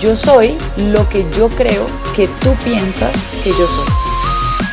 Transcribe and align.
Yo 0.00 0.14
soy 0.14 0.58
lo 0.92 1.08
que 1.08 1.24
yo 1.38 1.48
creo 1.48 1.86
que 2.14 2.28
tú 2.42 2.50
piensas 2.62 3.30
que 3.42 3.50
yo 3.50 3.66
soy. 3.66 3.86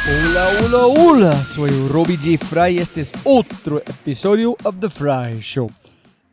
Hola, 0.09 0.47
hola, 0.59 0.85
hola. 0.87 1.35
Soy 1.55 1.69
Robbie 1.87 2.17
G. 2.17 2.37
Fry 2.37 2.77
este 2.77 3.01
es 3.01 3.11
otro 3.23 3.79
episodio 3.79 4.57
of 4.65 4.75
The 4.81 4.89
Fry 4.89 5.39
Show. 5.39 5.71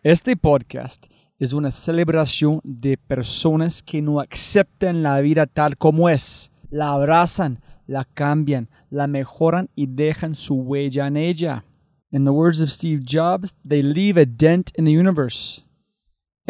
Este 0.03 0.37
podcast 0.37 1.07
es 1.39 1.53
una 1.53 1.71
celebración 1.71 2.61
de 2.65 2.97
personas 2.97 3.81
que 3.81 4.03
no 4.03 4.19
aceptan 4.19 5.05
la 5.05 5.21
vida 5.21 5.47
tal 5.47 5.77
como 5.77 6.09
es. 6.09 6.51
La 6.71 6.91
abrazan, 6.91 7.63
la 7.87 8.05
cambian, 8.05 8.69
la 8.91 9.07
mejoran 9.07 9.69
y 9.77 9.87
dejan 9.87 10.35
su 10.35 10.57
huella 10.57 11.07
en 11.07 11.17
ella. 11.17 11.65
In 12.11 12.25
the 12.25 12.33
words 12.33 12.61
of 12.61 12.71
Steve 12.71 13.05
Jobs, 13.05 13.55
they 13.65 13.85
leave 13.85 14.21
a 14.21 14.27
dent 14.27 14.73
in 14.77 14.85
the 14.85 14.91
universe. 14.91 15.63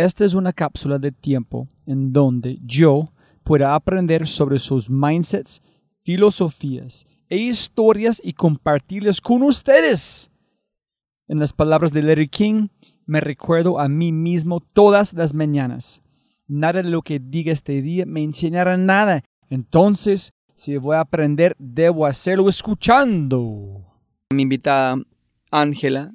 Esta 0.05 0.25
es 0.25 0.33
una 0.33 0.55
cápsula 0.55 0.99
de 0.99 1.13
tiempo 1.13 1.69
en 1.85 2.11
donde 2.11 2.59
yo 2.65 3.13
pueda 3.45 3.75
aprender 3.75 4.27
sobre 4.27 4.59
sus 4.59 4.89
mindsets, 4.89 5.61
filosofías 6.01 7.07
e 7.29 7.37
historias 7.37 8.19
y 8.25 8.33
compartirles 8.33 9.21
con 9.21 9.43
ustedes. 9.43 10.31
En 11.29 11.39
las 11.39 11.53
palabras 11.53 11.93
de 11.93 12.03
Larry 12.03 12.29
King, 12.29 12.69
me 13.05 13.21
recuerdo 13.21 13.79
a 13.79 13.91
mí 13.91 14.11
mismo 14.11 14.61
todas 14.61 15.13
las 15.13 15.35
mañanas. 15.35 16.01
Nada 16.49 16.83
de 16.83 16.89
lo 16.89 17.03
que 17.03 17.19
diga 17.19 17.53
este 17.53 17.83
día 17.83 18.07
me 18.07 18.23
enseñará 18.23 18.79
nada. 18.79 19.23
Entonces, 19.51 20.33
si 20.55 20.79
voy 20.79 20.97
a 20.97 21.01
aprender, 21.01 21.55
debo 21.59 22.07
hacerlo 22.07 22.49
escuchando. 22.49 23.85
Mi 24.33 24.45
invitada, 24.45 24.97
Ángela, 25.51 26.15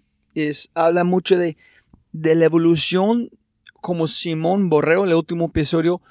habla 0.74 1.04
mucho 1.04 1.38
de, 1.38 1.56
de 2.14 2.34
la 2.34 2.46
evolución 2.46 3.30
como 3.86 4.08
Simón 4.08 4.68
Borreo, 4.68 5.06
el 5.06 5.14
último 5.14 5.46
episodio, 5.46 6.02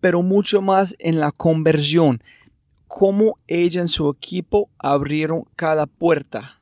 pero 0.00 0.22
mucho 0.22 0.62
más 0.62 0.96
en 0.98 1.20
la 1.20 1.30
conversión. 1.30 2.22
Cómo 2.88 3.38
ella 3.46 3.82
en 3.82 3.88
su 3.88 4.08
equipo 4.08 4.70
abrieron 4.78 5.44
cada 5.56 5.84
puerta 5.84 6.60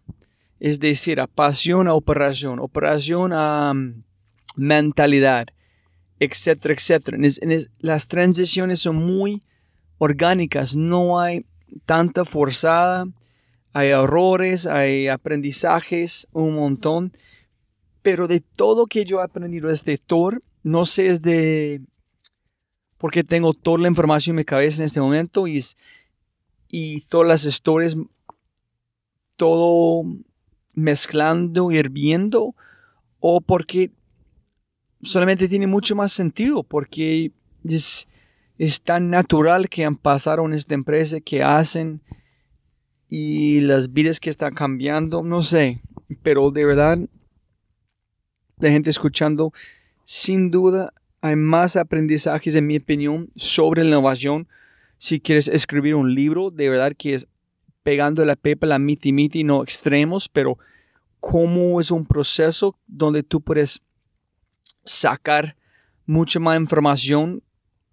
es 0.61 0.81
decir, 0.81 1.21
a 1.21 1.27
pasión 1.27 1.87
a 1.87 1.95
operación, 1.95 2.59
operación 2.59 3.33
a 3.33 3.73
mm, 3.73 4.03
mentalidad, 4.57 5.47
etcétera, 6.19 6.75
etcétera. 6.75 7.19
las 7.79 8.09
transiciones 8.09 8.81
son 8.81 8.97
muy 8.97 9.41
orgánicas, 9.99 10.75
no 10.75 11.21
hay 11.21 11.47
tanta 11.87 12.25
forzada, 12.25 13.07
hay 13.73 13.91
errores, 13.91 14.67
hay 14.67 15.07
aprendizajes, 15.07 16.27
un 16.33 16.57
montón, 16.57 17.13
pero 18.03 18.29
de 18.29 18.41
todo 18.41 18.87
que 18.87 19.05
yo 19.05 19.21
he 19.21 19.25
aprendido 19.25 19.69
desde 19.69 19.99
Thor, 19.99 20.41
no 20.63 20.87
sé 20.87 21.09
es 21.09 21.23
de 21.23 21.83
porque 22.99 23.23
tengo 23.23 23.55
toda 23.55 23.79
la 23.79 23.89
información 23.89 24.35
en 24.35 24.39
mi 24.39 24.45
cabeza 24.45 24.83
en 24.83 24.87
este 24.87 25.01
momento 25.01 25.47
y, 25.47 25.65
y 26.69 27.03
todas 27.03 27.29
las 27.29 27.45
historias, 27.45 27.97
todo 29.37 30.03
mezclando, 30.75 31.71
hirviendo, 31.71 32.55
o 33.21 33.41
porque 33.41 33.93
solamente 35.03 35.49
tiene 35.49 35.67
mucho 35.67 35.95
más 35.95 36.13
sentido, 36.13 36.65
porque 36.65 37.33
es, 37.65 38.07
tan 38.83 39.11
natural 39.11 39.69
que 39.69 39.85
han 39.85 39.97
pasado 39.97 40.45
en 40.45 40.55
esta 40.55 40.75
empresa, 40.75 41.21
que 41.21 41.43
hacen 41.43 42.01
y 43.09 43.61
las 43.61 43.93
vidas 43.93 44.19
que 44.19 44.31
están 44.31 44.55
cambiando, 44.55 45.23
no 45.23 45.43
sé, 45.43 45.81
pero 46.23 46.51
de 46.51 46.65
verdad, 46.65 46.99
la 48.59 48.71
gente 48.71 48.91
escuchando, 48.91 49.53
sin 50.05 50.51
duda 50.51 50.93
hay 51.21 51.37
más 51.37 51.77
aprendizajes, 51.77 52.55
en 52.55 52.67
mi 52.67 52.77
opinión, 52.77 53.31
sobre 53.37 53.83
la 53.83 53.91
innovación. 53.91 54.49
Si 54.99 55.21
quieres 55.21 55.49
escribir 55.49 55.95
un 55.95 56.15
libro, 56.15 56.51
de 56.51 56.69
verdad 56.69 56.93
que 56.97 57.15
es 57.15 57.29
pegando 57.83 58.25
la 58.25 58.37
pepa, 58.37 58.67
la 58.67 58.79
miti 58.79 59.13
miti, 59.13 59.45
no 59.45 59.63
extremos, 59.63 60.29
pero 60.29 60.59
cómo 61.21 61.81
es 61.81 61.91
un 61.91 62.07
proceso 62.07 62.79
donde 62.87 63.23
tú 63.23 63.41
puedes 63.41 63.83
sacar 64.85 65.57
mucha 66.07 66.39
más 66.39 66.59
información 66.61 67.43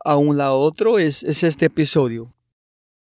a 0.03 0.17
un 0.17 0.37
lado 0.37 0.59
otro, 0.59 0.99
es, 0.99 1.23
es 1.23 1.43
este 1.43 1.65
episodio. 1.65 2.34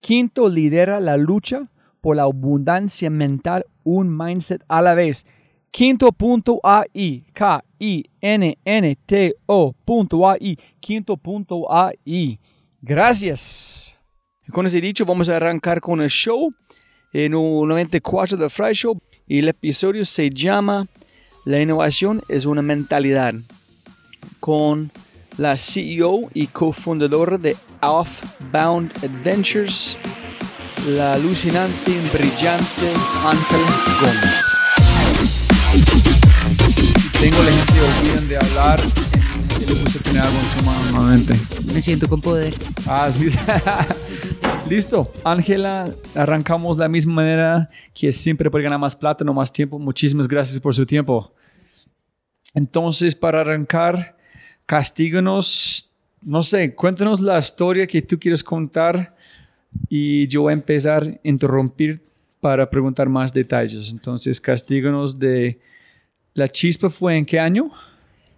Quinto 0.00 0.48
lidera 0.48 1.00
la 1.00 1.16
lucha 1.16 1.68
por 2.00 2.16
la 2.16 2.22
abundancia 2.22 3.10
mental, 3.10 3.64
un 3.84 4.16
mindset 4.16 4.62
a 4.68 4.80
la 4.82 4.94
vez. 4.94 5.26
Quinto.ai, 5.70 7.24
K-I-N-N-T-O.ai, 7.32 7.68
quinto.ai. 10.80 12.40
Gracias. 12.80 13.96
Con 14.50 14.66
ese 14.66 14.80
dicho, 14.80 15.04
vamos 15.04 15.28
a 15.28 15.36
arrancar 15.36 15.80
con 15.80 16.00
el 16.00 16.08
show 16.08 16.50
en 17.12 17.34
un 17.34 17.68
94 17.68 18.36
de 18.36 18.48
Fry 18.48 18.72
Show 18.72 18.98
y 19.26 19.40
el 19.40 19.48
episodio 19.48 20.04
se 20.04 20.30
llama 20.30 20.86
La 21.44 21.60
innovación 21.60 22.22
es 22.28 22.46
una 22.46 22.62
mentalidad 22.62 23.34
con 24.40 24.90
la 25.38 25.56
CEO 25.56 26.28
y 26.34 26.48
cofundadora 26.48 27.38
de 27.38 27.56
Offbound 27.80 28.92
Adventures, 29.04 29.96
la 30.88 31.12
alucinante 31.12 31.92
y 31.92 32.16
brillante 32.16 32.92
Ángel 33.24 33.60
Gómez. 34.00 34.58
Tengo 37.20 37.42
la 37.42 37.50
gente 37.52 37.72
que 37.72 37.80
olvidan 37.80 38.28
de 38.28 38.36
hablar. 38.36 38.80
Y 39.60 39.64
le 39.64 39.74
puse 39.76 40.00
tener 40.00 40.22
algo 40.22 40.38
encima 40.38 40.74
nuevamente. 40.90 41.34
Me 41.72 41.82
siento 41.82 42.08
con 42.08 42.20
poder. 42.20 42.52
Ah, 42.86 43.10
listo. 44.68 45.12
Ángela, 45.22 45.88
arrancamos 46.16 46.78
de 46.78 46.82
la 46.82 46.88
misma 46.88 47.14
manera 47.14 47.70
que 47.94 48.12
siempre 48.12 48.50
puede 48.50 48.64
ganar 48.64 48.80
más 48.80 48.96
plata, 48.96 49.24
no 49.24 49.34
más 49.34 49.52
tiempo. 49.52 49.78
Muchísimas 49.78 50.26
gracias 50.26 50.58
por 50.58 50.74
su 50.74 50.84
tiempo. 50.84 51.32
Entonces, 52.54 53.14
para 53.14 53.42
arrancar, 53.42 54.17
castíganos, 54.68 55.88
no 56.20 56.42
sé, 56.42 56.74
cuéntanos 56.74 57.20
la 57.20 57.38
historia 57.38 57.86
que 57.86 58.02
tú 58.02 58.18
quieres 58.20 58.44
contar 58.44 59.16
y 59.88 60.26
yo 60.26 60.42
voy 60.42 60.50
a 60.50 60.52
empezar 60.52 61.04
a 61.04 61.26
interrumpir 61.26 62.02
para 62.38 62.68
preguntar 62.68 63.08
más 63.08 63.32
detalles. 63.32 63.90
Entonces, 63.90 64.38
castíganos 64.38 65.18
de... 65.18 65.58
¿La 66.34 66.48
chispa 66.48 66.90
fue 66.90 67.16
en 67.16 67.24
qué 67.24 67.40
año? 67.40 67.70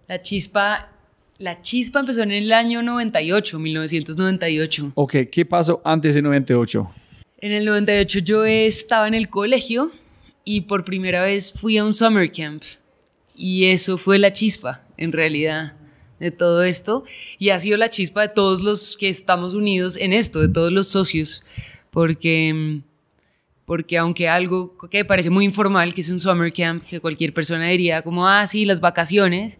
La 0.07 0.21
chispa, 0.21 0.89
la 1.37 1.61
chispa 1.61 1.99
empezó 1.99 2.23
en 2.23 2.31
el 2.31 2.53
año 2.53 2.81
98, 2.81 3.59
1998. 3.59 4.93
Ok, 4.95 5.15
¿qué 5.29 5.45
pasó 5.45 5.81
antes 5.83 6.15
de 6.15 6.21
98? 6.21 6.87
En 7.39 7.51
el 7.51 7.65
98 7.65 8.19
yo 8.19 8.45
estaba 8.45 9.09
en 9.09 9.15
el 9.15 9.29
colegio 9.29 9.91
y 10.45 10.61
por 10.61 10.85
primera 10.85 11.23
vez 11.23 11.51
fui 11.51 11.77
a 11.77 11.83
un 11.83 11.93
summer 11.93 12.31
camp. 12.31 12.63
Y 13.35 13.65
eso 13.65 13.97
fue 13.97 14.17
la 14.17 14.31
chispa, 14.31 14.87
en 14.95 15.11
realidad, 15.11 15.75
de 16.21 16.31
todo 16.31 16.63
esto. 16.63 17.03
Y 17.39 17.49
ha 17.49 17.59
sido 17.59 17.77
la 17.77 17.89
chispa 17.89 18.21
de 18.21 18.29
todos 18.29 18.61
los 18.61 18.95
que 18.95 19.09
estamos 19.09 19.53
unidos 19.55 19.97
en 19.97 20.13
esto, 20.13 20.39
de 20.39 20.49
todos 20.49 20.71
los 20.71 20.87
socios. 20.87 21.43
Porque, 21.89 22.81
porque 23.65 23.97
aunque 23.97 24.29
algo 24.29 24.77
que 24.89 25.03
parece 25.03 25.31
muy 25.31 25.45
informal, 25.45 25.93
que 25.93 26.01
es 26.01 26.09
un 26.09 26.19
summer 26.19 26.53
camp, 26.53 26.83
que 26.83 26.99
cualquier 26.99 27.33
persona 27.33 27.67
diría 27.67 28.03
como, 28.03 28.27
ah, 28.27 28.45
sí, 28.45 28.65
las 28.65 28.79
vacaciones, 28.79 29.59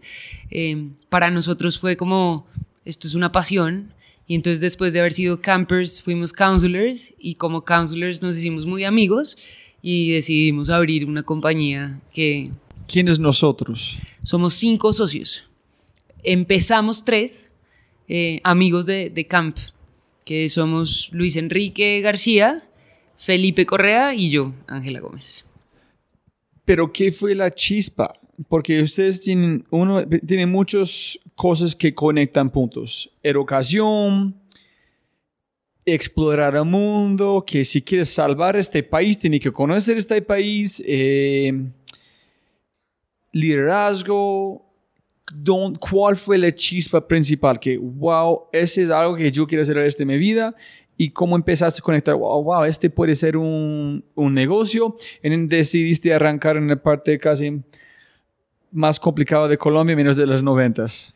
eh, 0.50 0.88
para 1.08 1.30
nosotros 1.30 1.78
fue 1.78 1.96
como, 1.96 2.46
esto 2.84 3.08
es 3.08 3.14
una 3.14 3.32
pasión. 3.32 3.92
Y 4.28 4.36
entonces 4.36 4.60
después 4.60 4.92
de 4.92 5.00
haber 5.00 5.12
sido 5.12 5.42
campers, 5.42 6.00
fuimos 6.00 6.32
counselors 6.32 7.12
y 7.18 7.34
como 7.34 7.64
counselors 7.64 8.22
nos 8.22 8.38
hicimos 8.38 8.64
muy 8.64 8.84
amigos 8.84 9.36
y 9.82 10.12
decidimos 10.12 10.70
abrir 10.70 11.06
una 11.06 11.24
compañía 11.24 12.00
que 12.14 12.52
¿Quiénes 12.86 13.18
nosotros? 13.18 13.98
somos 14.22 14.54
cinco 14.54 14.92
socios. 14.92 15.44
Empezamos 16.22 17.04
tres 17.04 17.52
eh, 18.08 18.40
amigos 18.44 18.86
de, 18.86 19.10
de 19.10 19.26
camp, 19.26 19.56
que 20.24 20.48
somos 20.48 21.10
Luis 21.12 21.36
Enrique 21.36 22.00
García, 22.00 22.62
Felipe 23.16 23.66
Correa 23.66 24.14
y 24.14 24.30
yo, 24.30 24.52
Ángela 24.66 25.00
Gómez. 25.00 25.44
Pero 26.64 26.92
¿qué 26.92 27.10
fue 27.10 27.34
la 27.34 27.50
chispa? 27.50 28.14
Porque 28.48 28.82
ustedes 28.82 29.20
tienen, 29.20 29.64
uno, 29.70 30.06
tienen 30.06 30.50
muchas 30.50 31.18
cosas 31.34 31.74
que 31.74 31.94
conectan 31.94 32.50
puntos. 32.50 33.10
Educación, 33.22 34.34
explorar 35.84 36.54
el 36.54 36.64
mundo, 36.64 37.44
que 37.46 37.64
si 37.64 37.82
quieres 37.82 38.10
salvar 38.10 38.56
este 38.56 38.82
país, 38.82 39.18
tienes 39.18 39.40
que 39.40 39.52
conocer 39.52 39.96
este 39.98 40.22
país. 40.22 40.82
eh, 40.86 41.52
liderazgo. 43.32 44.71
Don- 45.34 45.74
¿Cuál 45.76 46.16
fue 46.16 46.38
la 46.38 46.52
chispa 46.54 47.06
principal? 47.06 47.58
Que, 47.58 47.76
wow, 47.78 48.44
ese 48.52 48.82
es 48.82 48.90
algo 48.90 49.16
que 49.16 49.30
yo 49.30 49.46
quiero 49.46 49.62
hacer 49.62 49.78
el 49.78 49.90
de 49.92 50.04
mi 50.04 50.18
vida. 50.18 50.54
Y 50.96 51.10
cómo 51.10 51.36
empezaste 51.36 51.80
a 51.80 51.82
conectar, 51.82 52.14
wow, 52.14 52.44
wow, 52.44 52.64
este 52.64 52.90
puede 52.90 53.16
ser 53.16 53.36
un, 53.36 54.04
un 54.14 54.34
negocio. 54.34 54.96
Y 55.22 55.28
decidiste 55.46 56.12
arrancar 56.14 56.56
en 56.56 56.68
la 56.68 56.76
parte 56.76 57.18
casi 57.18 57.62
más 58.70 59.00
complicada 59.00 59.48
de 59.48 59.58
Colombia, 59.58 59.96
menos 59.96 60.16
de 60.16 60.26
los 60.26 60.42
noventas. 60.42 61.14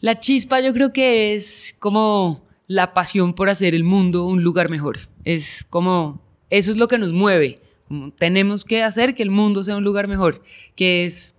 La 0.00 0.20
chispa 0.20 0.60
yo 0.60 0.72
creo 0.74 0.92
que 0.92 1.34
es 1.34 1.74
como 1.78 2.42
la 2.66 2.92
pasión 2.92 3.34
por 3.34 3.48
hacer 3.48 3.74
el 3.74 3.84
mundo 3.84 4.26
un 4.26 4.42
lugar 4.42 4.68
mejor. 4.68 4.98
Es 5.24 5.64
como, 5.64 6.20
eso 6.50 6.70
es 6.70 6.76
lo 6.76 6.88
que 6.88 6.98
nos 6.98 7.12
mueve. 7.12 7.60
Tenemos 8.18 8.64
que 8.64 8.82
hacer 8.82 9.14
que 9.14 9.22
el 9.22 9.30
mundo 9.30 9.62
sea 9.62 9.76
un 9.76 9.84
lugar 9.84 10.08
mejor, 10.08 10.42
que 10.74 11.04
es 11.04 11.34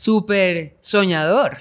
súper 0.00 0.76
soñador. 0.80 1.58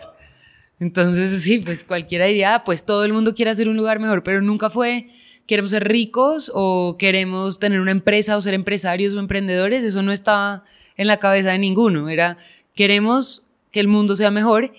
Entonces, 0.80 1.44
sí, 1.44 1.58
pues 1.58 1.84
cualquiera 1.84 2.26
diría, 2.26 2.56
"Ah, 2.56 2.64
pues 2.64 2.86
todo 2.86 3.04
el 3.04 3.12
mundo 3.12 3.36
quiere 3.36 3.52
hacer 3.52 3.68
un 3.68 3.76
lugar 3.76 4.00
mejor, 4.00 4.24
pero 4.24 4.42
nunca 4.42 4.70
fue, 4.70 5.10
queremos 5.46 5.72
ser 5.72 5.86
ricos 5.86 6.50
o 6.54 6.96
queremos 6.98 7.60
tener 7.60 7.82
una 7.82 7.92
empresa 7.92 8.38
o 8.38 8.42
ser 8.42 8.54
empresarios 8.54 9.14
o 9.14 9.20
emprendedores. 9.20 9.84
Eso 9.84 10.02
no 10.04 10.14
estaba 10.14 10.64
en 10.96 11.08
la 11.08 11.18
cabeza 11.18 11.52
de 11.52 11.60
ninguno. 11.60 12.08
Era, 12.08 12.38
queremos 12.76 13.44
que 13.72 13.82
el 13.82 13.90
mundo 13.90 14.16
sea 14.16 14.32
mejor 14.32 14.72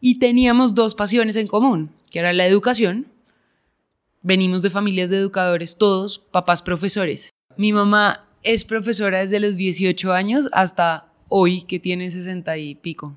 y 0.00 0.18
teníamos 0.18 0.74
dos 0.74 0.96
pasiones 0.96 1.36
en 1.36 1.46
común, 1.46 1.90
que 2.10 2.18
era 2.18 2.32
la 2.32 2.46
educación. 2.46 3.06
Venimos 4.22 4.62
de 4.62 4.70
familias 4.70 5.10
de 5.10 5.18
educadores, 5.18 5.76
todos 5.76 6.18
papás 6.18 6.60
profesores. 6.60 7.30
Mi 7.56 7.72
mamá 7.72 8.26
es 8.42 8.64
profesora 8.64 9.20
desde 9.20 9.38
los 9.38 9.56
18 9.56 10.12
años 10.12 10.48
hasta 10.50 11.06
hoy, 11.28 11.62
que 11.62 11.78
tiene 11.78 12.10
60 12.10 12.56
y 12.58 12.74
pico. 12.74 13.16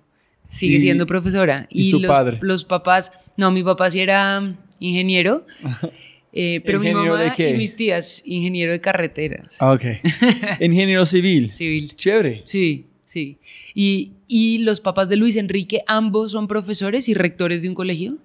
Sigue 0.50 0.78
Y- 0.78 0.80
siendo 0.82 1.06
profesora. 1.06 1.68
¿y 1.70 1.90
su 1.92 2.00
los, 2.00 2.10
padre? 2.12 2.38
los 2.42 2.66
papás, 2.66 3.12
no, 3.38 3.52
mi 3.52 3.64
papá 3.64 3.90
sí 3.92 4.00
era 4.00 4.56
ingeniero, 4.80 5.46
eh, 6.34 6.62
pero 6.66 6.80
mi 6.80 6.88
¿Ingeniero 6.88 7.16
de 7.18 7.24
mamá 7.26 7.36
qué? 7.36 7.50
y 7.52 7.58
mis 7.58 7.76
tías, 7.76 8.22
ingeniero 8.26 8.72
de 8.72 8.82
carreteras. 8.82 9.62
Ah, 9.62 9.74
Ok. 9.74 9.84
Ingeniero 10.62 11.06
civil. 11.06 11.52
Civil. 11.54 11.96
Chévere. 11.96 12.44
Sí, 12.46 12.86
sí. 13.06 13.38
Y, 13.76 14.14
y 14.28 14.60
los 14.60 14.80
papás 14.80 15.08
de 15.10 15.18
Luis 15.18 15.36
Enrique, 15.36 15.84
ambos 15.88 16.32
son 16.32 16.48
profesores 16.48 17.10
y 17.10 17.14
rectores 17.14 17.62
de 17.62 17.70
un 17.70 17.76
colegio. 17.76 18.18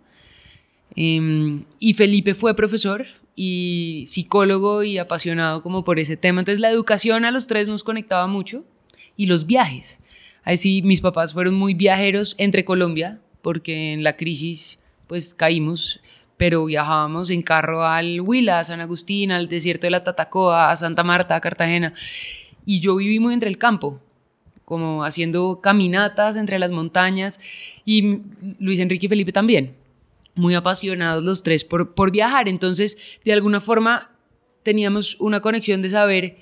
Em, 0.97 1.65
y 1.81 1.95
Felipe 1.95 2.35
fue 2.35 2.55
profesor 2.55 3.07
y 3.37 4.05
psicólogo 4.07 4.85
y 4.85 4.99
apasionado 4.99 5.63
como 5.63 5.85
por 5.85 5.99
ese 5.99 6.17
tema. 6.17 6.41
Entonces 6.41 6.61
la 6.61 6.71
educación 6.71 7.25
a 7.25 7.31
los 7.31 7.47
tres 7.49 7.69
nos 7.69 7.83
conectaba 7.83 8.27
mucho 8.29 8.65
y 9.17 9.27
los 9.27 9.47
viajes. 9.47 10.01
Ahí 10.43 10.57
sí, 10.57 10.83
mis 10.83 11.01
papás 11.01 11.33
fueron 11.33 11.55
muy 11.55 11.75
viajeros 11.75 12.35
entre 12.39 12.65
Colombia 12.65 13.21
porque 13.43 13.93
en 13.93 14.03
la 14.03 14.17
crisis 14.17 14.79
pues 15.07 15.35
caímos, 15.35 16.01
pero 16.37 16.65
viajábamos 16.65 17.31
en 17.31 17.43
carro 17.43 17.85
al 17.85 18.21
Huila, 18.21 18.59
a 18.59 18.65
San 18.65 18.81
Agustín, 18.81 19.31
al 19.31 19.49
desierto 19.49 19.87
de 19.87 19.91
la 19.91 20.03
Tatacoa, 20.03 20.71
a 20.71 20.77
Santa 20.77 21.05
Marta, 21.05 21.37
a 21.37 21.41
Cartagena. 21.41 21.93
Y 22.67 22.81
yo 22.81 22.97
viví 22.97 23.21
muy 23.21 23.35
entre 23.35 23.51
el 23.51 23.59
campo, 23.59 24.01
como 24.65 25.05
haciendo 25.05 25.61
caminatas 25.63 26.37
entre 26.37 26.59
las 26.59 26.71
montañas 26.71 27.39
y 27.85 28.21
Luis 28.59 28.81
Enrique 28.81 29.07
y 29.07 29.09
Felipe 29.11 29.33
también, 29.33 29.75
muy 30.35 30.55
apasionados 30.55 31.23
los 31.23 31.43
tres 31.43 31.65
por, 31.65 31.95
por 31.95 32.11
viajar. 32.11 32.49
Entonces, 32.49 32.97
de 33.25 33.35
alguna 33.35 33.61
forma, 33.61 34.11
teníamos 34.63 35.21
una 35.21 35.41
conexión 35.41 35.83
de 35.83 35.91
saber 35.91 36.39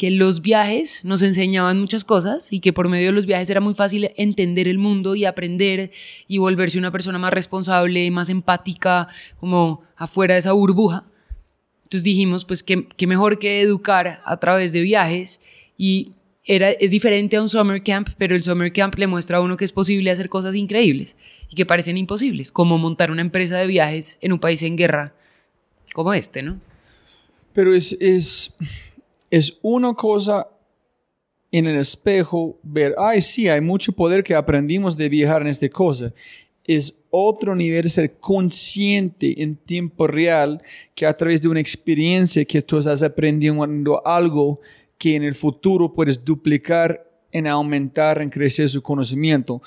que 0.00 0.10
los 0.10 0.40
viajes 0.40 1.04
nos 1.04 1.20
enseñaban 1.20 1.78
muchas 1.78 2.04
cosas 2.04 2.54
y 2.54 2.60
que 2.60 2.72
por 2.72 2.88
medio 2.88 3.08
de 3.08 3.12
los 3.12 3.26
viajes 3.26 3.50
era 3.50 3.60
muy 3.60 3.74
fácil 3.74 4.12
entender 4.16 4.66
el 4.66 4.78
mundo 4.78 5.14
y 5.14 5.26
aprender 5.26 5.90
y 6.26 6.38
volverse 6.38 6.78
una 6.78 6.90
persona 6.90 7.18
más 7.18 7.34
responsable, 7.34 8.10
más 8.10 8.30
empática, 8.30 9.08
como 9.38 9.82
afuera 9.96 10.32
de 10.32 10.40
esa 10.40 10.52
burbuja. 10.52 11.04
Entonces 11.82 12.02
dijimos, 12.02 12.46
pues 12.46 12.62
qué, 12.62 12.88
qué 12.96 13.06
mejor 13.06 13.38
que 13.38 13.60
educar 13.60 14.22
a 14.24 14.38
través 14.38 14.72
de 14.72 14.80
viajes 14.80 15.42
y 15.76 16.12
era, 16.46 16.70
es 16.70 16.92
diferente 16.92 17.36
a 17.36 17.42
un 17.42 17.50
summer 17.50 17.82
camp, 17.82 18.08
pero 18.16 18.34
el 18.34 18.42
summer 18.42 18.72
camp 18.72 18.94
le 18.94 19.06
muestra 19.06 19.36
a 19.36 19.42
uno 19.42 19.58
que 19.58 19.66
es 19.66 19.72
posible 19.72 20.10
hacer 20.10 20.30
cosas 20.30 20.54
increíbles 20.54 21.14
y 21.50 21.56
que 21.56 21.66
parecen 21.66 21.98
imposibles, 21.98 22.50
como 22.50 22.78
montar 22.78 23.10
una 23.10 23.20
empresa 23.20 23.58
de 23.58 23.66
viajes 23.66 24.18
en 24.22 24.32
un 24.32 24.38
país 24.38 24.62
en 24.62 24.76
guerra 24.76 25.12
como 25.92 26.14
este, 26.14 26.42
¿no? 26.42 26.58
Pero 27.52 27.74
es, 27.74 27.92
es, 28.00 28.56
es 29.30 29.58
una 29.62 29.94
cosa 29.94 30.48
en 31.52 31.66
el 31.66 31.78
espejo 31.78 32.58
ver, 32.62 32.94
ay, 32.98 33.20
sí, 33.20 33.48
hay 33.48 33.60
mucho 33.60 33.92
poder 33.92 34.22
que 34.22 34.34
aprendimos 34.34 34.96
de 34.96 35.08
viajar 35.08 35.42
en 35.42 35.48
esta 35.48 35.68
cosa. 35.68 36.12
Es 36.64 37.02
otro 37.10 37.56
nivel 37.56 37.90
ser 37.90 38.18
consciente 38.18 39.42
en 39.42 39.56
tiempo 39.56 40.06
real 40.06 40.62
que 40.94 41.06
a 41.06 41.14
través 41.14 41.42
de 41.42 41.48
una 41.48 41.60
experiencia 41.60 42.44
que 42.44 42.62
tú 42.62 42.78
estás 42.78 43.02
aprendiendo 43.02 44.06
algo 44.06 44.60
que 44.96 45.16
en 45.16 45.24
el 45.24 45.34
futuro 45.34 45.92
puedes 45.92 46.24
duplicar, 46.24 47.06
en 47.32 47.46
aumentar, 47.46 48.20
en 48.20 48.28
crecer 48.28 48.68
su 48.68 48.82
conocimiento. 48.82 49.62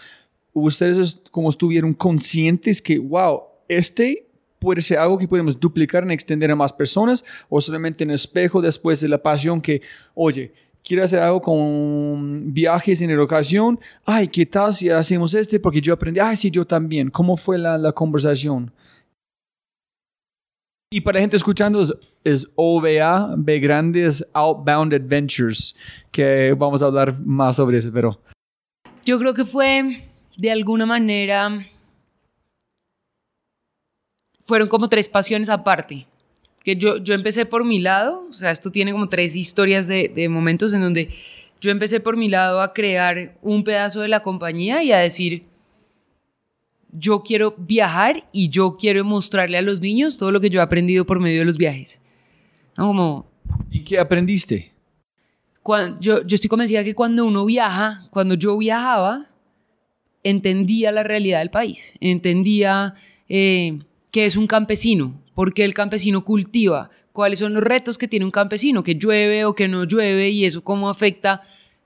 Ustedes 0.54 1.18
como 1.32 1.50
estuvieron 1.50 1.94
conscientes 1.94 2.82
que, 2.82 3.00
wow, 3.00 3.42
este 3.68 4.28
puede 4.64 4.82
ser 4.82 4.98
algo 4.98 5.18
que 5.18 5.28
podemos 5.28 5.60
duplicar 5.60 6.04
en 6.04 6.12
extender 6.12 6.50
a 6.50 6.56
más 6.56 6.72
personas 6.72 7.26
o 7.50 7.60
solamente 7.60 8.06
en 8.06 8.12
espejo 8.12 8.62
después 8.62 9.02
de 9.02 9.10
la 9.10 9.22
pasión 9.22 9.60
que, 9.60 9.82
oye, 10.16 10.54
quiero 10.82 11.04
hacer 11.04 11.20
algo 11.20 11.42
con 11.42 12.54
viajes 12.54 13.02
en 13.02 13.10
educación. 13.10 13.78
Ay, 14.06 14.30
¿qué 14.30 14.46
tal 14.46 14.74
si 14.74 14.90
hacemos 14.90 15.34
este? 15.34 15.60
Porque 15.60 15.82
yo 15.82 15.94
aprendí, 15.94 16.22
ay, 16.22 16.38
sí, 16.38 16.50
yo 16.50 16.66
también. 16.66 17.10
¿Cómo 17.10 17.36
fue 17.36 17.58
la, 17.58 17.92
conversación? 17.92 18.72
Y 20.90 21.02
para 21.02 21.20
gente 21.20 21.36
escuchando 21.36 21.82
es, 21.82 21.94
es, 22.24 22.48
OVA, 22.56 23.36
B 23.38 23.60
grande, 23.60 24.06
es 24.06 24.26
Outbound 24.32 24.94
Adventures, 24.94 25.76
que 26.10 26.56
vamos 26.58 26.82
a 26.82 26.86
hablar 26.86 27.20
más 27.20 27.58
sobre 27.58 27.80
eso, 27.80 27.92
pero... 27.92 28.22
Yo 29.04 29.20
creo 29.20 29.34
que 29.34 29.44
fue, 29.44 30.06
de 30.38 30.52
alguna 30.52 30.86
manera, 30.86 31.66
fueron 34.46 34.68
como 34.68 34.90
tres 34.90 35.10
pasiones 35.10 35.50
aparte. 35.50 36.08
Que 36.64 36.76
yo, 36.76 36.98
yo 36.98 37.14
empecé 37.14 37.46
por 37.46 37.66
mi 37.66 37.80
lado, 37.80 38.26
o 38.30 38.34
sea, 38.34 38.52
esto 38.52 38.72
tiene 38.72 38.92
como 38.92 39.10
tres 39.10 39.36
historias 39.36 39.88
de, 39.88 40.10
de 40.14 40.30
momentos 40.30 40.74
en 40.74 40.82
donde 40.82 41.10
yo 41.60 41.72
empecé 41.72 42.00
por 42.00 42.16
mi 42.16 42.30
lado 42.30 42.62
a 42.62 42.74
crear 42.74 43.36
un 43.42 43.64
pedazo 43.64 44.02
de 44.02 44.08
la 44.08 44.22
compañía 44.22 44.84
y 44.84 44.92
a 44.92 45.00
decir, 45.00 45.44
yo 46.92 47.24
quiero 47.24 47.56
viajar 47.58 48.28
y 48.32 48.50
yo 48.50 48.78
quiero 48.78 49.04
mostrarle 49.04 49.58
a 49.58 49.62
los 49.62 49.82
niños 49.82 50.18
todo 50.18 50.32
lo 50.32 50.40
que 50.40 50.50
yo 50.50 50.60
he 50.60 50.64
aprendido 50.64 51.06
por 51.06 51.20
medio 51.20 51.40
de 51.40 51.46
los 51.46 51.58
viajes. 51.58 52.02
¿No? 52.78 52.88
Como, 52.88 53.34
¿Y 53.72 53.84
qué 53.84 54.00
aprendiste? 54.00 54.72
Cuando, 55.62 56.00
yo, 56.00 56.26
yo 56.26 56.36
estoy 56.36 56.50
convencida 56.50 56.84
que 56.84 56.96
cuando 56.96 57.26
uno 57.26 57.46
viaja, 57.46 58.08
cuando 58.10 58.36
yo 58.36 58.58
viajaba, 58.58 59.30
entendía 60.24 60.92
la 60.92 61.04
realidad 61.04 61.40
del 61.40 61.50
país, 61.50 61.96
entendía 62.00 62.96
eh, 63.30 63.80
qué 64.14 64.26
es 64.26 64.38
un 64.38 64.46
campesino, 64.46 65.20
por 65.34 65.56
qué 65.56 65.66
el 65.66 65.74
campesino 65.74 66.24
cultiva, 66.24 66.92
cuáles 67.12 67.40
son 67.40 67.56
los 67.56 67.64
retos 67.64 67.98
que 67.98 68.08
tiene 68.08 68.24
un 68.24 68.32
campesino, 68.32 68.84
que 68.84 68.94
llueve 68.94 69.44
o 69.44 69.56
que 69.56 69.68
no 69.68 69.86
llueve 69.86 70.30
y 70.30 70.46
eso 70.46 70.64
cómo 70.64 70.88
afecta 70.88 71.42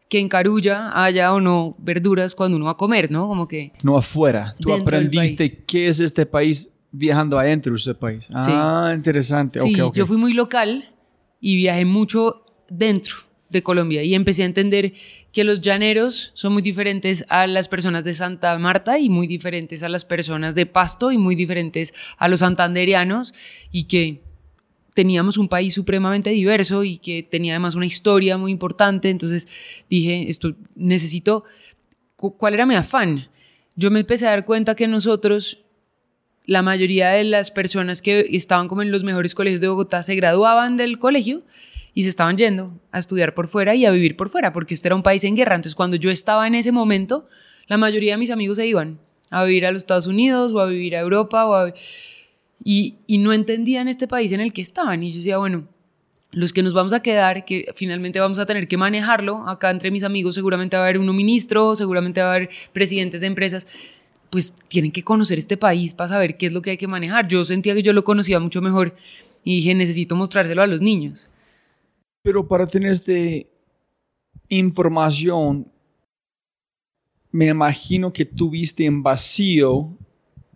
que 0.10 0.20
en 0.20 0.28
Carulla 0.28 0.92
haya 0.94 1.34
o 1.34 1.40
no 1.40 1.76
verduras 1.80 2.36
cuando 2.36 2.58
uno 2.58 2.66
va 2.66 2.72
a 2.72 2.78
comer, 2.78 3.10
¿no? 3.10 3.30
Como 3.30 3.48
que... 3.48 3.72
No 3.82 3.98
afuera. 3.98 4.56
Tú 4.60 4.74
aprendiste 4.74 5.64
qué 5.66 5.88
es 5.88 6.02
este 6.02 6.26
país 6.26 6.70
viajando 6.92 7.40
adentro 7.40 7.72
de 7.72 7.78
ese 7.78 7.96
país. 7.96 8.28
Ah, 8.34 8.92
interesante. 8.94 9.60
Sí, 9.60 9.72
okay, 9.72 9.82
okay. 9.82 10.00
yo 10.00 10.06
fui 10.06 10.18
muy 10.18 10.34
local 10.34 10.94
y 11.40 11.56
viajé 11.56 11.86
mucho 11.86 12.44
dentro 12.70 13.16
de 13.50 13.64
Colombia 13.64 14.04
y 14.04 14.14
empecé 14.14 14.44
a 14.44 14.48
entender 14.48 14.92
que 15.32 15.44
los 15.44 15.62
llaneros 15.62 16.32
son 16.34 16.54
muy 16.54 16.62
diferentes 16.62 17.26
a 17.30 17.48
las 17.48 17.68
personas 17.68 18.06
de 18.06 18.14
Santa 18.14 18.58
Marta 18.58 18.98
y 18.98 19.10
muy 19.10 19.28
diferentes 19.28 19.84
a 19.84 19.90
las 19.90 20.06
personas 20.06 20.56
de 20.56 20.66
Pasto 20.66 21.12
y 21.12 21.18
muy 21.18 21.36
diferentes 21.36 21.94
a 22.18 22.28
los 22.28 22.40
santanderianos 22.40 23.34
y 23.72 23.84
que 23.84 24.22
teníamos 24.98 25.38
un 25.38 25.48
país 25.48 25.76
supremamente 25.76 26.32
diverso 26.32 26.84
y 26.84 26.98
que 26.98 27.22
tenía 27.22 27.54
además 27.54 27.76
una 27.76 27.86
historia 27.86 28.36
muy 28.38 28.52
importante. 28.52 29.12
Entonces 29.12 29.48
dije, 29.88 30.28
esto 30.28 30.56
necesito, 30.76 31.44
¿cuál 32.16 32.56
era 32.56 32.66
mi 32.66 32.74
afán? 32.74 33.30
Yo 33.76 33.92
me 33.92 34.00
empecé 34.00 34.26
a 34.26 34.32
dar 34.32 34.44
cuenta 34.44 34.74
que 34.74 34.88
nosotros, 34.88 35.60
la 36.46 36.64
mayoría 36.64 37.10
de 37.10 37.26
las 37.26 37.52
personas 37.52 38.02
que 38.02 38.26
estaban 38.32 38.68
como 38.68 38.82
en 38.82 38.92
los 38.92 39.04
mejores 39.04 39.36
colegios 39.36 39.62
de 39.62 39.68
Bogotá 39.68 40.02
se 40.02 40.16
graduaban 40.16 40.78
del 40.78 40.98
colegio 40.98 41.44
y 41.98 42.04
se 42.04 42.10
estaban 42.10 42.38
yendo 42.38 42.80
a 42.92 43.00
estudiar 43.00 43.34
por 43.34 43.48
fuera 43.48 43.74
y 43.74 43.84
a 43.84 43.90
vivir 43.90 44.16
por 44.16 44.30
fuera, 44.30 44.54
porque 44.54 44.76
este 44.76 44.88
era 44.88 44.94
un 44.94 45.02
país 45.02 45.24
en 45.24 45.36
guerra. 45.36 45.56
Entonces 45.56 45.74
cuando 45.74 45.98
yo 45.98 46.12
estaba 46.12 46.46
en 46.46 46.54
ese 46.54 46.72
momento, 46.72 47.26
la 47.66 47.80
mayoría 47.80 48.14
de 48.14 48.20
mis 48.20 48.30
amigos 48.30 48.58
se 48.58 48.68
iban 48.68 49.00
a 49.32 49.44
vivir 49.44 49.66
a 49.66 49.72
los 49.72 49.82
Estados 49.82 50.06
Unidos 50.06 50.54
o 50.54 50.60
a 50.60 50.68
vivir 50.68 50.96
a 50.96 51.00
Europa 51.00 51.48
o 51.48 51.74
y, 52.64 52.98
y, 53.08 53.18
no 53.18 53.34
entendían 53.34 53.88
este 53.88 54.08
país 54.08 54.32
en 54.32 54.42
el 54.42 54.54
que 54.54 54.62
estaban. 54.62 55.02
Y 55.02 55.10
yo 55.12 55.18
decía, 55.18 55.40
bueno, 55.40 55.68
los 56.32 56.54
que 56.54 56.62
nos 56.62 56.76
vamos 56.76 56.94
a 56.94 57.02
quedar, 57.02 57.46
que 57.46 57.74
finalmente 57.76 58.20
vamos 58.20 58.38
a 58.38 58.46
tener 58.46 58.68
que 58.68 58.78
manejarlo, 58.78 59.50
acá 59.50 59.72
entre 59.72 59.90
mis 59.90 60.04
amigos 60.04 60.36
seguramente 60.36 60.78
va 60.78 60.84
a 60.84 60.86
haber 60.86 61.00
uno 61.00 61.14
ministro, 61.14 61.76
seguramente 61.76 62.22
va 62.22 62.28
a 62.28 62.36
haber 62.36 62.50
presidentes 62.74 63.22
de 63.22 63.28
empresas, 63.28 63.68
pues 64.30 64.54
tienen 64.68 64.92
que 64.92 65.02
conocer 65.02 65.40
este 65.40 65.58
país 65.58 65.96
para 65.96 66.10
saber 66.10 66.38
qué 66.38 66.46
es 66.46 66.54
lo 66.54 66.62
que 66.62 66.70
hay 66.70 66.78
que 66.78 66.88
manejar. 66.88 67.28
Yo 67.28 67.44
sentía 67.44 67.74
que 67.74 67.82
yo 67.82 67.92
lo 67.92 68.04
conocía 68.04 68.40
mucho 68.40 68.62
mejor 68.62 68.96
y 69.44 69.56
dije, 69.56 69.74
necesito 69.74 70.16
mostrárselo 70.16 70.62
a 70.62 70.68
los 70.68 70.82
niños. 70.82 71.28
Pero 72.28 72.46
para 72.46 72.68
tener 72.68 72.92
esta 72.92 73.14
información, 74.50 75.72
me 77.32 77.48
imagino 77.48 78.12
que 78.12 78.26
tuviste 78.26 78.84
en 78.84 79.02
vacío 79.02 79.96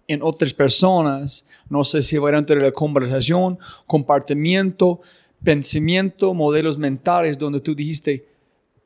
en 0.05 0.21
otras 0.21 0.53
personas, 0.53 1.47
no 1.69 1.85
sé 1.85 2.03
si 2.03 2.17
va 2.17 2.37
entre 2.37 2.61
la 2.61 2.73
conversación, 2.73 3.57
compartimiento, 3.87 4.99
pensamiento, 5.41 6.33
modelos 6.33 6.77
mentales, 6.77 7.37
donde 7.37 7.61
tú 7.61 7.73
dijiste, 7.73 8.27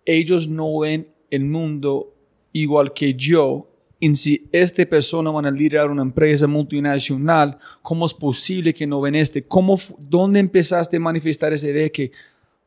ellos 0.06 0.48
no 0.48 0.78
ven 0.78 1.08
el 1.32 1.44
mundo 1.44 2.14
igual 2.54 2.94
que 2.94 3.16
yo. 3.16 3.68
En 4.00 4.16
si 4.16 4.48
esta 4.52 4.86
persona 4.86 5.32
van 5.32 5.48
a 5.48 5.52
liderar 5.52 5.90
una 5.90 6.04
empresa 6.04 6.46
multinacional, 6.46 7.58
¿cómo 7.82 8.06
es 8.06 8.14
posible 8.14 8.76
que 8.76 8.86
no 8.86 9.02
ven 9.02 9.16
este? 9.16 9.44
¿Cómo, 9.44 9.80
¿Dónde 9.98 10.40
empezaste 10.40 10.98
a 10.98 11.00
manifestar 11.00 11.52
esa 11.52 11.68
idea 11.68 11.90
que, 11.90 12.12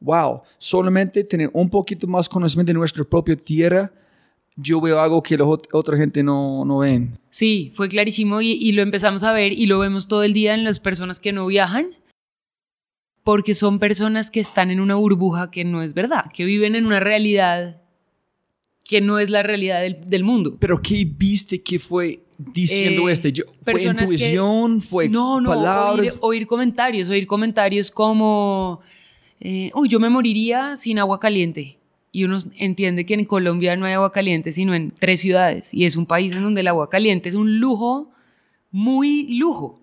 wow, 0.00 0.43
solamente 0.59 1.25
tener 1.25 1.50
un 1.52 1.69
poquito 1.69 2.07
más 2.07 2.28
conocimiento 2.28 2.71
de 2.71 2.78
nuestra 2.78 3.05
propia 3.05 3.37
tierra 3.37 3.93
yo 4.61 4.81
veo 4.81 5.00
algo 5.00 5.23
que 5.23 5.38
la 5.38 5.45
otra 5.45 5.97
gente 5.97 6.23
no, 6.23 6.64
no 6.64 6.78
ven. 6.78 7.19
Sí, 7.31 7.73
fue 7.75 7.88
clarísimo 7.88 8.40
y, 8.40 8.52
y, 8.52 8.73
lo 8.73 8.83
empezamos 8.83 9.23
a 9.23 9.33
ver 9.33 9.52
y 9.52 9.67
lo 9.67 9.78
vemos 9.78 10.09
todo 10.09 10.25
el 10.25 10.33
día 10.33 10.55
en 10.55 10.64
las 10.64 10.81
personas 10.81 11.21
que 11.21 11.33
no 11.33 11.47
viajan, 11.47 11.97
porque 13.23 13.55
son 13.55 13.78
personas 13.78 14.31
que 14.31 14.40
están 14.40 14.71
en 14.71 14.81
una 14.81 14.97
burbuja 14.97 15.50
que 15.50 15.64
no 15.64 15.81
es 15.83 15.95
verdad, 15.95 16.25
que 16.35 16.45
viven 16.45 16.75
en 16.75 16.87
una 16.87 16.99
realidad 16.99 17.83
que 18.85 19.00
no 19.00 19.19
es 19.19 19.31
la 19.31 19.43
realidad 19.43 19.83
del, 19.83 20.09
del 20.09 20.25
mundo. 20.25 20.57
Pero 20.59 20.81
¿qué 20.83 21.05
viste 21.05 21.62
que 21.62 21.78
fue 21.78 22.25
diciendo 22.38 23.09
eh, 23.09 23.12
este? 23.12 23.33
Yo, 23.33 23.45
¿Fue 23.62 23.83
intuición? 23.83 24.81
Que, 24.81 24.87
¿Fue 24.87 25.09
no, 25.09 25.40
no, 25.40 25.50
palabras? 25.50 26.19
Oír, 26.23 26.40
oír 26.40 26.47
comentarios, 26.47 27.09
oír 27.11 27.26
comentarios 27.26 27.90
como, 27.90 28.81
eh, 29.40 29.71
uy, 29.75 29.88
yo 29.88 30.00
me 30.00 30.11
moriría 30.11 30.76
sin 30.76 30.99
agua 30.99 31.21
caliente 31.21 31.78
y 32.11 32.25
uno 32.25 32.38
entiende 32.57 33.07
que 33.07 33.14
en 33.14 33.25
Colombia 33.25 33.76
no 33.76 33.87
hay 33.87 33.92
agua 33.92 34.11
caliente 34.11 34.50
sino 34.52 34.75
en 34.75 34.90
tres 34.90 35.21
ciudades 35.21 35.73
y 35.73 35.85
es 35.85 35.97
un 35.97 36.07
país 36.07 36.33
en 36.33 36.42
donde 36.42 36.62
el 36.62 36.68
agua 36.68 36.90
caliente 36.90 37.28
es 37.28 37.35
un 37.35 37.61
lujo, 37.61 38.11
muy 38.71 39.28
lujo. 39.37 39.80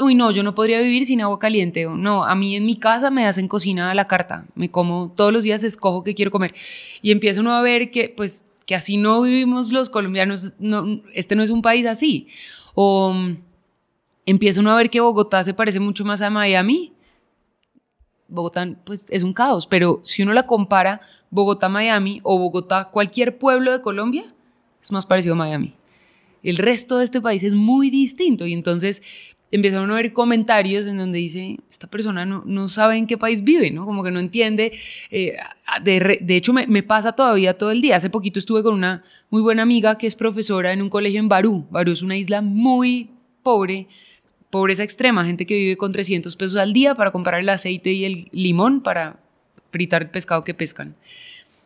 Uy, 0.00 0.16
no, 0.16 0.32
yo 0.32 0.42
no 0.42 0.54
podría 0.54 0.80
vivir 0.80 1.06
sin 1.06 1.20
agua 1.20 1.38
caliente. 1.38 1.86
No, 1.86 2.24
a 2.24 2.34
mí 2.34 2.56
en 2.56 2.66
mi 2.66 2.76
casa 2.76 3.08
me 3.10 3.26
hacen 3.26 3.46
cocina 3.46 3.90
a 3.90 3.94
la 3.94 4.06
carta. 4.06 4.46
Me 4.56 4.68
como 4.68 5.12
todos 5.14 5.32
los 5.32 5.44
días, 5.44 5.62
escojo 5.62 6.02
qué 6.02 6.14
quiero 6.14 6.32
comer. 6.32 6.54
Y 7.02 7.12
empieza 7.12 7.40
uno 7.40 7.54
a 7.54 7.62
ver 7.62 7.90
que, 7.90 8.08
pues, 8.08 8.44
que 8.66 8.74
así 8.74 8.96
no 8.96 9.22
vivimos 9.22 9.70
los 9.70 9.88
colombianos. 9.88 10.54
No, 10.58 11.00
este 11.14 11.36
no 11.36 11.42
es 11.44 11.50
un 11.50 11.62
país 11.62 11.86
así. 11.86 12.26
O 12.74 13.14
empieza 14.26 14.60
uno 14.60 14.72
a 14.72 14.76
ver 14.76 14.90
que 14.90 15.00
Bogotá 15.00 15.44
se 15.44 15.54
parece 15.54 15.78
mucho 15.78 16.04
más 16.04 16.20
a 16.20 16.30
Miami. 16.30 16.92
Bogotá, 18.30 18.68
pues, 18.84 19.06
es 19.10 19.22
un 19.22 19.32
caos. 19.32 19.66
Pero 19.66 20.00
si 20.04 20.22
uno 20.22 20.32
la 20.32 20.46
compara 20.46 21.00
Bogotá, 21.30 21.68
Miami 21.68 22.20
o 22.22 22.38
Bogotá, 22.38 22.86
cualquier 22.90 23.38
pueblo 23.38 23.72
de 23.72 23.80
Colombia, 23.80 24.24
es 24.82 24.92
más 24.92 25.06
parecido 25.06 25.34
a 25.34 25.38
Miami. 25.38 25.74
El 26.42 26.56
resto 26.56 26.98
de 26.98 27.04
este 27.04 27.20
país 27.20 27.42
es 27.42 27.54
muy 27.54 27.90
distinto 27.90 28.46
y 28.46 28.54
entonces 28.54 29.02
empieza 29.50 29.80
uno 29.80 29.94
a 29.94 29.96
ver 29.96 30.12
comentarios 30.12 30.86
en 30.86 30.96
donde 30.96 31.18
dice, 31.18 31.58
esta 31.70 31.86
persona 31.88 32.24
no, 32.24 32.42
no 32.46 32.68
sabe 32.68 32.96
en 32.96 33.06
qué 33.06 33.18
país 33.18 33.42
vive, 33.42 33.70
¿no? 33.70 33.84
Como 33.84 34.02
que 34.02 34.10
no 34.10 34.20
entiende. 34.20 34.72
Eh, 35.10 35.36
de, 35.82 36.18
de, 36.20 36.36
hecho, 36.36 36.52
me, 36.52 36.66
me, 36.66 36.82
pasa 36.82 37.12
todavía 37.12 37.58
todo 37.58 37.70
el 37.70 37.80
día. 37.80 37.96
Hace 37.96 38.10
poquito 38.10 38.38
estuve 38.38 38.62
con 38.62 38.74
una 38.74 39.02
muy 39.28 39.42
buena 39.42 39.62
amiga 39.62 39.98
que 39.98 40.06
es 40.06 40.14
profesora 40.14 40.72
en 40.72 40.82
un 40.82 40.88
colegio 40.88 41.20
en 41.20 41.28
Barú. 41.28 41.66
Barú 41.70 41.92
es 41.92 42.02
una 42.02 42.16
isla 42.16 42.40
muy 42.40 43.10
pobre, 43.42 43.88
pobreza 44.50 44.82
extrema, 44.82 45.24
gente 45.24 45.46
que 45.46 45.54
vive 45.54 45.76
con 45.76 45.92
300 45.92 46.34
pesos 46.36 46.56
al 46.56 46.72
día 46.72 46.94
para 46.94 47.10
comprar 47.10 47.40
el 47.40 47.48
aceite 47.48 47.92
y 47.92 48.04
el 48.04 48.28
limón 48.32 48.82
para 48.82 49.20
fritar 49.70 50.02
el 50.02 50.10
pescado 50.10 50.44
que 50.44 50.54
pescan. 50.54 50.96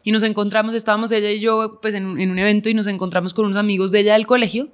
Y 0.02 0.12
nos 0.12 0.22
encontramos, 0.22 0.74
estábamos 0.74 1.10
ella 1.12 1.30
y 1.30 1.40
yo 1.40 1.78
pues 1.80 1.94
en, 1.94 2.20
en 2.20 2.30
un 2.30 2.38
evento 2.38 2.68
y 2.68 2.74
nos 2.74 2.86
encontramos 2.86 3.32
con 3.32 3.46
unos 3.46 3.56
amigos 3.58 3.90
de 3.90 4.00
ella 4.00 4.12
del 4.14 4.26
colegio 4.26 4.68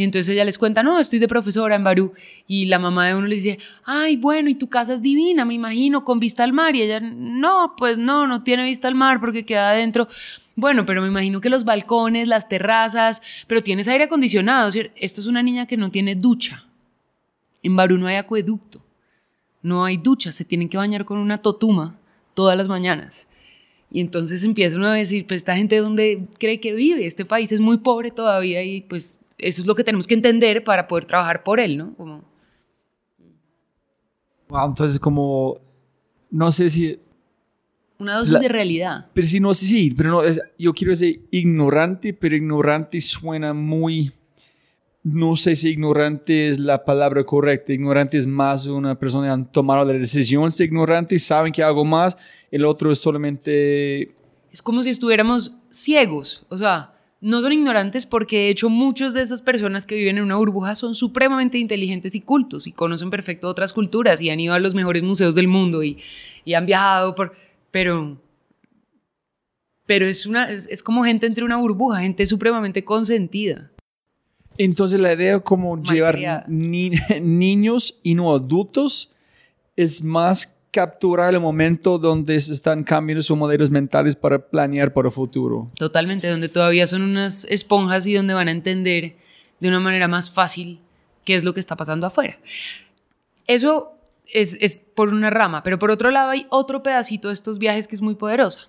y 0.00 0.04
entonces 0.04 0.28
ella 0.30 0.44
les 0.44 0.56
cuenta, 0.56 0.82
no, 0.82 0.98
estoy 0.98 1.18
de 1.18 1.28
profesora 1.28 1.74
en 1.74 1.84
Barú. 1.84 2.14
Y 2.46 2.66
la 2.66 2.78
mamá 2.78 3.08
de 3.08 3.14
uno 3.14 3.26
les 3.26 3.42
dice, 3.42 3.58
ay, 3.84 4.16
bueno, 4.16 4.48
y 4.48 4.54
tu 4.54 4.68
casa 4.68 4.94
es 4.94 5.02
divina, 5.02 5.44
me 5.44 5.52
imagino, 5.54 6.04
con 6.04 6.20
vista 6.20 6.44
al 6.44 6.52
mar. 6.52 6.74
Y 6.76 6.82
ella, 6.82 7.00
no, 7.00 7.74
pues 7.76 7.98
no, 7.98 8.26
no 8.26 8.42
tiene 8.42 8.64
vista 8.64 8.88
al 8.88 8.94
mar 8.94 9.20
porque 9.20 9.44
queda 9.44 9.70
adentro. 9.70 10.08
Bueno, 10.54 10.86
pero 10.86 11.02
me 11.02 11.08
imagino 11.08 11.40
que 11.40 11.50
los 11.50 11.64
balcones, 11.64 12.28
las 12.28 12.48
terrazas, 12.48 13.20
pero 13.46 13.62
tienes 13.62 13.88
aire 13.88 14.04
acondicionado. 14.04 14.70
Esto 14.96 15.20
es 15.20 15.26
una 15.26 15.42
niña 15.42 15.66
que 15.66 15.76
no 15.76 15.90
tiene 15.90 16.14
ducha. 16.14 16.64
En 17.62 17.76
Barú 17.76 17.98
no 17.98 18.06
hay 18.06 18.16
acueducto, 18.16 18.82
no 19.62 19.84
hay 19.84 19.96
ducha, 19.96 20.32
se 20.32 20.44
tienen 20.44 20.68
que 20.68 20.76
bañar 20.76 21.04
con 21.04 21.18
una 21.18 21.42
totuma 21.42 21.98
todas 22.34 22.56
las 22.56 22.68
mañanas. 22.68 23.28
Y 23.90 24.00
entonces 24.00 24.44
empieza 24.44 24.76
uno 24.76 24.86
a 24.86 24.94
decir, 24.94 25.26
pues 25.26 25.38
esta 25.38 25.56
gente 25.56 25.76
dónde 25.78 26.28
cree 26.38 26.60
que 26.60 26.72
vive, 26.72 27.06
este 27.06 27.24
país 27.24 27.50
es 27.50 27.60
muy 27.60 27.78
pobre 27.78 28.10
todavía 28.10 28.62
y 28.62 28.82
pues 28.82 29.20
eso 29.36 29.62
es 29.62 29.66
lo 29.66 29.74
que 29.74 29.84
tenemos 29.84 30.06
que 30.06 30.14
entender 30.14 30.62
para 30.62 30.86
poder 30.86 31.06
trabajar 31.06 31.42
por 31.42 31.58
él, 31.60 31.76
¿no? 31.76 31.94
Como... 31.96 32.24
Wow, 34.48 34.68
entonces 34.68 34.98
como, 34.98 35.60
no 36.30 36.52
sé 36.52 36.70
si... 36.70 36.98
Una 37.98 38.16
dosis 38.16 38.34
la, 38.34 38.40
de 38.40 38.48
realidad. 38.48 39.10
Pero 39.12 39.26
si 39.26 39.40
no 39.40 39.52
sé, 39.52 39.66
sí, 39.66 39.94
pero 39.94 40.10
no, 40.10 40.22
es, 40.22 40.40
yo 40.58 40.72
quiero 40.72 40.90
decir 40.92 41.26
ignorante, 41.30 42.14
pero 42.14 42.36
ignorante 42.36 43.00
suena 43.00 43.52
muy... 43.52 44.12
No 45.02 45.34
sé 45.34 45.56
si 45.56 45.70
ignorante 45.70 46.48
es 46.48 46.58
la 46.58 46.84
palabra 46.84 47.24
correcta. 47.24 47.72
Ignorante 47.72 48.18
es 48.18 48.26
más 48.26 48.66
una 48.66 48.98
persona 48.98 49.28
que 49.28 49.32
han 49.32 49.50
tomado 49.50 49.84
la 49.84 49.94
decisión 49.94 50.50
de 50.50 50.64
ignorante, 50.64 51.18
saben 51.18 51.52
que 51.52 51.62
hago 51.62 51.84
más, 51.84 52.16
el 52.50 52.64
otro 52.64 52.92
es 52.92 52.98
solamente... 52.98 54.14
Es 54.52 54.60
como 54.60 54.82
si 54.82 54.90
estuviéramos 54.90 55.54
ciegos, 55.70 56.44
o 56.48 56.56
sea, 56.56 56.92
no 57.20 57.40
son 57.40 57.52
ignorantes 57.52 58.06
porque 58.06 58.38
de 58.38 58.48
hecho 58.50 58.68
muchas 58.68 59.14
de 59.14 59.20
esas 59.20 59.42
personas 59.42 59.86
que 59.86 59.94
viven 59.94 60.18
en 60.18 60.24
una 60.24 60.36
burbuja 60.36 60.74
son 60.74 60.94
supremamente 60.94 61.58
inteligentes 61.58 62.14
y 62.14 62.20
cultos 62.20 62.66
y 62.66 62.72
conocen 62.72 63.10
perfecto 63.10 63.48
otras 63.48 63.72
culturas 63.72 64.20
y 64.20 64.30
han 64.30 64.40
ido 64.40 64.54
a 64.54 64.58
los 64.58 64.74
mejores 64.74 65.02
museos 65.02 65.34
del 65.34 65.46
mundo 65.46 65.82
y, 65.82 65.98
y 66.44 66.54
han 66.54 66.66
viajado 66.66 67.14
por... 67.14 67.34
Pero, 67.70 68.20
pero 69.86 70.06
es, 70.06 70.26
una, 70.26 70.50
es, 70.50 70.66
es, 70.66 70.82
como 70.82 71.04
gente 71.04 71.26
entre 71.26 71.44
una 71.44 71.56
burbuja, 71.56 72.00
gente 72.00 72.26
supremamente 72.26 72.84
consentida. 72.84 73.69
Entonces 74.64 75.00
la 75.00 75.14
idea 75.14 75.36
de 75.36 75.40
como 75.40 75.82
llevar 75.82 76.44
ni, 76.46 76.90
niños 77.22 77.98
y 78.02 78.14
no 78.14 78.34
adultos 78.34 79.10
es 79.74 80.04
más 80.04 80.54
capturar 80.70 81.32
el 81.32 81.40
momento 81.40 81.98
donde 81.98 82.38
se 82.38 82.52
están 82.52 82.84
cambiando 82.84 83.22
sus 83.22 83.38
modelos 83.38 83.70
mentales 83.70 84.14
para 84.14 84.38
planear 84.38 84.92
para 84.92 85.08
el 85.08 85.14
futuro. 85.14 85.70
Totalmente, 85.78 86.28
donde 86.28 86.50
todavía 86.50 86.86
son 86.86 87.00
unas 87.00 87.46
esponjas 87.46 88.06
y 88.06 88.12
donde 88.12 88.34
van 88.34 88.48
a 88.48 88.50
entender 88.50 89.16
de 89.60 89.68
una 89.68 89.80
manera 89.80 90.08
más 90.08 90.30
fácil 90.30 90.78
qué 91.24 91.36
es 91.36 91.42
lo 91.42 91.54
que 91.54 91.60
está 91.60 91.74
pasando 91.74 92.06
afuera. 92.06 92.38
Eso 93.46 93.92
es, 94.26 94.58
es 94.60 94.82
por 94.94 95.08
una 95.08 95.30
rama, 95.30 95.62
pero 95.62 95.78
por 95.78 95.90
otro 95.90 96.10
lado 96.10 96.28
hay 96.28 96.46
otro 96.50 96.82
pedacito 96.82 97.28
de 97.28 97.34
estos 97.34 97.58
viajes 97.58 97.88
que 97.88 97.94
es 97.94 98.02
muy 98.02 98.14
poderosa. 98.14 98.68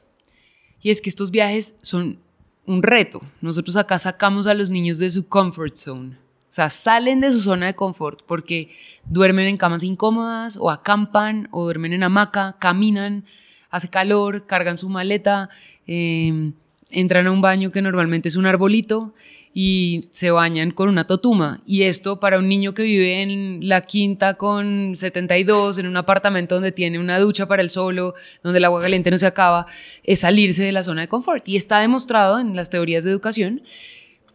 Y 0.81 0.89
es 0.89 1.01
que 1.01 1.09
estos 1.09 1.31
viajes 1.31 1.75
son 1.81 2.17
un 2.65 2.83
reto. 2.83 3.21
Nosotros 3.41 3.75
acá 3.75 3.99
sacamos 3.99 4.47
a 4.47 4.53
los 4.53 4.69
niños 4.69 4.99
de 4.99 5.09
su 5.09 5.27
comfort 5.27 5.75
zone. 5.75 6.17
O 6.51 6.53
sea, 6.53 6.69
salen 6.69 7.21
de 7.21 7.31
su 7.31 7.39
zona 7.39 7.67
de 7.67 7.75
confort 7.75 8.23
porque 8.27 8.75
duermen 9.05 9.47
en 9.47 9.57
camas 9.57 9.83
incómodas 9.83 10.57
o 10.57 10.69
acampan 10.69 11.47
o 11.51 11.63
duermen 11.63 11.93
en 11.93 12.03
hamaca, 12.03 12.57
caminan, 12.59 13.25
hace 13.69 13.89
calor, 13.89 14.45
cargan 14.45 14.77
su 14.77 14.89
maleta, 14.89 15.49
eh, 15.87 16.51
entran 16.91 17.27
a 17.27 17.31
un 17.31 17.41
baño 17.41 17.71
que 17.71 17.81
normalmente 17.81 18.29
es 18.29 18.35
un 18.35 18.45
arbolito 18.45 19.13
y 19.53 20.07
se 20.11 20.31
bañan 20.31 20.71
con 20.71 20.89
una 20.89 21.07
totuma. 21.07 21.61
Y 21.65 21.83
esto 21.83 22.19
para 22.19 22.39
un 22.39 22.47
niño 22.47 22.73
que 22.73 22.83
vive 22.83 23.21
en 23.21 23.67
la 23.67 23.81
quinta 23.81 24.35
con 24.35 24.95
72, 24.95 25.77
en 25.77 25.87
un 25.87 25.97
apartamento 25.97 26.55
donde 26.55 26.71
tiene 26.71 26.99
una 26.99 27.19
ducha 27.19 27.47
para 27.47 27.61
el 27.61 27.69
solo, 27.69 28.13
donde 28.43 28.59
el 28.59 28.65
agua 28.65 28.81
caliente 28.81 29.11
no 29.11 29.17
se 29.17 29.25
acaba, 29.25 29.65
es 30.03 30.19
salirse 30.19 30.63
de 30.63 30.71
la 30.71 30.83
zona 30.83 31.01
de 31.01 31.07
confort. 31.07 31.47
Y 31.47 31.57
está 31.57 31.79
demostrado 31.79 32.39
en 32.39 32.55
las 32.55 32.69
teorías 32.69 33.03
de 33.03 33.11
educación 33.11 33.61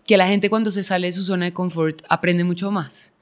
que 0.07 0.17
la 0.17 0.29
gente 0.29 0.51
cuando 0.51 0.71
se 0.71 0.83
sale 0.83 1.09
de 1.09 1.13
su 1.13 1.23
zona 1.23 1.47
de 1.47 1.53
confort 1.53 2.03
aprende 2.09 2.45
mucho 2.45 2.71
más. 2.71 3.13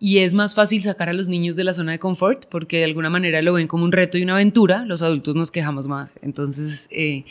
Y 0.00 0.18
es 0.18 0.32
más 0.32 0.54
fácil 0.54 0.80
sacar 0.80 1.08
a 1.08 1.12
los 1.12 1.28
niños 1.28 1.56
de 1.56 1.64
la 1.64 1.72
zona 1.72 1.92
de 1.92 1.98
confort 1.98 2.46
porque 2.48 2.78
de 2.78 2.84
alguna 2.84 3.10
manera 3.10 3.42
lo 3.42 3.54
ven 3.54 3.66
como 3.66 3.84
un 3.84 3.90
reto 3.90 4.16
y 4.16 4.22
una 4.22 4.34
aventura, 4.34 4.84
los 4.84 5.02
adultos 5.02 5.34
nos 5.34 5.50
quejamos 5.50 5.88
más. 5.88 6.10
Entonces, 6.22 6.88
eh, 6.92 7.24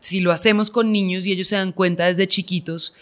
si 0.00 0.20
lo 0.20 0.32
hacemos 0.32 0.70
con 0.70 0.92
niños 0.92 1.26
y 1.26 1.32
ellos 1.32 1.48
se 1.48 1.56
dan 1.56 1.72
cuenta 1.72 2.06
desde 2.06 2.26
chiquitos 2.26 2.94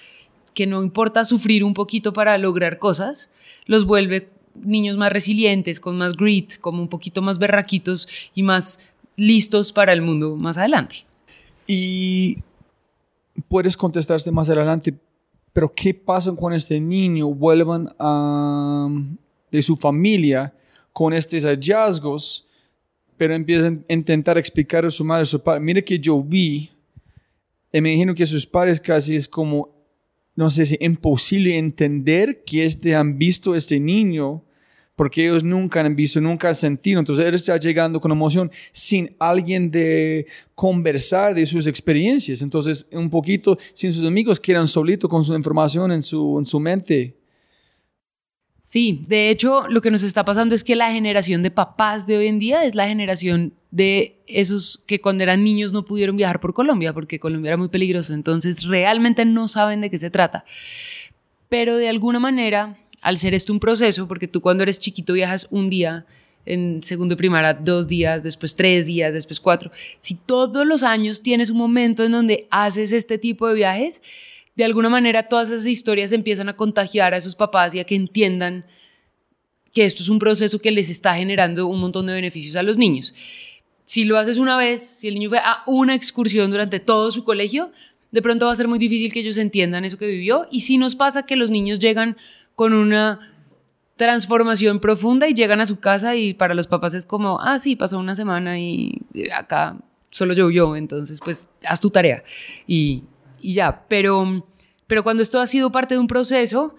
que 0.54 0.66
no 0.66 0.82
importa 0.82 1.24
sufrir 1.24 1.62
un 1.62 1.72
poquito 1.72 2.12
para 2.12 2.36
lograr 2.36 2.78
cosas, 2.78 3.30
los 3.66 3.86
vuelve 3.86 4.28
niños 4.60 4.96
más 4.96 5.12
resilientes, 5.12 5.78
con 5.78 5.96
más 5.96 6.16
grit, 6.16 6.58
como 6.60 6.82
un 6.82 6.88
poquito 6.88 7.22
más 7.22 7.38
berraquitos 7.38 8.08
y 8.34 8.42
más 8.42 8.80
listos 9.16 9.72
para 9.72 9.92
el 9.92 10.02
mundo 10.02 10.36
más 10.36 10.58
adelante. 10.58 11.06
Y 11.66 12.38
puedes 13.46 13.76
contestarse 13.76 14.30
más 14.32 14.50
adelante, 14.50 14.94
pero 15.52 15.72
¿qué 15.72 15.94
pasa 15.94 16.34
con 16.34 16.52
este 16.52 16.80
niño? 16.80 17.28
Vuelvan 17.28 17.94
a, 17.98 18.88
de 19.52 19.62
su 19.62 19.76
familia 19.76 20.52
con 20.92 21.12
estos 21.12 21.44
hallazgos, 21.44 22.46
pero 23.16 23.34
empiezan 23.34 23.84
a 23.88 23.92
intentar 23.92 24.38
explicar 24.38 24.84
a 24.84 24.90
su 24.90 25.04
madre, 25.04 25.22
a 25.22 25.26
su 25.26 25.40
padre, 25.40 25.60
mire 25.60 25.84
que 25.84 25.98
yo 25.98 26.20
vi, 26.22 26.70
y 27.72 27.80
me 27.80 27.92
imagino 27.92 28.14
que 28.14 28.26
sus 28.26 28.46
padres 28.46 28.80
casi 28.80 29.16
es 29.16 29.28
como, 29.28 29.74
no 30.34 30.48
sé 30.50 30.64
si 30.66 30.76
imposible 30.80 31.58
entender 31.58 32.42
que 32.44 32.64
este, 32.64 32.94
han 32.94 33.18
visto 33.18 33.54
este 33.54 33.78
niño 33.78 34.44
porque 34.96 35.24
ellos 35.24 35.44
nunca 35.44 35.80
han 35.80 35.94
visto, 35.94 36.20
nunca 36.20 36.48
han 36.48 36.56
sentido. 36.56 36.98
Entonces 36.98 37.24
él 37.24 37.34
está 37.34 37.56
llegando 37.56 38.00
con 38.00 38.10
emoción 38.10 38.50
sin 38.72 39.14
alguien 39.20 39.70
de 39.70 40.26
conversar 40.56 41.34
de 41.34 41.46
sus 41.46 41.68
experiencias. 41.68 42.42
Entonces 42.42 42.88
un 42.90 43.08
poquito 43.08 43.56
sin 43.74 43.92
sus 43.92 44.04
amigos 44.04 44.40
quedan 44.40 44.66
solitos 44.66 45.08
con 45.08 45.22
su 45.22 45.34
información 45.34 45.92
en 45.92 46.02
su, 46.02 46.36
en 46.38 46.46
su 46.46 46.58
mente. 46.58 47.17
Sí, 48.68 49.00
de 49.08 49.30
hecho 49.30 49.66
lo 49.66 49.80
que 49.80 49.90
nos 49.90 50.02
está 50.02 50.26
pasando 50.26 50.54
es 50.54 50.62
que 50.62 50.76
la 50.76 50.92
generación 50.92 51.40
de 51.40 51.50
papás 51.50 52.06
de 52.06 52.18
hoy 52.18 52.26
en 52.26 52.38
día 52.38 52.64
es 52.66 52.74
la 52.74 52.86
generación 52.86 53.54
de 53.70 54.18
esos 54.26 54.84
que 54.86 55.00
cuando 55.00 55.22
eran 55.22 55.42
niños 55.42 55.72
no 55.72 55.86
pudieron 55.86 56.18
viajar 56.18 56.38
por 56.38 56.52
Colombia 56.52 56.92
porque 56.92 57.18
Colombia 57.18 57.48
era 57.48 57.56
muy 57.56 57.68
peligroso. 57.68 58.12
Entonces 58.12 58.64
realmente 58.64 59.24
no 59.24 59.48
saben 59.48 59.80
de 59.80 59.88
qué 59.88 59.98
se 59.98 60.10
trata. 60.10 60.44
Pero 61.48 61.78
de 61.78 61.88
alguna 61.88 62.20
manera 62.20 62.76
al 63.00 63.16
ser 63.16 63.32
esto 63.32 63.54
un 63.54 63.58
proceso, 63.58 64.06
porque 64.06 64.28
tú 64.28 64.42
cuando 64.42 64.64
eres 64.64 64.78
chiquito 64.78 65.14
viajas 65.14 65.46
un 65.50 65.70
día, 65.70 66.04
en 66.44 66.82
segundo 66.82 67.14
de 67.14 67.16
primaria 67.16 67.54
dos 67.54 67.88
días, 67.88 68.22
después 68.22 68.54
tres 68.54 68.84
días, 68.84 69.14
después 69.14 69.40
cuatro. 69.40 69.70
Si 69.98 70.14
todos 70.14 70.66
los 70.66 70.82
años 70.82 71.22
tienes 71.22 71.48
un 71.48 71.56
momento 71.56 72.04
en 72.04 72.12
donde 72.12 72.46
haces 72.50 72.92
este 72.92 73.16
tipo 73.16 73.48
de 73.48 73.54
viajes, 73.54 74.02
de 74.58 74.64
alguna 74.64 74.88
manera 74.88 75.22
todas 75.22 75.52
esas 75.52 75.66
historias 75.66 76.10
empiezan 76.10 76.48
a 76.48 76.56
contagiar 76.56 77.14
a 77.14 77.16
esos 77.16 77.36
papás 77.36 77.76
y 77.76 77.78
a 77.78 77.84
que 77.84 77.94
entiendan 77.94 78.66
que 79.72 79.84
esto 79.84 80.02
es 80.02 80.08
un 80.08 80.18
proceso 80.18 80.58
que 80.58 80.72
les 80.72 80.90
está 80.90 81.14
generando 81.14 81.68
un 81.68 81.78
montón 81.78 82.06
de 82.06 82.12
beneficios 82.12 82.56
a 82.56 82.64
los 82.64 82.76
niños. 82.76 83.14
Si 83.84 84.04
lo 84.04 84.18
haces 84.18 84.36
una 84.36 84.56
vez, 84.56 84.84
si 84.84 85.06
el 85.06 85.14
niño 85.14 85.28
fue 85.28 85.38
a 85.38 85.62
una 85.68 85.94
excursión 85.94 86.50
durante 86.50 86.80
todo 86.80 87.12
su 87.12 87.22
colegio, 87.22 87.70
de 88.10 88.20
pronto 88.20 88.46
va 88.46 88.52
a 88.52 88.56
ser 88.56 88.66
muy 88.66 88.80
difícil 88.80 89.12
que 89.12 89.20
ellos 89.20 89.36
entiendan 89.36 89.84
eso 89.84 89.96
que 89.96 90.08
vivió. 90.08 90.48
Y 90.50 90.62
si 90.62 90.76
nos 90.76 90.96
pasa 90.96 91.24
que 91.24 91.36
los 91.36 91.52
niños 91.52 91.78
llegan 91.78 92.16
con 92.56 92.72
una 92.72 93.32
transformación 93.94 94.80
profunda 94.80 95.28
y 95.28 95.34
llegan 95.34 95.60
a 95.60 95.66
su 95.66 95.78
casa 95.78 96.16
y 96.16 96.34
para 96.34 96.54
los 96.54 96.66
papás 96.66 96.94
es 96.94 97.06
como, 97.06 97.38
ah, 97.40 97.60
sí, 97.60 97.76
pasó 97.76 98.00
una 98.00 98.16
semana 98.16 98.58
y 98.58 99.02
acá 99.32 99.76
solo 100.10 100.34
llovió, 100.34 100.74
entonces 100.74 101.20
pues 101.22 101.48
haz 101.64 101.80
tu 101.80 101.90
tarea 101.90 102.24
y, 102.66 103.04
y 103.40 103.54
ya. 103.54 103.84
Pero, 103.88 104.46
pero 104.86 105.02
cuando 105.02 105.22
esto 105.22 105.40
ha 105.40 105.46
sido 105.46 105.72
parte 105.72 105.94
de 105.94 106.00
un 106.00 106.06
proceso, 106.06 106.74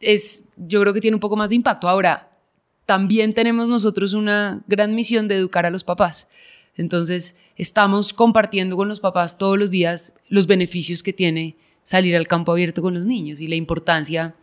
es, 0.00 0.44
yo 0.56 0.80
creo 0.80 0.92
que 0.92 1.00
tiene 1.00 1.16
un 1.16 1.20
poco 1.20 1.36
más 1.36 1.50
de 1.50 1.56
impacto. 1.56 1.88
Ahora, 1.88 2.30
también 2.86 3.34
tenemos 3.34 3.68
nosotros 3.68 4.12
una 4.12 4.62
gran 4.66 4.94
misión 4.94 5.28
de 5.28 5.36
educar 5.36 5.66
a 5.66 5.70
los 5.70 5.84
papás. 5.84 6.28
Entonces, 6.76 7.36
estamos 7.56 8.12
compartiendo 8.12 8.76
con 8.76 8.88
los 8.88 9.00
papás 9.00 9.38
todos 9.38 9.58
los 9.58 9.70
días 9.70 10.14
los 10.28 10.46
beneficios 10.46 11.02
que 11.02 11.12
tiene 11.12 11.56
salir 11.82 12.16
al 12.16 12.26
campo 12.26 12.52
abierto 12.52 12.82
con 12.82 12.94
los 12.94 13.06
niños 13.06 13.40
y 13.40 13.48
la 13.48 13.54
importancia 13.54 14.34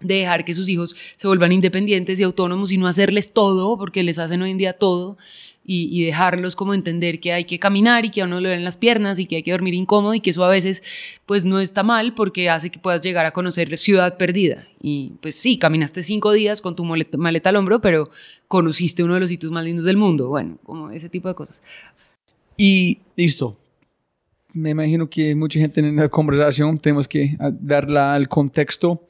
de 0.00 0.14
dejar 0.14 0.44
que 0.44 0.54
sus 0.54 0.68
hijos 0.68 0.96
se 1.16 1.26
vuelvan 1.26 1.52
independientes 1.52 2.18
y 2.20 2.22
autónomos 2.22 2.72
y 2.72 2.78
no 2.78 2.86
hacerles 2.86 3.32
todo, 3.32 3.76
porque 3.76 4.02
les 4.02 4.18
hacen 4.18 4.42
hoy 4.42 4.50
en 4.50 4.58
día 4.58 4.72
todo, 4.74 5.18
y, 5.64 6.04
dejarlos 6.04 6.56
como 6.56 6.74
entender 6.74 7.20
que 7.20 7.32
hay 7.32 7.44
que 7.44 7.58
caminar 7.58 8.04
y 8.04 8.10
que 8.10 8.22
a 8.22 8.24
uno 8.24 8.40
le 8.40 8.48
ven 8.48 8.64
las 8.64 8.76
piernas 8.76 9.18
y 9.18 9.26
que 9.26 9.36
hay 9.36 9.42
que 9.42 9.52
dormir 9.52 9.74
incómodo 9.74 10.14
y 10.14 10.20
que 10.20 10.30
eso 10.30 10.44
a 10.44 10.48
veces 10.48 10.82
pues 11.26 11.44
no 11.44 11.60
está 11.60 11.82
mal 11.82 12.14
porque 12.14 12.48
hace 12.50 12.70
que 12.70 12.78
puedas 12.78 13.02
llegar 13.02 13.26
a 13.26 13.32
conocer 13.32 13.76
ciudad 13.78 14.16
perdida. 14.16 14.66
Y 14.82 15.12
pues 15.20 15.36
sí, 15.36 15.58
caminaste 15.58 16.02
cinco 16.02 16.32
días 16.32 16.60
con 16.60 16.74
tu 16.74 16.84
maleta, 16.84 17.16
maleta 17.18 17.50
al 17.50 17.56
hombro, 17.56 17.80
pero 17.80 18.10
conociste 18.48 19.04
uno 19.04 19.14
de 19.14 19.20
los 19.20 19.28
sitios 19.28 19.52
más 19.52 19.64
lindos 19.64 19.84
del 19.84 19.96
mundo. 19.96 20.28
Bueno, 20.28 20.58
como 20.64 20.90
ese 20.90 21.08
tipo 21.08 21.28
de 21.28 21.34
cosas. 21.34 21.62
Y 22.56 22.98
listo. 23.16 23.56
Me 24.52 24.70
imagino 24.70 25.08
que 25.08 25.36
mucha 25.36 25.60
gente 25.60 25.78
en 25.78 25.94
la 25.94 26.08
conversación 26.08 26.78
tenemos 26.78 27.06
que 27.06 27.36
darla 27.38 28.14
al 28.14 28.26
contexto. 28.26 29.04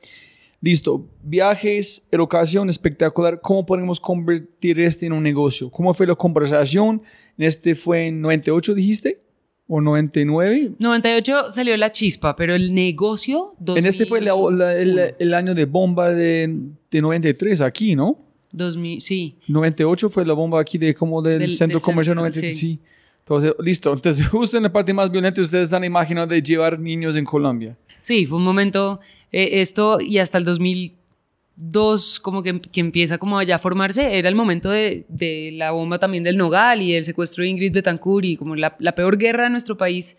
Listo, 0.63 1.09
viajes, 1.23 2.07
educación 2.11 2.69
espectacular. 2.69 3.41
¿Cómo 3.41 3.65
podemos 3.65 3.99
convertir 3.99 4.79
este 4.81 5.07
en 5.07 5.15
un 5.15 5.23
negocio? 5.23 5.71
¿Cómo 5.71 5.95
fue 5.95 6.07
la 6.07 6.15
conversación? 6.15 7.01
Este 7.39 7.75
fue 7.75 8.09
en 8.09 8.21
98, 8.21 8.75
dijiste? 8.75 9.21
¿O 9.67 9.81
99? 9.81 10.73
98 10.79 11.51
salió 11.51 11.75
la 11.79 11.91
chispa, 11.93 12.37
pero 12.37 12.55
el 12.55 12.75
negocio... 12.75 13.55
2000, 13.59 13.79
en 13.79 13.89
este 13.89 14.05
fue 14.05 14.21
la, 14.21 14.35
la, 14.51 14.77
el, 14.77 15.15
el, 15.19 15.33
año 15.33 15.55
de 15.55 15.65
bomba 15.65 16.13
de, 16.13 16.55
de 16.91 17.01
93 17.01 17.63
aquí, 17.63 17.97
¿no? 17.97 18.19
2000, 18.53 19.01
sí. 19.01 19.37
98 19.49 20.11
fue 20.11 20.27
la 20.27 20.35
bomba 20.35 20.61
aquí 20.61 20.77
de 20.77 20.93
como 20.93 21.23
del, 21.23 21.39
del 21.39 21.51
centro 21.51 21.79
del 21.79 21.85
comercial 21.85 22.17
centro, 22.17 22.23
93, 22.25 22.53
sí. 22.53 22.59
sí. 22.59 22.81
Entonces, 23.21 23.55
listo. 23.61 23.93
Entonces, 23.95 24.27
justo 24.29 24.59
en 24.59 24.65
la 24.65 24.73
parte 24.73 24.93
más 24.93 25.11
violenta, 25.11 25.41
ustedes 25.41 25.65
están 25.65 25.85
imaginando 25.85 26.35
de 26.35 26.43
llevar 26.43 26.79
niños 26.79 27.17
en 27.17 27.25
Colombia. 27.25 27.79
Sí, 28.03 28.27
fue 28.27 28.39
un 28.39 28.45
momento, 28.45 29.01
eh, 29.33 29.61
esto 29.61 30.01
y 30.01 30.19
hasta 30.19 30.39
el 30.39 30.45
2002 30.45 32.21
como 32.21 32.43
que, 32.43 32.61
que, 32.61 32.81
empieza 32.81 33.19
como 33.19 33.39
allá 33.39 33.57
a 33.57 33.59
formarse, 33.59 34.19
era 34.19 34.29
el 34.29 34.35
momento 34.35 34.71
de, 34.71 35.05
de, 35.09 35.51
la 35.55 35.73
bomba 35.73 35.99
también 35.99 36.25
del 36.25 36.37
Nogal 36.37 36.83
y 36.83 36.95
el 36.95 37.05
secuestro 37.05 37.43
de 37.43 37.51
Ingrid 37.51 37.73
Betancourt 37.73 38.25
y 38.25 38.37
como 38.37 38.57
la, 38.57 38.77
peor 38.95 39.19
guerra 39.19 39.45
de 39.45 39.51
nuestro 39.51 39.77
país 39.77 40.17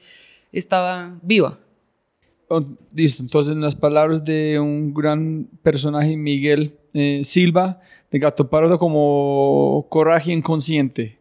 estaba 0.52 1.18
viva. 1.22 1.60
Oh, 2.50 2.64
listo, 2.94 3.24
entonces 3.24 3.54
en 3.54 3.62
las 3.62 3.76
palabras 3.76 4.26
de 4.26 4.60
un 4.60 4.94
gran 4.94 5.48
personaje, 5.64 6.18
Miguel 6.18 6.76
eh, 6.94 7.22
Silva, 7.24 7.80
de 8.12 8.20
Gato 8.20 8.50
Pardo, 8.50 8.78
como 8.78 9.88
coraje 9.90 10.34
inconsciente 10.34 11.21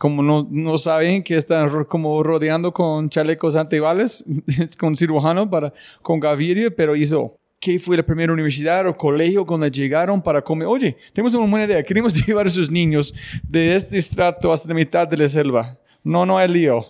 como 0.00 0.22
no, 0.22 0.48
no 0.50 0.78
saben 0.78 1.22
que 1.22 1.36
están 1.36 1.84
como 1.84 2.22
rodeando 2.22 2.72
con 2.72 3.10
chalecos 3.10 3.54
antibales, 3.54 4.24
con 4.78 4.96
cirujano, 4.96 5.50
para, 5.50 5.74
con 6.00 6.18
Gaviria, 6.18 6.74
pero 6.74 6.96
hizo, 6.96 7.36
¿qué 7.60 7.78
fue 7.78 7.98
la 7.98 8.02
primera 8.02 8.32
universidad 8.32 8.86
o 8.86 8.96
colegio 8.96 9.44
cuando 9.44 9.66
llegaron 9.66 10.22
para 10.22 10.40
comer? 10.40 10.68
Oye, 10.68 10.96
tenemos 11.12 11.34
una 11.34 11.50
buena 11.50 11.66
idea, 11.66 11.82
queremos 11.82 12.14
llevar 12.26 12.46
a 12.46 12.48
esos 12.48 12.70
niños 12.70 13.12
de 13.46 13.76
este 13.76 13.98
estrato 13.98 14.50
hasta 14.50 14.68
la 14.68 14.74
mitad 14.74 15.06
de 15.06 15.18
la 15.18 15.28
selva. 15.28 15.76
No, 16.02 16.24
no 16.24 16.38
hay 16.38 16.48
lío. 16.48 16.86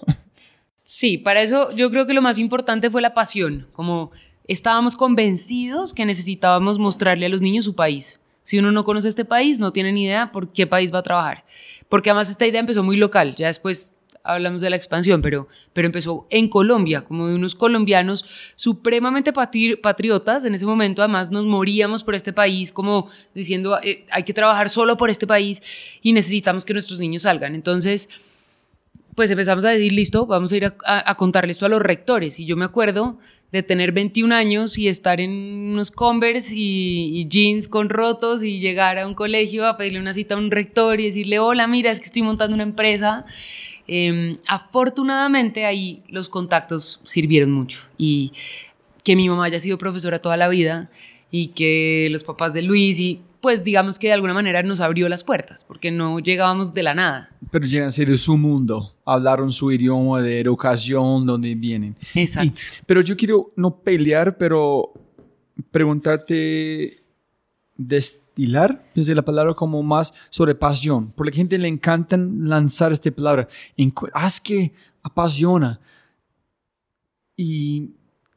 Sí, 0.76 1.18
para 1.18 1.42
eso 1.42 1.72
yo 1.74 1.90
creo 1.90 2.06
que 2.06 2.14
lo 2.14 2.22
más 2.22 2.38
importante 2.38 2.90
fue 2.90 3.02
la 3.02 3.12
pasión, 3.12 3.66
como 3.72 4.12
estábamos 4.46 4.94
convencidos 4.94 5.94
que 5.94 6.06
necesitábamos 6.06 6.78
mostrarle 6.78 7.26
a 7.26 7.28
los 7.28 7.42
niños 7.42 7.64
su 7.64 7.74
país. 7.74 8.20
Si 8.42 8.58
uno 8.58 8.72
no 8.72 8.84
conoce 8.84 9.08
este 9.08 9.24
país, 9.24 9.60
no 9.60 9.72
tiene 9.72 9.92
ni 9.92 10.04
idea 10.04 10.32
por 10.32 10.52
qué 10.52 10.66
país 10.66 10.92
va 10.92 11.00
a 11.00 11.02
trabajar. 11.02 11.44
Porque 11.88 12.10
además 12.10 12.30
esta 12.30 12.46
idea 12.46 12.60
empezó 12.60 12.82
muy 12.82 12.96
local, 12.96 13.34
ya 13.36 13.48
después 13.48 13.94
hablamos 14.22 14.60
de 14.60 14.70
la 14.70 14.76
expansión, 14.76 15.22
pero, 15.22 15.48
pero 15.72 15.86
empezó 15.86 16.26
en 16.30 16.48
Colombia, 16.48 17.02
como 17.02 17.28
de 17.28 17.34
unos 17.34 17.54
colombianos 17.54 18.24
supremamente 18.54 19.32
patri 19.32 19.76
patriotas. 19.76 20.44
En 20.44 20.54
ese 20.54 20.66
momento 20.66 21.02
además 21.02 21.30
nos 21.30 21.44
moríamos 21.46 22.04
por 22.04 22.14
este 22.14 22.32
país, 22.32 22.72
como 22.72 23.08
diciendo, 23.34 23.78
eh, 23.82 24.06
hay 24.10 24.24
que 24.24 24.34
trabajar 24.34 24.70
solo 24.70 24.96
por 24.96 25.10
este 25.10 25.26
país 25.26 25.62
y 26.02 26.12
necesitamos 26.12 26.64
que 26.64 26.72
nuestros 26.72 26.98
niños 26.98 27.22
salgan. 27.22 27.54
Entonces, 27.54 28.08
pues 29.20 29.30
empezamos 29.30 29.66
a 29.66 29.68
decir, 29.68 29.92
listo, 29.92 30.24
vamos 30.24 30.50
a 30.50 30.56
ir 30.56 30.64
a, 30.64 31.14
contarle 31.16 31.52
esto 31.52 31.66
a 31.66 31.68
los 31.68 31.82
rectores. 31.82 32.40
Y 32.40 32.46
yo 32.46 32.56
me 32.56 32.64
acuerdo 32.64 33.18
de 33.52 33.62
tener 33.62 33.92
21 33.92 34.34
años 34.34 34.78
y 34.78 34.88
estar 34.88 35.20
en 35.20 35.30
unos 35.72 35.90
Converse 35.90 36.54
y, 36.56 37.28
jeans 37.28 37.68
con 37.68 37.90
rotos 37.90 38.42
y 38.42 38.60
llegar 38.60 38.98
a 38.98 39.06
un 39.06 39.12
colegio 39.12 39.66
a 39.66 39.76
pedirle 39.76 40.00
una 40.00 40.14
cita 40.14 40.36
a 40.36 40.38
un 40.38 40.50
rector 40.50 41.00
y 41.00 41.04
decirle, 41.04 41.38
hola, 41.38 41.66
mira, 41.66 41.90
es 41.90 42.00
que 42.00 42.06
estoy 42.06 42.22
montando 42.22 42.54
una 42.54 42.62
empresa. 42.62 43.26
Eh, 43.88 44.38
afortunadamente 44.46 45.66
ahí 45.66 46.02
los 46.08 46.30
contactos 46.30 47.02
sirvieron 47.04 47.50
mucho 47.50 47.78
y 47.98 48.32
que 49.04 49.16
mi 49.16 49.28
mamá 49.28 49.44
haya 49.44 49.60
sido 49.60 49.76
profesora 49.76 50.22
toda 50.22 50.38
la 50.38 50.48
vida 50.48 50.90
y 51.30 51.48
que 51.48 52.08
los 52.10 52.24
papás 52.24 52.54
de 52.54 52.62
Luis 52.62 52.98
y 52.98 53.20
pues 53.40 53.64
digamos 53.64 53.98
que 53.98 54.08
de 54.08 54.12
alguna 54.12 54.34
manera 54.34 54.62
nos 54.62 54.80
abrió 54.80 55.08
las 55.08 55.24
puertas, 55.24 55.64
porque 55.64 55.90
no 55.90 56.18
llegábamos 56.18 56.74
de 56.74 56.82
la 56.82 56.94
nada. 56.94 57.30
Pero 57.50 57.66
llegan 57.66 57.90
de 57.90 58.18
su 58.18 58.36
mundo, 58.36 58.92
hablaron 59.04 59.50
su 59.50 59.72
idioma 59.72 60.20
de 60.20 60.40
educación, 60.40 61.26
donde 61.26 61.54
vienen. 61.54 61.96
Exacto. 62.14 62.60
Y, 62.60 62.82
pero 62.86 63.00
yo 63.00 63.16
quiero 63.16 63.52
no 63.56 63.76
pelear, 63.76 64.36
pero 64.36 64.92
preguntarte, 65.70 67.02
destilar, 67.76 68.84
pensé 68.94 69.14
la 69.14 69.22
palabra 69.22 69.54
como 69.54 69.82
más 69.82 70.12
sobre 70.28 70.54
pasión, 70.54 71.12
porque 71.12 71.30
a 71.30 71.32
la 71.32 71.36
gente 71.36 71.58
le 71.58 71.68
encanta 71.68 72.16
lanzar 72.16 72.92
esta 72.92 73.10
palabra, 73.10 73.48
haz 74.12 74.40
que 74.40 74.72
apasiona 75.02 75.80
y 77.36 77.90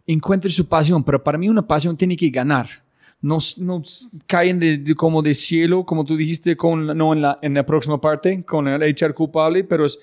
encuentre 0.08 0.50
su 0.50 0.66
pasión, 0.68 1.04
pero 1.04 1.22
para 1.22 1.38
mí 1.38 1.50
una 1.50 1.68
pasión 1.68 1.98
tiene 1.98 2.16
que 2.16 2.30
ganar 2.30 2.83
no, 3.24 3.38
no 3.58 3.82
caen 4.28 4.60
de, 4.60 4.78
de, 4.78 4.96
como 4.96 5.22
de 5.22 5.34
cielo, 5.34 5.86
como 5.86 6.04
tú 6.04 6.18
dijiste, 6.18 6.58
con, 6.58 6.86
no 6.86 7.14
en 7.14 7.22
la, 7.22 7.40
en 7.42 7.54
la 7.54 7.66
próxima 7.66 8.00
parte, 8.00 8.44
con 8.44 8.68
el 8.68 8.84
echar 8.84 9.14
culpable, 9.14 9.64
pero 9.64 9.86
es, 9.86 9.98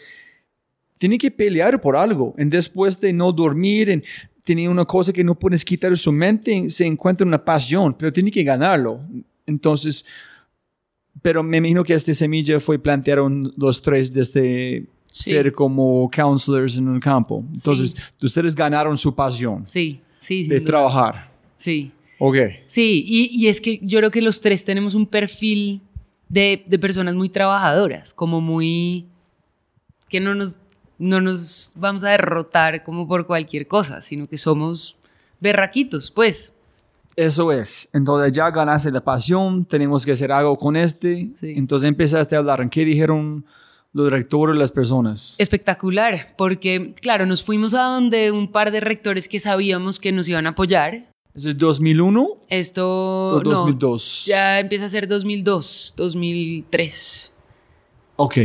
tiene 0.96 1.18
que 1.18 1.30
pelear 1.30 1.82
por 1.82 1.96
algo. 1.96 2.34
En 2.38 2.48
después 2.48 2.98
de 2.98 3.12
no 3.12 3.30
dormir, 3.30 3.90
en, 3.90 4.02
tiene 4.42 4.70
una 4.70 4.86
cosa 4.86 5.12
que 5.12 5.22
no 5.22 5.38
puedes 5.38 5.66
quitar 5.66 5.90
de 5.90 5.98
su 5.98 6.10
mente, 6.10 6.70
se 6.70 6.86
encuentra 6.86 7.26
una 7.26 7.44
pasión, 7.44 7.94
pero 7.94 8.10
tiene 8.10 8.30
que 8.30 8.42
ganarlo. 8.42 9.02
Entonces, 9.44 10.06
pero 11.20 11.42
me 11.42 11.58
imagino 11.58 11.84
que 11.84 11.92
esta 11.92 12.14
semilla 12.14 12.58
fue 12.58 12.78
plantearon 12.78 13.52
los 13.58 13.82
tres 13.82 14.10
desde 14.14 14.86
sí. 15.12 15.30
ser 15.30 15.52
como 15.52 16.10
counselors 16.10 16.78
en 16.78 16.88
un 16.88 17.00
campo. 17.00 17.44
Entonces, 17.52 17.90
sí. 17.94 18.24
ustedes 18.24 18.54
ganaron 18.54 18.96
su 18.96 19.14
pasión. 19.14 19.66
Sí, 19.66 20.00
sí, 20.18 20.48
De 20.48 20.62
trabajar. 20.62 21.30
Sí. 21.56 21.92
Ok. 22.22 22.36
Sí, 22.66 23.02
y, 23.06 23.30
y, 23.32 23.48
es 23.48 23.62
que 23.62 23.80
yo 23.82 23.98
creo 23.98 24.10
que 24.10 24.20
los 24.20 24.42
tres 24.42 24.62
tenemos 24.62 24.94
un 24.94 25.06
perfil 25.06 25.80
de, 26.28 26.62
de, 26.66 26.78
personas 26.78 27.14
muy 27.14 27.30
trabajadoras, 27.30 28.12
como 28.12 28.42
muy... 28.42 29.06
que 30.10 30.20
no 30.20 30.34
nos, 30.34 30.58
no 30.98 31.22
nos 31.22 31.72
vamos 31.76 32.04
a 32.04 32.10
derrotar 32.10 32.82
como 32.82 33.08
por 33.08 33.26
cualquier 33.26 33.66
cosa, 33.66 34.02
sino 34.02 34.26
que 34.26 34.36
somos 34.36 34.96
berraquitos, 35.40 36.10
pues. 36.10 36.52
Eso 37.16 37.52
es. 37.52 37.88
Entonces 37.94 38.32
ya 38.32 38.50
ganaste 38.50 38.90
la 38.90 39.00
pasión, 39.00 39.64
tenemos 39.64 40.04
que 40.04 40.12
hacer 40.12 40.30
algo 40.30 40.58
con 40.58 40.76
este. 40.76 41.30
Sí. 41.40 41.54
Entonces 41.56 41.88
empezaste 41.88 42.36
a 42.36 42.40
hablar. 42.40 42.60
¿En 42.60 42.68
qué 42.68 42.84
dijeron 42.84 43.46
los 43.94 44.12
rectores, 44.12 44.56
las 44.56 44.72
personas? 44.72 45.36
Espectacular, 45.38 46.34
porque 46.36 46.94
claro, 47.00 47.24
nos 47.24 47.42
fuimos 47.42 47.72
a 47.72 47.84
donde 47.84 48.30
un 48.30 48.52
par 48.52 48.70
de 48.72 48.80
rectores 48.80 49.26
que 49.26 49.40
sabíamos 49.40 49.98
que 49.98 50.12
nos 50.12 50.28
iban 50.28 50.46
a 50.46 50.50
apoyar 50.50 51.09
¿Eso 51.34 51.48
es 51.50 51.58
2001? 51.58 52.28
Esto. 52.48 53.36
¿O 53.36 53.40
2002? 53.40 54.24
No, 54.26 54.30
ya 54.30 54.60
empieza 54.60 54.86
a 54.86 54.88
ser 54.88 55.06
2002, 55.06 55.94
2003. 55.96 57.32
Ok. 58.16 58.36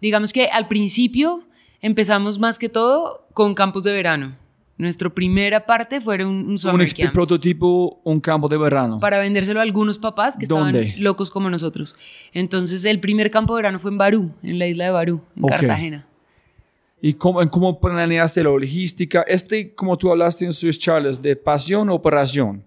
Digamos 0.00 0.32
que 0.32 0.46
al 0.46 0.68
principio 0.68 1.42
empezamos 1.80 2.38
más 2.38 2.58
que 2.58 2.68
todo 2.68 3.26
con 3.32 3.54
campos 3.54 3.84
de 3.84 3.92
verano. 3.92 4.36
Nuestra 4.76 5.08
primera 5.08 5.64
parte 5.66 6.00
fue 6.00 6.24
un, 6.24 6.48
un 6.48 6.58
summer 6.58 6.80
Un 6.86 6.92
camp. 7.04 7.12
prototipo, 7.14 8.00
un 8.02 8.20
campo 8.20 8.48
de 8.48 8.58
verano. 8.58 8.98
Para 9.00 9.18
vendérselo 9.20 9.60
a 9.60 9.62
algunos 9.62 9.98
papás 9.98 10.36
que 10.36 10.44
estaban 10.46 10.72
¿Dónde? 10.72 10.94
locos 10.98 11.30
como 11.30 11.48
nosotros. 11.48 11.94
Entonces, 12.32 12.84
el 12.84 12.98
primer 12.98 13.30
campo 13.30 13.54
de 13.54 13.62
verano 13.62 13.78
fue 13.78 13.92
en 13.92 13.98
Barú, 13.98 14.32
en 14.42 14.58
la 14.58 14.66
isla 14.66 14.86
de 14.86 14.90
Barú, 14.90 15.20
en. 15.36 15.60
Cartagena. 15.60 16.06
¿Y 17.06 17.12
cómo, 17.12 17.46
cómo 17.50 17.78
planeaste 17.78 18.42
la 18.42 18.48
logística? 18.48 19.20
Este, 19.28 19.74
como 19.74 19.98
tú 19.98 20.10
hablaste 20.10 20.46
en 20.46 20.54
sus 20.54 20.78
charlas, 20.78 21.20
de 21.20 21.36
pasión 21.36 21.90
o 21.90 21.94
operación. 21.94 22.64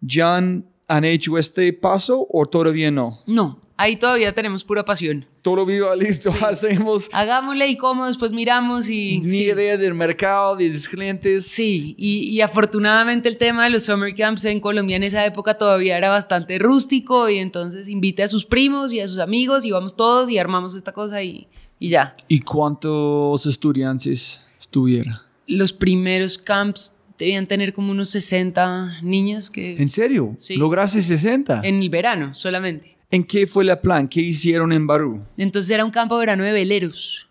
¿Ya 0.00 0.36
han, 0.36 0.66
han 0.88 1.04
hecho 1.04 1.38
este 1.38 1.72
paso 1.72 2.26
o 2.28 2.44
todavía 2.46 2.90
no? 2.90 3.20
No, 3.28 3.60
ahí 3.76 3.94
todavía 3.94 4.34
tenemos 4.34 4.64
pura 4.64 4.84
pasión. 4.84 5.24
Todavía 5.40 5.94
listo, 5.94 6.34
hacemos 6.44 7.08
Hagámosle 7.12 7.68
y 7.68 7.76
cómo 7.76 8.06
después 8.06 8.32
miramos 8.32 8.88
y... 8.88 9.20
ni 9.20 9.30
sí. 9.30 9.42
idea 9.44 9.76
del 9.76 9.94
mercado, 9.94 10.56
de 10.56 10.68
los 10.68 10.88
clientes. 10.88 11.46
Sí, 11.46 11.94
y, 11.96 12.28
y, 12.28 12.40
afortunadamente 12.40 13.28
el 13.28 13.36
tema 13.36 13.62
de 13.62 13.70
los 13.70 13.84
summer 13.84 14.12
camps 14.16 14.46
en 14.46 14.58
Colombia 14.58 14.96
en 14.96 15.04
esa 15.04 15.24
época 15.24 15.58
todavía 15.58 15.96
era 15.96 16.10
bastante 16.10 16.58
rústico 16.58 17.28
y 17.28 17.38
entonces 17.38 17.88
invite 17.88 18.24
a 18.24 18.26
sus 18.26 18.46
primos 18.46 18.92
y 18.92 18.98
a 18.98 19.06
sus 19.06 19.20
amigos 19.20 19.64
y 19.64 19.70
vamos 19.70 19.94
todos 19.94 20.28
y 20.28 20.38
armamos 20.38 20.74
esta 20.74 20.90
cosa 20.90 21.22
y, 21.22 21.46
y 21.78 21.90
ya. 21.90 22.16
¿Y 22.28 22.40
cuántos 22.40 23.46
estudiantes 23.46 24.44
estuvieron? 24.58 25.14
Los 25.46 25.72
primeros 25.72 26.38
camps 26.38 26.94
debían 27.18 27.46
tener 27.46 27.72
como 27.72 27.92
unos 27.92 28.10
60 28.10 29.02
niños 29.02 29.50
que... 29.50 29.74
¿En 29.76 29.88
serio? 29.88 30.34
Sí. 30.38 30.56
¿Lograste 30.56 31.02
60? 31.02 31.60
En 31.64 31.82
el 31.82 31.90
verano 31.90 32.34
solamente. 32.34 32.96
¿En 33.10 33.24
qué 33.24 33.46
fue 33.46 33.64
el 33.64 33.78
plan? 33.78 34.08
¿Qué 34.08 34.20
hicieron 34.20 34.72
en 34.72 34.86
Barú? 34.86 35.22
Entonces 35.36 35.70
era 35.70 35.84
un 35.84 35.90
campo 35.90 36.16
de 36.16 36.20
verano 36.20 36.42
de 36.42 36.52
veleros, 36.52 37.28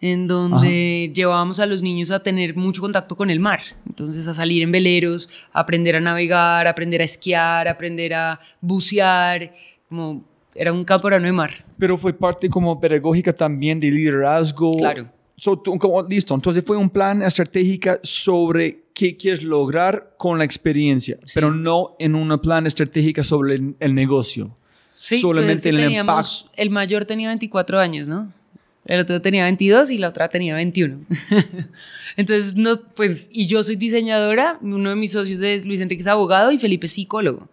en 0.00 0.26
donde 0.26 1.12
llevábamos 1.14 1.60
a 1.60 1.66
los 1.66 1.80
niños 1.80 2.10
a 2.10 2.22
tener 2.22 2.56
mucho 2.56 2.80
contacto 2.80 3.16
con 3.16 3.30
el 3.30 3.38
mar. 3.38 3.60
Entonces 3.86 4.26
a 4.26 4.34
salir 4.34 4.62
en 4.62 4.72
veleros, 4.72 5.30
a 5.52 5.60
aprender 5.60 5.94
a 5.94 6.00
navegar, 6.00 6.66
a 6.66 6.70
aprender 6.70 7.00
a 7.00 7.04
esquiar, 7.04 7.68
a 7.68 7.72
aprender 7.72 8.12
a 8.14 8.40
bucear, 8.60 9.54
como 9.88 10.24
era 10.54 10.72
un 10.72 10.84
campo 10.84 11.08
de 11.10 11.32
mar. 11.32 11.64
Pero 11.78 11.96
fue 11.96 12.12
parte 12.12 12.48
como 12.48 12.78
pedagógica 12.80 13.32
también 13.32 13.80
de 13.80 13.90
liderazgo. 13.90 14.72
Claro. 14.72 15.08
So, 15.36 15.58
tú- 15.58 15.78
como- 15.78 16.02
listo, 16.02 16.34
entonces 16.34 16.62
fue 16.64 16.76
un 16.76 16.90
plan 16.90 17.22
estratégico 17.22 17.98
sobre 18.02 18.84
qué 18.94 19.16
quieres 19.16 19.42
lograr 19.42 20.14
con 20.18 20.38
la 20.38 20.44
experiencia, 20.44 21.18
pero 21.34 21.50
no 21.50 21.96
en 21.98 22.14
un 22.14 22.38
plan 22.38 22.66
estratégico 22.66 23.24
sobre 23.24 23.54
el, 23.54 23.74
el 23.80 23.94
negocio. 23.94 24.54
Sí, 24.94 25.18
Solamente 25.18 25.54
pues 25.54 25.56
es 25.56 25.62
que 25.62 25.68
el 25.70 25.76
teníamos- 25.88 26.48
El 26.54 26.70
mayor 26.70 27.04
tenía 27.06 27.28
24 27.28 27.80
años, 27.80 28.06
¿no? 28.06 28.32
El 28.84 29.00
otro 29.00 29.20
tenía 29.22 29.44
22 29.44 29.90
y 29.90 29.98
la 29.98 30.08
otra 30.10 30.28
tenía 30.28 30.54
21. 30.54 30.98
Entonces, 32.16 32.56
no, 32.56 32.78
pues, 32.94 33.28
y 33.32 33.46
yo 33.46 33.62
soy 33.62 33.76
diseñadora, 33.76 34.58
uno 34.60 34.90
de 34.90 34.96
mis 34.96 35.12
socios 35.12 35.40
es 35.40 35.64
Luis 35.64 35.80
Enrique 35.80 36.02
es 36.02 36.06
abogado 36.06 36.52
y 36.52 36.58
Felipe 36.58 36.86
es 36.86 36.92
psicólogo. 36.92 37.48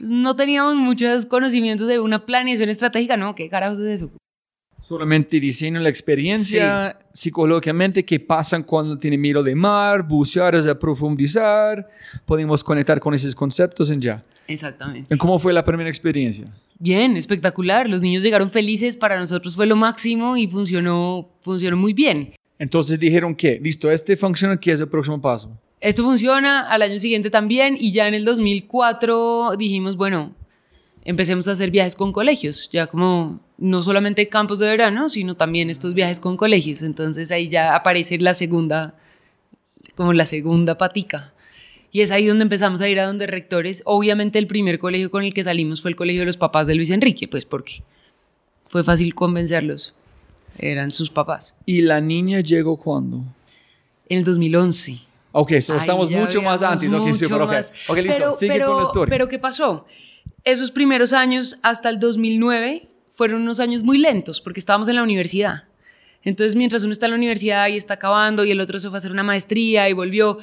No 0.00 0.36
teníamos 0.36 0.76
muchos 0.76 1.26
conocimientos 1.26 1.88
de 1.88 1.98
una 1.98 2.24
planeación 2.24 2.68
estratégica, 2.68 3.16
¿no? 3.16 3.34
¿Qué 3.34 3.48
carajos 3.48 3.78
es 3.80 4.00
eso? 4.00 4.10
Solamente 4.80 5.40
diseño 5.40 5.80
la 5.80 5.88
experiencia 5.88 6.96
psicológicamente, 7.12 8.04
qué 8.04 8.20
pasa 8.20 8.62
cuando 8.62 8.96
tiene 8.96 9.18
miedo 9.18 9.42
de 9.42 9.54
mar, 9.54 10.06
bucear 10.06 10.54
es 10.54 10.68
a 10.68 10.78
profundizar, 10.78 11.88
podemos 12.24 12.62
conectar 12.62 13.00
con 13.00 13.12
esos 13.12 13.34
conceptos 13.34 13.90
en 13.90 14.00
ya. 14.00 14.24
Exactamente. 14.46 15.16
¿Cómo 15.18 15.38
fue 15.38 15.52
la 15.52 15.64
primera 15.64 15.90
experiencia? 15.90 16.46
Bien, 16.78 17.16
espectacular. 17.16 17.88
Los 17.88 18.02
niños 18.02 18.22
llegaron 18.22 18.50
felices, 18.50 18.96
para 18.96 19.18
nosotros 19.18 19.56
fue 19.56 19.66
lo 19.66 19.74
máximo 19.74 20.36
y 20.36 20.46
funcionó, 20.46 21.28
funcionó 21.40 21.76
muy 21.76 21.92
bien. 21.92 22.34
Entonces 22.58 23.00
dijeron 23.00 23.34
que, 23.34 23.58
listo, 23.60 23.90
este 23.90 24.16
funciona, 24.16 24.58
¿qué 24.58 24.72
es 24.72 24.80
el 24.80 24.88
próximo 24.88 25.20
paso? 25.20 25.50
Esto 25.80 26.02
funciona, 26.02 26.68
al 26.68 26.82
año 26.82 26.98
siguiente 26.98 27.30
también, 27.30 27.76
y 27.78 27.92
ya 27.92 28.08
en 28.08 28.14
el 28.14 28.24
2004 28.24 29.52
dijimos, 29.56 29.96
bueno, 29.96 30.34
empecemos 31.04 31.46
a 31.48 31.52
hacer 31.52 31.70
viajes 31.70 31.94
con 31.94 32.12
colegios, 32.12 32.68
ya 32.72 32.88
como 32.88 33.40
no 33.58 33.82
solamente 33.82 34.28
campos 34.28 34.58
de 34.58 34.66
verano, 34.66 35.08
sino 35.08 35.36
también 35.36 35.70
estos 35.70 35.94
viajes 35.94 36.20
con 36.20 36.36
colegios. 36.36 36.82
Entonces 36.82 37.30
ahí 37.30 37.48
ya 37.48 37.74
aparece 37.74 38.18
la 38.18 38.34
segunda, 38.34 38.94
como 39.94 40.12
la 40.12 40.26
segunda 40.26 40.78
patica. 40.78 41.32
Y 41.90 42.02
es 42.02 42.10
ahí 42.10 42.26
donde 42.26 42.42
empezamos 42.42 42.80
a 42.80 42.88
ir 42.88 43.00
a 43.00 43.06
donde 43.06 43.26
rectores. 43.26 43.82
Obviamente 43.84 44.38
el 44.38 44.46
primer 44.46 44.78
colegio 44.78 45.10
con 45.10 45.24
el 45.24 45.32
que 45.32 45.42
salimos 45.42 45.80
fue 45.80 45.90
el 45.90 45.96
colegio 45.96 46.22
de 46.22 46.26
los 46.26 46.36
papás 46.36 46.66
de 46.66 46.74
Luis 46.74 46.90
Enrique, 46.90 47.26
pues 47.26 47.44
porque 47.44 47.82
fue 48.68 48.84
fácil 48.84 49.14
convencerlos. 49.14 49.94
Eran 50.58 50.90
sus 50.90 51.08
papás. 51.08 51.54
¿Y 51.66 51.82
la 51.82 52.00
niña 52.00 52.40
llegó 52.40 52.76
cuándo? 52.76 53.24
En 54.08 54.18
el 54.18 54.24
2011. 54.24 55.07
Ok, 55.40 55.52
so 55.60 55.74
Ahí 55.74 55.78
estamos 55.78 56.10
mucho 56.10 56.42
más 56.42 56.62
antes. 56.64 56.92
Ok, 56.92 57.06
mucho 57.06 57.26
ok. 57.36 57.46
más. 57.46 57.72
Ok, 57.86 57.96
listo, 57.98 58.12
Pero, 58.18 58.32
sigue 58.32 58.52
pero- 58.52 58.66
con 58.68 58.76
la 58.78 58.82
historia. 58.82 59.10
Pero 59.10 59.28
¿qué 59.28 59.38
pasó? 59.38 59.86
Esos 60.42 60.72
primeros 60.72 61.12
años, 61.12 61.58
hasta 61.62 61.88
el 61.90 62.00
2009, 62.00 62.88
fueron 63.14 63.42
unos 63.42 63.60
años 63.60 63.84
muy 63.84 63.98
lentos 63.98 64.40
porque 64.40 64.58
estábamos 64.58 64.88
en 64.88 64.96
la 64.96 65.02
universidad. 65.04 65.64
Entonces, 66.24 66.56
mientras 66.56 66.82
uno 66.82 66.92
está 66.92 67.06
en 67.06 67.12
la 67.12 67.18
universidad 67.18 67.68
y 67.68 67.76
está 67.76 67.94
acabando 67.94 68.44
y 68.44 68.50
el 68.50 68.60
otro 68.60 68.80
se 68.80 68.88
fue 68.88 68.96
a 68.96 68.98
hacer 68.98 69.12
una 69.12 69.22
maestría 69.22 69.88
y 69.88 69.92
volvió, 69.92 70.38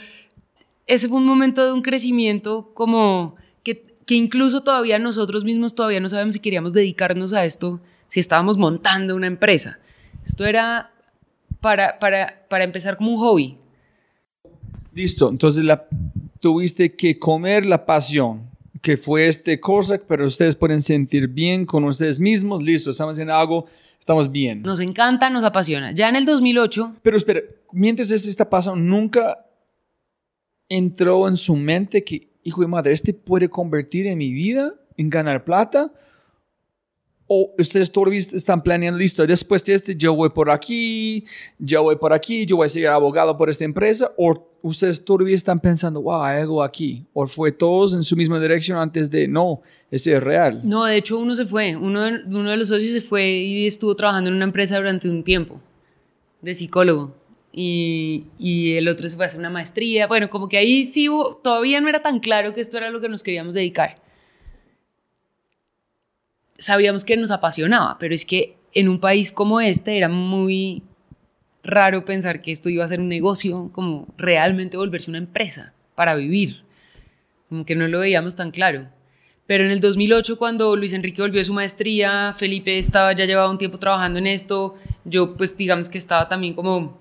ese 0.88 1.10
fue 1.10 1.18
un 1.18 1.26
momento 1.26 1.66
de 1.66 1.74
un 1.74 1.82
crecimiento 1.82 2.72
como 2.74 3.36
que, 3.64 3.84
que 4.06 4.16
incluso 4.16 4.62
todavía 4.64 4.98
nosotros 4.98 5.44
mismos 5.44 5.76
todavía 5.76 6.00
no 6.00 6.08
sabemos 6.08 6.36
si 6.36 6.40
queríamos 6.40 6.72
dedicarnos 6.72 7.34
a 7.34 7.44
esto, 7.44 7.82
si 8.08 8.22
estábamos 8.22 8.58
montando 8.58 9.14
una 9.16 9.28
empresa. 9.28 9.78
Esto 10.24 10.46
era 10.46 10.92
para, 11.60 12.00
para, 12.00 12.46
para 12.50 12.64
empezar 12.64 12.96
como 12.96 13.12
un 13.12 13.18
hobby. 13.18 13.58
Listo, 14.96 15.28
entonces 15.30 15.66
la, 15.66 15.88
tuviste 16.40 16.96
que 16.96 17.20
comer 17.20 17.66
la 17.66 17.86
pasión, 17.86 18.50
que 18.82 18.96
fue 18.96 19.28
este 19.28 19.60
cosa, 19.60 20.00
pero 20.08 20.26
ustedes 20.26 20.56
pueden 20.56 20.82
sentir 20.82 21.28
bien 21.28 21.66
con 21.66 21.84
ustedes 21.84 22.18
mismos. 22.18 22.64
Listo, 22.64 22.92
estamos 22.92 23.12
haciendo 23.12 23.36
algo, 23.36 23.66
estamos 24.00 24.32
bien. 24.32 24.62
Nos 24.62 24.80
encanta, 24.80 25.30
nos 25.30 25.44
apasiona. 25.44 25.92
Ya 25.92 26.08
en 26.08 26.16
el 26.16 26.26
2008, 26.26 26.94
Pero 27.02 27.18
espera, 27.18 27.42
mientras 27.74 28.10
esto 28.10 28.30
está 28.30 28.50
pasando, 28.50 28.80
nunca 28.80 29.46
entró 30.70 31.28
en 31.28 31.36
su 31.36 31.58
mente 31.58 32.06
que, 32.06 32.30
hijo 32.44 32.62
de 32.62 32.68
madre, 32.68 32.94
este 32.94 33.14
puede 33.14 33.50
convertir 33.50 34.08
en 34.08 34.18
mi 34.18 34.32
vida, 34.32 34.76
en 34.96 35.10
ganar 35.10 35.44
plata. 35.44 35.92
O 37.28 37.56
ustedes 37.58 37.92
todavía 37.92 38.20
están 38.20 38.62
planeando, 38.62 39.00
listo, 39.00 39.26
después 39.26 39.66
de 39.66 39.74
este 39.74 39.96
yo 39.96 40.14
voy 40.14 40.30
por 40.30 40.52
aquí, 40.52 41.26
yo 41.58 41.82
voy 41.82 41.96
por 41.96 42.14
aquí, 42.14 42.46
yo 42.46 42.58
voy 42.58 42.68
a 42.68 42.70
ser 42.70 42.88
abogado 42.88 43.36
por 43.36 43.50
esta 43.50 43.64
empresa. 43.64 44.12
O 44.16 44.48
ustedes 44.62 45.04
todavía 45.04 45.36
están 45.36 45.60
pensando, 45.60 46.04
wow, 46.04 46.22
algo 46.22 46.62
aquí. 46.62 47.04
O 47.14 47.26
fue 47.26 47.52
todos 47.52 47.96
en 47.96 48.04
su 48.04 48.16
misma 48.16 48.40
dirección 48.40 48.78
antes 48.78 49.10
de, 49.10 49.28
no, 49.28 49.62
este 49.90 50.16
es 50.16 50.24
real. 50.24 50.62
no, 50.64 50.86
de 50.86 50.98
hecho 50.98 51.18
uno 51.18 51.34
se 51.34 51.46
fue, 51.46 51.76
uno 51.76 52.02
uno 52.28 52.52
de 52.52 52.58
los 52.58 52.68
socios 52.68 52.92
se 52.92 53.02
fue 53.02 53.28
y 53.28 53.66
estuvo 53.66 53.96
trabajando 53.96 54.30
en 54.30 54.36
una 54.36 54.46
empresa 54.46 54.78
durante 54.78 55.10
un 55.10 55.24
tiempo 55.24 55.60
de 56.42 56.54
psicólogo. 56.54 57.16
Y, 57.58 58.26
y 58.38 58.74
el 58.74 58.88
otro 58.88 59.08
se 59.08 59.16
fue 59.16 59.26
a 59.26 59.28
hacer 59.28 59.40
una 59.40 59.50
maestría. 59.50 60.08
Bueno, 60.08 60.30
como 60.30 60.50
que 60.50 60.58
ahí 60.58 60.84
sí 60.84 61.08
todavía 61.42 61.80
no 61.80 61.88
era 61.88 62.02
tan 62.02 62.20
claro 62.20 62.54
que 62.54 62.62
esto 62.62 62.78
era 62.78 62.90
lo 62.90 63.00
que 63.00 63.08
nos 63.08 63.24
queríamos 63.24 63.54
dedicar. 63.54 63.96
Sabíamos 66.66 67.06
que 67.06 67.16
nos 67.16 67.30
apasionaba, 67.30 68.00
pero 68.00 68.16
es 68.16 68.26
que 68.26 68.58
en 68.74 68.90
un 68.90 69.00
país 69.00 69.32
como 69.32 69.62
este 69.62 70.00
era 70.00 70.10
muy 70.10 70.82
raro 71.64 72.06
pensar 72.06 72.42
que 72.42 72.52
esto 72.52 72.70
iba 72.70 72.84
a 72.84 72.88
ser 72.88 73.00
un 73.00 73.08
negocio, 73.08 73.70
como 73.72 74.08
realmente 74.18 74.76
volverse 74.76 75.12
una 75.12 75.20
empresa 75.20 75.74
para 75.94 76.16
vivir. 76.16 76.64
Como 77.50 77.68
que 77.68 77.76
no 77.76 77.88
lo 77.88 78.00
veíamos 78.00 78.34
tan 78.34 78.50
claro. 78.50 78.88
Pero 79.46 79.64
en 79.64 79.70
el 79.70 79.80
2008, 79.80 80.40
cuando 80.40 80.76
Luis 80.76 80.94
Enrique 80.94 81.22
volvió 81.22 81.38
de 81.38 81.46
su 81.46 81.54
maestría, 81.54 82.34
Felipe 82.36 82.80
estaba, 82.80 83.14
ya 83.14 83.26
llevaba 83.26 83.52
un 83.52 83.60
tiempo 83.60 83.78
trabajando 83.78 84.18
en 84.18 84.26
esto, 84.26 84.74
yo 85.04 85.38
pues 85.38 85.56
digamos 85.56 85.88
que 85.88 86.00
estaba 86.00 86.28
también 86.28 86.56
como 86.56 87.00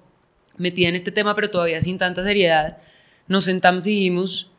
metida 0.59 0.91
en 0.91 0.95
este 0.95 1.11
tema, 1.11 1.35
pero 1.35 1.49
todavía 1.49 1.81
sin 1.81 1.97
tanta 1.97 2.23
seriedad, 2.23 2.77
nos 3.29 3.47
sentamos 3.47 3.87
y 3.87 3.93
dijimos, 3.93 4.51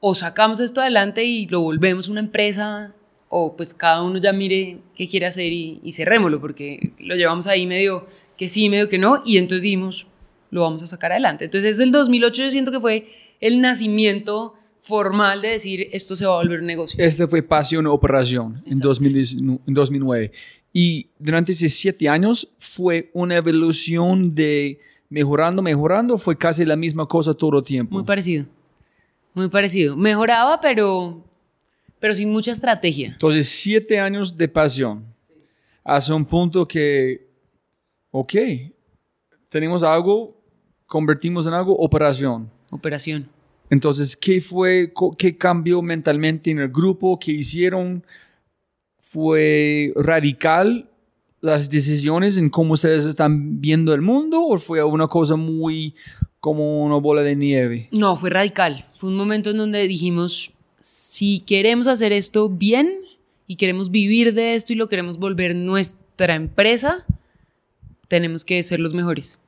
o 0.00 0.14
sacamos 0.14 0.58
esto 0.58 0.80
adelante 0.80 1.24
y 1.24 1.46
lo 1.48 1.60
volvemos 1.60 2.08
una 2.08 2.20
empresa, 2.20 2.94
o 3.28 3.56
pues 3.56 3.74
cada 3.74 4.02
uno 4.02 4.18
ya 4.18 4.32
mire 4.32 4.78
qué 4.96 5.08
quiere 5.08 5.26
hacer 5.26 5.52
y, 5.52 5.80
y 5.82 5.92
cerrémoslo, 5.92 6.40
porque 6.40 6.92
lo 6.98 7.14
llevamos 7.16 7.46
ahí 7.46 7.66
medio 7.66 8.06
que 8.36 8.48
sí, 8.48 8.68
medio 8.68 8.88
que 8.88 8.98
no, 8.98 9.22
y 9.24 9.36
entonces 9.36 9.62
dijimos, 9.62 10.06
lo 10.50 10.62
vamos 10.62 10.82
a 10.82 10.86
sacar 10.86 11.12
adelante. 11.12 11.44
Entonces 11.44 11.74
es 11.74 11.80
el 11.80 11.92
2008, 11.92 12.44
yo 12.44 12.50
siento 12.50 12.70
que 12.70 12.80
fue 12.80 13.08
el 13.40 13.60
nacimiento 13.60 14.54
formal 14.80 15.42
de 15.42 15.48
decir, 15.48 15.88
esto 15.92 16.16
se 16.16 16.24
va 16.24 16.34
a 16.34 16.36
volver 16.36 16.60
un 16.60 16.66
negocio. 16.66 17.04
Este 17.04 17.26
fue 17.26 17.42
Pasión 17.42 17.86
Operación 17.86 18.62
en, 18.64 18.72
Exacto. 18.78 18.88
2019 18.88 19.60
en 19.66 19.74
2009. 19.74 20.32
Y 20.72 21.08
durante 21.18 21.52
esos 21.52 21.72
siete 21.72 22.08
años 22.08 22.48
fue 22.58 23.10
una 23.12 23.36
evolución 23.36 24.34
de 24.34 24.80
mejorando, 25.08 25.62
mejorando. 25.62 26.18
Fue 26.18 26.36
casi 26.36 26.64
la 26.64 26.76
misma 26.76 27.06
cosa 27.06 27.34
todo 27.34 27.58
el 27.58 27.64
tiempo. 27.64 27.94
Muy 27.94 28.04
parecido. 28.04 28.46
Muy 29.34 29.48
parecido. 29.48 29.96
Mejoraba, 29.96 30.60
pero, 30.60 31.24
pero 32.00 32.14
sin 32.14 32.30
mucha 32.30 32.52
estrategia. 32.52 33.08
Entonces, 33.08 33.48
siete 33.48 33.98
años 33.98 34.36
de 34.36 34.48
pasión. 34.48 35.04
Hace 35.84 36.12
un 36.12 36.24
punto 36.24 36.66
que, 36.68 37.28
ok, 38.10 38.34
tenemos 39.48 39.82
algo, 39.82 40.36
convertimos 40.86 41.46
en 41.46 41.54
algo, 41.54 41.74
operación. 41.76 42.50
Operación. 42.70 43.28
Entonces, 43.70 44.16
¿qué 44.16 44.40
fue, 44.40 44.92
qué 45.16 45.36
cambió 45.36 45.82
mentalmente 45.82 46.50
en 46.50 46.58
el 46.58 46.68
grupo? 46.68 47.18
¿Qué 47.18 47.32
hicieron? 47.32 48.04
¿Fue 49.00 49.92
radical 49.96 50.90
las 51.40 51.70
decisiones 51.70 52.36
en 52.36 52.48
cómo 52.48 52.74
ustedes 52.74 53.04
están 53.04 53.60
viendo 53.60 53.94
el 53.94 54.00
mundo 54.00 54.44
o 54.44 54.58
fue 54.58 54.82
una 54.82 55.06
cosa 55.06 55.36
muy 55.36 55.94
como 56.40 56.84
una 56.84 56.96
bola 56.96 57.22
de 57.22 57.36
nieve? 57.36 57.88
No, 57.92 58.16
fue 58.16 58.30
radical. 58.30 58.86
Fue 58.98 59.10
un 59.10 59.16
momento 59.16 59.50
en 59.50 59.58
donde 59.58 59.86
dijimos, 59.86 60.52
si 60.90 61.40
queremos 61.40 61.86
hacer 61.86 62.12
esto 62.12 62.48
bien 62.48 62.90
y 63.46 63.56
queremos 63.56 63.90
vivir 63.90 64.32
de 64.32 64.54
esto 64.54 64.72
y 64.72 64.76
lo 64.76 64.88
queremos 64.88 65.18
volver 65.18 65.54
nuestra 65.54 66.34
empresa, 66.34 67.04
tenemos 68.08 68.42
que 68.44 68.62
ser 68.62 68.80
los 68.80 68.94
mejores 68.94 69.38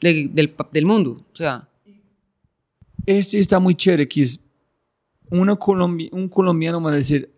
de- 0.00 0.30
del, 0.32 0.48
pa- 0.50 0.68
del 0.72 0.86
mundo. 0.86 1.18
O 1.32 1.36
sea, 1.36 1.68
Este 3.04 3.38
está 3.38 3.58
muy 3.60 3.74
chévere, 3.74 4.08
que 4.08 4.22
es 4.22 4.40
una 5.30 5.54
colombi- 5.58 6.08
un 6.10 6.28
colombiano 6.28 6.80
va 6.80 6.90
a 6.90 6.94
decir, 6.96 7.30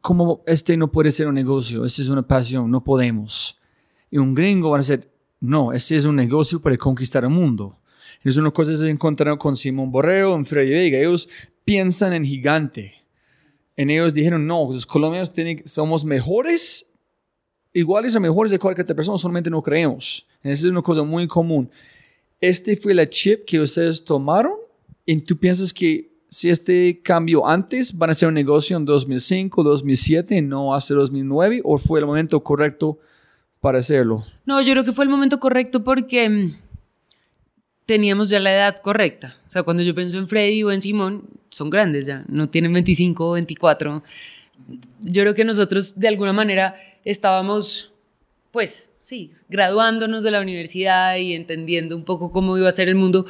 ¿cómo 0.00 0.42
este 0.46 0.76
no 0.76 0.92
puede 0.92 1.10
ser 1.10 1.26
un 1.28 1.34
negocio? 1.34 1.84
Este 1.84 2.02
es 2.02 2.08
una 2.08 2.22
pasión, 2.22 2.70
no 2.70 2.84
podemos. 2.84 3.58
Y 4.10 4.18
un 4.18 4.34
gringo 4.34 4.70
va 4.70 4.76
a 4.76 4.80
decir, 4.80 5.08
no, 5.40 5.72
este 5.72 5.96
es 5.96 6.04
un 6.04 6.14
negocio 6.16 6.60
para 6.60 6.76
conquistar 6.76 7.24
el 7.24 7.30
mundo. 7.30 7.76
Es 8.22 8.36
una 8.36 8.50
cosa 8.52 8.70
que 8.70 8.76
se 8.76 8.88
encontraron 8.90 9.36
con 9.38 9.56
Simón 9.56 9.90
Borrero, 9.90 10.36
en 10.36 10.44
Freddy 10.44 10.70
Vega. 10.70 10.98
Ellos 10.98 11.28
piensan 11.64 12.12
en 12.12 12.24
gigante. 12.24 12.94
En 13.76 13.90
ellos 13.90 14.14
dijeron, 14.14 14.46
no, 14.46 14.68
los 14.70 14.86
colombianos 14.86 15.32
tienen, 15.32 15.62
somos 15.66 16.04
mejores, 16.04 16.92
iguales 17.72 18.14
o 18.14 18.20
mejores 18.20 18.50
de 18.50 18.58
cualquier 18.58 18.84
otra 18.84 18.96
persona, 18.96 19.18
solamente 19.18 19.50
no 19.50 19.62
creemos. 19.62 20.26
Esa 20.42 20.52
es 20.52 20.64
una 20.64 20.82
cosa 20.82 21.02
muy 21.02 21.26
común. 21.26 21.70
Este 22.40 22.76
fue 22.76 22.94
la 22.94 23.08
chip 23.08 23.44
que 23.44 23.60
ustedes 23.60 24.04
tomaron 24.04 24.54
y 25.06 25.16
tú 25.20 25.36
piensas 25.36 25.72
que 25.72 26.12
si 26.28 26.48
este 26.48 27.00
cambio 27.02 27.46
antes 27.46 27.96
van 27.96 28.10
a 28.10 28.14
ser 28.14 28.28
un 28.28 28.34
negocio 28.34 28.76
en 28.76 28.84
2005, 28.84 29.62
2007, 29.62 30.42
no 30.42 30.74
hasta 30.74 30.94
2009, 30.94 31.60
o 31.62 31.78
fue 31.78 32.00
el 32.00 32.06
momento 32.06 32.42
correcto 32.42 32.98
para 33.60 33.78
hacerlo? 33.78 34.24
No, 34.46 34.60
yo 34.62 34.72
creo 34.72 34.84
que 34.84 34.92
fue 34.92 35.04
el 35.04 35.10
momento 35.10 35.38
correcto 35.38 35.84
porque 35.84 36.28
mm, 36.28 36.56
teníamos 37.86 38.28
ya 38.30 38.40
la 38.40 38.52
edad 38.52 38.80
correcta. 38.82 39.36
O 39.46 39.50
sea, 39.50 39.62
cuando 39.62 39.82
yo 39.82 39.94
pienso 39.94 40.18
en 40.18 40.26
Freddy 40.26 40.62
o 40.62 40.72
en 40.72 40.80
Simón, 40.80 41.28
son 41.52 41.70
grandes 41.70 42.06
ya, 42.06 42.24
no 42.28 42.48
tienen 42.48 42.72
25 42.72 43.28
o 43.28 43.32
24. 43.32 44.02
Yo 45.00 45.22
creo 45.22 45.34
que 45.34 45.44
nosotros 45.44 45.98
de 45.98 46.08
alguna 46.08 46.32
manera 46.32 46.74
estábamos, 47.04 47.92
pues, 48.50 48.90
sí, 49.00 49.30
graduándonos 49.48 50.24
de 50.24 50.30
la 50.30 50.40
universidad 50.40 51.16
y 51.16 51.34
entendiendo 51.34 51.94
un 51.94 52.04
poco 52.04 52.32
cómo 52.32 52.56
iba 52.56 52.68
a 52.68 52.72
ser 52.72 52.88
el 52.88 52.94
mundo. 52.94 53.26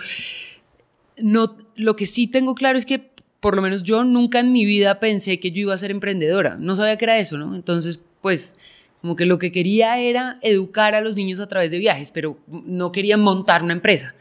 No, 1.16 1.56
lo 1.74 1.96
que 1.96 2.06
sí 2.06 2.26
tengo 2.28 2.54
claro 2.54 2.78
es 2.78 2.86
que 2.86 3.10
por 3.40 3.56
lo 3.56 3.62
menos 3.62 3.82
yo 3.82 4.04
nunca 4.04 4.38
en 4.38 4.52
mi 4.52 4.64
vida 4.64 5.00
pensé 5.00 5.40
que 5.40 5.50
yo 5.50 5.62
iba 5.62 5.74
a 5.74 5.78
ser 5.78 5.90
emprendedora. 5.90 6.56
No 6.60 6.76
sabía 6.76 6.96
que 6.96 7.06
era 7.06 7.18
eso, 7.18 7.36
¿no? 7.36 7.56
Entonces, 7.56 8.04
pues, 8.20 8.56
como 9.00 9.16
que 9.16 9.26
lo 9.26 9.38
que 9.38 9.50
quería 9.50 9.98
era 9.98 10.38
educar 10.42 10.94
a 10.94 11.00
los 11.00 11.16
niños 11.16 11.40
a 11.40 11.48
través 11.48 11.72
de 11.72 11.78
viajes, 11.78 12.12
pero 12.12 12.38
no 12.46 12.92
quería 12.92 13.16
montar 13.16 13.64
una 13.64 13.72
empresa. 13.72 14.14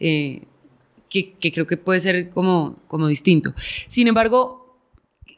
Eh, 0.00 0.44
que, 1.14 1.34
que, 1.34 1.52
creo 1.52 1.66
que 1.66 1.76
puede 1.76 2.00
ser 2.00 2.30
como, 2.30 2.80
como 2.88 3.06
distinto. 3.06 3.54
Sin 3.86 4.08
embargo, 4.08 4.80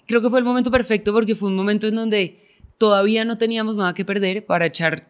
creo 0.06 0.22
que 0.22 0.30
fue 0.30 0.38
el 0.38 0.44
momento 0.44 0.70
perfecto 0.70 1.12
porque 1.12 1.34
fue 1.34 1.50
un 1.50 1.56
momento 1.56 1.86
en 1.86 1.94
donde 1.94 2.40
todavía 2.78 3.26
no 3.26 3.36
teníamos 3.36 3.76
nada 3.76 3.92
que 3.92 4.02
perder 4.02 4.46
para 4.46 4.64
echar 4.64 5.06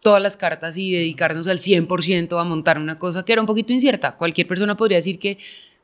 todas 0.00 0.22
las 0.22 0.38
cartas 0.38 0.78
y 0.78 0.90
dedicarnos 0.90 1.48
al 1.48 1.58
100% 1.58 2.40
a 2.40 2.44
montar 2.44 2.78
una 2.78 2.98
cosa 2.98 3.26
que 3.26 3.32
era 3.32 3.42
un 3.42 3.46
poquito 3.46 3.74
incierta. 3.74 4.16
Cualquier 4.16 4.46
persona 4.46 4.74
podría 4.74 4.96
decir 4.96 5.18
que 5.18 5.36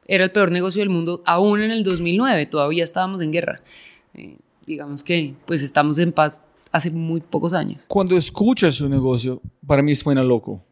era 0.06 0.24
el 0.24 0.30
peor 0.30 0.50
negocio 0.50 0.80
del 0.80 0.88
mundo, 0.88 1.22
aún 1.26 1.60
en 1.60 1.70
el 1.70 1.82
2009, 1.82 2.46
todavía 2.46 2.84
estábamos 2.84 3.20
en 3.20 3.32
guerra. 3.32 3.60
Eh, 4.14 4.38
digamos 4.66 5.04
que 5.04 5.34
pues 5.44 5.62
estamos 5.62 5.98
en 5.98 6.10
paz 6.10 6.40
hace 6.70 6.90
muy 6.90 7.20
pocos 7.20 7.52
años. 7.52 7.84
Cuando 7.86 8.16
escuchas 8.16 8.80
un 8.80 8.92
negocio, 8.92 9.42
para 9.66 9.82
mí 9.82 9.94
suena 9.94 10.22
loco. 10.22 10.62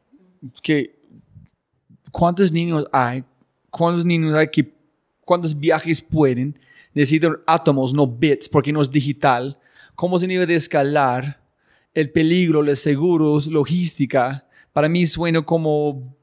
Que 0.63 0.99
¿Cuántos 2.11 2.51
niños 2.51 2.87
hay? 2.93 3.25
¿Cuántos 3.71 4.05
niños 4.05 4.35
hay 4.35 4.49
que, 4.49 4.73
cuántos 5.21 5.59
viajes 5.59 6.01
pueden? 6.01 6.59
Necesitan 6.95 7.37
átomos, 7.47 7.95
no 7.95 8.07
bits, 8.07 8.49
porque 8.49 8.73
no 8.73 8.83
es 8.83 8.91
digital. 8.91 9.59
¿Cómo 9.95 10.19
se 10.19 10.27
debe 10.27 10.47
de 10.47 10.57
escalar? 10.57 11.41
El 11.95 12.11
peligro, 12.11 12.63
los 12.63 12.79
seguros, 12.79 13.47
logística. 13.47 14.47
Para 14.73 14.89
mí 14.89 15.07
suena 15.07 15.43
como 15.43 16.17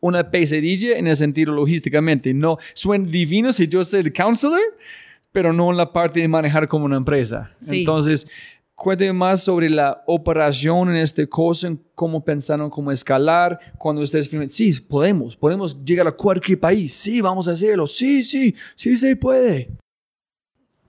una 0.00 0.30
pesadilla 0.30 0.98
en 0.98 1.06
el 1.06 1.16
sentido 1.16 1.52
logísticamente. 1.52 2.34
No, 2.34 2.58
suena 2.74 3.08
divino 3.08 3.52
si 3.52 3.68
yo 3.68 3.82
soy 3.84 4.00
el 4.00 4.12
counselor, 4.12 4.60
pero 5.32 5.52
no 5.52 5.70
en 5.70 5.76
la 5.76 5.92
parte 5.92 6.20
de 6.20 6.28
manejar 6.28 6.68
como 6.68 6.84
una 6.84 6.96
empresa. 6.96 7.56
Entonces, 7.70 8.26
Cuénteme 8.76 9.12
más 9.12 9.44
sobre 9.44 9.70
la 9.70 10.02
operación 10.06 10.90
en 10.90 10.96
este 10.96 11.28
cosa, 11.28 11.72
cómo 11.94 12.24
pensaron 12.24 12.70
cómo 12.70 12.90
escalar, 12.90 13.58
cuando 13.78 14.02
ustedes 14.02 14.28
firmen, 14.28 14.50
sí, 14.50 14.72
podemos, 14.80 15.36
podemos 15.36 15.82
llegar 15.84 16.08
a 16.08 16.12
cualquier 16.12 16.58
país, 16.58 16.92
sí, 16.92 17.20
vamos 17.20 17.46
a 17.46 17.52
hacerlo, 17.52 17.86
sí, 17.86 18.24
sí, 18.24 18.54
sí 18.74 18.96
se 18.96 19.14
puede. 19.14 19.70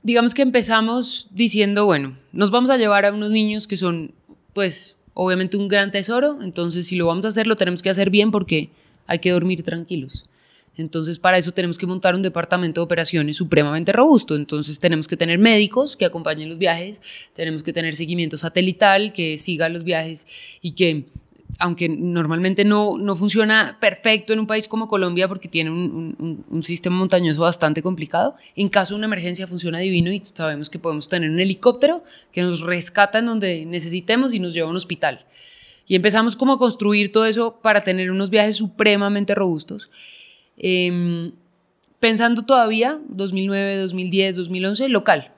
Digamos 0.01 0.33
que 0.33 0.41
empezamos 0.41 1.27
diciendo, 1.31 1.85
bueno, 1.85 2.17
nos 2.31 2.49
vamos 2.49 2.71
a 2.71 2.77
llevar 2.77 3.05
a 3.05 3.13
unos 3.13 3.29
niños 3.29 3.67
que 3.67 3.77
son, 3.77 4.11
pues, 4.53 4.95
obviamente 5.13 5.55
un 5.55 5.67
gran 5.67 5.91
tesoro, 5.91 6.39
entonces 6.41 6.87
si 6.87 6.95
lo 6.95 7.05
vamos 7.05 7.25
a 7.25 7.27
hacer, 7.27 7.45
lo 7.45 7.55
tenemos 7.55 7.83
que 7.83 7.91
hacer 7.91 8.09
bien 8.09 8.31
porque 8.31 8.69
hay 9.05 9.19
que 9.19 9.31
dormir 9.31 9.61
tranquilos. 9.63 10.23
Entonces, 10.77 11.19
para 11.19 11.37
eso 11.37 11.51
tenemos 11.51 11.77
que 11.77 11.85
montar 11.85 12.15
un 12.15 12.21
departamento 12.21 12.81
de 12.81 12.85
operaciones 12.85 13.37
supremamente 13.37 13.91
robusto. 13.91 14.35
Entonces, 14.35 14.79
tenemos 14.79 15.07
que 15.07 15.17
tener 15.17 15.39
médicos 15.39 15.95
que 15.95 16.05
acompañen 16.05 16.49
los 16.49 16.57
viajes, 16.57 17.01
tenemos 17.33 17.63
que 17.63 17.73
tener 17.73 17.95
seguimiento 17.95 18.37
satelital 18.37 19.13
que 19.13 19.37
siga 19.37 19.69
los 19.69 19.83
viajes 19.83 20.27
y 20.61 20.71
que, 20.71 21.05
aunque 21.59 21.87
normalmente 21.87 22.65
no, 22.65 22.97
no 22.97 23.15
funciona 23.15 23.77
perfecto 23.79 24.33
en 24.33 24.39
un 24.39 24.47
país 24.47 24.67
como 24.67 24.87
Colombia 24.87 25.27
porque 25.27 25.47
tiene 25.47 25.69
un, 25.69 26.43
un, 26.49 26.63
sistema 26.63 26.97
montañoso 26.97 27.41
bastante 27.41 27.81
complicado, 27.81 28.35
en 28.55 28.67
caso 28.67 28.93
de 28.93 28.97
una 28.97 29.05
emergencia 29.05 29.47
funciona 29.47 29.79
divino 29.79 30.11
y 30.11 30.21
sabemos 30.23 30.69
que 30.69 30.79
podemos 30.79 31.07
tener 31.07 31.29
un 31.29 31.39
helicóptero 31.39 32.03
que 32.33 32.41
nos 32.41 32.61
rescata 32.61 33.19
en 33.19 33.27
donde 33.27 33.65
necesitemos 33.65 34.33
y 34.33 34.39
nos 34.39 34.53
lleva 34.53 34.67
a 34.67 34.71
un 34.71 34.77
hospital. 34.77 35.25
Y 35.87 35.95
empezamos 35.95 36.35
como 36.35 36.53
a 36.53 36.57
construir 36.57 37.11
todo 37.11 37.25
eso 37.25 37.59
para 37.61 37.81
tener 37.81 38.09
unos 38.11 38.29
viajes 38.29 38.55
supremamente 38.55 39.35
robustos. 39.35 39.89
Em, 40.57 41.31
pensando 41.99 42.43
todavía, 42.43 42.99
2009, 43.09 43.77
2010, 43.77 44.35
2011, 44.35 44.89
local. 44.89 45.31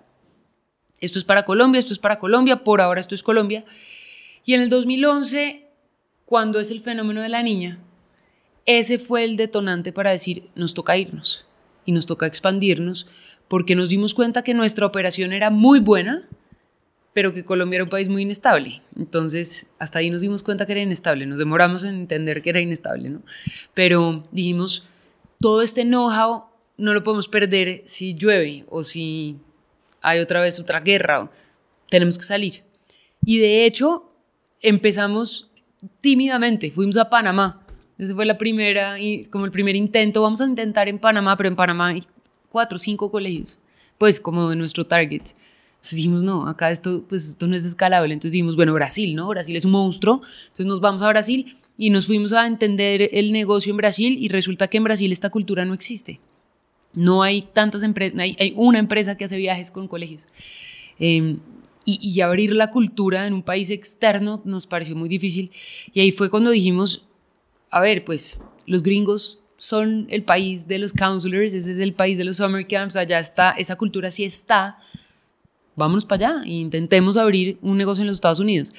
Esto 0.99 1.19
es 1.19 1.25
para 1.25 1.43
Colombia, 1.43 1.79
esto 1.79 1.93
es 1.93 1.99
para 1.99 2.19
Colombia, 2.19 2.63
por 2.63 2.81
ahora 2.81 2.99
esto 2.99 3.15
es 3.15 3.23
Colombia. 3.23 3.65
Y 4.45 4.53
en 4.53 4.61
el 4.61 4.69
2011, 4.69 5.65
cuando 6.25 6.59
es 6.59 6.71
el 6.71 6.81
fenómeno 6.81 7.21
de 7.21 7.29
la 7.29 7.43
niña, 7.43 7.79
ese 8.65 8.99
fue 8.99 9.23
el 9.23 9.37
detonante 9.37 9.93
para 9.93 10.11
decir, 10.11 10.49
nos 10.55 10.73
toca 10.73 10.97
irnos 10.97 11.45
y 11.85 11.91
nos 11.91 12.05
toca 12.05 12.27
expandirnos, 12.27 13.07
porque 13.47 13.75
nos 13.75 13.89
dimos 13.89 14.13
cuenta 14.13 14.43
que 14.43 14.53
nuestra 14.53 14.85
operación 14.85 15.31
era 15.31 15.49
muy 15.49 15.79
buena, 15.79 16.27
pero 17.13 17.33
que 17.33 17.45
Colombia 17.45 17.77
era 17.77 17.83
un 17.85 17.89
país 17.89 18.09
muy 18.09 18.23
inestable. 18.23 18.81
Entonces, 18.95 19.69
hasta 19.79 19.99
ahí 19.99 20.09
nos 20.09 20.21
dimos 20.21 20.43
cuenta 20.43 20.65
que 20.65 20.73
era 20.73 20.81
inestable. 20.81 21.25
Nos 21.25 21.39
demoramos 21.39 21.83
en 21.83 21.95
entender 21.95 22.41
que 22.41 22.49
era 22.49 22.59
inestable, 22.59 23.09
¿no? 23.09 23.21
Pero 23.73 24.27
dijimos, 24.31 24.83
todo 25.39 25.61
este 25.61 25.83
know-how 25.83 26.45
no 26.77 26.93
lo 26.93 27.03
podemos 27.03 27.27
perder 27.27 27.83
si 27.85 28.13
llueve 28.13 28.65
o 28.69 28.83
si 28.83 29.37
hay 30.01 30.19
otra 30.19 30.41
vez 30.41 30.59
otra 30.59 30.79
guerra. 30.79 31.29
Tenemos 31.89 32.17
que 32.17 32.23
salir. 32.23 32.63
Y 33.25 33.39
de 33.39 33.65
hecho, 33.65 34.11
empezamos 34.61 35.49
tímidamente. 36.01 36.71
Fuimos 36.71 36.97
a 36.97 37.09
Panamá. 37.09 37.65
Esa 37.97 38.13
fue 38.13 38.25
la 38.25 38.37
primera, 38.37 38.99
y 38.99 39.25
como 39.25 39.45
el 39.45 39.51
primer 39.51 39.75
intento. 39.75 40.21
Vamos 40.21 40.41
a 40.41 40.45
intentar 40.45 40.87
en 40.87 40.99
Panamá, 40.99 41.35
pero 41.35 41.49
en 41.49 41.55
Panamá 41.55 41.87
hay 41.87 42.03
cuatro 42.49 42.75
o 42.75 42.79
cinco 42.79 43.09
colegios. 43.09 43.57
Pues 43.97 44.19
como 44.19 44.49
de 44.49 44.55
nuestro 44.55 44.85
target. 44.85 45.33
Entonces 45.77 45.95
dijimos, 45.95 46.21
no, 46.21 46.47
acá 46.47 46.69
esto, 46.69 47.03
pues 47.07 47.27
esto 47.29 47.47
no 47.47 47.55
es 47.55 47.65
escalable. 47.65 48.13
Entonces 48.13 48.33
dijimos, 48.33 48.55
bueno, 48.55 48.73
Brasil, 48.73 49.15
¿no? 49.15 49.27
Brasil 49.27 49.55
es 49.55 49.65
un 49.65 49.71
monstruo. 49.71 50.21
Entonces 50.43 50.65
nos 50.67 50.79
vamos 50.79 51.01
a 51.01 51.09
Brasil 51.09 51.57
y 51.77 51.89
nos 51.89 52.07
fuimos 52.07 52.33
a 52.33 52.47
entender 52.47 53.09
el 53.13 53.31
negocio 53.31 53.71
en 53.71 53.77
Brasil 53.77 54.17
y 54.19 54.29
resulta 54.29 54.67
que 54.67 54.77
en 54.77 54.83
Brasil 54.83 55.11
esta 55.11 55.29
cultura 55.29 55.65
no 55.65 55.73
existe. 55.73 56.19
No 56.93 57.21
hay 57.21 57.43
tantas 57.53 57.83
empresas, 57.83 58.19
hay, 58.19 58.53
una 58.55 58.79
empresa 58.79 59.15
que 59.15 59.25
hace 59.25 59.37
viajes 59.37 59.69
con 59.69 59.87
colegios. 59.87 60.25
Em, 60.97 61.39
y, 61.85 61.99
y, 62.01 62.21
abrir 62.21 62.53
la 62.53 62.71
cultura 62.71 63.27
en 63.27 63.33
un 63.33 63.43
país 63.43 63.69
externo 63.69 64.41
nos 64.43 64.67
pareció 64.67 64.95
muy 64.95 65.07
difícil. 65.07 65.51
Y 65.93 66.01
ahí 66.01 66.11
fue 66.11 66.29
cuando 66.29 66.49
dijimos, 66.49 67.05
a 67.69 67.79
ver, 67.79 68.03
pues 68.03 68.41
los 68.65 68.83
gringos 68.83 69.39
son 69.57 70.07
el 70.09 70.23
país 70.23 70.67
de 70.67 70.79
los 70.79 70.93
counselors, 70.93 71.53
ese 71.53 71.71
es 71.71 71.79
el 71.79 71.93
país 71.93 72.17
de 72.17 72.23
los 72.23 72.37
summer 72.37 72.67
camps, 72.67 72.95
allá 72.95 73.19
está, 73.19 73.51
esa 73.51 73.75
cultura 73.75 74.11
sí 74.11 74.23
está. 74.23 74.79
Vámonos 75.75 76.05
para 76.05 76.29
allá 76.29 76.43
e 76.43 76.53
intentemos 76.53 77.17
abrir 77.17 77.57
un 77.61 77.77
negocio 77.77 78.01
en 78.01 78.07
los 78.07 78.17
Estados 78.17 78.39
Unidos. 78.39 78.73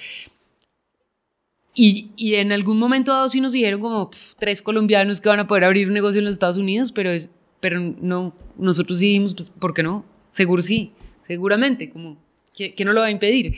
Y, 1.80 2.10
y, 2.16 2.34
en 2.34 2.50
algún 2.50 2.76
momento 2.76 3.12
dado 3.12 3.28
sí 3.28 3.40
nos 3.40 3.52
dijeron 3.52 3.80
como 3.80 4.10
tres 4.40 4.62
colombianos 4.62 5.20
que 5.20 5.28
van 5.28 5.38
a 5.38 5.46
poder 5.46 5.62
abrir 5.62 5.86
un 5.86 5.94
negocio 5.94 6.18
en 6.18 6.24
los 6.24 6.32
Estados 6.32 6.56
Unidos, 6.56 6.90
pero, 6.90 7.12
es, 7.12 7.30
pero 7.60 7.78
no, 7.78 8.34
nosotros 8.56 8.98
sí 8.98 9.06
dijimos, 9.06 9.32
pues, 9.34 9.48
¿por 9.50 9.74
qué 9.74 9.84
no? 9.84 10.04
Seguro 10.30 10.60
sí, 10.60 10.90
seguramente, 11.28 11.88
como, 11.88 12.16
¿qué, 12.52 12.74
no 12.84 12.92
lo 12.92 13.02
va 13.02 13.06
a 13.06 13.10
impedir? 13.12 13.54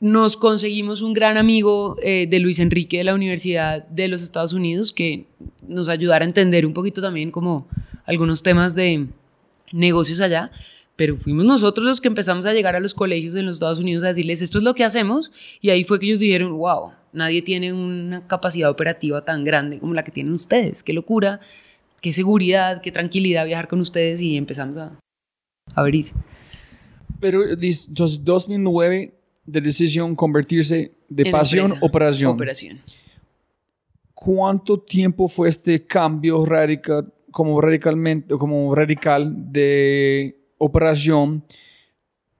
Nos 0.00 0.38
conseguimos 0.38 1.02
un 1.02 1.12
gran 1.12 1.36
amigo 1.36 1.96
eh, 2.02 2.26
de 2.30 2.38
Luis 2.38 2.60
Enrique 2.60 2.96
de 2.96 3.04
la 3.04 3.14
Universidad 3.14 3.86
de 3.88 4.08
los 4.08 4.22
Estados 4.22 4.54
Unidos 4.54 4.90
que 4.90 5.26
nos 5.68 5.90
ayudara 5.90 6.24
a 6.24 6.28
entender 6.28 6.64
un 6.64 6.72
poquito 6.72 7.02
también 7.02 7.30
como 7.30 7.68
algunos 8.06 8.42
temas 8.42 8.74
de 8.74 9.06
negocios 9.70 10.22
allá 10.22 10.50
pero 10.98 11.16
fuimos 11.16 11.44
nosotros 11.44 11.86
los 11.86 12.00
que 12.00 12.08
empezamos 12.08 12.44
a 12.44 12.52
llegar 12.52 12.74
a 12.74 12.80
los 12.80 12.92
colegios 12.92 13.36
en 13.36 13.46
los 13.46 13.54
Estados 13.54 13.78
Unidos 13.78 14.02
a 14.02 14.08
decirles, 14.08 14.42
esto 14.42 14.58
es 14.58 14.64
lo 14.64 14.74
que 14.74 14.82
hacemos, 14.82 15.30
y 15.60 15.70
ahí 15.70 15.84
fue 15.84 16.00
que 16.00 16.06
ellos 16.06 16.18
dijeron, 16.18 16.58
wow, 16.58 16.90
nadie 17.12 17.40
tiene 17.40 17.72
una 17.72 18.26
capacidad 18.26 18.68
operativa 18.68 19.24
tan 19.24 19.44
grande 19.44 19.78
como 19.78 19.94
la 19.94 20.02
que 20.02 20.10
tienen 20.10 20.32
ustedes, 20.32 20.82
qué 20.82 20.92
locura, 20.92 21.38
qué 22.00 22.12
seguridad, 22.12 22.82
qué 22.82 22.90
tranquilidad 22.90 23.46
viajar 23.46 23.68
con 23.68 23.78
ustedes, 23.78 24.20
y 24.20 24.36
empezamos 24.36 24.76
a, 24.76 24.98
abrir. 25.76 26.06
Pero 27.20 27.44
entonces 27.48 28.24
2009 28.24 29.14
de 29.46 29.60
decisión 29.60 30.16
convertirse 30.16 30.94
de 31.08 31.30
pasión 31.30 31.70
a 31.70 31.86
operación. 31.86 32.32
Operación. 32.32 32.80
¿cuánto 34.14 34.80
tiempo 34.80 35.28
fue 35.28 35.48
este 35.48 35.86
cambio 35.86 36.44
radical, 36.44 37.14
como 37.30 37.60
radicalmente, 37.60 38.34
como 38.34 38.74
radical 38.74 39.52
de 39.52 40.37
operación? 40.58 41.42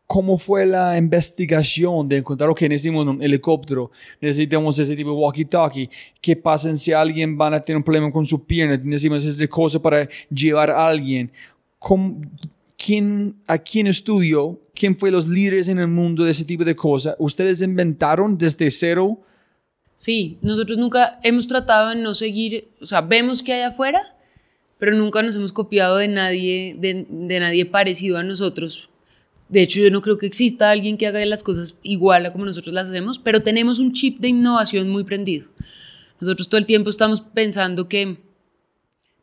¿Cómo 0.06 0.38
fue 0.38 0.64
la 0.64 0.96
investigación 0.96 2.08
de 2.08 2.16
encontrar, 2.16 2.48
ok, 2.48 2.62
necesitamos 2.62 3.06
un 3.06 3.22
helicóptero, 3.22 3.90
necesitamos 4.20 4.78
ese 4.78 4.96
tipo 4.96 5.10
de 5.10 5.16
walkie-talkie? 5.16 5.90
¿Qué 6.20 6.34
pasa 6.34 6.74
si 6.76 6.92
alguien 6.92 7.38
va 7.38 7.54
a 7.54 7.60
tener 7.60 7.76
un 7.76 7.82
problema 7.82 8.10
con 8.10 8.24
su 8.24 8.44
pierna? 8.46 8.78
Necesitamos 8.82 9.24
esa 9.24 9.46
cosa 9.48 9.78
para 9.78 10.08
llevar 10.30 10.70
a 10.70 10.88
alguien. 10.88 11.30
¿Cómo, 11.78 12.22
quién, 12.78 13.36
¿A 13.46 13.58
quién 13.58 13.86
estudió? 13.86 14.58
¿Quién 14.74 14.96
fue 14.96 15.10
los 15.10 15.28
líderes 15.28 15.68
en 15.68 15.78
el 15.78 15.88
mundo 15.88 16.24
de 16.24 16.30
ese 16.30 16.44
tipo 16.44 16.64
de 16.64 16.74
cosas? 16.74 17.14
¿Ustedes 17.18 17.60
inventaron 17.60 18.38
desde 18.38 18.70
cero? 18.70 19.20
Sí, 19.94 20.38
nosotros 20.40 20.78
nunca 20.78 21.18
hemos 21.22 21.48
tratado 21.48 21.90
de 21.90 21.96
no 21.96 22.14
seguir, 22.14 22.68
o 22.80 22.86
sea, 22.86 23.00
vemos 23.00 23.42
que 23.42 23.52
hay 23.52 23.62
afuera, 23.62 24.00
pero 24.78 24.94
nunca 24.94 25.22
nos 25.22 25.36
hemos 25.36 25.52
copiado 25.52 25.96
de 25.96 26.08
nadie, 26.08 26.76
de, 26.78 27.06
de 27.08 27.40
nadie 27.40 27.66
parecido 27.66 28.18
a 28.18 28.22
nosotros 28.22 28.88
de 29.48 29.62
hecho, 29.62 29.80
yo 29.80 29.90
no 29.90 30.02
creo 30.02 30.18
que 30.18 30.26
exista 30.26 30.70
alguien 30.70 30.98
que 30.98 31.06
haga 31.06 31.24
las 31.24 31.42
cosas 31.42 31.76
igual 31.82 32.26
a 32.26 32.32
como 32.32 32.44
nosotros 32.44 32.74
las 32.74 32.88
hacemos, 32.88 33.18
pero 33.18 33.42
tenemos 33.42 33.78
un 33.78 33.92
chip 33.92 34.20
de 34.20 34.28
innovación 34.28 34.90
muy 34.90 35.04
prendido. 35.04 35.46
Nosotros 36.20 36.48
todo 36.48 36.58
el 36.58 36.66
tiempo 36.66 36.90
estamos 36.90 37.20
pensando 37.20 37.88
que 37.88 38.18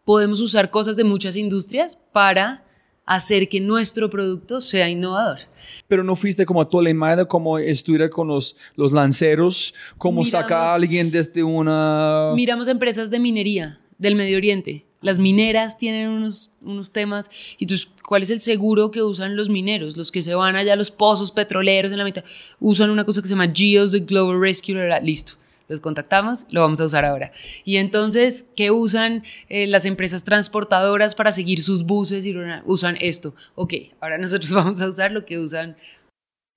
podemos 0.04 0.40
usar 0.42 0.72
cosas 0.72 0.98
de 0.98 1.04
muchas 1.04 1.36
industrias 1.36 1.98
para 2.12 2.64
hacer 3.06 3.50
que 3.50 3.60
nuestro 3.60 4.10
producto 4.10 4.62
sea 4.62 4.90
innovador. 4.90 5.42
Pero 5.88 6.04
no 6.04 6.16
fuiste 6.16 6.46
como 6.46 6.62
a 6.62 6.70
Tolemada, 6.70 7.26
como 7.26 7.60
estudiar 7.60 8.10
con 8.10 8.28
los, 8.28 8.56
los 8.76 8.92
lanceros, 8.92 9.76
como 10.00 10.26
sacar 10.26 10.58
a 10.58 10.74
alguien 10.74 11.12
desde 11.12 11.44
una... 11.44 12.32
Miramos 12.34 12.68
empresas 12.68 13.12
de 13.12 13.20
minería 13.20 13.80
del 13.98 14.16
Medio 14.16 14.38
Oriente 14.38 14.86
las 15.06 15.20
mineras 15.20 15.78
tienen 15.78 16.10
unos, 16.10 16.50
unos 16.62 16.92
temas. 16.92 17.30
Y 17.60 17.66
entonces, 17.66 17.88
¿cuál 18.04 18.24
es 18.24 18.32
el 18.32 18.40
seguro 18.40 18.90
que 18.90 19.04
usan 19.04 19.36
los 19.36 19.50
mineros? 19.50 19.96
Los 19.96 20.12
que 20.12 20.24
se 20.24 20.34
van 20.34 20.56
allá 20.56 20.74
a 20.74 20.76
los 20.76 20.90
pozos 20.90 21.32
petroleros 21.32 21.92
en 21.92 22.00
la 22.00 22.04
mitad, 22.04 22.24
usan 22.60 22.90
una 22.90 23.06
cosa 23.06 23.22
que 23.22 23.28
se 23.28 23.36
llama 23.36 23.52
GEOS, 23.54 24.06
Global 24.08 24.42
Rescue, 24.42 24.74
listo. 25.04 25.34
Los 25.68 25.80
contactamos, 25.80 26.48
lo 26.50 26.62
vamos 26.62 26.80
a 26.82 26.86
usar 26.86 27.06
ahora. 27.06 27.32
Y 27.64 27.78
entonces, 27.78 28.48
¿qué 28.56 28.72
usan 28.72 29.24
eh, 29.50 29.68
las 29.68 29.86
empresas 29.86 30.24
transportadoras 30.24 31.14
para 31.14 31.32
seguir 31.32 31.62
sus 31.62 31.84
buses? 31.86 32.26
Usan 32.66 32.98
esto. 33.00 33.36
Ok, 33.54 33.74
ahora 34.00 34.18
nosotros 34.18 34.52
vamos 34.54 34.82
a 34.82 34.88
usar 34.88 35.12
lo 35.12 35.24
que 35.26 35.38
usan. 35.38 35.76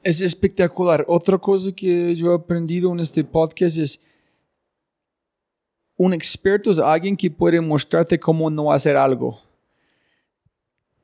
Es 0.03 0.23
espectacular. 0.23 1.05
Otra 1.09 1.37
cosa 1.37 1.73
que 1.73 2.15
yo 2.17 2.33
he 2.33 2.35
aprendido 2.35 2.93
en 2.93 3.01
este 3.01 3.25
podcast 3.25 3.77
es 3.77 4.01
un 5.99 6.15
experto 6.15 6.71
es 6.71 6.79
alguien 6.79 7.17
que 7.17 7.31
puede 7.31 7.61
mostrarte 7.61 8.19
cómo 8.19 8.49
no 8.49 8.73
hacer 8.73 8.97
algo. 8.97 9.39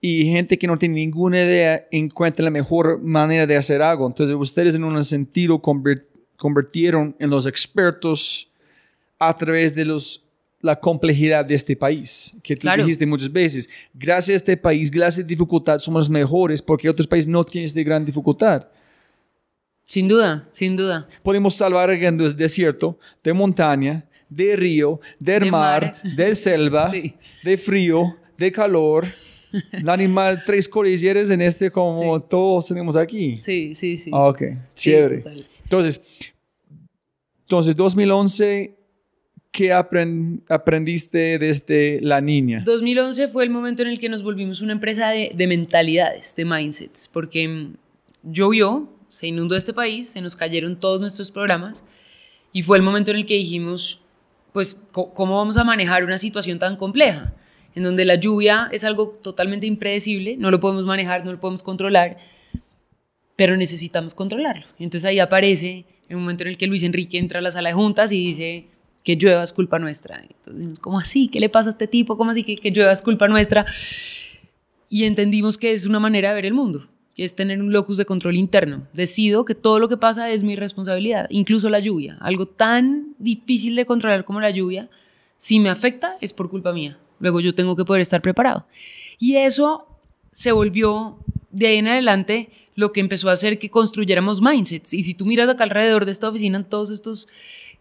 Y 0.00 0.26
gente 0.26 0.56
que 0.56 0.66
no 0.66 0.76
tiene 0.76 0.94
ninguna 0.94 1.38
idea 1.38 1.86
encuentra 1.90 2.44
la 2.44 2.50
mejor 2.50 3.00
manera 3.02 3.46
de 3.46 3.56
hacer 3.56 3.82
algo. 3.82 4.06
Entonces 4.06 4.36
ustedes 4.38 4.76
en 4.76 4.84
un 4.84 5.04
sentido 5.04 5.60
convirtieron 6.36 7.16
en 7.18 7.28
los 7.28 7.46
expertos 7.46 8.48
a 9.18 9.36
través 9.36 9.74
de 9.74 9.84
los, 9.84 10.22
la 10.60 10.78
complejidad 10.78 11.44
de 11.44 11.56
este 11.56 11.74
país, 11.74 12.36
que 12.42 12.54
tú 12.54 12.68
dijiste 12.76 13.04
muchas 13.04 13.32
veces. 13.32 13.68
Gracias 13.92 14.34
a 14.34 14.36
este 14.36 14.56
país, 14.56 14.90
gracias 14.90 15.18
a 15.18 15.20
esta 15.22 15.28
dificultad, 15.28 15.78
somos 15.80 16.02
los 16.02 16.10
mejores 16.10 16.62
porque 16.62 16.88
otros 16.88 17.08
países 17.08 17.26
no 17.26 17.42
tienen 17.42 17.66
esta 17.66 17.82
gran 17.82 18.04
dificultad. 18.04 18.68
Sin 19.86 20.06
duda, 20.06 20.48
sin 20.52 20.76
duda. 20.76 21.08
Podemos 21.22 21.56
salvar 21.56 21.90
el 21.90 22.36
desierto, 22.36 22.98
de 23.22 23.32
montaña, 23.32 24.04
de 24.28 24.56
río, 24.56 25.00
del 25.18 25.50
mar, 25.50 26.00
de 26.02 26.34
selva, 26.34 26.92
de 27.44 27.56
frío, 27.56 28.16
de 28.38 28.52
calor. 28.52 29.06
La 29.82 29.92
animal, 29.92 30.42
tres 30.46 30.68
cordilleras 30.68 31.30
en 31.30 31.40
este 31.40 31.70
como 31.70 32.20
todos 32.20 32.66
tenemos 32.66 32.96
aquí. 32.96 33.38
Sí, 33.38 33.74
sí, 33.74 33.96
sí. 33.96 34.10
Ah, 34.12 34.28
ok, 34.28 34.42
chévere. 34.74 35.22
entonces, 35.62 36.00
entonces, 37.42 37.76
2011, 37.76 38.74
¿qué 39.52 39.72
aprendiste 39.72 41.38
desde 41.38 42.00
la 42.00 42.20
niña? 42.20 42.62
2011 42.64 43.28
fue 43.28 43.44
el 43.44 43.50
momento 43.50 43.82
en 43.82 43.88
el 43.88 44.00
que 44.00 44.08
nos 44.08 44.22
volvimos 44.22 44.60
una 44.60 44.72
empresa 44.72 45.10
de, 45.10 45.30
de 45.34 45.46
mentalidades, 45.46 46.34
de 46.34 46.44
mindsets, 46.44 47.08
porque 47.12 47.68
llovió, 48.24 48.88
se 49.10 49.28
inundó 49.28 49.54
este 49.54 49.72
país, 49.72 50.08
se 50.08 50.20
nos 50.20 50.34
cayeron 50.34 50.80
todos 50.80 51.00
nuestros 51.00 51.30
programas 51.30 51.84
y 52.52 52.62
fue 52.62 52.78
el 52.78 52.82
momento 52.82 53.10
en 53.10 53.18
el 53.18 53.26
que 53.26 53.34
dijimos, 53.34 54.00
pues, 54.54 54.76
¿cómo 54.92 55.36
vamos 55.36 55.56
a 55.56 55.64
manejar 55.64 56.04
una 56.04 56.16
situación 56.16 56.60
tan 56.60 56.76
compleja? 56.76 57.34
En 57.74 57.82
donde 57.82 58.04
la 58.04 58.14
lluvia 58.14 58.68
es 58.70 58.84
algo 58.84 59.08
totalmente 59.20 59.66
impredecible, 59.66 60.36
no 60.36 60.52
lo 60.52 60.60
podemos 60.60 60.86
manejar, 60.86 61.24
no 61.24 61.32
lo 61.32 61.40
podemos 61.40 61.64
controlar, 61.64 62.18
pero 63.34 63.56
necesitamos 63.56 64.14
controlarlo. 64.14 64.64
Entonces 64.78 65.06
ahí 65.06 65.18
aparece 65.18 65.86
el 66.08 66.18
momento 66.18 66.44
en 66.44 66.50
el 66.50 66.56
que 66.56 66.68
Luis 66.68 66.84
Enrique 66.84 67.18
entra 67.18 67.40
a 67.40 67.42
la 67.42 67.50
sala 67.50 67.70
de 67.70 67.74
juntas 67.74 68.12
y 68.12 68.26
dice 68.26 68.68
que 69.02 69.16
llueva 69.16 69.42
es 69.42 69.52
culpa 69.52 69.80
nuestra. 69.80 70.22
Entonces, 70.22 70.78
¿cómo 70.78 71.00
así? 71.00 71.26
¿Qué 71.26 71.40
le 71.40 71.48
pasa 71.48 71.70
a 71.70 71.72
este 71.72 71.88
tipo? 71.88 72.16
¿Cómo 72.16 72.30
así 72.30 72.44
que, 72.44 72.54
que 72.54 72.70
llueva 72.70 72.92
es 72.92 73.02
culpa 73.02 73.26
nuestra? 73.26 73.66
Y 74.88 75.02
entendimos 75.02 75.58
que 75.58 75.72
es 75.72 75.84
una 75.84 75.98
manera 75.98 76.28
de 76.28 76.36
ver 76.36 76.46
el 76.46 76.54
mundo 76.54 76.88
que 77.14 77.24
es 77.24 77.34
tener 77.34 77.60
un 77.60 77.72
locus 77.72 77.96
de 77.96 78.04
control 78.04 78.36
interno. 78.36 78.86
Decido 78.92 79.44
que 79.44 79.54
todo 79.54 79.78
lo 79.78 79.88
que 79.88 79.96
pasa 79.96 80.30
es 80.30 80.42
mi 80.42 80.56
responsabilidad, 80.56 81.26
incluso 81.30 81.70
la 81.70 81.78
lluvia. 81.78 82.16
Algo 82.20 82.46
tan 82.46 83.14
difícil 83.18 83.76
de 83.76 83.86
controlar 83.86 84.24
como 84.24 84.40
la 84.40 84.50
lluvia, 84.50 84.88
si 85.36 85.60
me 85.60 85.70
afecta 85.70 86.16
es 86.20 86.32
por 86.32 86.50
culpa 86.50 86.72
mía. 86.72 86.98
Luego 87.20 87.40
yo 87.40 87.54
tengo 87.54 87.76
que 87.76 87.84
poder 87.84 88.02
estar 88.02 88.20
preparado. 88.20 88.66
Y 89.18 89.36
eso 89.36 89.86
se 90.30 90.50
volvió 90.50 91.18
de 91.50 91.68
ahí 91.68 91.76
en 91.76 91.88
adelante 91.88 92.50
lo 92.74 92.92
que 92.92 93.00
empezó 93.00 93.28
a 93.28 93.32
hacer 93.32 93.58
que 93.58 93.70
construyéramos 93.70 94.40
mindsets. 94.40 94.92
Y 94.92 95.04
si 95.04 95.14
tú 95.14 95.26
miras 95.26 95.48
acá 95.48 95.62
alrededor 95.64 96.04
de 96.04 96.12
esta 96.12 96.28
oficina, 96.28 96.64
todos 96.64 96.90
estos 96.90 97.28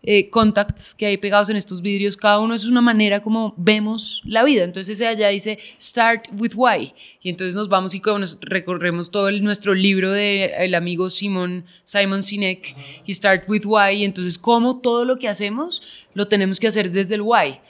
eh, 0.05 0.29
contacts 0.29 0.93
que 0.93 1.05
hay 1.05 1.15
pegados 1.15 1.49
en 1.49 1.55
estos 1.55 1.81
vidrios, 1.81 2.17
cada 2.17 2.39
uno 2.39 2.53
es 2.53 2.65
una 2.65 2.81
manera 2.81 3.21
como 3.21 3.53
vemos 3.55 4.21
la 4.25 4.43
vida. 4.43 4.65
Entonces 4.65 4.97
ese 4.97 5.07
allá 5.07 5.29
dice 5.29 5.57
Start 5.79 6.27
with 6.37 6.51
Why. 6.55 6.93
Y 7.21 7.29
entonces 7.29 7.55
nos 7.55 7.69
vamos 7.69 7.95
y 7.95 8.01
nos 8.01 8.37
recorremos 8.41 9.11
todo 9.11 9.31
nuestro 9.31 9.73
libro 9.73 10.11
del 10.11 10.51
el 10.57 10.75
amigo 10.75 11.09
Simon, 11.09 11.63
Simon 11.85 12.21
Sinek 12.21 12.75
y 13.05 13.13
Start 13.13 13.47
with 13.47 13.65
Why. 13.65 13.95
Y 13.95 14.03
entonces 14.03 14.37
cómo 14.37 14.81
todo 14.81 15.05
lo 15.05 15.17
que 15.17 15.29
hacemos 15.29 15.81
lo 16.13 16.27
tenemos 16.27 16.59
que 16.59 16.67
hacer 16.67 16.91
desde 16.91 17.15
el 17.15 17.21
Why. 17.21 17.61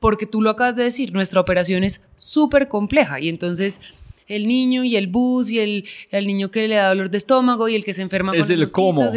Porque 0.00 0.24
tú 0.24 0.40
lo 0.40 0.48
acabas 0.48 0.76
de 0.76 0.84
decir, 0.84 1.12
nuestra 1.12 1.40
operación 1.40 1.84
es 1.84 2.02
súper 2.14 2.68
compleja 2.68 3.20
y 3.20 3.28
entonces 3.28 3.82
el 4.26 4.48
niño 4.48 4.84
y 4.84 4.96
el 4.96 5.06
bus 5.06 5.50
y 5.50 5.60
el, 5.60 5.84
el, 6.10 6.26
niño 6.26 6.50
que 6.50 6.66
le 6.66 6.74
da 6.74 6.88
dolor 6.88 7.10
de 7.10 7.18
estómago 7.18 7.68
y 7.68 7.74
el 7.74 7.84
que 7.84 7.94
se 7.94 8.02
enferma 8.02 8.32
es 8.34 8.50
el 8.50 8.70
cómo. 8.72 9.08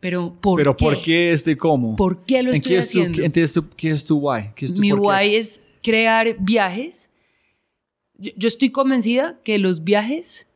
pero 0.00 0.34
¿por 0.40 0.58
pero 0.58 0.76
qué? 0.76 0.84
¿por 0.84 1.02
qué 1.02 1.32
este 1.32 1.56
cómo? 1.56 1.96
¿Por 1.96 2.24
qué 2.24 2.42
lo 2.42 2.52
estoy 2.52 2.76
haciendo? 2.76 3.22
entonces, 3.22 3.62
¿qué 3.76 3.90
es 3.90 4.04
tu 4.04 4.18
why? 4.18 4.50
¿Qué 4.54 4.66
es 4.66 4.74
tu 4.74 4.80
Mi 4.80 4.92
why 4.92 5.34
es 5.34 5.62
crear 5.82 6.36
viajes. 6.38 7.10
Yo, 8.18 8.32
yo 8.36 8.48
estoy 8.48 8.70
convencida 8.70 9.38
que 9.42 9.58
los 9.58 9.84
viajes 9.84 10.46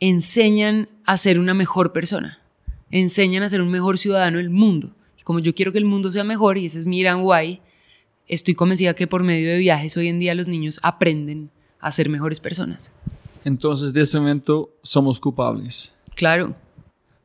enseñan 0.00 0.88
a 1.04 1.16
ser 1.16 1.38
una 1.38 1.54
mejor 1.54 1.92
persona, 1.92 2.40
enseñan 2.90 3.42
a 3.42 3.48
ser 3.48 3.60
un 3.60 3.70
mejor 3.70 3.98
ciudadano 3.98 4.38
del 4.38 4.50
mundo. 4.50 4.94
Y 5.18 5.22
como 5.22 5.38
yo 5.38 5.54
quiero 5.54 5.72
que 5.72 5.78
el 5.78 5.84
mundo 5.84 6.10
sea 6.10 6.24
mejor, 6.24 6.58
y 6.58 6.66
ese 6.66 6.78
es 6.78 6.86
mi 6.86 7.00
gran 7.00 7.20
why, 7.22 7.60
estoy 8.26 8.54
convencida 8.54 8.94
que 8.94 9.06
por 9.06 9.22
medio 9.22 9.50
de 9.50 9.58
viajes 9.58 9.96
hoy 9.96 10.08
en 10.08 10.18
día 10.18 10.34
los 10.34 10.48
niños 10.48 10.80
aprenden 10.82 11.50
a 11.84 11.92
ser 11.92 12.08
mejores 12.08 12.40
personas. 12.40 12.92
Entonces, 13.44 13.92
de 13.92 14.00
ese 14.00 14.18
momento, 14.18 14.70
somos 14.82 15.20
culpables. 15.20 15.94
Claro. 16.14 16.54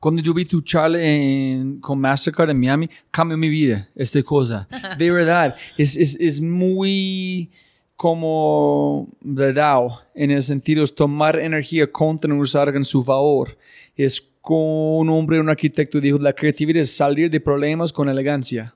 Cuando 0.02 0.22
yo 0.22 0.34
vi 0.34 0.44
tu 0.44 0.60
charla 0.62 1.02
en, 1.02 1.80
con 1.80 1.98
Mastercard 1.98 2.50
en 2.50 2.60
Miami, 2.60 2.90
cambió 3.10 3.38
mi 3.38 3.48
vida, 3.48 3.88
esta 3.96 4.22
cosa. 4.22 4.68
De 4.98 5.10
verdad, 5.20 5.56
es, 5.78 5.96
es, 5.96 6.18
es 6.20 6.42
muy 6.42 7.50
como 7.96 9.08
de 9.22 9.54
DAO, 9.54 10.02
en 10.14 10.32
el 10.32 10.44
sentido 10.44 10.86
de 10.86 10.92
tomar 10.92 11.40
energía 11.40 11.90
contra 11.90 12.34
usar 12.34 12.76
en 12.76 12.84
su 12.84 13.02
favor. 13.02 13.58
Es 13.96 14.22
con 14.42 14.58
un 14.58 15.10
hombre, 15.10 15.40
un 15.40 15.50
arquitecto, 15.50 16.02
dijo, 16.02 16.18
la 16.18 16.34
creatividad 16.34 16.82
es 16.82 16.96
salir 16.96 17.30
de 17.30 17.40
problemas 17.40 17.94
con 17.94 18.10
elegancia. 18.10 18.76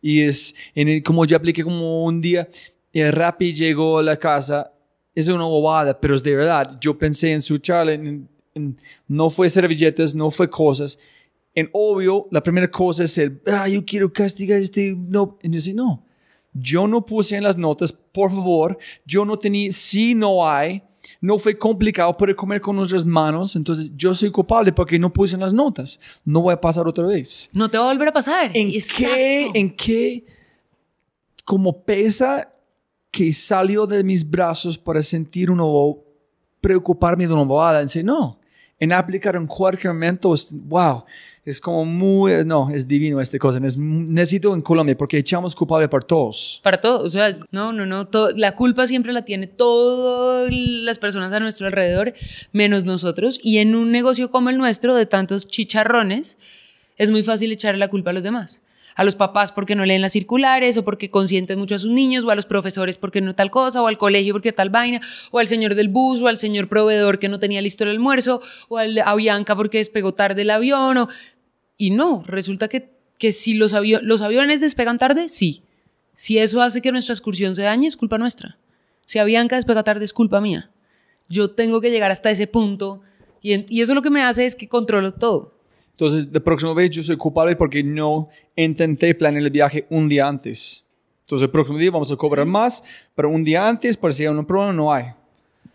Y 0.00 0.22
es, 0.22 0.54
en 0.74 0.88
el, 0.88 1.02
como 1.02 1.26
yo 1.26 1.36
apliqué 1.36 1.62
como 1.62 2.04
un 2.04 2.22
día, 2.22 2.48
el 2.92 3.12
Rappi 3.12 3.52
llegó 3.52 3.98
a 3.98 4.02
la 4.02 4.16
casa 4.16 4.72
es 5.14 5.28
una 5.28 5.44
bobada, 5.44 5.98
pero 5.98 6.14
es 6.14 6.22
de 6.22 6.36
verdad. 6.36 6.78
Yo 6.80 6.96
pensé 6.96 7.32
en 7.32 7.42
su 7.42 7.58
charla, 7.58 7.98
no 9.08 9.30
fue 9.30 9.50
servilletas, 9.50 10.14
no 10.14 10.30
fue 10.30 10.48
cosas. 10.48 10.98
En 11.54 11.68
obvio, 11.72 12.28
la 12.30 12.42
primera 12.42 12.70
cosa 12.70 13.04
es 13.04 13.18
el, 13.18 13.42
ah, 13.46 13.68
yo 13.68 13.84
quiero 13.84 14.12
castigar 14.12 14.60
este, 14.60 14.94
no. 14.96 15.38
Y 15.42 15.58
yo 15.58 15.74
no, 15.74 16.04
yo 16.52 16.86
no 16.86 17.04
puse 17.04 17.36
en 17.36 17.42
las 17.42 17.56
notas, 17.56 17.92
por 17.92 18.30
favor, 18.30 18.78
yo 19.04 19.24
no 19.24 19.38
tenía, 19.38 19.72
si 19.72 20.14
no 20.14 20.48
hay, 20.48 20.82
no 21.20 21.38
fue 21.38 21.56
complicado 21.56 22.16
poder 22.16 22.36
comer 22.36 22.60
con 22.60 22.76
nuestras 22.76 23.04
manos, 23.04 23.56
entonces 23.56 23.90
yo 23.96 24.14
soy 24.14 24.30
culpable 24.30 24.72
porque 24.72 24.98
no 24.98 25.12
puse 25.12 25.34
en 25.34 25.40
las 25.40 25.52
notas. 25.52 25.98
No 26.24 26.42
voy 26.42 26.52
a 26.52 26.60
pasar 26.60 26.86
otra 26.86 27.06
vez. 27.06 27.50
No 27.52 27.70
te 27.70 27.78
va 27.78 27.84
a 27.84 27.92
volver 27.92 28.08
a 28.08 28.12
pasar. 28.12 28.50
¿En 28.54 28.70
qué, 28.70 29.50
en 29.54 29.74
qué 29.74 30.24
como 31.44 31.82
pesa 31.84 32.52
que 33.10 33.32
salió 33.32 33.86
de 33.86 34.04
mis 34.04 34.28
brazos 34.28 34.78
para 34.78 35.02
sentir 35.02 35.50
una 35.50 35.64
preocuparme 36.60 37.26
de 37.26 37.32
una 37.32 37.42
bobada. 37.42 37.82
Dice, 37.82 38.02
no, 38.02 38.38
en 38.78 38.92
aplicar 38.92 39.36
en 39.36 39.46
cualquier 39.46 39.92
momento, 39.92 40.34
wow, 40.52 41.04
es 41.44 41.60
como 41.60 41.84
muy, 41.84 42.44
no, 42.44 42.70
es 42.70 42.86
divino 42.86 43.20
esta 43.20 43.38
cosa. 43.38 43.58
Es, 43.64 43.76
necesito 43.76 44.54
en 44.54 44.62
Colombia 44.62 44.96
porque 44.96 45.18
echamos 45.18 45.56
culpable 45.56 45.88
para 45.88 46.06
todos. 46.06 46.60
Para 46.62 46.80
todos, 46.80 47.06
o 47.06 47.10
sea, 47.10 47.36
no, 47.50 47.72
no, 47.72 47.84
no, 47.86 48.08
la 48.36 48.54
culpa 48.54 48.86
siempre 48.86 49.12
la 49.12 49.24
tiene 49.24 49.46
todas 49.46 50.50
las 50.52 50.98
personas 50.98 51.32
a 51.32 51.40
nuestro 51.40 51.66
alrededor, 51.66 52.14
menos 52.52 52.84
nosotros. 52.84 53.40
Y 53.42 53.58
en 53.58 53.74
un 53.74 53.90
negocio 53.90 54.30
como 54.30 54.50
el 54.50 54.58
nuestro, 54.58 54.94
de 54.94 55.06
tantos 55.06 55.48
chicharrones, 55.48 56.38
es 56.96 57.10
muy 57.10 57.22
fácil 57.22 57.50
echarle 57.50 57.78
la 57.78 57.88
culpa 57.88 58.10
a 58.10 58.12
los 58.12 58.22
demás 58.22 58.62
a 59.00 59.04
los 59.04 59.16
papás 59.16 59.50
porque 59.50 59.74
no 59.74 59.86
leen 59.86 60.02
las 60.02 60.12
circulares 60.12 60.76
o 60.76 60.84
porque 60.84 61.08
consienten 61.08 61.58
mucho 61.58 61.74
a 61.74 61.78
sus 61.78 61.90
niños 61.90 62.22
o 62.22 62.30
a 62.30 62.34
los 62.34 62.44
profesores 62.44 62.98
porque 62.98 63.22
no 63.22 63.34
tal 63.34 63.50
cosa 63.50 63.80
o 63.80 63.86
al 63.86 63.96
colegio 63.96 64.34
porque 64.34 64.52
tal 64.52 64.68
vaina 64.68 65.00
o 65.30 65.38
al 65.38 65.46
señor 65.46 65.74
del 65.74 65.88
bus 65.88 66.20
o 66.20 66.28
al 66.28 66.36
señor 66.36 66.68
proveedor 66.68 67.18
que 67.18 67.30
no 67.30 67.38
tenía 67.38 67.62
listo 67.62 67.84
el 67.84 67.90
almuerzo 67.90 68.42
o 68.68 68.76
a 68.76 69.14
Bianca 69.14 69.56
porque 69.56 69.78
despegó 69.78 70.12
tarde 70.12 70.42
el 70.42 70.50
avión 70.50 70.98
o... 70.98 71.08
y 71.78 71.92
no, 71.92 72.22
resulta 72.26 72.68
que, 72.68 72.90
que 73.16 73.32
si 73.32 73.54
los, 73.54 73.72
los 74.02 74.20
aviones 74.20 74.60
despegan 74.60 74.98
tarde, 74.98 75.30
sí. 75.30 75.62
Si 76.12 76.36
eso 76.36 76.60
hace 76.60 76.82
que 76.82 76.92
nuestra 76.92 77.14
excursión 77.14 77.54
se 77.54 77.62
dañe, 77.62 77.86
es 77.86 77.96
culpa 77.96 78.18
nuestra. 78.18 78.58
Si 79.06 79.18
a 79.18 79.24
Bianca 79.24 79.56
despega 79.56 79.82
tarde, 79.82 80.04
es 80.04 80.12
culpa 80.12 80.42
mía. 80.42 80.70
Yo 81.26 81.48
tengo 81.48 81.80
que 81.80 81.90
llegar 81.90 82.10
hasta 82.10 82.30
ese 82.30 82.46
punto 82.46 83.00
y, 83.40 83.64
y 83.74 83.80
eso 83.80 83.94
lo 83.94 84.02
que 84.02 84.10
me 84.10 84.22
hace 84.22 84.44
es 84.44 84.54
que 84.54 84.68
controlo 84.68 85.14
todo. 85.14 85.54
Entonces, 86.00 86.28
la 86.32 86.40
próxima 86.40 86.72
vez 86.72 86.88
yo 86.88 87.02
soy 87.02 87.18
culpable 87.18 87.54
porque 87.56 87.82
no 87.82 88.26
intenté 88.56 89.14
planear 89.14 89.44
el 89.44 89.50
viaje 89.50 89.86
un 89.90 90.08
día 90.08 90.26
antes. 90.26 90.82
Entonces, 91.26 91.44
el 91.44 91.50
próximo 91.50 91.76
día 91.76 91.90
vamos 91.90 92.10
a 92.10 92.16
cobrar 92.16 92.46
más, 92.46 92.82
pero 93.14 93.28
un 93.28 93.44
día 93.44 93.68
antes, 93.68 93.98
por 93.98 94.14
si 94.14 94.22
hay 94.22 94.30
un 94.30 94.46
problema, 94.46 94.72
no 94.72 94.90
hay. 94.90 95.08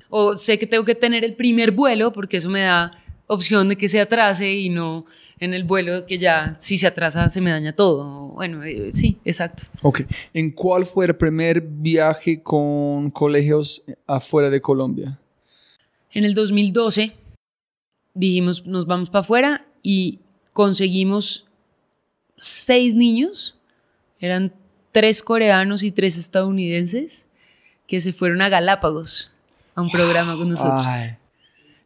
O 0.10 0.36
sé 0.36 0.58
que 0.58 0.66
tengo 0.66 0.84
que 0.84 0.96
tener 0.96 1.24
el 1.24 1.36
primer 1.36 1.70
vuelo 1.70 2.12
porque 2.12 2.38
eso 2.38 2.50
me 2.50 2.62
da 2.62 2.90
opción 3.28 3.70
de 3.70 3.76
que 3.76 3.88
se 3.88 4.02
atrase 4.02 4.52
y 4.52 4.70
no 4.70 5.06
en 5.40 5.54
el 5.54 5.64
vuelo 5.64 6.08
que 6.08 6.18
ya 6.18 6.56
si 6.58 6.78
se 6.78 6.88
atrasa 6.88 7.30
se 7.30 7.40
me 7.40 7.52
daña 7.52 7.74
todo. 7.74 8.30
Bueno, 8.30 8.64
eh, 8.64 8.92
sí, 8.92 9.20
exacto. 9.26 9.66
Ok. 9.84 10.06
¿En 10.34 10.50
cuál 10.50 10.88
fue 10.88 11.06
el 11.06 11.16
primer 11.16 11.62
viaje 11.62 12.42
con 12.42 13.12
colegios 13.12 13.84
afuera 14.08 14.50
de 14.50 14.60
Colombia? 14.60 15.20
En 16.10 16.26
el 16.26 16.34
2012 16.34 17.12
dijimos, 18.16 18.66
nos 18.66 18.88
vamos 18.88 19.12
para 19.12 19.20
afuera 19.20 19.64
y 19.86 20.20
conseguimos 20.52 21.46
seis 22.38 22.96
niños, 22.96 23.56
eran 24.20 24.52
tres 24.92 25.22
coreanos 25.22 25.84
y 25.84 25.92
tres 25.92 26.18
estadounidenses, 26.18 27.28
que 27.88 28.02
se 28.02 28.12
fueron 28.12 28.42
a 28.42 28.50
Galápagos 28.50 29.32
a 29.76 29.84
un 29.84 29.92
programa 29.92 30.36
con 30.36 30.50
nosotros. 30.50 30.84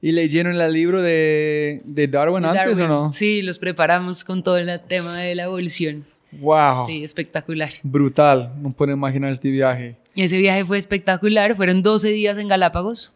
¿Y 0.01 0.13
leyeron 0.13 0.59
el 0.59 0.71
libro 0.71 1.01
de, 1.01 1.81
Darwin 2.09 2.45
antes 2.45 2.79
o 2.79 2.87
no? 2.87 3.11
Sí, 3.11 3.41
los 3.41 3.59
preparamos 3.59 4.23
con 4.23 4.43
todo 4.43 4.57
el 4.57 4.79
tema 4.87 5.17
de 5.17 5.35
la 5.35 5.43
evolución. 5.43 6.05
¡Wow! 6.31 6.85
Sí, 6.85 7.03
espectacular. 7.03 7.73
Brutal, 7.83 8.53
no 8.61 8.71
puedo 8.71 8.93
imaginar 8.93 9.31
este 9.31 9.49
viaje. 9.49 9.97
Ese 10.15 10.37
viaje 10.37 10.63
fue 10.63 10.77
espectacular, 10.77 11.53
fueron 11.57 11.81
12 11.81 12.09
días 12.09 12.37
en 12.37 12.47
Galápagos. 12.47 13.11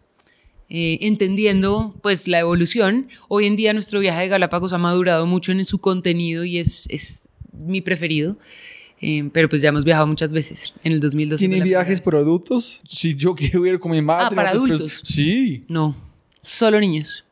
Eh, 0.76 0.98
entendiendo 1.06 1.94
pues 2.02 2.28
la 2.28 2.40
evolución. 2.40 3.08
Hoy 3.28 3.46
en 3.46 3.56
día 3.56 3.74
nuestro 3.74 4.00
viaje 4.00 4.22
de 4.22 4.28
Galápagos 4.28 4.74
ha 4.74 4.80
madurado 4.80 5.28
mucho 5.28 5.52
en 5.52 5.64
su 5.66 5.78
contenido 5.78 6.46
y 6.46 6.58
es, 6.58 6.88
es 6.90 7.30
mi 7.52 7.80
preferido. 7.82 8.38
Eh, 9.00 9.30
pero 9.32 9.48
pues 9.48 9.62
ya 9.62 9.70
hemos 9.70 9.84
viajado 9.84 10.08
muchas 10.08 10.32
veces 10.32 10.74
en 10.84 10.94
el 10.94 11.00
2012. 11.00 11.48
¿Tiene 11.48 11.64
viajes 11.64 12.02
para 12.02 12.18
adultos? 12.18 12.82
Si 12.88 13.16
yo 13.16 13.36
quiero 13.36 13.64
ir 13.68 13.78
con 13.78 13.92
mi 13.92 14.02
madre. 14.02 14.30
Ah, 14.32 14.36
para 14.36 14.50
adultos. 14.50 15.02
sí. 15.04 15.64
No, 15.68 15.96
solo 16.42 16.80
niños. 16.80 17.24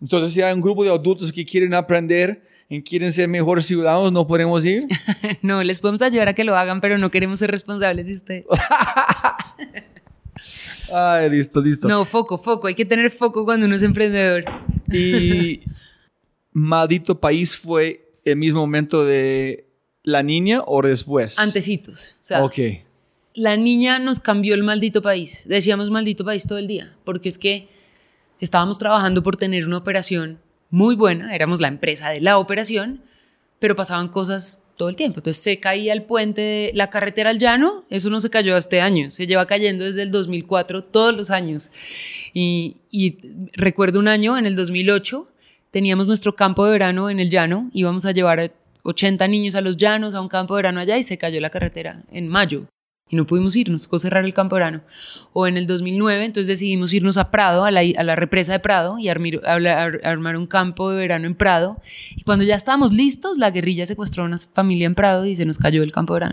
Entonces, 0.00 0.32
si 0.32 0.40
hay 0.40 0.54
un 0.54 0.60
grupo 0.60 0.84
de 0.84 0.90
adultos 0.90 1.32
que 1.32 1.44
quieren 1.44 1.74
aprender 1.74 2.40
y 2.68 2.82
quieren 2.82 3.12
ser 3.12 3.26
mejores 3.26 3.66
ciudadanos, 3.66 4.12
¿no 4.12 4.28
podemos 4.28 4.64
ir? 4.64 4.86
no, 5.42 5.64
les 5.64 5.80
podemos 5.80 6.02
ayudar 6.02 6.28
a 6.28 6.34
que 6.34 6.44
lo 6.44 6.56
hagan, 6.56 6.80
pero 6.80 6.98
no 6.98 7.10
queremos 7.10 7.40
ser 7.40 7.50
responsables 7.50 8.06
de 8.06 8.14
ustedes. 8.14 8.44
Ay, 10.92 11.30
listo, 11.30 11.60
listo. 11.60 11.88
No, 11.88 12.04
foco, 12.04 12.38
foco. 12.38 12.66
Hay 12.66 12.74
que 12.74 12.84
tener 12.84 13.10
foco 13.10 13.44
cuando 13.44 13.66
uno 13.66 13.76
es 13.76 13.82
emprendedor. 13.82 14.44
Y 14.92 15.60
maldito 16.52 17.20
país 17.20 17.56
fue 17.56 18.10
el 18.24 18.36
mismo 18.36 18.60
momento 18.60 19.04
de 19.04 19.66
la 20.02 20.22
niña 20.22 20.62
o 20.66 20.82
después? 20.82 21.38
Antecitos. 21.38 22.16
O 22.20 22.24
sea, 22.24 22.44
ok. 22.44 22.58
La 23.34 23.56
niña 23.56 23.98
nos 23.98 24.20
cambió 24.20 24.54
el 24.54 24.62
maldito 24.62 25.02
país. 25.02 25.44
Decíamos 25.46 25.90
maldito 25.90 26.24
país 26.24 26.46
todo 26.46 26.58
el 26.58 26.66
día, 26.66 26.96
porque 27.04 27.28
es 27.28 27.38
que 27.38 27.68
estábamos 28.40 28.78
trabajando 28.78 29.22
por 29.22 29.36
tener 29.36 29.66
una 29.66 29.76
operación 29.76 30.38
muy 30.70 30.96
buena, 30.96 31.34
éramos 31.34 31.60
la 31.60 31.68
empresa 31.68 32.10
de 32.10 32.20
la 32.20 32.38
operación, 32.38 33.02
pero 33.58 33.76
pasaban 33.76 34.08
cosas 34.08 34.62
todo 34.76 34.88
el 34.88 34.96
tiempo. 34.96 35.20
Entonces 35.20 35.42
se 35.42 35.58
caía 35.58 35.92
el 35.92 36.02
puente, 36.02 36.70
la 36.74 36.90
carretera 36.90 37.30
al 37.30 37.38
llano, 37.38 37.84
eso 37.90 38.10
no 38.10 38.20
se 38.20 38.30
cayó 38.30 38.56
este 38.56 38.80
año, 38.80 39.10
se 39.10 39.26
lleva 39.26 39.46
cayendo 39.46 39.84
desde 39.84 40.02
el 40.02 40.10
2004 40.10 40.84
todos 40.84 41.14
los 41.14 41.30
años. 41.30 41.70
Y, 42.32 42.76
recuerdo 43.54 43.98
un 43.98 44.08
año, 44.08 44.36
en 44.36 44.46
el 44.46 44.56
2008, 44.56 45.26
teníamos 45.70 46.06
nuestro 46.06 46.34
campo 46.34 46.64
de 46.64 46.72
verano 46.72 47.10
en 47.10 47.20
el 47.20 47.30
llano, 47.30 47.70
íbamos 47.72 48.04
a 48.06 48.12
llevar 48.12 48.52
80 48.82 49.26
niños 49.28 49.54
a 49.54 49.60
los 49.60 49.76
llanos, 49.76 50.14
a 50.14 50.20
un 50.20 50.28
campo 50.28 50.54
de 50.54 50.62
verano 50.62 50.80
allá 50.80 50.96
y 50.98 51.02
se 51.02 51.18
cayó 51.18 51.40
la 51.40 51.50
carretera 51.50 52.04
en 52.12 52.28
mayo 52.28 52.66
y 53.08 53.14
no 53.14 53.24
pudimos 53.24 53.54
ir, 53.54 53.70
nos 53.70 53.84
tocó 53.84 54.00
cerrar 54.00 54.24
el 54.24 54.34
campo 54.34 54.56
verano. 54.56 54.82
O 55.32 55.46
en 55.46 55.56
el 55.56 55.68
2009, 55.68 56.24
entonces 56.24 56.48
decidimos 56.48 56.92
irnos 56.92 57.16
a 57.16 57.30
Prado, 57.30 57.64
a 57.64 57.70
la, 57.70 57.80
a 57.80 58.02
la 58.02 58.16
represa 58.16 58.52
de 58.52 58.58
Prado, 58.58 58.98
y 58.98 59.08
armar, 59.08 60.36
un 60.36 60.46
campo 60.46 60.90
de 60.90 60.96
verano 60.96 61.26
en 61.26 61.36
Prado. 61.36 61.80
Y 62.16 62.22
cuando 62.22 62.44
ya 62.44 62.56
estábamos 62.56 62.92
listos, 62.92 63.38
la 63.38 63.52
guerrilla 63.52 63.86
secuestró 63.86 64.24
a 64.24 64.26
una 64.26 64.38
familia 64.38 64.86
en 64.86 64.96
Prado 64.96 65.24
y 65.24 65.36
se 65.36 65.46
nos 65.46 65.58
cayó 65.58 65.84
el 65.84 65.92
campo 65.92 66.14
de 66.14 66.20
verano. 66.20 66.32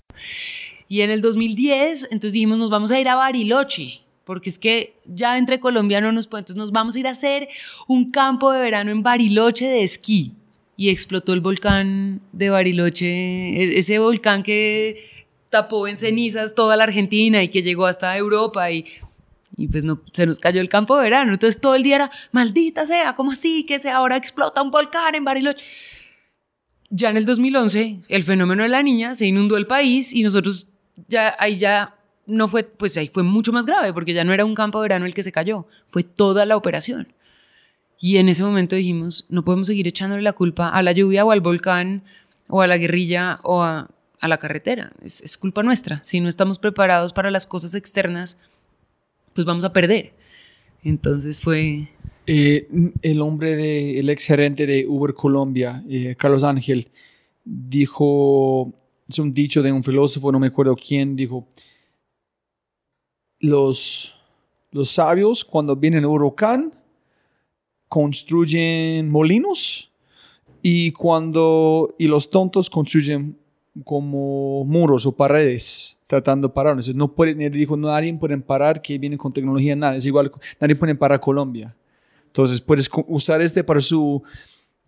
Y 0.88 1.02
en 1.02 1.10
el 1.10 1.20
2010, 1.20 2.04
entonces 2.04 2.32
dijimos, 2.32 2.58
nos 2.58 2.70
vamos 2.70 2.90
a 2.90 2.98
ir 2.98 3.08
a 3.08 3.14
Bariloche, 3.14 4.00
porque 4.24 4.50
es 4.50 4.58
que 4.58 4.96
ya 5.06 5.38
entre 5.38 5.60
colombianos 5.60 6.12
nos 6.12 6.24
entonces 6.26 6.56
nos 6.56 6.72
vamos 6.72 6.96
a 6.96 6.98
ir 6.98 7.06
a 7.06 7.10
hacer 7.10 7.48
un 7.86 8.10
campo 8.10 8.50
de 8.50 8.60
verano 8.60 8.90
en 8.90 9.02
Bariloche 9.02 9.66
de 9.66 9.84
esquí. 9.84 10.32
Y 10.76 10.88
explotó 10.88 11.34
el 11.34 11.40
volcán 11.40 12.20
de 12.32 12.50
Bariloche, 12.50 13.06
e-, 13.06 13.78
ese 13.78 14.00
volcán 14.00 14.42
que 14.42 15.13
tapó 15.54 15.86
en 15.86 15.96
cenizas 15.96 16.56
toda 16.56 16.76
la 16.76 16.82
Argentina 16.82 17.40
y 17.40 17.48
que 17.48 17.62
llegó 17.62 17.86
hasta 17.86 18.16
Europa 18.16 18.72
y, 18.72 18.86
pues 19.70 19.84
no, 19.84 20.00
se 20.12 20.26
nos 20.26 20.40
cayó 20.40 20.60
el 20.60 20.68
campo 20.68 20.96
de 20.96 21.04
verano. 21.04 21.32
Entonces 21.32 21.60
todo 21.60 21.76
el 21.76 21.84
día 21.84 21.94
era, 21.94 22.10
maldita 22.32 22.86
sea, 22.86 23.14
¿cómo 23.14 23.30
así 23.30 23.64
que 23.64 23.78
se 23.78 23.88
ahora 23.88 24.16
explota 24.16 24.62
un 24.62 24.72
volcán 24.72 25.14
en 25.14 25.24
Bariloche? 25.24 25.64
Ya 26.90 27.10
en 27.10 27.18
el 27.18 27.24
2011, 27.24 28.00
el 28.08 28.24
fenómeno 28.24 28.64
de 28.64 28.68
la 28.68 28.82
niña 28.82 29.14
se 29.14 29.26
inundó 29.26 29.56
el 29.56 29.68
país 29.68 30.12
y 30.12 30.24
nosotros 30.24 30.66
ya 31.06 31.36
ahí 31.38 31.56
ya 31.56 31.94
no 32.26 32.48
fue, 32.48 32.64
pues 32.64 32.96
ahí 32.96 33.06
fue 33.06 33.22
mucho 33.22 33.52
más 33.52 33.64
grave 33.64 33.92
porque 33.92 34.12
ya 34.12 34.24
no 34.24 34.32
era 34.32 34.44
un 34.44 34.56
campo 34.56 34.80
de 34.80 34.86
verano 34.86 35.06
el 35.06 35.14
que 35.14 35.22
se 35.22 35.30
cayó, 35.30 35.68
fue 35.86 36.02
toda 36.02 36.46
la 36.46 36.56
operación. 36.56 37.12
Y 38.00 38.16
en 38.16 38.28
ese 38.28 38.42
momento 38.42 38.74
dijimos, 38.74 39.24
no 39.28 39.44
podemos 39.44 39.68
seguir 39.68 39.86
echándole 39.86 40.22
la 40.22 40.32
culpa 40.32 40.68
a 40.68 40.82
la 40.82 40.90
lluvia 40.90 41.24
o 41.24 41.30
al 41.30 41.40
volcán 41.40 42.02
o 42.48 42.60
a 42.60 42.66
la 42.66 42.76
guerrilla 42.76 43.38
o 43.44 43.62
a 43.62 43.93
a 44.24 44.28
la 44.28 44.38
carretera. 44.38 44.90
Es, 45.02 45.36
culpa 45.36 45.62
nuestra. 45.62 46.02
Si 46.02 46.18
no 46.18 46.30
estamos 46.30 46.58
preparados 46.58 47.12
para 47.12 47.30
las 47.30 47.46
cosas 47.46 47.74
externas, 47.74 48.38
pues 49.34 49.44
vamos 49.44 49.64
a 49.64 49.72
perder. 49.74 50.14
Entonces 50.82 51.42
fue... 51.42 51.90
Eh, 52.26 52.66
el 53.02 53.20
hombre, 53.20 53.54
de, 53.54 54.00
el 54.00 54.08
ex 54.08 54.24
gerente 54.24 54.66
de 54.66 54.86
Uber 54.88 55.12
Colombia, 55.12 55.84
eh, 55.90 56.16
Carlos 56.18 56.42
Ángel, 56.42 56.88
dijo, 57.44 58.72
es 59.06 59.18
un 59.18 59.34
dicho 59.34 59.62
de 59.62 59.70
un 59.70 59.84
filósofo, 59.84 60.32
no 60.32 60.40
me 60.40 60.46
acuerdo 60.46 60.74
quién, 60.74 61.16
dijo, 61.16 61.46
los, 63.40 64.14
los 64.70 64.90
sabios 64.90 65.44
cuando 65.44 65.76
vienen 65.76 66.06
huracán 66.06 66.72
construyen 67.88 69.10
molinos 69.10 69.92
y 70.62 70.92
cuando 70.92 71.94
y 71.98 72.08
los 72.08 72.30
tontos 72.30 72.70
construyen 72.70 73.36
como 73.82 74.64
muros 74.64 75.04
o 75.06 75.12
paredes 75.12 75.98
tratando 76.06 76.48
de 76.48 76.54
parar. 76.54 76.76
no 76.94 77.12
puede, 77.12 77.34
dijo, 77.50 77.76
no, 77.76 77.88
nadie 77.88 78.14
puede 78.14 78.38
parar 78.38 78.80
que 78.80 78.98
viene 78.98 79.18
con 79.18 79.32
tecnología, 79.32 79.74
nada. 79.74 79.96
Es 79.96 80.06
igual, 80.06 80.30
nadie 80.60 80.76
puede 80.76 80.94
parar 80.94 81.20
Colombia. 81.20 81.74
Entonces 82.26 82.60
puedes 82.60 82.88
usar 83.08 83.40
este 83.42 83.64
para 83.64 83.80
su 83.80 84.22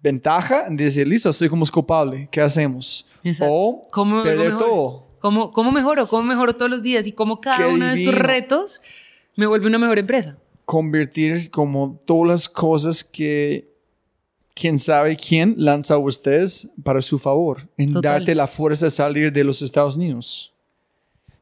ventaja, 0.02 0.66
decir, 0.70 1.06
listo, 1.06 1.30
estoy 1.30 1.48
como 1.48 1.66
culpable, 1.66 2.28
¿qué 2.30 2.40
hacemos? 2.40 3.08
O 3.40 3.82
¿Cómo, 3.90 4.22
perder 4.22 4.56
todo. 4.56 5.06
¿Cómo, 5.20 5.50
¿Cómo 5.50 5.72
mejoro? 5.72 6.06
¿Cómo 6.06 6.22
mejoro 6.22 6.54
todos 6.54 6.70
los 6.70 6.82
días? 6.82 7.06
Y 7.06 7.12
cómo 7.12 7.40
cada 7.40 7.68
uno 7.68 7.86
de 7.86 7.94
estos 7.94 8.14
retos 8.14 8.80
me 9.34 9.46
vuelve 9.46 9.66
una 9.66 9.78
mejor 9.78 9.98
empresa. 9.98 10.38
Convertir 10.64 11.50
como 11.50 11.98
todas 12.04 12.28
las 12.28 12.48
cosas 12.48 13.02
que 13.02 13.75
quién 14.56 14.78
sabe 14.78 15.16
quién 15.16 15.54
lanza 15.58 15.94
a 15.94 15.98
ustedes 15.98 16.68
para 16.82 17.02
su 17.02 17.18
favor, 17.18 17.68
en 17.76 17.92
darte 18.00 18.34
la 18.34 18.46
fuerza 18.46 18.86
de 18.86 18.90
salir 18.90 19.30
de 19.30 19.44
los 19.44 19.60
Estados 19.60 19.96
Unidos. 19.96 20.52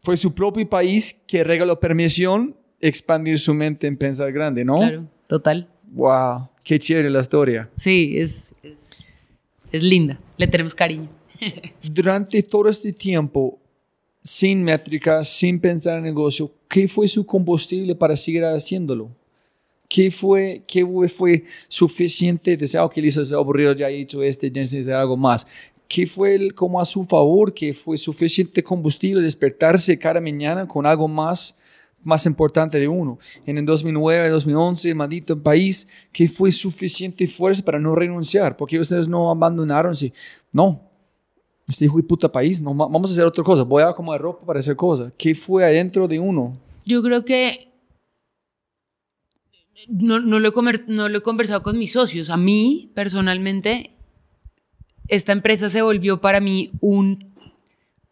fue 0.02 0.16
su 0.18 0.34
propio 0.34 0.68
país 0.68 1.16
que 1.26 1.44
regaló 1.44 1.80
permisión 1.80 2.54
expandir 2.80 3.38
su 3.38 3.54
mente 3.54 3.86
en 3.86 3.96
pensar 3.96 4.30
grande, 4.32 4.64
¿no? 4.64 4.76
Claro, 4.76 5.06
total. 5.28 5.68
Wow, 5.92 6.48
qué 6.62 6.78
chévere 6.78 7.08
la 7.08 7.20
historia. 7.20 7.70
Sí, 7.76 8.18
es, 8.18 8.54
es, 8.62 8.80
es 9.72 9.82
linda. 9.82 10.18
Le 10.36 10.46
tenemos 10.48 10.74
cariño. 10.74 11.08
Durante 11.82 12.42
todo 12.42 12.68
este 12.68 12.92
tiempo, 12.92 13.58
sin 14.22 14.62
métricas, 14.62 15.28
sin 15.28 15.60
pensar 15.60 15.98
en 15.98 16.04
negocio, 16.04 16.52
¿qué 16.68 16.88
fue 16.88 17.06
su 17.08 17.24
combustible 17.24 17.94
para 17.94 18.16
seguir 18.16 18.44
haciéndolo? 18.44 19.10
¿Qué 19.94 20.10
fue, 20.10 20.64
qué 20.66 20.84
fue 21.08 21.44
suficiente? 21.68 22.56
Decir, 22.56 22.80
ok, 22.80 22.96
listo, 22.96 23.22
es 23.22 23.32
aburrido, 23.32 23.74
ya 23.74 23.88
he 23.88 24.00
hecho 24.00 24.24
este, 24.24 24.50
ya 24.50 24.60
necesito 24.60 24.98
algo 24.98 25.16
más. 25.16 25.46
¿Qué 25.86 26.04
fue 26.04 26.34
el, 26.34 26.52
como 26.52 26.80
a 26.80 26.84
su 26.84 27.04
favor? 27.04 27.54
¿Qué 27.54 27.72
fue 27.72 27.96
suficiente 27.96 28.60
combustible 28.60 29.22
despertarse 29.22 29.96
cada 29.96 30.20
mañana 30.20 30.66
con 30.66 30.84
algo 30.84 31.06
más, 31.06 31.56
más 32.02 32.26
importante 32.26 32.80
de 32.80 32.88
uno? 32.88 33.20
En 33.46 33.56
el 33.56 33.64
2009, 33.64 34.30
2011, 34.30 34.94
maldito 34.96 35.40
país, 35.40 35.86
¿qué 36.10 36.26
fue 36.26 36.50
suficiente 36.50 37.28
fuerza 37.28 37.62
para 37.64 37.78
no 37.78 37.94
renunciar? 37.94 38.56
Porque 38.56 38.80
ustedes 38.80 39.06
no 39.06 39.30
abandonaron, 39.30 39.94
sí. 39.94 40.12
No, 40.50 40.90
este 41.68 41.84
hijo 41.84 41.98
de 41.98 42.02
puta 42.02 42.32
país, 42.32 42.60
no, 42.60 42.74
vamos 42.74 43.10
a 43.10 43.12
hacer 43.12 43.24
otra 43.26 43.44
cosa, 43.44 43.62
voy 43.62 43.84
a 43.84 43.90
acomodar 43.90 44.22
ropa 44.22 44.44
para 44.44 44.58
hacer 44.58 44.74
cosas. 44.74 45.12
¿Qué 45.16 45.36
fue 45.36 45.64
adentro 45.64 46.08
de 46.08 46.18
uno? 46.18 46.58
Yo 46.84 47.00
creo 47.00 47.24
que 47.24 47.73
no, 49.88 50.20
no, 50.20 50.38
lo 50.38 50.48
he 50.48 50.80
no 50.88 51.08
lo 51.08 51.18
he 51.18 51.22
conversado 51.22 51.62
con 51.62 51.78
mis 51.78 51.92
socios. 51.92 52.30
A 52.30 52.36
mí, 52.36 52.90
personalmente, 52.94 53.90
esta 55.08 55.32
empresa 55.32 55.68
se 55.68 55.82
volvió 55.82 56.20
para 56.20 56.40
mí 56.40 56.70
un, 56.80 57.32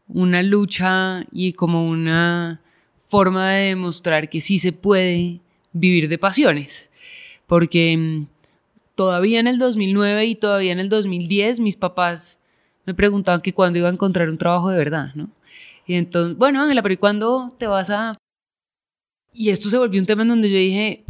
una 0.08 0.42
lucha 0.42 1.24
y 1.32 1.52
como 1.52 1.88
una 1.88 2.60
forma 3.08 3.50
de 3.50 3.68
demostrar 3.68 4.28
que 4.28 4.40
sí 4.40 4.58
se 4.58 4.72
puede 4.72 5.40
vivir 5.72 6.08
de 6.08 6.18
pasiones. 6.18 6.90
Porque 7.46 7.96
mm, 7.96 8.26
todavía 8.94 9.40
en 9.40 9.46
el 9.46 9.58
2009 9.58 10.26
y 10.26 10.34
todavía 10.34 10.72
en 10.72 10.80
el 10.80 10.88
2010 10.88 11.60
mis 11.60 11.76
papás 11.76 12.40
me 12.84 12.94
preguntaban 12.94 13.40
que 13.40 13.52
cuándo 13.52 13.78
iba 13.78 13.88
a 13.88 13.92
encontrar 13.92 14.28
un 14.28 14.38
trabajo 14.38 14.70
de 14.70 14.78
verdad, 14.78 15.14
¿no? 15.14 15.30
Y 15.86 15.94
entonces, 15.94 16.36
bueno, 16.36 16.62
Ángela, 16.62 16.82
pero 16.82 16.94
¿y 16.94 16.96
cuándo 16.96 17.54
te 17.58 17.66
vas 17.66 17.90
a...? 17.90 18.16
Y 19.32 19.50
esto 19.50 19.68
se 19.70 19.78
volvió 19.78 20.00
un 20.00 20.06
tema 20.06 20.22
en 20.22 20.28
donde 20.28 20.50
yo 20.50 20.56
dije, 20.56 21.04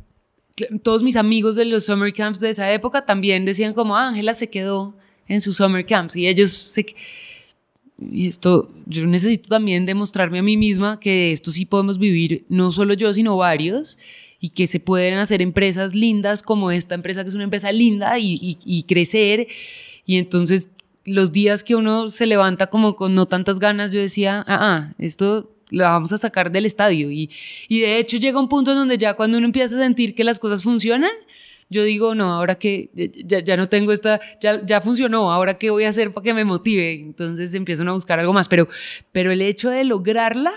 todos 0.82 1.02
mis 1.02 1.16
amigos 1.16 1.56
de 1.56 1.64
los 1.64 1.84
summer 1.84 2.12
camps 2.12 2.40
de 2.40 2.50
esa 2.50 2.72
época 2.72 3.04
también 3.04 3.44
decían 3.44 3.74
como, 3.74 3.96
ah, 3.96 4.08
Ángela 4.08 4.34
se 4.34 4.50
quedó 4.50 4.94
en 5.28 5.40
sus 5.40 5.56
summer 5.56 5.86
camps 5.86 6.16
y 6.16 6.26
ellos 6.28 6.50
se... 6.50 6.86
Y 8.10 8.26
esto, 8.26 8.68
yo 8.86 9.06
necesito 9.06 9.48
también 9.48 9.86
demostrarme 9.86 10.40
a 10.40 10.42
mí 10.42 10.56
misma 10.56 10.98
que 10.98 11.32
esto 11.32 11.52
sí 11.52 11.64
podemos 11.64 11.98
vivir, 11.98 12.44
no 12.48 12.72
solo 12.72 12.94
yo, 12.94 13.14
sino 13.14 13.36
varios, 13.36 13.96
y 14.40 14.48
que 14.48 14.66
se 14.66 14.80
pueden 14.80 15.18
hacer 15.18 15.40
empresas 15.40 15.94
lindas 15.94 16.42
como 16.42 16.72
esta 16.72 16.96
empresa, 16.96 17.22
que 17.22 17.28
es 17.28 17.34
una 17.36 17.44
empresa 17.44 17.70
linda, 17.70 18.18
y, 18.18 18.58
y 18.64 18.82
crecer. 18.84 19.46
Y 20.04 20.16
entonces 20.16 20.70
los 21.04 21.32
días 21.32 21.64
que 21.64 21.74
uno 21.74 22.08
se 22.08 22.26
levanta 22.26 22.68
como 22.68 22.96
con 22.96 23.14
no 23.14 23.26
tantas 23.26 23.58
ganas, 23.58 23.92
yo 23.92 24.00
decía, 24.00 24.44
ah, 24.46 24.58
ah 24.60 24.94
esto 24.98 25.51
lo 25.72 25.84
vamos 25.84 26.12
a 26.12 26.18
sacar 26.18 26.52
del 26.52 26.66
estadio. 26.66 27.10
Y, 27.10 27.30
y 27.68 27.80
de 27.80 27.98
hecho 27.98 28.18
llega 28.18 28.38
un 28.38 28.48
punto 28.48 28.70
en 28.70 28.76
donde 28.76 28.98
ya 28.98 29.14
cuando 29.14 29.38
uno 29.38 29.46
empieza 29.46 29.74
a 29.76 29.78
sentir 29.80 30.14
que 30.14 30.22
las 30.22 30.38
cosas 30.38 30.62
funcionan, 30.62 31.10
yo 31.70 31.82
digo, 31.82 32.14
no, 32.14 32.32
ahora 32.32 32.56
que 32.56 32.90
ya, 33.26 33.40
ya, 33.40 33.56
no 33.56 33.68
tengo 33.68 33.92
esta, 33.92 34.20
ya, 34.40 34.64
ya 34.64 34.80
funcionó, 34.82 35.32
ahora 35.32 35.56
qué 35.56 35.70
voy 35.70 35.84
a 35.84 35.88
hacer 35.88 36.12
para 36.12 36.22
que 36.22 36.34
me 36.34 36.44
motive. 36.44 36.92
Entonces 36.92 37.54
empiezan 37.54 37.88
a 37.88 37.92
buscar 37.92 38.18
algo 38.18 38.32
más. 38.32 38.46
Pero, 38.46 38.68
pero 39.10 39.32
el 39.32 39.40
hecho 39.40 39.70
de 39.70 39.82
lograrla 39.84 40.52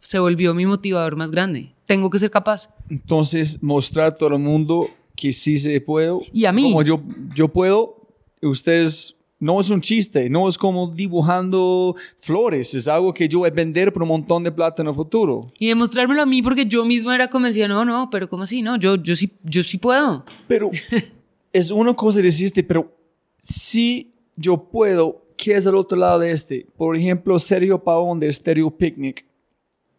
se 0.00 0.18
volvió 0.18 0.54
mi 0.54 0.66
motivador 0.66 1.16
más 1.16 1.30
grande. 1.30 1.72
Tengo 1.86 2.10
que 2.10 2.18
ser 2.18 2.30
capaz. 2.30 2.68
Entonces, 2.90 3.62
mostrar 3.62 4.06
a 4.06 4.14
todo 4.14 4.34
el 4.34 4.38
mundo 4.38 4.90
que 5.16 5.32
sí 5.32 5.58
se 5.58 5.80
puede. 5.80 6.12
Y 6.32 6.44
a 6.44 6.52
mí. 6.52 6.64
Como 6.64 6.82
yo, 6.82 7.02
yo 7.34 7.48
puedo, 7.48 8.06
ustedes 8.42 9.16
no 9.44 9.60
es 9.60 9.68
un 9.68 9.82
chiste, 9.82 10.30
no 10.30 10.48
es 10.48 10.56
como 10.56 10.86
dibujando 10.86 11.94
flores, 12.18 12.72
es 12.72 12.88
algo 12.88 13.12
que 13.12 13.28
yo 13.28 13.40
voy 13.40 13.50
a 13.50 13.52
vender 13.52 13.92
por 13.92 14.02
un 14.02 14.08
montón 14.08 14.42
de 14.42 14.50
plata 14.50 14.80
en 14.80 14.88
el 14.88 14.94
futuro. 14.94 15.52
Y 15.58 15.68
demostrármelo 15.68 16.22
a 16.22 16.24
mí 16.24 16.40
porque 16.40 16.64
yo 16.64 16.82
mismo 16.86 17.12
era 17.12 17.28
convencida, 17.28 17.68
no, 17.68 17.84
no, 17.84 18.08
pero 18.10 18.26
¿cómo 18.26 18.44
así? 18.44 18.62
No, 18.62 18.78
yo, 18.78 18.96
yo, 18.96 19.14
sí, 19.14 19.30
yo 19.42 19.62
sí 19.62 19.76
puedo. 19.76 20.24
Pero 20.48 20.70
es 21.52 21.70
una 21.70 21.92
cosa 21.92 22.22
decirte, 22.22 22.62
pero 22.64 22.90
si 23.36 24.14
yo 24.34 24.56
puedo, 24.56 25.26
¿qué 25.36 25.56
es 25.56 25.66
el 25.66 25.74
otro 25.74 25.98
lado 25.98 26.20
de 26.20 26.32
este? 26.32 26.66
Por 26.78 26.96
ejemplo, 26.96 27.38
Sergio 27.38 27.78
Pavón 27.84 28.18
de 28.18 28.32
Stereo 28.32 28.70
Picnic, 28.70 29.26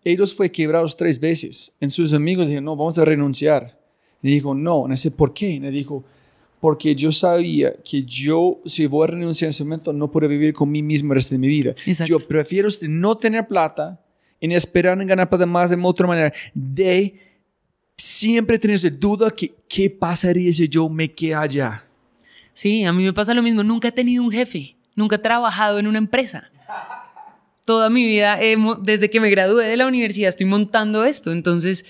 ellos 0.04 0.34
fue 0.34 0.52
quebrados 0.52 0.98
tres 0.98 1.20
veces. 1.20 1.72
En 1.80 1.92
sus 1.92 2.16
amigos 2.16 2.48
dijeron, 2.48 2.66
no, 2.66 2.76
vamos 2.76 2.98
a 2.98 3.06
renunciar. 3.06 3.80
Y 4.24 4.30
dijo, 4.30 4.56
no, 4.56 4.88
no 4.88 4.98
sé 4.98 5.12
por 5.12 5.36
qué. 5.36 5.50
Y 5.52 5.60
dijo, 5.60 6.04
porque 6.66 6.96
yo 6.96 7.12
sabía 7.12 7.76
que 7.88 8.02
yo, 8.02 8.60
si 8.66 8.88
voy 8.88 9.04
a 9.04 9.12
renunciar 9.12 9.46
en 9.46 9.50
ese 9.52 9.64
momento, 9.64 9.94
no 9.94 10.10
puedo 10.10 10.28
vivir 10.28 10.52
con 10.52 10.72
mí 10.72 10.82
mismo 10.82 11.14
el 11.14 11.18
resto 11.18 11.36
de 11.36 11.38
mi 11.38 11.48
vida. 11.48 11.76
Yo 12.08 12.18
prefiero 12.18 12.70
no 12.90 13.16
tener 13.16 13.48
plata 13.48 14.02
y 14.40 14.52
esperar 14.52 15.00
en 15.00 15.08
ganar 15.08 15.30
plata 15.30 15.46
más 15.46 15.70
de 15.70 15.78
otra 15.80 16.08
manera, 16.08 16.34
de 16.56 17.20
siempre 17.96 18.58
tener 18.58 18.78
esa 18.78 18.90
duda 18.90 19.30
que 19.30 19.54
qué 19.68 19.92
pasaría 19.92 20.52
si 20.52 20.68
yo 20.68 20.90
me 20.90 21.08
quedé 21.12 21.36
allá. 21.36 21.86
Sí, 22.52 22.84
a 22.84 22.92
mí 22.92 23.04
me 23.04 23.14
pasa 23.14 23.36
lo 23.36 23.44
mismo. 23.44 23.62
Nunca 23.62 23.90
he 23.90 23.92
tenido 23.92 24.24
un 24.24 24.32
jefe, 24.32 24.76
nunca 24.96 25.18
he 25.18 25.20
trabajado 25.20 25.78
en 25.78 25.86
una 25.86 26.00
empresa. 26.00 26.50
Toda 27.64 27.92
mi 27.92 28.04
vida, 28.08 28.40
desde 28.82 29.12
que 29.12 29.20
me 29.20 29.30
gradué 29.30 29.68
de 29.68 29.78
la 29.78 29.86
universidad, 29.86 30.30
estoy 30.30 30.48
montando 30.48 31.06
esto. 31.06 31.32
Entonces, 31.32 31.86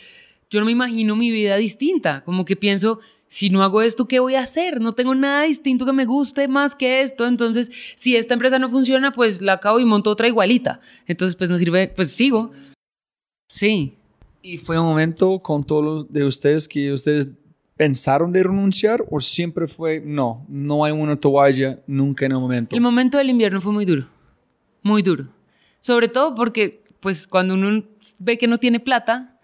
yo 0.49 0.59
no 0.59 0.65
me 0.65 0.73
imagino 0.73 1.15
mi 1.15 1.31
vida 1.31 1.55
distinta. 1.55 2.25
Como 2.25 2.43
que 2.43 2.57
pienso, 2.57 2.99
si 3.27 3.49
no 3.49 3.63
hago 3.63 3.81
esto, 3.81 4.07
¿qué 4.07 4.19
voy 4.19 4.35
a 4.35 4.41
hacer? 4.41 4.79
No 4.79 4.93
tengo 4.93 5.15
nada 5.15 5.43
distinto 5.43 5.85
que 5.85 5.93
me 5.93 6.05
guste 6.05 6.47
más 6.47 6.75
que 6.75 7.01
esto. 7.01 7.25
Entonces, 7.27 7.71
si 7.95 8.15
esta 8.15 8.33
empresa 8.33 8.59
no 8.59 8.69
funciona, 8.69 9.11
pues 9.11 9.41
la 9.41 9.53
acabo 9.53 9.79
y 9.79 9.85
monto 9.85 10.11
otra 10.11 10.27
igualita. 10.27 10.79
Entonces, 11.07 11.35
pues 11.35 11.49
no 11.49 11.57
sirve, 11.57 11.87
pues 11.87 12.11
sigo. 12.11 12.51
Sí. 13.47 13.95
¿Y 14.41 14.57
fue 14.57 14.79
un 14.79 14.85
momento 14.85 15.39
con 15.39 15.63
todos 15.63 16.11
de 16.11 16.23
ustedes 16.23 16.67
que 16.67 16.91
ustedes 16.91 17.27
pensaron 17.75 18.31
de 18.31 18.43
renunciar 18.43 19.03
o 19.09 19.19
siempre 19.19 19.67
fue, 19.67 20.01
no, 20.05 20.45
no 20.47 20.85
hay 20.85 20.91
una 20.91 21.15
toalla 21.15 21.79
nunca 21.87 22.25
en 22.25 22.33
el 22.33 22.39
momento? 22.39 22.75
El 22.75 22.81
momento 22.81 23.17
del 23.17 23.29
invierno 23.31 23.59
fue 23.59 23.73
muy 23.73 23.85
duro, 23.85 24.07
muy 24.83 25.01
duro. 25.01 25.27
Sobre 25.79 26.07
todo 26.07 26.35
porque, 26.35 26.83
pues, 26.99 27.27
cuando 27.27 27.55
uno 27.55 27.83
ve 28.19 28.37
que 28.37 28.47
no 28.47 28.59
tiene 28.59 28.79
plata, 28.79 29.39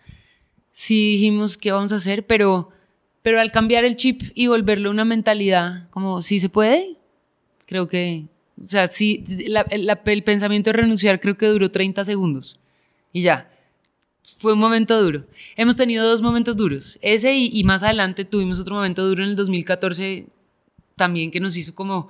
sí 0.71 1.13
dijimos, 1.13 1.57
¿qué 1.57 1.71
vamos 1.71 1.91
a 1.91 1.95
hacer? 1.95 2.25
Pero 2.25 2.69
pero 3.22 3.39
al 3.39 3.51
cambiar 3.51 3.84
el 3.84 3.95
chip 3.95 4.24
y 4.34 4.47
volverlo 4.47 4.89
una 4.89 5.05
mentalidad, 5.05 5.89
como 5.89 6.22
si 6.22 6.39
se 6.39 6.49
puede, 6.49 6.97
creo 7.65 7.88
que, 7.88 8.26
o 8.61 8.65
sea, 8.65 8.88
sí, 8.88 9.24
el 9.69 10.24
pensamiento 10.24 10.69
de 10.69 10.74
renunciar 10.74 11.19
creo 11.19 11.38
que 11.38 11.45
duró 11.47 11.69
30 11.69 12.03
segundos 12.03 12.59
y 13.13 13.22
ya. 13.22 13.47
Fue 14.38 14.53
un 14.53 14.59
momento 14.59 15.01
duro. 15.01 15.24
Hemos 15.55 15.76
tenido 15.76 16.07
dos 16.07 16.22
momentos 16.22 16.57
duros. 16.57 16.97
Ese 17.01 17.36
y, 17.36 17.63
más 17.63 17.84
adelante 17.84 18.26
tuvimos 18.26 18.59
otro 18.59 18.76
momento 18.76 19.05
duro 19.07 19.24
en 19.24 19.30
el 19.30 19.36
2014 19.36 20.26
también 20.95 21.30
que 21.30 21.39
nos 21.39 21.55
hizo 21.57 21.76
como... 21.76 22.09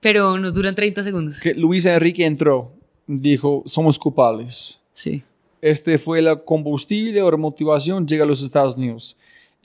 Pero 0.00 0.38
nos 0.38 0.52
duran 0.52 0.74
30 0.74 1.02
segundos. 1.02 1.40
Que 1.40 1.54
Luis 1.54 1.86
Enrique 1.86 2.24
entró, 2.24 2.72
dijo, 3.06 3.62
somos 3.66 3.98
culpables. 3.98 4.80
Sí. 4.92 5.22
Este 5.62 5.96
fue 5.96 6.20
la 6.20 6.36
combustible 6.36 7.20
o 7.22 7.38
motivación, 7.38 8.06
llega 8.06 8.24
a 8.24 8.26
los 8.26 8.42
Estados 8.42 8.76
Unidos 8.76 9.16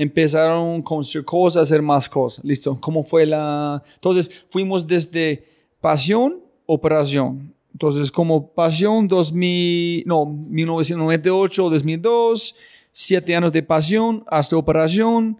empezaron 0.02 0.82
con 0.82 1.04
su 1.04 1.24
cosas 1.24 1.60
a 1.60 1.62
hacer 1.62 1.82
más 1.82 2.10
cosas. 2.10 2.44
Listo, 2.44 2.76
¿cómo 2.82 3.04
fue 3.04 3.28
la...? 3.28 3.84
Entonces, 3.96 4.32
fuimos 4.50 4.88
desde 4.88 5.44
pasión, 5.80 6.40
operación. 6.66 7.54
Entonces, 7.72 8.12
como 8.12 8.52
pasión, 8.52 9.08
2000, 9.08 10.04
no, 10.08 10.26
1998, 10.26 11.70
2002, 11.70 12.56
siete 12.92 13.36
años 13.36 13.54
de 13.54 13.62
pasión 13.62 14.24
hasta 14.28 14.58
operación. 14.58 15.38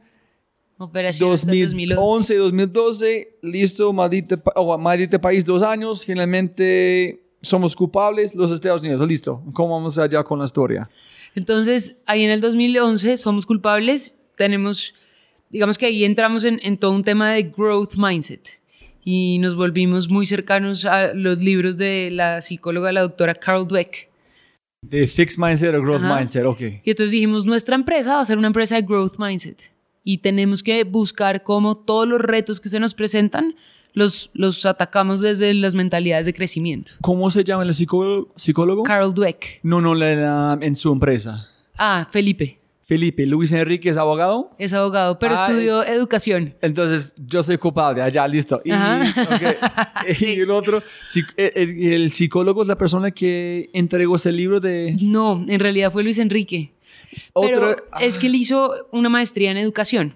Operación 0.78 1.30
2011, 1.30 2.36
2012, 2.36 3.38
listo, 3.42 3.92
maldita, 3.92 4.42
oh, 4.56 4.78
maldita 4.78 5.20
país, 5.20 5.44
dos 5.44 5.64
años, 5.64 6.06
finalmente 6.06 7.24
somos 7.42 7.76
culpables, 7.76 8.36
los 8.36 8.52
Estados 8.52 8.82
Unidos, 8.82 9.08
listo. 9.08 9.44
¿Cómo 9.54 9.76
vamos 9.76 9.98
allá 9.98 10.24
con 10.24 10.38
la 10.38 10.46
historia? 10.46 10.88
Entonces, 11.34 11.96
ahí 12.06 12.24
en 12.24 12.30
el 12.30 12.42
2011 12.42 13.18
somos 13.18 13.46
culpables 13.48 14.18
tenemos, 14.46 14.96
digamos 15.52 15.78
que 15.78 15.86
ahí 15.86 16.04
entramos 16.04 16.44
en, 16.44 16.60
en 16.64 16.78
todo 16.78 16.94
un 16.94 17.04
tema 17.04 17.32
de 17.32 17.44
growth 17.44 17.94
mindset 17.96 18.60
y 19.04 19.38
nos 19.40 19.54
volvimos 19.56 20.10
muy 20.10 20.26
cercanos 20.26 20.86
a 20.86 21.14
los 21.14 21.42
libros 21.42 21.78
de 21.78 22.10
la 22.12 22.42
psicóloga, 22.42 22.92
la 22.92 23.02
doctora 23.02 23.36
Carol 23.36 23.68
Dweck. 23.68 24.10
De 24.84 25.06
Fixed 25.06 25.38
Mindset 25.38 25.76
o 25.76 25.82
Growth 25.82 26.02
Mindset, 26.02 26.44
ok. 26.46 26.62
Y 26.84 26.90
entonces 26.90 27.12
dijimos, 27.12 27.46
nuestra 27.46 27.76
empresa 27.76 28.16
va 28.16 28.22
a 28.22 28.26
ser 28.26 28.40
una 28.40 28.48
empresa 28.48 28.76
de 28.78 28.82
Growth 28.82 29.18
Mindset 29.20 29.72
y 30.04 30.18
tenemos 30.20 30.64
que 30.64 30.84
buscar 30.86 31.44
cómo 31.44 31.78
todos 31.78 32.08
los 32.08 32.20
retos 32.20 32.60
que 32.60 32.68
se 32.70 32.80
nos 32.80 32.96
presentan 32.96 33.54
los, 33.94 34.32
los 34.34 34.66
atacamos 34.66 35.22
desde 35.22 35.54
las 35.54 35.76
mentalidades 35.76 36.26
de 36.26 36.34
crecimiento. 36.34 36.94
¿Cómo 37.02 37.30
se 37.30 37.44
llama 37.44 37.62
el 37.64 37.74
psicólogo? 37.76 38.34
psicólogo? 38.36 38.82
Carol 38.84 39.14
Dweck. 39.14 39.60
No, 39.62 39.82
no, 39.82 39.94
la- 39.94 40.16
la- 40.16 40.58
en 40.62 40.76
su 40.76 40.92
empresa. 40.92 41.48
Ah, 41.78 42.08
Felipe. 42.10 42.58
Felipe, 42.92 43.26
Luis 43.26 43.54
Enrique 43.54 43.88
es 43.88 43.96
abogado. 43.96 44.52
Es 44.60 44.74
abogado, 44.74 45.18
pero 45.18 45.36
Ah, 45.38 45.46
estudió 45.48 45.82
educación. 45.82 46.56
Entonces, 46.62 47.16
yo 47.26 47.42
soy 47.42 47.58
culpable, 47.58 48.02
allá, 48.02 48.28
listo. 48.28 48.62
Y, 48.66 48.72
el 50.42 50.52
otro, 50.52 50.84
psic- 51.08 51.34
el, 51.38 51.82
el 51.94 52.12
psicólogo 52.12 52.64
es 52.64 52.68
la 52.68 52.78
persona 52.78 53.12
que 53.12 53.70
entregó 53.72 54.18
ese 54.18 54.34
libro 54.34 54.60
de... 54.60 54.98
No, 55.02 55.46
en 55.48 55.60
realidad 55.62 55.90
fue 55.90 56.04
Luis 56.04 56.20
Enrique. 56.20 56.74
Pero 57.34 57.70
Otro- 57.72 57.86
es 58.02 58.18
que 58.18 58.28
él 58.28 58.36
hizo 58.36 58.74
una 58.92 59.08
maestría 59.08 59.52
en 59.52 59.58
educación. 59.58 60.16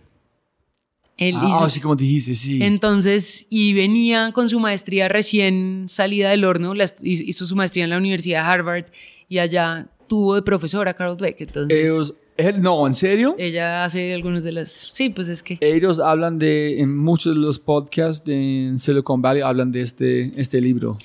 Él 1.16 1.36
Ah, 1.38 1.48
hizo- 1.50 1.64
así 1.64 1.80
como 1.80 1.96
dijiste, 1.96 2.36
sí. 2.36 2.60
Entonces, 2.62 3.48
y 3.50 3.74
venía 3.74 4.32
con 4.34 4.50
su 4.50 4.60
maestría 4.60 5.08
recién 5.08 5.86
salida 5.88 6.30
del 6.32 6.44
horno, 6.44 6.74
la 6.74 6.92
hizo 7.04 7.46
su 7.46 7.56
maestría 7.56 7.86
en 7.86 7.90
la 7.92 7.98
Universidad 7.98 8.44
de 8.44 8.50
Harvard 8.52 8.86
y 9.30 9.38
allá 9.38 9.88
tuvo 10.10 10.36
de 10.36 10.42
profesora 10.42 10.92
a 10.92 10.94
Carol 10.94 11.16
Dweck. 11.16 11.40
Entonces, 11.40 11.78
Ellos, 11.78 12.16
él- 12.38 12.62
no, 12.62 12.86
¿en 12.88 12.96
serio? 12.96 13.36
ella 13.38 13.84
hace 13.84 14.14
algunas 14.14 14.44
de 14.44 14.52
las... 14.52 14.90
Sí, 14.92 15.10
pues 15.10 15.28
es 15.30 15.42
que... 15.44 15.58
Ellos 15.62 16.00
hablan 16.00 16.38
de, 16.40 16.80
en 16.80 16.96
muchos 16.98 17.36
de 17.36 17.42
los 17.42 17.60
podcasts 17.60 18.26
de 18.26 18.74
Silicon 18.78 19.22
Valley, 19.22 19.42
hablan 19.42 19.72
de 19.72 19.82
este, 19.82 20.32
este 20.40 20.60
libro. 20.62 20.98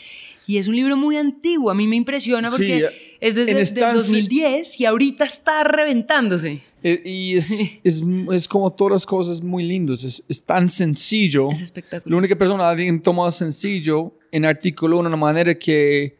Y 0.46 0.58
es 0.58 0.66
un 0.66 0.74
libro 0.74 0.96
muy 0.96 1.16
antiguo, 1.16 1.70
a 1.70 1.74
mí 1.74 1.86
me 1.86 1.94
impresiona 1.94 2.48
porque 2.50 2.80
Sí, 2.80 2.84
es 3.20 3.34
desde 3.36 3.60
estancia- 3.60 3.92
2010 3.94 4.80
y 4.80 4.84
ahorita 4.84 5.24
está 5.24 5.62
reventándose. 5.62 6.60
Eh, 6.82 7.00
Y 7.04 7.36
es, 7.36 7.50
es, 7.84 8.02
es 8.32 8.48
como 8.48 8.72
todas 8.72 8.92
las 8.92 9.06
cosas 9.06 9.42
muy 9.42 9.62
lindos. 9.62 10.02
Es, 10.02 10.24
es 10.28 10.44
tan 10.44 10.68
sencillo. 10.68 11.48
Es 11.52 11.60
espectacular. 11.60 12.10
La 12.10 12.16
única 12.18 12.34
persona 12.36 12.68
alguien 12.68 13.00
toma 13.00 13.30
sencillo 13.30 14.12
en 14.32 14.44
artículo 14.44 14.96
de 15.00 15.06
una 15.06 15.16
manera 15.16 15.56
que... 15.56 16.16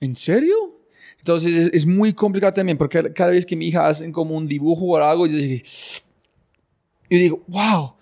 ¿En 0.00 0.14
serio? 0.14 0.54
Entonces 1.28 1.70
es, 1.74 1.84
muy 1.84 2.14
complicado 2.14 2.54
también 2.54 2.78
porque 2.78 3.12
cada 3.12 3.32
vez 3.32 3.44
que 3.44 3.54
mi 3.54 3.68
hija 3.68 3.86
hacen 3.86 4.10
como 4.10 4.34
un 4.34 4.48
dibujo 4.48 4.86
o 4.86 4.96
algo, 4.96 5.26
yo 5.26 5.36
digo, 5.36 5.62
yo 7.10 7.18
digo 7.18 7.44
wow, 7.48 7.92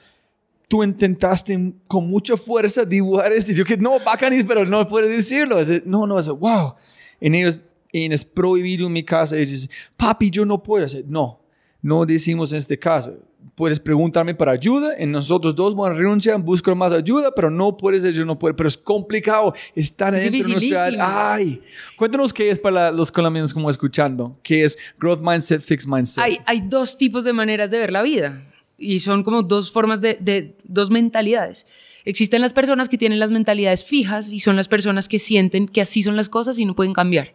tú 0.69 0.85
intentaste 0.85 1.75
con 1.89 2.09
mucha 2.09 2.37
fuerza 2.37 2.85
dibujar 2.85 3.33
esto. 3.33 3.51
Yo 3.51 3.65
que 3.65 3.77
no, 3.77 3.99
bacanis, 3.99 4.45
pero 4.45 4.65
no 4.65 4.87
puedes 4.87 5.11
decirlo. 5.11 5.59
Es- 5.59 5.85
no, 5.85 6.07
no, 6.07 6.21
es 6.21 6.29
wow. 6.29 6.75
En 7.21 7.35
ellos, 7.35 7.59
en 7.93 8.13
es 8.13 8.25
prohibido 8.25 8.87
en 8.87 8.93
mi 8.93 9.03
casa. 9.03 9.37
Ellos 9.37 9.51
dicen, 9.51 9.71
papi, 9.97 10.31
yo 10.31 10.45
no 10.45 10.63
puedo 10.63 10.85
hacer. 10.85 11.05
No, 11.09 11.41
no 11.83 12.07
decimos 12.07 12.53
en 12.53 12.59
este 12.59 12.79
caso. 12.79 13.13
Puedes 13.55 13.81
preguntarme 13.81 14.35
para 14.35 14.53
ayuda. 14.53 14.95
En 14.99 15.13
nosotros 15.13 15.55
dos 15.55 15.75
vamos 15.75 15.91
a 15.91 15.95
renunciar, 15.95 16.39
buscar 16.43 16.75
más 16.75 16.93
ayuda, 16.93 17.33
pero 17.35 17.51
no 17.51 17.77
puedes 17.77 18.03
yo 18.15 18.25
no 18.25 18.39
puedo. 18.39 18.55
Pero 18.57 18.69
es 18.69 18.77
complicado 18.77 19.55
estar 19.75 20.15
Es 20.15 20.31
dentro 20.31 20.49
de 20.49 20.55
nuestra... 20.55 21.33
Ay, 21.35 21.63
cuéntanos 21.97 22.33
qué 22.33 22.51
es 22.51 22.59
para 22.59 22.91
los 22.91 23.11
colombianos 23.13 23.55
como 23.55 23.71
escuchando. 23.71 24.39
¿Qué 24.43 24.65
es 24.65 24.77
growth 24.99 25.21
mindset, 25.21 25.61
fixed 25.63 25.89
mindset? 25.89 26.23
Hay, 26.23 26.41
hay 26.47 26.61
dos 26.63 26.99
tipos 26.99 27.25
de 27.25 27.33
maneras 27.33 27.71
de 27.71 27.79
ver 27.79 27.93
la 27.93 28.03
vida 28.03 28.43
y 28.79 28.99
son 28.99 29.23
como 29.23 29.43
dos 29.43 29.73
formas 29.73 30.01
de, 30.03 30.19
de- 30.21 30.57
dos 30.65 30.91
mentalidades. 30.91 31.67
Existen 32.05 32.43
las 32.43 32.53
personas 32.53 32.89
que 32.89 32.99
tienen 32.99 33.19
las 33.19 33.31
mentalidades 33.31 33.85
fijas 33.85 34.33
y 34.33 34.41
son 34.41 34.55
las 34.55 34.69
personas 34.69 35.09
que 35.09 35.19
sienten 35.19 35.67
que 35.67 35.81
así 35.81 36.03
son 36.03 36.15
las 36.15 36.29
cosas 36.29 36.59
y 36.59 36.65
no 36.65 36.75
pueden 36.75 36.93
cambiar. 36.93 37.35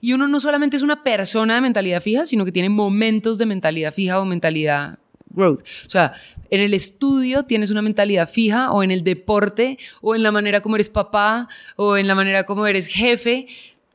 Y 0.00 0.14
uno 0.14 0.26
no 0.28 0.40
solamente 0.40 0.76
es 0.76 0.82
una 0.82 1.04
persona 1.04 1.54
de 1.56 1.60
mentalidad 1.60 2.02
fija, 2.02 2.24
sino 2.26 2.44
que 2.44 2.52
tiene 2.52 2.68
momentos 2.70 3.38
de 3.38 3.46
mentalidad 3.46 3.92
fija 3.92 4.18
o 4.18 4.24
mentalidad 4.24 4.98
growth. 5.30 5.62
O 5.86 5.90
sea, 5.90 6.14
en 6.50 6.60
el 6.60 6.74
estudio 6.74 7.44
tienes 7.44 7.70
una 7.70 7.82
mentalidad 7.82 8.28
fija 8.28 8.70
o 8.72 8.82
en 8.82 8.90
el 8.90 9.04
deporte 9.04 9.78
o 10.00 10.14
en 10.14 10.22
la 10.22 10.32
manera 10.32 10.60
como 10.60 10.76
eres 10.76 10.88
papá 10.88 11.48
o 11.76 11.96
en 11.96 12.06
la 12.06 12.14
manera 12.14 12.44
como 12.44 12.66
eres 12.66 12.86
jefe. 12.86 13.46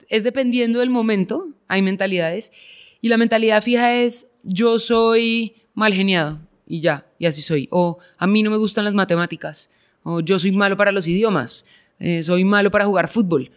Es 0.09 0.23
dependiendo 0.23 0.79
del 0.79 0.89
momento, 0.89 1.47
hay 1.67 1.81
mentalidades. 1.81 2.51
Y 3.01 3.09
la 3.09 3.17
mentalidad 3.17 3.63
fija 3.63 3.93
es 3.95 4.27
yo 4.43 4.77
soy 4.79 5.55
mal 5.73 5.93
geniado 5.93 6.39
y 6.67 6.79
ya, 6.79 7.05
y 7.19 7.25
así 7.25 7.41
soy. 7.41 7.67
O 7.71 7.97
a 8.17 8.27
mí 8.27 8.43
no 8.43 8.51
me 8.51 8.57
gustan 8.57 8.85
las 8.85 8.93
matemáticas. 8.93 9.69
O 10.03 10.19
yo 10.19 10.37
soy 10.39 10.51
malo 10.51 10.77
para 10.77 10.91
los 10.91 11.07
idiomas. 11.07 11.65
eh, 11.99 12.23
soy 12.23 12.43
malo 12.43 12.69
para 12.71 12.85
jugar 12.85 13.07
fútbol. 13.07 13.51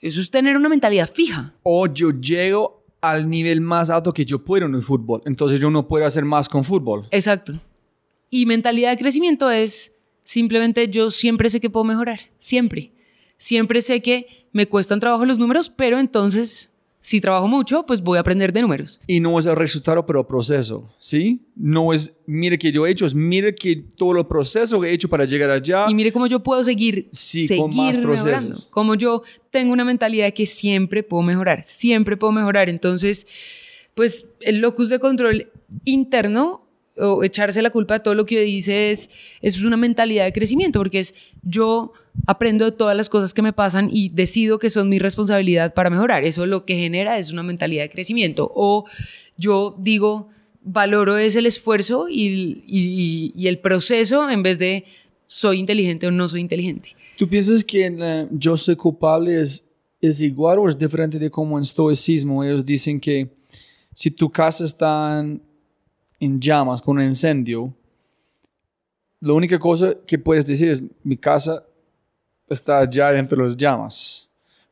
Eso 0.00 0.20
es 0.20 0.30
tener 0.30 0.56
una 0.56 0.68
mentalidad 0.68 1.10
fija. 1.12 1.54
o 1.62 1.86
yo 1.86 2.10
llego 2.10 2.77
al 3.00 3.28
nivel 3.28 3.60
más 3.60 3.90
alto 3.90 4.12
que 4.12 4.24
yo 4.24 4.42
puedo 4.42 4.66
en 4.66 4.74
el 4.74 4.82
fútbol. 4.82 5.22
Entonces 5.24 5.60
yo 5.60 5.70
no 5.70 5.86
puedo 5.86 6.04
hacer 6.06 6.24
más 6.24 6.48
con 6.48 6.64
fútbol. 6.64 7.06
Exacto. 7.10 7.60
Y 8.30 8.46
mentalidad 8.46 8.90
de 8.90 8.98
crecimiento 8.98 9.50
es 9.50 9.92
simplemente 10.22 10.88
yo 10.88 11.10
siempre 11.10 11.48
sé 11.50 11.60
que 11.60 11.70
puedo 11.70 11.84
mejorar. 11.84 12.20
Siempre. 12.36 12.92
Siempre 13.36 13.82
sé 13.82 14.02
que 14.02 14.48
me 14.52 14.66
cuestan 14.66 15.00
trabajo 15.00 15.24
los 15.24 15.38
números, 15.38 15.70
pero 15.74 15.98
entonces, 15.98 16.70
si 17.00 17.20
trabajo 17.20 17.46
mucho, 17.48 17.86
pues 17.86 18.02
voy 18.02 18.18
a 18.18 18.20
aprender 18.20 18.52
de 18.52 18.60
números. 18.62 19.00
Y 19.06 19.20
no 19.20 19.38
es 19.38 19.46
el 19.46 19.56
resultado, 19.56 20.04
pero 20.04 20.20
el 20.20 20.26
proceso, 20.26 20.92
¿sí? 20.98 21.40
No 21.54 21.92
es, 21.92 22.12
mire 22.26 22.58
que 22.58 22.72
yo 22.72 22.86
he 22.86 22.90
hecho, 22.90 23.06
es 23.06 23.14
mire 23.14 23.54
que 23.54 23.76
todo 23.76 24.18
el 24.18 24.26
proceso 24.26 24.80
que 24.80 24.88
he 24.88 24.92
hecho 24.92 25.08
para 25.08 25.24
llegar 25.24 25.50
allá. 25.50 25.86
Y 25.88 25.94
mire 25.94 26.12
cómo 26.12 26.26
yo 26.26 26.42
puedo 26.42 26.62
seguir, 26.64 27.08
Sí, 27.12 27.46
seguir 27.46 27.62
con 27.62 27.76
más 27.76 27.96
mejorando. 27.96 28.22
procesos. 28.24 28.66
Como 28.70 28.94
yo 28.96 29.22
tengo 29.50 29.72
una 29.72 29.84
mentalidad 29.84 30.26
de 30.26 30.34
que 30.34 30.46
siempre 30.46 31.02
puedo 31.02 31.22
mejorar, 31.22 31.62
siempre 31.64 32.16
puedo 32.16 32.32
mejorar. 32.32 32.68
Entonces, 32.68 33.26
pues 33.94 34.26
el 34.40 34.58
locus 34.58 34.88
de 34.88 34.98
control 34.98 35.50
interno 35.84 36.64
o 36.96 37.22
echarse 37.22 37.62
la 37.62 37.70
culpa 37.70 37.94
de 37.94 38.00
todo 38.00 38.14
lo 38.14 38.26
que 38.26 38.40
dice 38.40 38.90
es, 38.90 39.08
eso 39.40 39.58
es 39.58 39.64
una 39.64 39.76
mentalidad 39.76 40.24
de 40.24 40.32
crecimiento, 40.32 40.80
porque 40.80 40.98
es 40.98 41.14
yo 41.42 41.92
aprendo 42.26 42.64
de 42.66 42.72
todas 42.72 42.96
las 42.96 43.08
cosas 43.08 43.32
que 43.34 43.42
me 43.42 43.52
pasan 43.52 43.88
y 43.92 44.08
decido 44.10 44.58
que 44.58 44.70
son 44.70 44.88
mi 44.88 44.98
responsabilidad 44.98 45.74
para 45.74 45.90
mejorar. 45.90 46.24
Eso 46.24 46.46
lo 46.46 46.64
que 46.64 46.76
genera 46.76 47.18
es 47.18 47.32
una 47.32 47.42
mentalidad 47.42 47.84
de 47.84 47.90
crecimiento. 47.90 48.50
O 48.54 48.84
yo 49.36 49.74
digo, 49.78 50.28
valoro 50.62 51.16
es 51.16 51.36
el 51.36 51.46
esfuerzo 51.46 52.08
y, 52.08 52.62
y- 52.66 53.32
y 53.34 53.46
el 53.46 53.58
proceso 53.58 54.28
en 54.28 54.42
vez 54.42 54.58
de 54.58 54.84
soy 55.26 55.58
inteligente 55.58 56.06
o 56.06 56.10
no 56.10 56.28
soy 56.28 56.40
inteligente. 56.40 56.94
¿Tú 57.16 57.28
piensas 57.28 57.62
que 57.64 57.86
en, 57.86 58.02
eh, 58.02 58.26
yo 58.30 58.56
soy 58.56 58.76
culpable 58.76 59.40
es, 59.40 59.64
es 60.00 60.20
igual 60.20 60.58
o 60.58 60.68
es 60.68 60.78
diferente 60.78 61.18
de 61.18 61.30
como 61.30 61.56
en 61.58 61.62
estoicismo? 61.62 62.44
Ellos 62.44 62.64
dicen 62.64 62.98
que 63.00 63.28
si 63.94 64.10
tu 64.10 64.30
casa 64.30 64.64
está 64.64 65.20
en, 65.20 65.42
en 66.20 66.40
llamas 66.40 66.80
con 66.82 66.98
un 66.98 67.04
incendio, 67.04 67.74
la 69.20 69.32
única 69.32 69.58
cosa 69.58 69.96
que 70.06 70.18
puedes 70.18 70.46
decir 70.46 70.68
es 70.68 70.82
mi 71.02 71.16
casa 71.16 71.64
está 72.48 72.86
dentro 72.86 73.36
de 73.36 73.42
las 73.42 73.56
llamas. 73.56 74.28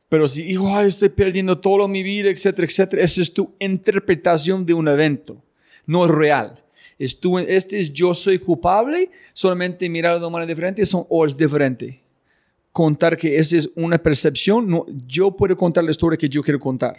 Pero 0.09 0.27
si, 0.27 0.43
hijo, 0.43 0.67
ay, 0.73 0.87
estoy 0.87 1.09
perdiendo 1.09 1.57
toda 1.57 1.87
mi 1.87 2.01
vida, 2.01 2.29
etcétera, 2.29 2.65
etcétera, 2.65 3.03
esa 3.03 3.21
es 3.21 3.33
tu 3.33 3.53
interpretación 3.59 4.65
de 4.65 4.73
un 4.73 4.87
evento. 4.87 5.43
No 5.85 6.05
es 6.05 6.11
real. 6.11 6.63
Es 6.97 7.19
tu, 7.19 7.37
este 7.37 7.79
es 7.79 7.93
yo 7.93 8.13
soy 8.13 8.39
culpable, 8.39 9.11
solamente 9.33 9.87
mirar 9.89 10.13
de 10.13 10.19
una 10.19 10.29
manera 10.29 10.47
diferente 10.47 10.85
son, 10.85 11.05
o 11.09 11.25
es 11.25 11.35
diferente. 11.35 12.01
Contar 12.71 13.17
que 13.17 13.37
esa 13.37 13.57
es 13.57 13.69
una 13.75 13.97
percepción, 13.97 14.67
no, 14.67 14.85
yo 15.05 15.31
puedo 15.31 15.55
contar 15.57 15.83
la 15.83 15.91
historia 15.91 16.17
que 16.17 16.29
yo 16.29 16.41
quiero 16.41 16.59
contar. 16.59 16.97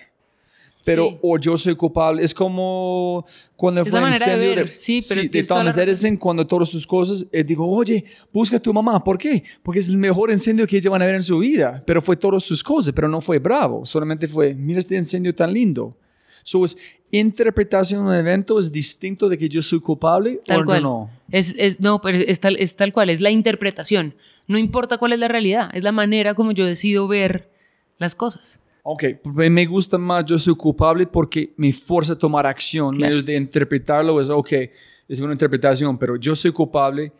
Pero 0.90 1.08
Sí. 1.10 1.16
o 1.22 1.38
yo 1.38 1.58
soy 1.58 1.74
culpable, 1.76 2.22
es 2.24 2.32
como 2.34 3.24
cuando 3.56 3.82
Es 3.82 3.88
fue 3.88 4.00
la 4.00 4.06
el 4.06 4.12
manera 4.12 4.26
de 4.26 4.32
incendio 4.46 4.64
ver, 4.64 4.74
sí, 4.74 5.00
pero 5.08 5.22
de 5.22 5.28
tienes 5.28 5.48
toda 5.48 5.64
la 5.64 5.70
Thomas 5.72 5.86
Edison, 5.88 6.16
cuando 6.16 6.46
todas 6.46 6.68
sus 6.68 6.86
cosas, 6.86 7.26
él 7.30 7.44
dijo, 7.46 7.66
oye, 7.68 8.04
busca 8.32 8.56
a 8.56 8.60
tu 8.60 8.72
mamá, 8.72 9.02
¿por 9.04 9.18
qué? 9.18 9.42
Porque 9.62 9.80
es 9.80 9.88
el 9.88 9.98
mejor 9.98 10.30
incendio 10.30 10.66
que 10.66 10.76
ellos 10.78 10.90
van 10.90 11.02
a 11.02 11.06
ver 11.06 11.16
en 11.16 11.22
su 11.22 11.38
vida, 11.38 11.82
pero 11.86 12.00
fue 12.00 12.16
todas 12.16 12.42
sus 12.42 12.62
cosas, 12.64 12.92
pero 12.94 13.08
no 13.08 13.20
fue 13.20 13.38
bravo, 13.38 13.84
solamente 13.84 14.26
fue, 14.28 14.54
mira 14.54 14.78
este 14.78 14.96
incendio 14.96 15.34
tan 15.34 15.52
lindo. 15.52 15.96
So, 16.42 16.64
es, 16.64 16.78
interpretación 17.10 18.04
de 18.04 18.10
un 18.10 18.16
evento 18.16 18.58
es 18.58 18.70
distinto 18.72 19.28
de 19.28 19.36
que 19.36 19.48
yo 19.48 19.60
soy 19.60 19.80
culpable 19.80 20.40
Tal 20.46 20.62
o 20.62 20.64
cual. 20.64 20.82
no. 20.82 21.10
Es, 21.30 21.54
es- 21.58 21.80
no, 21.80 22.00
pero 22.00 22.16
es 22.18 22.40
tal, 22.40 22.56
es 22.56 22.76
tal 22.76 22.92
cual, 22.92 23.10
es 23.10 23.20
la 23.20 23.30
interpretación. 23.30 24.14
No 24.46 24.56
importa 24.56 24.96
cuál 24.96 25.12
es 25.12 25.18
la 25.18 25.28
realidad, 25.28 25.70
es 25.74 25.82
la 25.84 25.92
manera 25.92 26.34
como 26.34 26.52
yo 26.52 26.64
decido 26.64 27.06
ver 27.08 27.50
las 27.98 28.14
cosas. 28.14 28.60
Ok, 28.90 29.04
pues 29.22 29.50
me 29.50 29.66
gusta 29.66 29.98
más 29.98 30.24
yo 30.24 30.38
soy 30.38 30.54
culpable 30.56 31.06
porque 31.06 31.52
me 31.58 31.72
fuerza 31.74 32.14
a 32.14 32.18
tomar 32.18 32.46
acción. 32.46 32.94
En 32.94 33.00
vez 33.16 33.24
de 33.26 33.36
interpretarlo 33.36 34.18
es, 34.18 34.30
ok, 34.30 34.50
es 35.08 35.20
una 35.20 35.34
interpretación, 35.34 35.98
pero 35.98 36.16
yo 36.16 36.34
soy 36.34 36.52
culpable. 36.52 37.12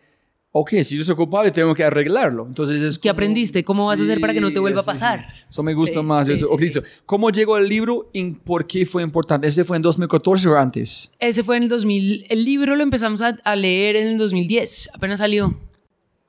Ok, 0.51 0.71
si 0.83 0.97
yo 0.97 1.03
soy 1.03 1.13
culpable, 1.15 1.51
tengo 1.51 1.75
que 1.75 1.83
arreglarlo. 1.83 2.47
Entonces 2.47 2.81
es 2.81 2.97
¿Qué 2.97 3.09
como- 3.09 3.13
aprendiste? 3.17 3.63
¿Cómo 3.63 3.85
vas 3.85 3.99
a 3.99 4.03
hacer 4.03 4.19
para 4.19 4.33
que 4.33 4.41
no 4.41 4.51
te 4.51 4.57
vuelva 4.57 4.79
a 4.79 4.83
sí, 4.83 4.87
sí. 4.87 4.91
pasar? 4.93 5.27
Eso 5.47 5.61
me 5.61 5.75
gusta 5.75 5.99
Sí, 5.99 6.05
más. 6.07 6.25
sí, 6.25 6.33
eso. 6.33 6.47
sí, 6.47 6.51
Ok, 6.53 6.57
sí. 6.59 6.65
listo. 6.65 6.83
¿Cómo 7.05 7.29
llegó 7.29 7.55
el 7.57 7.69
libro 7.69 8.09
y 8.13 8.31
por 8.31 8.65
qué 8.65 8.83
fue 8.87 9.03
importante? 9.03 9.45
¿Ese 9.45 9.63
fue 9.63 9.77
en 9.77 9.83
2014 9.83 10.49
o 10.49 10.55
antes? 10.57 11.11
Ese 11.19 11.43
fue 11.43 11.57
en 11.57 11.63
el 11.63 11.69
2000, 11.69 12.25
el 12.29 12.43
libro 12.45 12.75
lo 12.75 12.81
empezamos 12.81 13.21
a, 13.21 13.37
a 13.43 13.55
leer 13.55 13.95
en 13.95 14.07
el 14.07 14.17
2010, 14.17 14.89
apenas 14.91 15.19
salió. 15.19 15.55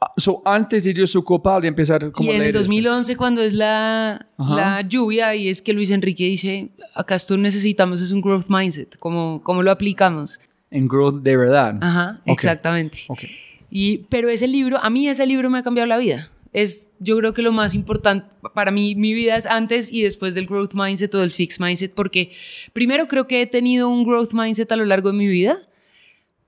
Ah, 0.01 0.13
So, 0.17 0.41
antes 0.47 0.85
de 0.85 0.95
yo 0.95 1.07
soy 1.07 1.23
culpable, 1.23 1.69
empezar 1.69 2.11
como 2.11 2.27
y 2.27 2.31
en 2.31 2.37
el 2.37 2.43
leer 2.43 2.57
esto. 2.57 2.69
2011 2.69 3.17
cuando 3.17 3.43
es 3.43 3.53
la, 3.53 4.27
la 4.39 4.81
lluvia 4.83 5.35
y 5.35 5.49
es 5.49 5.61
que 5.61 5.73
Luis 5.75 5.91
Enrique 5.91 6.25
dice, 6.25 6.71
acá 6.95 7.17
esto 7.17 7.37
necesitamos 7.37 8.01
es 8.01 8.11
un 8.13 8.21
growth 8.23 8.47
mindset, 8.49 8.97
¿cómo, 8.99 9.43
cómo 9.45 9.63
lo 9.63 9.71
aplicamos? 9.71 10.41
En 10.71 10.89
growth 10.89 11.23
de 11.23 11.37
verdad. 11.37 11.77
Ajá, 11.83 12.21
Ok. 12.23 12.33
exactamente. 12.33 12.99
Ok. 13.09 13.25
Y, 13.71 13.99
pero 14.09 14.29
ese 14.31 14.49
libro, 14.49 14.79
a 14.79 14.89
mí 14.89 15.07
ese 15.09 15.27
libro 15.27 15.51
me 15.51 15.59
ha 15.59 15.63
cambiado 15.63 15.87
la 15.87 15.99
vida. 15.99 16.31
Es, 16.53 16.91
yo 16.99 17.17
creo 17.19 17.33
que 17.35 17.43
lo 17.43 17.53
más 17.53 17.75
importante 17.75 18.27
para 18.55 18.71
mí, 18.73 18.95
mi 18.97 19.13
vida 19.15 19.37
es 19.37 19.47
antes 19.47 19.93
y 19.93 20.03
después 20.03 20.35
del 20.35 20.47
growth 20.47 20.73
mindset 20.75 21.15
o 21.15 21.19
del 21.19 21.31
fixed 21.31 21.65
mindset, 21.65 21.93
porque 21.95 22.33
primero 22.73 23.07
creo 23.07 23.27
que 23.29 23.43
he 23.43 23.47
tenido 23.47 23.89
un 23.89 24.05
growth 24.05 24.33
mindset 24.33 24.73
a 24.73 24.77
lo 24.77 24.85
largo 24.87 25.13
de 25.13 25.19
mi 25.19 25.29
vida, 25.29 25.61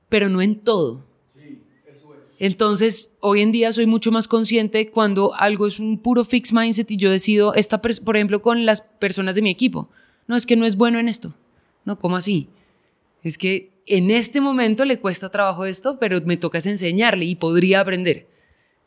pero 0.09 0.29
no 0.29 0.41
en 0.43 0.57
todo. 0.57 1.05
Entonces, 2.43 3.13
hoy 3.21 3.41
en 3.41 3.53
día 3.53 3.73
soy 3.73 3.87
mucho 3.87 4.11
más 4.11 4.27
consciente 4.27 4.91
cuando 4.91 5.33
algo 5.33 5.69
es 5.69 5.79
un 5.79 5.97
puro 5.97 6.25
fixed 6.25 6.53
mindset 6.53 6.91
y 6.91 6.97
yo 6.97 7.09
decido, 7.09 7.55
esta 7.55 7.81
por 7.81 8.17
ejemplo, 8.17 8.43
con 8.43 8.67
las 8.67 8.81
personas 8.81 9.37
de 9.37 9.43
mi 9.43 9.51
equipo. 9.51 9.89
No, 10.27 10.35
es 10.35 10.45
que 10.45 10.57
no 10.57 10.67
es 10.67 10.75
bueno 10.75 10.99
en 10.99 11.09
esto. 11.09 11.35
No, 11.85 12.01
¿cómo 12.01 12.17
así? 12.17 12.49
Es 13.23 13.39
que 13.39 13.71
en 13.87 14.11
este 14.11 14.41
momento 14.41 14.85
le 14.85 14.99
cuesta 14.99 15.29
trabajo 15.29 15.67
esto, 15.67 16.01
pero 16.01 16.21
me 16.23 16.37
toca 16.37 16.59
enseñarle 16.59 17.27
y 17.27 17.37
podría 17.37 17.79
aprender. 17.79 18.27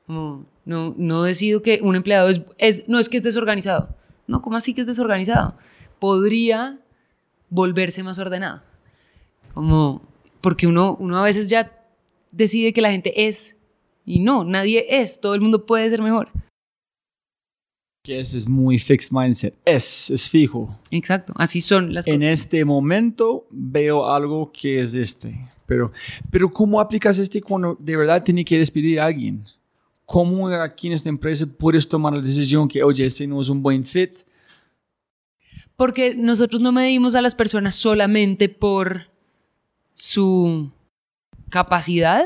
no, 0.05 0.45
no 0.65 1.23
decido 1.23 1.61
que 1.61 1.79
un 1.81 1.95
empleado 1.95 2.27
es, 2.27 2.41
es, 2.57 2.89
no 2.89 2.99
es 2.99 3.07
que 3.07 3.15
es 3.15 3.23
desorganizado. 3.23 3.95
No, 4.27 4.41
¿cómo 4.41 4.57
así 4.57 4.73
que 4.73 4.81
es 4.81 4.87
desorganizado? 4.87 5.55
Podría 5.99 6.81
volverse 7.49 8.03
más 8.03 8.19
ordenado. 8.19 8.63
Como, 9.53 10.01
porque 10.41 10.67
uno, 10.67 10.97
uno 10.99 11.17
a 11.17 11.23
veces 11.23 11.47
ya 11.47 11.74
decide 12.35 12.73
que 12.73 12.81
la 12.81 12.91
gente 12.91 13.27
es 13.27 13.55
y 14.05 14.19
no, 14.19 14.43
nadie 14.43 14.85
es, 14.87 15.19
todo 15.19 15.33
el 15.33 15.41
mundo 15.41 15.65
puede 15.65 15.89
ser 15.89 16.01
mejor. 16.01 16.29
Que 18.03 18.19
ese 18.19 18.37
es 18.37 18.47
muy 18.47 18.77
fixed 18.77 19.09
mindset, 19.11 19.55
es, 19.65 20.11
es 20.11 20.29
fijo. 20.29 20.77
Exacto, 20.91 21.33
así 21.37 21.59
son 21.59 21.93
las 21.93 22.05
en 22.05 22.15
cosas. 22.15 22.23
En 22.23 22.29
este 22.29 22.63
momento 22.63 23.47
veo 23.49 24.07
algo 24.07 24.51
que 24.51 24.79
es 24.79 24.93
este, 24.93 25.49
pero, 25.65 25.91
pero 26.29 26.51
¿cómo 26.51 26.79
aplicas 26.79 27.17
este 27.17 27.41
cuando 27.41 27.75
de 27.79 27.97
verdad 27.97 28.23
tiene 28.23 28.45
que 28.45 28.59
despedir 28.59 28.99
a 28.99 29.07
alguien? 29.07 29.43
¿Cómo 30.05 30.49
aquí 30.49 30.85
en 30.85 30.93
esta 30.93 31.09
empresa 31.09 31.47
puedes 31.47 31.87
tomar 31.87 32.13
la 32.13 32.21
decisión 32.21 32.67
que, 32.67 32.83
oye, 32.83 33.05
este 33.05 33.25
no 33.25 33.41
es 33.41 33.49
un 33.49 33.63
buen 33.63 33.83
fit? 33.83 34.19
Porque 35.75 36.13
nosotros 36.13 36.61
no 36.61 36.71
medimos 36.71 37.15
a 37.15 37.23
las 37.23 37.33
personas 37.33 37.73
solamente 37.73 38.49
por 38.49 39.09
su 39.95 40.69
capacidad, 41.49 42.25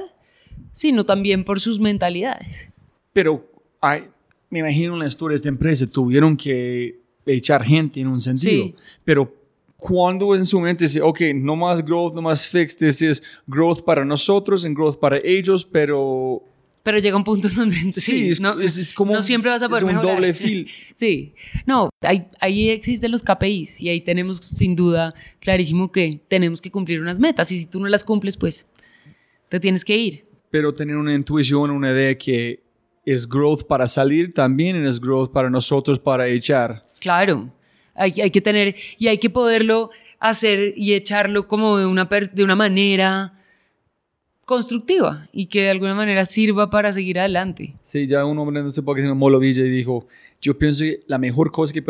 sino 0.71 1.03
también 1.05 1.43
por 1.43 1.59
sus 1.59 1.79
mentalidades. 1.79 2.69
Pero 3.13 3.49
hay, 3.81 4.03
me 4.49 4.59
imagino 4.59 4.93
en 4.93 4.99
las 4.99 5.09
historias 5.13 5.41
de 5.43 5.49
empresa 5.49 5.87
tuvieron 5.87 6.35
que 6.37 6.99
echar 7.25 7.63
gente 7.63 7.99
en 8.01 8.07
un 8.07 8.19
sentido, 8.19 8.65
Sí. 8.65 8.75
pero 9.03 9.33
cuando 9.77 10.35
en 10.35 10.45
su 10.45 10.59
mente 10.59 10.85
dice, 10.85 11.01
ok, 11.01 11.21
no 11.35 11.55
más 11.55 11.85
growth, 11.85 12.13
no 12.13 12.21
más 12.21 12.45
fixed, 12.47 12.85
este 12.85 13.09
es 13.09 13.23
growth 13.47 13.81
para 13.83 14.03
nosotros 14.03 14.65
y 14.65 14.73
growth 14.73 14.97
para 14.99 15.17
ellos, 15.23 15.63
pero 15.65 16.43
Pero 16.83 16.97
llega 16.99 17.15
un 17.15 17.23
punto 17.23 17.47
donde 17.49 17.75
sí, 17.93 18.01
sí, 18.01 18.29
es, 18.29 18.41
no, 18.41 18.59
es- 18.59 18.77
es 18.77 18.93
como 18.93 19.13
no 19.13 19.21
siempre 19.23 19.51
vas 19.51 19.61
a 19.61 19.69
poder 19.69 19.83
es 19.83 19.89
un 19.89 19.95
mejorar. 19.95 20.15
doble 20.15 20.33
fil. 20.33 20.67
Sí, 20.95 21.33
no, 21.67 21.89
ahí, 22.01 22.25
ahí 22.41 22.69
existen 22.69 23.11
los 23.11 23.21
KPIs 23.23 23.79
y 23.81 23.89
ahí 23.89 24.01
tenemos 24.01 24.37
sin 24.37 24.75
duda 24.75 25.13
clarísimo 25.39 25.91
que 25.91 26.19
tenemos 26.27 26.59
que 26.61 26.71
cumplir 26.71 26.99
unas 27.01 27.19
metas 27.19 27.51
y 27.51 27.59
si 27.59 27.65
tú 27.65 27.79
no 27.79 27.87
las 27.87 28.03
cumples, 28.03 28.35
pues 28.37 28.65
te 29.49 29.59
tienes 29.59 29.83
que 29.83 29.97
ir. 29.97 30.25
pero 30.51 30.73
tener 30.73 30.95
una 30.95 31.13
intuición, 31.13 31.69
una 31.69 31.91
idea 31.91 32.17
que 32.17 32.63
es 33.05 33.27
growth 33.27 33.63
para 33.63 33.87
salir 33.87 34.33
también 34.33 34.75
es 34.85 34.99
growth 34.99 35.31
para 35.31 35.49
nosotros 35.49 35.99
para 35.99 36.27
echar. 36.27 36.85
Claro, 36.99 37.51
hay, 37.95 38.13
hay 38.21 38.31
que 38.31 38.41
tener 38.41 38.75
y 38.97 39.07
hay 39.07 39.17
que 39.17 39.29
poderlo 39.29 39.89
hacer 40.19 40.73
y 40.75 40.93
echarlo 40.93 41.47
como 41.47 41.77
de 41.77 41.85
una, 41.85 42.05
de 42.05 42.43
una 42.43 42.55
manera 42.55 43.33
constructiva 44.45 45.27
y 45.31 45.45
que 45.45 45.61
de 45.61 45.69
alguna 45.69 45.93
manera 45.93 46.25
sirva 46.25 46.69
para 46.69 46.91
seguir 46.91 47.19
adelante. 47.19 47.75
Sí, 47.83 48.07
ya 48.07 48.25
un 48.25 48.37
hombre 48.39 48.63
no 48.63 48.71
sé 48.71 48.81
por 48.81 48.95
qué 48.95 49.01
se 49.01 49.07
llama 49.07 49.19
Molo 49.19 49.39
Villa 49.39 49.63
y 49.63 49.69
dijo, 49.69 50.07
yo 50.41 50.57
pienso 50.57 50.83
que 50.83 51.03
la 51.07 51.19
mejor 51.19 51.51
cosa 51.51 51.71
que 51.71 51.83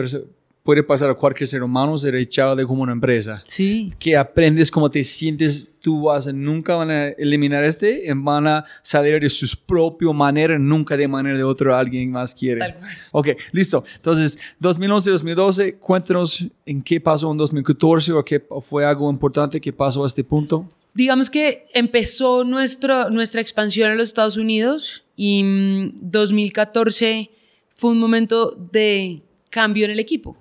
puede 0.69 0.83
pasar 0.83 1.09
a 1.09 1.15
cualquier 1.15 1.47
ser 1.47 1.63
humano 1.63 1.97
ser 1.97 2.13
echado 2.13 2.55
de 2.55 2.63
como 2.63 2.83
una 2.83 2.91
empresa. 2.91 3.41
Sí, 3.47 3.91
Que 3.97 4.15
aprendes 4.15 4.69
cómo 4.69 4.87
te 4.87 5.03
sientes, 5.03 5.67
tú 5.81 6.03
vas 6.03 6.27
a, 6.27 6.31
nunca 6.31 6.75
van 6.75 6.91
a 6.91 7.07
eliminar 7.07 7.63
este, 7.63 8.03
y 8.05 8.11
van 8.13 8.45
a 8.45 8.63
salir 8.83 9.19
de 9.19 9.29
su 9.31 9.47
propia 9.65 10.13
manera, 10.13 10.59
nunca 10.59 10.95
de 10.95 11.07
manera 11.07 11.35
de 11.35 11.43
otro 11.43 11.75
alguien 11.75 12.11
más 12.11 12.35
quiere. 12.35 12.59
Tal 12.59 12.75
cual. 12.75 12.91
Ok, 13.13 13.29
listo. 13.51 13.83
Entonces, 13.95 14.37
2011-2012, 14.61 15.79
cuéntanos 15.79 16.45
en 16.67 16.83
qué 16.83 17.01
pasó 17.01 17.31
en 17.31 17.37
2014 17.37 18.11
o 18.11 18.23
qué 18.23 18.39
fue 18.61 18.85
algo 18.85 19.09
importante 19.09 19.59
que 19.59 19.73
pasó 19.73 20.03
a 20.03 20.05
este 20.05 20.23
punto. 20.23 20.69
digamos 20.93 21.31
que 21.31 21.65
empezó 21.73 22.43
nuestro, 22.43 23.09
nuestra 23.09 23.41
expansión 23.41 23.89
a 23.89 23.95
los 23.95 24.09
Estados 24.09 24.37
Unidos 24.37 25.03
y 25.15 25.41
mm, 25.41 26.11
2014 26.11 27.31
fue 27.73 27.89
un 27.89 27.97
momento 27.97 28.55
de 28.71 29.23
cambio 29.49 29.85
en 29.85 29.91
el 29.91 29.99
equipo, 29.99 30.37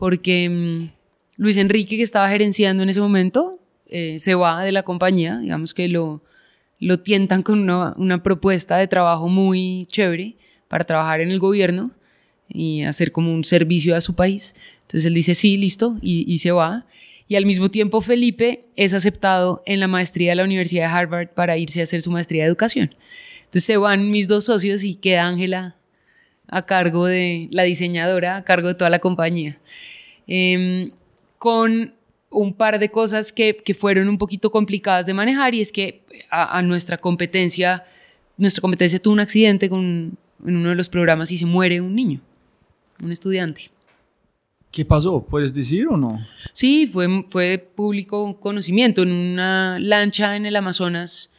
porque 0.00 0.48
mm, 0.48 1.42
Luis 1.42 1.58
Enrique, 1.58 1.98
que 1.98 2.02
estaba 2.02 2.26
gerenciando 2.30 2.82
en 2.82 2.88
ese 2.88 3.02
momento, 3.02 3.58
eh, 3.86 4.16
se 4.18 4.34
va 4.34 4.64
de 4.64 4.72
la 4.72 4.82
compañía, 4.82 5.38
digamos 5.40 5.74
que 5.74 5.88
lo, 5.88 6.22
lo 6.78 7.00
tientan 7.00 7.42
con 7.42 7.60
una, 7.60 7.92
una 7.98 8.22
propuesta 8.22 8.78
de 8.78 8.88
trabajo 8.88 9.28
muy 9.28 9.84
chévere 9.88 10.36
para 10.68 10.84
trabajar 10.84 11.20
en 11.20 11.30
el 11.30 11.38
gobierno 11.38 11.90
y 12.48 12.82
hacer 12.84 13.12
como 13.12 13.34
un 13.34 13.44
servicio 13.44 13.94
a 13.94 14.00
su 14.00 14.14
país. 14.14 14.54
Entonces 14.86 15.04
él 15.04 15.12
dice, 15.12 15.34
sí, 15.34 15.58
listo, 15.58 15.98
y, 16.00 16.24
y 16.32 16.38
se 16.38 16.50
va. 16.50 16.86
Y 17.28 17.36
al 17.36 17.44
mismo 17.44 17.70
tiempo 17.70 18.00
Felipe 18.00 18.64
es 18.76 18.94
aceptado 18.94 19.62
en 19.66 19.80
la 19.80 19.86
maestría 19.86 20.30
de 20.30 20.36
la 20.36 20.44
Universidad 20.44 20.88
de 20.88 20.98
Harvard 20.98 21.28
para 21.28 21.58
irse 21.58 21.80
a 21.80 21.82
hacer 21.82 22.00
su 22.00 22.10
maestría 22.10 22.44
de 22.44 22.48
educación. 22.48 22.94
Entonces 23.40 23.64
se 23.64 23.76
van 23.76 24.10
mis 24.10 24.28
dos 24.28 24.46
socios 24.46 24.82
y 24.82 24.94
queda 24.94 25.26
Ángela 25.26 25.76
a 26.50 26.66
cargo 26.66 27.06
de 27.06 27.48
la 27.52 27.62
diseñadora, 27.62 28.36
a 28.36 28.44
cargo 28.44 28.68
de 28.68 28.74
toda 28.74 28.90
la 28.90 28.98
compañía. 28.98 29.58
Em, 30.32 30.92
con 31.38 31.92
un 32.30 32.54
par 32.54 32.78
de 32.78 32.88
cosas 32.88 33.32
que, 33.32 33.56
que 33.56 33.74
fueron 33.74 34.08
un 34.08 34.16
poquito 34.16 34.52
complicadas 34.52 35.04
de 35.06 35.12
manejar 35.12 35.56
y 35.56 35.60
es 35.60 35.72
que 35.72 36.02
a, 36.30 36.56
a 36.56 36.62
nuestra 36.62 36.98
competencia, 36.98 37.84
nuestra 38.36 38.60
competencia 38.60 39.00
tuvo 39.00 39.14
un 39.14 39.20
accidente 39.20 39.68
con, 39.68 40.16
en 40.46 40.56
uno 40.56 40.68
de 40.68 40.76
los 40.76 40.88
programas 40.88 41.32
y 41.32 41.36
se 41.36 41.46
muere 41.46 41.80
un 41.80 41.96
niño, 41.96 42.20
un 43.02 43.10
estudiante. 43.10 43.72
¿Qué 44.70 44.84
pasó? 44.84 45.20
¿Puedes 45.20 45.52
decir 45.52 45.88
o 45.88 45.96
no? 45.96 46.24
Sí, 46.52 46.86
fue, 46.86 47.08
fue 47.28 47.58
público 47.74 48.38
conocimiento. 48.38 49.02
En 49.02 49.10
una 49.10 49.80
lancha 49.80 50.36
en 50.36 50.46
el 50.46 50.54
Amazonas, 50.54 51.32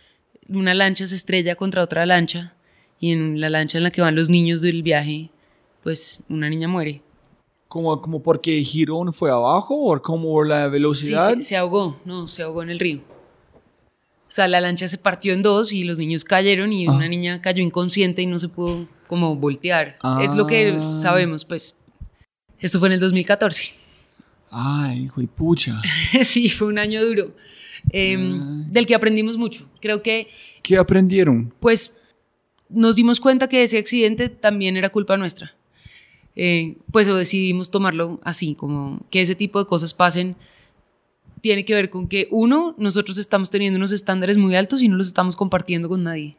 una 0.50 0.74
lancha 0.74 1.08
se 1.08 1.16
estrella 1.16 1.56
contra 1.56 1.82
otra 1.82 2.06
lancha 2.06 2.56
y 3.00 3.14
en 3.14 3.40
la 3.40 3.50
lancha 3.50 3.78
en 3.78 3.86
la 3.86 3.92
que 3.92 4.02
van 4.02 4.18
los 4.18 4.30
niños 4.30 4.62
del 4.62 4.84
viaje, 4.84 5.30
pues 5.82 6.20
una 6.28 6.50
niña 6.50 6.68
muere. 6.68 7.02
¿Como, 7.72 8.02
como 8.02 8.22
porque 8.22 8.62
Girón 8.66 9.14
fue 9.14 9.32
abajo 9.32 9.74
o 9.76 10.02
como 10.02 10.44
la 10.44 10.66
Sí, 10.66 10.72
velocidad? 10.72 11.34
se, 11.36 11.42
se 11.42 11.56
ahogó, 11.56 11.98
no, 12.04 12.28
se 12.28 12.44
ahogó 12.44 12.64
en 12.64 12.70
el 12.70 12.80
río. 12.80 12.98
O 13.88 14.34
sea, 14.34 14.50
la 14.50 14.60
lancha 14.60 14.90
se 14.90 14.98
partió 14.98 15.32
en 15.32 15.42
dos 15.42 15.72
y 15.72 15.84
los 15.84 15.98
niños 15.98 16.26
cayeron 16.26 16.74
y 16.74 16.86
Ah. 16.88 16.92
una 16.92 17.08
niña 17.08 17.42
cayó 17.42 17.64
inconsciente 17.64 18.22
y 18.22 18.26
no 18.26 18.40
se 18.40 18.50
pudo 18.50 18.90
como 19.08 19.38
voltear. 19.38 19.98
Es 20.22 20.36
lo 20.36 20.48
que 20.48 20.78
Ah. 20.78 21.00
sabemos, 21.02 21.46
pues. 21.46 21.78
Esto 22.60 22.78
fue 22.78 22.90
en 22.90 22.96
el 22.96 23.00
2014. 23.00 23.72
Ay, 24.50 25.04
hijo 25.04 25.22
de 25.22 25.28
pucha. 25.30 25.82
sí, 26.24 26.50
fue 26.50 26.68
un 26.68 26.78
año 26.78 27.02
duro, 27.06 27.32
em, 27.92 28.66
del 28.70 28.86
que 28.86 28.96
aprendimos 28.96 29.38
mucho. 29.38 29.66
Creo 29.80 30.04
que, 30.04 30.28
¿Qué 30.62 30.76
aprendieron? 30.78 31.54
pues, 31.62 31.94
nos 32.68 32.98
dimos 32.98 33.22
cuenta 33.22 33.48
que 33.48 33.64
ese 33.64 33.78
accidente 33.78 34.28
también 34.28 34.76
era 34.76 34.90
culpa 34.90 35.16
nuestra. 35.16 35.54
Eh, 36.36 36.78
pues 36.92 37.08
decidimos 37.08 37.72
tomarlo 37.72 38.20
así, 38.24 38.56
como 38.56 39.00
que 39.10 39.22
ese 39.22 39.36
tipo 39.36 39.60
de 39.60 39.66
cosas 39.66 39.94
pasen. 39.94 40.36
Tiene 41.42 41.66
que 41.66 41.74
ver 41.74 41.90
con 41.90 42.08
que, 42.08 42.28
uno, 42.30 42.76
nosotros 42.78 43.18
estamos 43.18 43.50
teniendo 43.50 43.78
unos 43.78 43.92
estándares 43.92 44.38
muy 44.38 44.56
altos 44.56 44.82
y 44.82 44.88
no 44.88 44.96
los 44.96 45.08
estamos 45.08 45.36
compartiendo 45.36 45.90
con 45.90 46.04
nadie. 46.04 46.38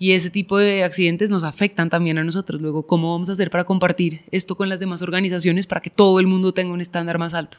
Y 0.00 0.12
ese 0.12 0.30
tipo 0.30 0.58
de 0.58 0.84
accidentes 0.84 1.30
nos 1.30 1.42
afectan 1.42 1.90
también 1.90 2.18
a 2.18 2.24
nosotros. 2.24 2.60
Luego, 2.60 2.86
¿cómo 2.86 3.12
vamos 3.12 3.28
a 3.28 3.32
hacer 3.32 3.50
para 3.50 3.64
compartir 3.64 4.22
esto 4.30 4.56
con 4.56 4.68
las 4.68 4.80
demás 4.80 5.02
organizaciones 5.02 5.66
para 5.66 5.80
que 5.80 5.90
todo 5.90 6.20
el 6.20 6.26
mundo 6.26 6.52
tenga 6.52 6.72
un 6.72 6.80
estándar 6.80 7.18
más 7.18 7.34
alto? 7.34 7.58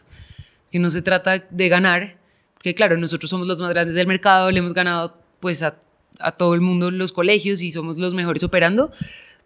Que 0.72 0.80
no 0.80 0.89
se 0.89 1.02
trata 1.02 1.45
de 1.50 1.70
ganar, 1.70 2.18
porque 2.54 2.76
claro, 2.76 2.97
nosotros 2.97 3.30
somos 3.30 3.47
los 3.47 3.60
más 3.60 3.70
grandes 3.70 3.95
del 3.95 4.08
mercado, 4.08 4.52
le 4.52 4.60
hemos 4.60 4.74
ganado 4.74 5.18
pues 5.39 5.64
a, 5.64 5.80
a 6.20 6.34
todo 6.34 6.54
el 6.54 6.62
mundo 6.62 6.91
los 6.91 7.12
colegios 7.12 7.62
y 7.62 7.72
somos 7.72 7.97
los 7.97 8.14
mejores 8.14 8.43
operando, 8.43 8.91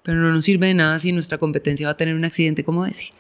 pero 0.04 0.20
no 0.20 0.32
nos 0.32 0.46
sirve 0.46 0.68
de 0.68 0.74
nada 0.76 1.00
si 1.00 1.12
nuestra 1.12 1.38
competencia 1.38 1.88
va 1.88 1.92
a 1.94 1.98
tener 1.98 2.16
un 2.16 2.26
accidente 2.26 2.64
como 2.64 2.86
ese. 2.86 3.14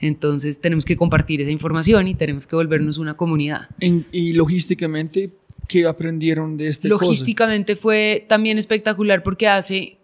Entonces 0.00 0.60
tenemos 0.60 0.84
que 0.84 0.96
compartir 0.96 1.40
esa 1.40 1.50
información 1.50 2.06
y 2.08 2.14
tenemos 2.14 2.46
que 2.46 2.54
volvernos 2.54 2.98
una 2.98 3.14
comunidad. 3.14 3.68
En- 3.80 4.06
y 4.12 4.34
logísticamente, 4.34 5.30
¿qué 5.68 5.86
aprendieron 5.86 6.56
de 6.58 6.68
este 6.68 6.88
Logísticamente 6.88 7.74
fue 7.76 8.24
también 8.28 8.58
espectacular 8.58 9.22
porque 9.22 9.48
hace 9.48 9.96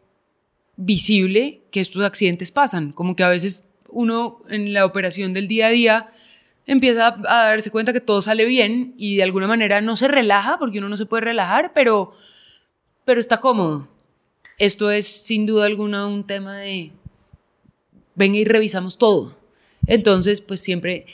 visible 0.77 1.61
que 1.71 1.81
estos 1.81 2.03
accidentes 2.03 2.51
pasan, 2.51 2.93
como 2.93 3.15
que 3.15 3.23
a 3.23 3.29
veces 3.29 3.65
uno 3.91 4.39
en 4.49 4.73
la 4.73 4.87
operación 4.87 5.35
del 5.35 5.49
día 5.49 5.67
a 5.67 5.71
día 5.71 6.11
empieza 6.67 7.09
a 7.27 7.45
darse 7.49 7.71
cuenta 7.71 7.93
que 7.93 8.01
todo 8.01 8.23
sale 8.23 8.47
bien 8.47 8.95
y 8.97 9.17
de 9.17 9.23
alguna 9.25 9.47
manera 9.47 9.81
no 9.83 9.97
se 9.97 10.09
relaja, 10.09 10.59
porque 10.59 10.79
uno 10.79 10.89
no 10.89 10.97
se 10.97 11.05
puede 11.07 11.25
relajar, 11.25 11.73
pero, 11.75 12.13
pero 13.05 13.21
está 13.21 13.37
cómodo. 13.37 13.89
Esto 14.63 14.93
es 14.93 15.07
sin 15.09 15.45
duda 15.45 15.67
alguna 15.67 16.07
un 16.07 16.25
tema 16.25 16.59
de 16.59 16.93
venga 18.15 18.39
y 18.39 18.45
revisamos 18.45 18.97
todo. 18.97 19.37
Entonces, 19.89 20.41
pues 20.41 20.61
siempre 20.61 21.05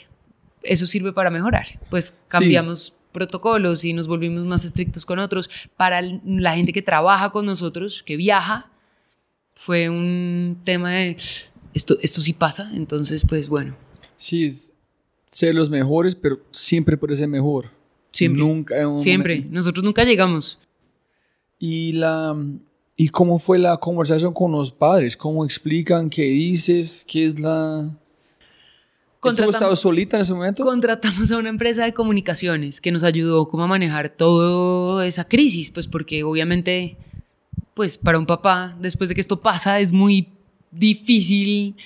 eso 0.61 0.85
sirve 0.85 1.13
para 1.13 1.31
mejorar. 1.31 1.79
Pues 1.89 2.13
cambiamos 2.27 2.93
protocolos 3.11 3.83
y 3.83 3.93
nos 3.93 4.07
volvimos 4.07 4.45
más 4.45 4.65
estrictos 4.65 5.03
con 5.03 5.17
otros. 5.17 5.49
Para 5.77 5.99
la 6.01 6.55
gente 6.55 6.71
que 6.71 6.83
trabaja 6.83 7.31
con 7.31 7.47
nosotros, 7.47 8.03
que 8.03 8.17
viaja, 8.17 8.69
fue 9.55 9.89
un 9.89 10.61
tema 10.63 10.91
de 10.91 11.17
esto, 11.73 11.97
esto 12.03 12.21
sí 12.21 12.33
pasa. 12.33 12.69
Entonces, 12.75 13.25
pues 13.27 13.49
bueno. 13.49 13.75
Sí, 14.15 14.53
ser 15.31 15.55
los 15.55 15.71
mejores, 15.71 16.13
pero 16.13 16.39
siempre 16.51 16.97
puede 16.97 17.15
ser 17.15 17.27
mejor. 17.27 17.71
Siempre. 18.11 18.43
Nunca. 18.43 18.75
Siempre. 18.99 19.35
momento- 19.37 19.55
Nosotros 19.55 19.83
nunca 19.83 20.03
llegamos. 20.03 20.59
Y, 21.57 21.93
la, 21.93 22.35
¿Y 23.01 23.07
cómo 23.07 23.39
fue 23.39 23.59
la 23.59 23.77
conversación 23.77 24.33
con 24.33 24.51
los 24.51 24.73
padres? 24.73 25.15
¿Cómo 25.15 25.45
explican 25.45 26.09
qué 26.09 26.23
dices? 26.23 27.05
¿Qué 27.07 27.23
es 27.23 27.39
la...? 27.39 27.97
¿Tú 29.21 29.29
estabas 29.29 29.79
solita 29.79 30.17
en 30.17 30.21
ese 30.21 30.33
momento? 30.33 30.65
Contratamos 30.65 31.31
a 31.31 31.37
una 31.37 31.47
empresa 31.47 31.85
de 31.85 31.93
comunicaciones 31.93 32.81
que 32.81 32.91
nos 32.91 33.03
ayudó 33.03 33.47
como 33.47 33.63
a 33.63 33.67
manejar 33.67 34.09
toda 34.09 35.07
esa 35.07 35.23
crisis, 35.23 35.71
pues 35.71 35.87
porque 35.87 36.25
obviamente, 36.25 36.97
pues 37.73 37.97
para 37.97 38.19
un 38.19 38.25
papá, 38.25 38.77
después 38.81 39.07
de 39.07 39.15
que 39.15 39.21
esto 39.21 39.39
pasa, 39.39 39.79
es 39.79 39.93
muy 39.93 40.27
difícil. 40.69 41.77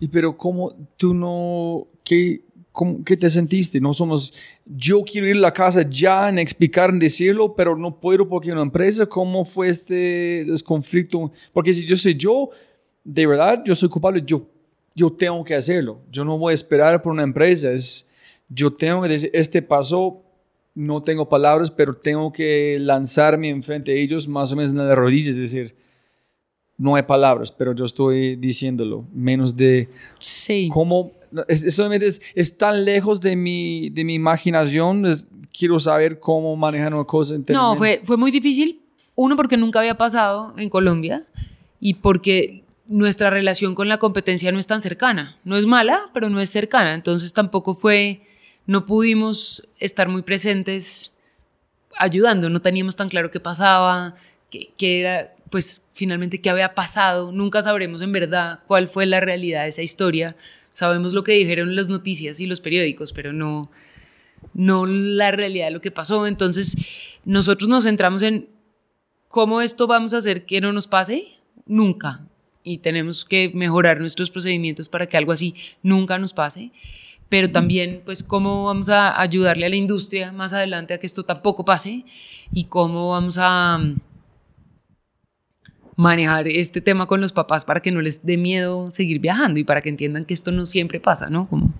Y 0.00 0.08
pero 0.08 0.38
cómo 0.38 0.74
tú 0.96 1.12
no, 1.12 1.86
qué, 2.02 2.40
cómo, 2.76 3.02
qué 3.02 3.16
te 3.16 3.30
sentiste? 3.30 3.80
No 3.80 3.94
somos, 3.94 4.34
yo 4.66 5.02
quiero 5.02 5.26
ir 5.26 5.36
a 5.36 5.40
la 5.40 5.52
casa 5.52 5.80
ya 5.88 6.28
en 6.28 6.38
explicar, 6.38 6.90
en 6.90 6.98
decirlo, 6.98 7.54
pero 7.54 7.74
no 7.74 7.98
puedo 7.98 8.28
porque 8.28 8.52
una 8.52 8.60
empresa. 8.60 9.06
¿Cómo 9.06 9.46
fue 9.46 9.70
este 9.70 10.44
desconflicto? 10.44 11.32
Porque 11.54 11.72
si 11.72 11.86
yo 11.86 11.96
soy 11.96 12.14
yo, 12.14 12.50
de 13.02 13.26
verdad, 13.26 13.62
yo 13.64 13.74
soy 13.74 13.88
culpable, 13.88 14.22
yo, 14.26 14.46
yo 14.94 15.08
tengo 15.08 15.42
que 15.42 15.54
hacerlo. 15.54 16.00
Yo 16.12 16.22
no 16.22 16.36
voy 16.36 16.50
a 16.50 16.54
esperar 16.54 17.00
por 17.00 17.12
una 17.12 17.22
empresa. 17.22 17.72
Es, 17.72 18.06
yo 18.50 18.70
tengo 18.70 19.02
que 19.02 19.08
decir, 19.08 19.30
este 19.32 19.62
pasó, 19.62 20.22
no 20.74 21.00
tengo 21.00 21.26
palabras, 21.26 21.70
pero 21.70 21.94
tengo 21.94 22.30
que 22.30 22.76
lanzarme 22.78 23.48
enfrente 23.48 23.92
de 23.92 24.02
ellos 24.02 24.28
más 24.28 24.52
o 24.52 24.56
menos 24.56 24.72
en 24.72 24.76
las 24.86 24.94
rodillas, 24.94 25.30
es 25.30 25.40
decir, 25.50 25.74
no 26.76 26.94
hay 26.94 27.04
palabras, 27.04 27.50
pero 27.50 27.74
yo 27.74 27.86
estoy 27.86 28.36
diciéndolo, 28.36 29.06
menos 29.14 29.56
de 29.56 29.88
Sí. 30.20 30.68
cómo, 30.70 31.12
es, 31.48 31.74
solamente 31.74 32.06
es, 32.06 32.20
es 32.34 32.56
tan 32.58 32.84
lejos 32.84 33.20
de 33.20 33.36
mi, 33.36 33.90
de 33.90 34.04
mi 34.04 34.14
imaginación, 34.14 35.06
es- 35.06 35.26
quiero 35.56 35.80
saber 35.80 36.18
cómo 36.20 36.54
manejar 36.56 36.94
una 36.94 37.04
cosa 37.04 37.34
No, 37.48 37.76
fue, 37.76 38.00
fue 38.04 38.16
muy 38.16 38.30
difícil. 38.30 38.82
Uno, 39.14 39.36
porque 39.36 39.56
nunca 39.56 39.78
había 39.78 39.96
pasado 39.96 40.52
en 40.58 40.68
Colombia 40.68 41.24
y 41.80 41.94
porque 41.94 42.62
nuestra 42.86 43.30
relación 43.30 43.74
con 43.74 43.88
la 43.88 43.98
competencia 43.98 44.52
no 44.52 44.58
es 44.58 44.66
tan 44.66 44.82
cercana. 44.82 45.38
No 45.44 45.56
es 45.56 45.64
mala, 45.64 46.10
pero 46.12 46.28
no 46.28 46.40
es 46.40 46.50
cercana. 46.50 46.92
Entonces 46.92 47.32
tampoco 47.32 47.74
fue, 47.74 48.20
no 48.66 48.84
pudimos 48.84 49.66
estar 49.78 50.08
muy 50.10 50.20
presentes 50.22 51.14
ayudando. 51.98 52.50
No 52.50 52.60
teníamos 52.60 52.96
tan 52.96 53.08
claro 53.08 53.30
qué 53.30 53.40
pasaba, 53.40 54.14
qué, 54.50 54.68
qué 54.76 55.00
era, 55.00 55.34
pues 55.50 55.80
finalmente 55.92 56.40
qué 56.40 56.50
había 56.50 56.74
pasado. 56.74 57.32
Nunca 57.32 57.62
sabremos 57.62 58.02
en 58.02 58.12
verdad 58.12 58.60
cuál 58.66 58.88
fue 58.88 59.06
la 59.06 59.20
realidad 59.20 59.62
de 59.62 59.68
esa 59.70 59.82
historia. 59.82 60.36
Sabemos 60.76 61.14
lo 61.14 61.24
que 61.24 61.32
dijeron 61.32 61.74
las 61.74 61.88
noticias 61.88 62.38
y 62.38 62.44
los 62.44 62.60
periódicos, 62.60 63.14
pero 63.14 63.32
no, 63.32 63.70
no 64.52 64.84
la 64.84 65.30
realidad 65.30 65.68
de 65.68 65.70
lo 65.70 65.80
que 65.80 65.90
pasó. 65.90 66.26
Entonces, 66.26 66.76
nosotros 67.24 67.70
nos 67.70 67.84
centramos 67.84 68.20
en 68.20 68.50
cómo 69.28 69.62
esto 69.62 69.86
vamos 69.86 70.12
a 70.12 70.18
hacer 70.18 70.44
que 70.44 70.60
no 70.60 70.74
nos 70.74 70.86
pase 70.86 71.28
nunca. 71.64 72.28
Y 72.62 72.76
tenemos 72.76 73.24
que 73.24 73.50
mejorar 73.54 74.00
nuestros 74.00 74.30
procedimientos 74.30 74.90
para 74.90 75.06
que 75.06 75.16
algo 75.16 75.32
así 75.32 75.54
nunca 75.82 76.18
nos 76.18 76.34
pase. 76.34 76.72
Pero 77.30 77.50
también, 77.50 78.02
pues, 78.04 78.22
cómo 78.22 78.66
vamos 78.66 78.90
a 78.90 79.18
ayudarle 79.18 79.64
a 79.64 79.70
la 79.70 79.76
industria 79.76 80.30
más 80.30 80.52
adelante 80.52 80.92
a 80.92 80.98
que 80.98 81.06
esto 81.06 81.22
tampoco 81.22 81.64
pase 81.64 82.04
y 82.52 82.64
cómo 82.64 83.12
vamos 83.12 83.38
a 83.40 83.80
manejar 85.96 86.46
este 86.46 86.80
tema 86.80 87.06
con 87.06 87.20
los 87.20 87.32
papás 87.32 87.64
para 87.64 87.80
que 87.80 87.90
no 87.90 88.00
les 88.02 88.24
dé 88.24 88.36
miedo 88.36 88.90
seguir 88.90 89.18
viajando 89.18 89.58
y 89.58 89.64
para 89.64 89.80
que 89.82 89.88
entiendan 89.88 90.24
que 90.26 90.34
esto 90.34 90.52
no 90.52 90.66
siempre 90.66 91.00
pasa, 91.00 91.28
¿no? 91.30 91.48
Como, 91.48 91.72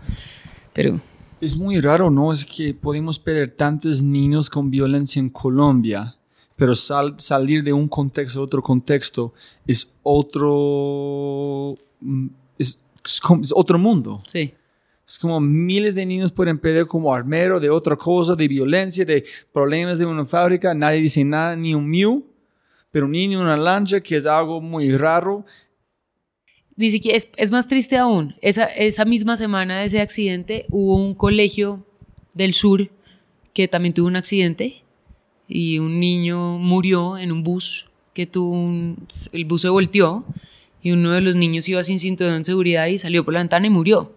pero 0.73 1.01
Es 1.41 1.57
muy 1.57 1.81
raro, 1.81 2.11
¿no? 2.11 2.33
Es 2.33 2.45
que 2.47 2.73
podemos 2.75 3.19
perder 3.19 3.51
tantos 3.51 4.01
niños 4.03 4.49
con 4.49 4.71
violencia 4.71 5.21
en 5.21 5.29
Colombia, 5.29 6.17
pero 6.57 6.75
sal- 6.75 7.15
salir 7.19 7.63
de 7.63 7.75
un 7.75 7.89
contexto 7.89 8.41
a 8.41 8.43
otro 8.43 8.63
contexto 8.63 9.35
es 9.67 9.93
otro... 10.03 11.75
mm, 12.01 12.27
Es, 12.59 12.81
es 13.05 13.21
es 13.43 13.53
otro 13.55 13.79
mundo. 13.79 14.23
sí. 14.27 14.53
Es 15.09 15.21
como 15.21 15.39
miles 15.41 15.95
de 15.95 16.05
niños 16.05 16.33
pueden 16.33 16.59
perder 16.59 16.87
como 16.87 17.15
armero 17.15 17.61
de 17.61 17.71
otra 17.71 17.95
cosa, 17.95 18.35
de 18.35 18.49
violencia, 18.49 19.05
de 19.05 19.25
problemas 19.53 20.01
de 20.01 20.05
una 20.07 20.25
fábrica. 20.25 20.75
Nadie 20.75 21.01
dice 21.01 21.23
nada, 21.25 21.55
ni 21.55 21.75
un 21.77 21.89
miu. 21.89 22.25
Pero 22.97 23.05
un 23.05 23.13
niño 23.13 23.41
en 23.41 23.45
una 23.45 23.59
lancha, 23.59 24.01
que 24.01 24.17
es 24.17 24.25
algo 24.25 24.59
muy 24.63 24.97
raro. 24.97 25.45
Ni 26.77 26.91
siquiera, 26.91 27.19
es, 27.19 27.29
es 27.37 27.51
más 27.51 27.69
triste 27.69 27.99
aún. 27.99 28.35
Esa, 28.41 28.65
esa 28.65 29.05
misma 29.05 29.37
semana 29.37 29.81
de 29.81 29.85
ese 29.85 30.01
accidente 30.01 30.65
hubo 30.71 30.97
un 30.97 31.15
colegio 31.15 31.85
del 32.33 32.55
sur 32.55 32.89
que 33.53 33.69
también 33.69 33.93
tuvo 33.93 34.07
un 34.07 34.17
accidente 34.17 34.83
y 35.47 35.79
un 35.79 36.01
niño 36.01 36.57
murió 36.59 37.19
en 37.19 37.33
un 37.33 37.43
bus 37.43 37.87
que 38.15 38.27
tuvo 38.27 38.53
un- 38.53 39.07
el 39.33 39.45
bus 39.45 39.61
se 39.61 39.69
volteó 39.69 40.25
y 40.83 40.93
uno 40.93 41.13
de 41.13 41.21
los 41.21 41.37
niños 41.37 41.69
iba 41.69 41.83
sin 41.83 41.99
cinturón 41.99 42.39
de 42.39 42.45
seguridad 42.47 42.87
y 42.87 42.97
salió 42.97 43.27
por 43.27 43.35
la 43.35 43.41
ventana 43.41 43.67
y 43.67 43.71
murió. 43.71 44.11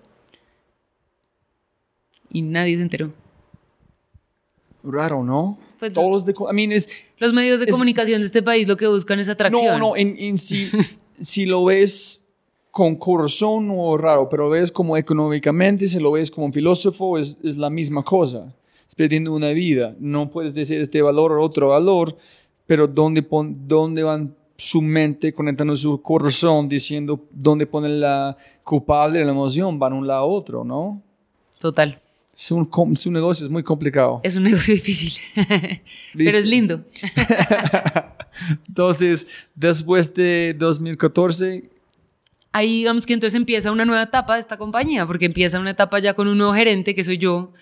Y 2.32 2.44
nadie 2.44 2.78
se 2.78 2.84
enteró. 2.84 3.12
Raro, 4.86 5.22
¿no? 5.26 5.58
Pues- 5.80 5.94
Todos 5.94 6.26
de... 6.26 6.34
I 6.34 6.54
mean, 6.54 6.72
es, 6.74 6.88
Los 7.18 7.32
medios 7.34 7.60
de 7.60 7.66
Es- 7.66 7.72
comunicación 7.72 8.20
de 8.20 8.26
este 8.26 8.44
país 8.44 8.68
lo 8.68 8.76
que 8.78 8.88
buscan 8.88 9.20
es 9.20 9.30
atracción. 9.30 9.80
No, 9.80 9.90
no, 9.90 9.98
en, 9.98 10.16
en 10.20 10.38
si, 10.38 10.70
si 11.22 11.46
lo 11.46 11.64
ves 11.66 12.26
con 12.72 12.96
corazón 12.98 13.68
no 13.68 13.96
es 13.96 14.02
raro, 14.02 14.30
pero 14.30 14.50
ves 14.50 14.72
como 14.72 14.96
económicamente, 14.98 15.88
si 15.88 16.00
lo 16.00 16.12
ves 16.12 16.30
como 16.30 16.46
un 16.48 16.54
filósofo, 16.54 17.18
es, 17.18 17.38
es 17.44 17.58
la 17.58 17.70
misma 17.70 18.04
cosa. 18.04 18.54
Es 18.88 18.94
perdiendo 18.96 19.34
una 19.34 19.50
vida. 19.50 19.96
No 20.00 20.30
puedes 20.30 20.54
decir 20.54 20.80
este 20.82 21.02
valor 21.02 21.32
o 21.34 21.44
otro 21.44 21.70
valor, 21.70 22.16
pero 22.68 22.88
¿dónde, 22.88 23.22
pon, 23.24 23.56
dónde 23.68 24.04
van 24.04 24.36
su 24.58 24.82
mente 24.82 25.34
conectando 25.34 25.76
su 25.76 26.02
corazón 26.02 26.68
diciendo 26.68 27.26
dónde 27.32 27.66
ponen 27.66 28.00
la 28.02 28.36
culpable, 28.64 29.24
la 29.24 29.32
emoción? 29.32 29.80
Van 29.80 29.94
un 29.94 30.06
lado 30.08 30.22
a 30.24 30.26
otro, 30.26 30.64
¿no? 30.64 31.02
Total. 31.60 32.00
Es 32.40 32.52
un, 32.52 32.64
com- 32.64 32.94
es 32.94 33.06
un 33.06 33.12
negocio, 33.14 33.46
es 33.46 33.52
muy 33.52 33.64
complicado. 33.64 34.22
Es 34.24 34.36
un 34.38 34.44
negocio 34.44 34.74
difícil. 34.80 35.22
Pero 36.16 36.38
es 36.38 36.46
lindo. 36.46 36.86
Entonces, 38.68 39.28
después 39.56 40.14
de 40.14 40.56
2014, 40.58 41.70
ahí 42.54 42.78
digamos 42.80 43.06
que 43.06 43.14
entonces 43.14 43.36
empieza 43.36 43.72
una 43.72 43.86
nueva 43.86 44.04
etapa 44.04 44.36
de 44.36 44.40
esta 44.40 44.58
compañía, 44.58 45.06
porque 45.06 45.26
empieza 45.26 45.60
una 45.60 45.72
etapa 45.72 46.00
ya 46.00 46.14
con 46.14 46.28
un 46.28 46.38
nuevo 46.38 46.54
gerente, 46.54 46.96
que 46.96 47.04
soy 47.04 47.18
yo, 47.18 47.54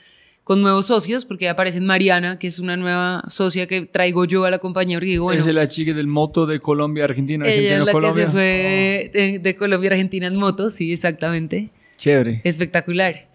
con 0.43 0.61
nuevos 0.61 0.85
socios, 0.85 1.25
porque 1.25 1.45
ya 1.45 1.51
aparece 1.51 1.81
Mariana, 1.81 2.37
que 2.39 2.47
es 2.47 2.59
una 2.59 2.77
nueva 2.77 3.23
socia 3.27 3.67
que 3.67 3.81
traigo 3.81 4.25
yo 4.25 4.45
a 4.45 4.51
la 4.51 4.59
compañía, 4.59 4.97
porque 4.97 5.09
digo, 5.11 5.23
bueno, 5.25 5.43
es 5.43 5.53
la 5.53 5.67
chica 5.67 5.93
del 5.93 6.07
moto 6.07 6.45
de 6.45 6.59
Colombia, 6.59 7.03
Argentina, 7.05 7.45
Argentina, 7.45 7.67
ella 7.69 7.79
es 7.79 7.85
la 7.85 7.91
Colombia. 7.91 8.25
que 8.25 8.27
se 8.27 8.31
fue 8.31 9.11
de, 9.13 9.39
de 9.39 9.55
Colombia 9.55 9.89
Argentina 9.91 10.27
en 10.27 10.35
moto, 10.35 10.69
sí, 10.69 10.93
exactamente, 10.93 11.69
Chévere. 11.97 12.41
espectacular. 12.43 13.26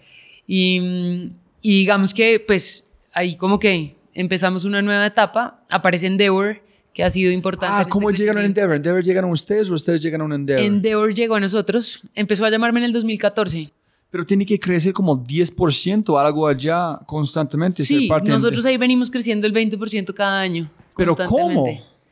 Y, 0.46 1.30
y 1.60 1.78
digamos 1.78 2.12
que 2.12 2.40
pues 2.40 2.86
ahí 3.12 3.36
como 3.36 3.58
que 3.58 3.96
empezamos 4.14 4.64
una 4.64 4.82
nueva 4.82 5.06
etapa, 5.06 5.62
aparece 5.70 6.06
Endeavor, 6.06 6.60
que 6.92 7.04
ha 7.04 7.10
sido 7.10 7.32
importante. 7.32 7.74
Ah, 7.74 7.80
este 7.80 7.90
¿cómo 7.90 8.10
llegaron 8.10 8.42
a. 8.42 8.46
Endeavor? 8.46 8.76
¿Endeavor 8.76 9.02
llegaron 9.02 9.30
ustedes 9.30 9.70
o 9.70 9.74
ustedes 9.74 10.02
llegaron 10.02 10.32
a 10.32 10.34
Endeavor? 10.34 10.64
Endeavor 10.64 11.14
llegó 11.14 11.34
a 11.36 11.40
nosotros, 11.40 12.02
empezó 12.14 12.44
a 12.44 12.50
llamarme 12.50 12.80
en 12.80 12.86
el 12.86 12.92
2014. 12.92 13.72
Pero 14.10 14.26
tiene 14.26 14.44
que 14.44 14.58
crecer 14.58 14.92
como 14.92 15.24
10% 15.24 16.22
algo 16.22 16.46
allá 16.46 16.98
constantemente. 17.06 17.82
Sí, 17.82 18.10
nosotros 18.26 18.66
ahí 18.66 18.76
venimos 18.76 19.10
creciendo 19.10 19.46
el 19.46 19.54
20% 19.54 20.12
cada 20.12 20.40
año. 20.40 20.70
¿Pero 20.94 21.16
cómo? 21.16 21.66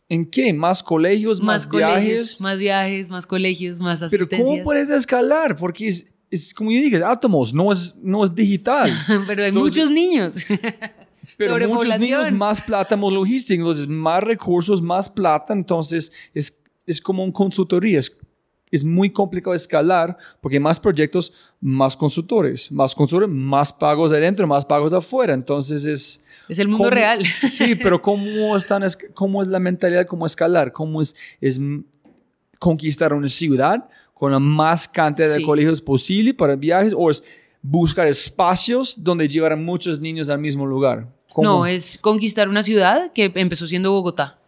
¿En 0.08 0.24
qué? 0.24 0.52
¿Más 0.54 0.82
colegios, 0.82 1.40
más, 1.40 1.62
Más, 1.62 1.66
colegios, 1.66 2.02
viajes? 2.02 2.40
más 2.40 2.58
viajes, 2.58 3.10
más 3.10 3.26
colegios, 3.26 3.78
más 3.80 4.00
¿Pero 4.00 4.24
asistencias. 4.24 4.48
cómo 4.48 4.64
puedes 4.64 4.88
escalar? 4.90 5.56
Porque 5.56 5.88
es, 5.88 6.06
es 6.30 6.54
como 6.54 6.70
yo 6.70 6.78
dije, 6.80 7.02
átomos, 7.04 7.52
no 7.52 7.72
es, 7.72 7.94
no 8.02 8.24
es 8.24 8.34
digital. 8.34 8.90
Pero 9.26 9.42
hay 9.42 9.48
Entonces- 9.48 9.76
muchos 9.78 9.90
niños. 9.90 10.36
Pero 11.36 11.54
muchos 11.54 11.68
Sobrepoblación. 11.70 12.00
niños, 12.22 12.32
más 12.38 12.60
plata, 12.60 12.96
más 12.96 13.12
logística, 13.12 13.54
entonces 13.58 13.88
más 13.88 14.22
recursos, 14.22 14.82
más 14.82 15.08
plata, 15.08 15.54
entonces 15.54 16.12
es, 16.34 16.58
es 16.86 17.00
como 17.00 17.24
un 17.24 17.32
consultoría. 17.32 17.98
Es, 17.98 18.14
es 18.70 18.84
muy 18.84 19.10
complicado 19.10 19.54
escalar 19.54 20.16
porque 20.42 20.60
más 20.60 20.78
proyectos, 20.78 21.32
más 21.60 21.96
consultores, 21.96 22.70
más 22.70 22.94
consultores, 22.94 23.34
más 23.34 23.72
pagos 23.72 24.12
adentro, 24.12 24.46
más 24.46 24.66
pagos 24.66 24.92
afuera. 24.92 25.32
Entonces 25.32 25.84
es... 25.86 26.22
Es 26.48 26.58
el 26.58 26.68
mundo 26.68 26.84
¿cómo- 26.84 26.90
real. 26.90 27.24
Sí, 27.48 27.74
pero 27.74 28.02
¿cómo, 28.02 28.54
están, 28.56 28.82
es- 28.82 28.98
¿cómo 29.14 29.40
es 29.42 29.48
la 29.48 29.58
mentalidad? 29.60 30.06
¿Cómo 30.06 30.26
escalar? 30.26 30.72
¿Cómo 30.72 31.00
es, 31.00 31.16
es 31.40 31.58
conquistar 32.58 33.12
una 33.14 33.28
ciudad 33.28 33.88
con 34.20 34.32
la 34.32 34.38
más 34.38 34.86
cantidad 34.86 35.34
de 35.34 35.42
colegios 35.42 35.80
posible 35.80 36.34
para 36.34 36.54
viajes? 36.54 36.92
¿O 36.94 37.10
es 37.10 37.24
buscar 37.62 38.06
espacios 38.06 38.94
donde 38.98 39.26
llevar 39.26 39.54
a 39.54 39.56
muchos 39.56 39.98
niños 39.98 40.28
al 40.28 40.38
mismo 40.38 40.66
lugar? 40.66 41.08
¿Cómo? 41.32 41.48
No, 41.48 41.66
es 41.66 41.96
conquistar 41.96 42.46
una 42.46 42.62
ciudad 42.62 43.14
que 43.14 43.32
empezó 43.36 43.66
siendo 43.66 43.92
Bogotá. 43.92 44.38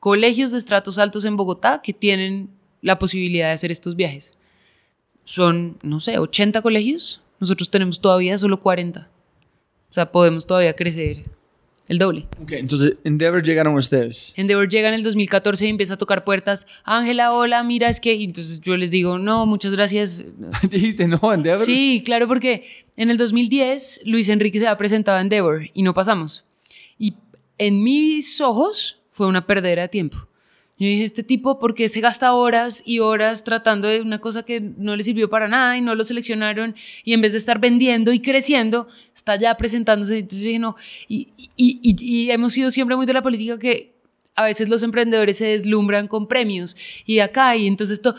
Colegios 0.00 0.52
de 0.52 0.56
estratos 0.56 0.96
altos 0.96 1.26
en 1.26 1.36
Bogotá 1.36 1.82
que 1.82 1.92
tienen 1.92 2.48
la 2.80 2.98
posibilidad 2.98 3.48
de 3.48 3.52
hacer 3.52 3.70
estos 3.70 3.96
viajes. 3.96 4.32
Son, 5.24 5.76
no 5.82 6.00
sé, 6.00 6.18
80 6.18 6.62
colegios. 6.62 7.20
Nosotros 7.38 7.68
tenemos 7.68 8.00
todavía 8.00 8.38
solo 8.38 8.58
40. 8.58 9.10
O 9.90 9.92
sea, 9.92 10.10
podemos 10.10 10.46
todavía 10.46 10.74
crecer 10.74 11.26
el 11.88 11.98
doble. 11.98 12.26
Ok, 12.42 12.52
entonces 12.52 12.96
Endeavor 13.02 13.42
llegaron 13.42 13.74
ustedes. 13.74 14.34
Endeavor 14.36 14.68
llega 14.68 14.88
en 14.88 14.94
el 14.94 15.02
2014 15.02 15.66
y 15.66 15.68
empieza 15.70 15.94
a 15.94 15.96
tocar 15.96 16.22
puertas. 16.22 16.66
Ángela, 16.84 17.32
hola, 17.32 17.64
mira, 17.64 17.88
es 17.88 17.98
que... 17.98 18.14
Y 18.14 18.24
entonces 18.24 18.60
yo 18.60 18.76
les 18.76 18.90
digo, 18.90 19.18
no, 19.18 19.46
muchas 19.46 19.72
gracias. 19.72 20.24
Dijiste, 20.70 21.08
no, 21.08 21.32
Endeavor. 21.32 21.64
Sí, 21.64 22.02
claro, 22.04 22.28
porque 22.28 22.64
en 22.96 23.10
el 23.10 23.16
2010 23.16 24.02
Luis 24.04 24.28
Enrique 24.28 24.58
se 24.58 24.66
había 24.66 24.76
presentado 24.76 25.18
a 25.18 25.20
Endeavor 25.22 25.62
y 25.72 25.82
no 25.82 25.94
pasamos. 25.94 26.44
Y 26.98 27.14
en 27.56 27.82
mis 27.82 28.40
ojos 28.40 29.00
fue 29.10 29.26
una 29.26 29.46
perdera 29.46 29.82
de 29.82 29.88
tiempo. 29.88 30.28
Yo 30.78 30.86
dije, 30.86 31.04
este 31.04 31.24
tipo, 31.24 31.58
¿por 31.58 31.74
qué 31.74 31.88
se 31.88 32.00
gasta 32.00 32.32
horas 32.32 32.82
y 32.86 33.00
horas 33.00 33.42
tratando 33.42 33.88
de 33.88 34.00
una 34.00 34.20
cosa 34.20 34.44
que 34.44 34.60
no 34.60 34.94
le 34.94 35.02
sirvió 35.02 35.28
para 35.28 35.48
nada 35.48 35.76
y 35.76 35.80
no 35.80 35.94
lo 35.94 36.04
seleccionaron? 36.04 36.76
Y 37.04 37.14
en 37.14 37.20
vez 37.20 37.32
de 37.32 37.38
estar 37.38 37.58
vendiendo 37.58 38.12
y 38.12 38.20
creciendo, 38.20 38.86
está 39.14 39.36
ya 39.36 39.56
presentándose. 39.56 40.18
Entonces 40.18 40.44
dije, 40.44 40.58
no. 40.58 40.76
Y, 41.08 41.28
y, 41.36 41.80
y, 41.82 41.96
y 41.98 42.30
hemos 42.30 42.52
sido 42.52 42.70
siempre 42.70 42.94
muy 42.94 43.06
de 43.06 43.12
la 43.12 43.22
política 43.22 43.58
que 43.58 43.98
a 44.38 44.44
veces 44.44 44.68
los 44.68 44.84
emprendedores 44.84 45.36
se 45.36 45.46
deslumbran 45.46 46.06
con 46.06 46.28
premios 46.28 46.76
y 47.04 47.18
acá 47.18 47.56
y 47.56 47.66
entonces 47.66 47.98
esto. 47.98 48.14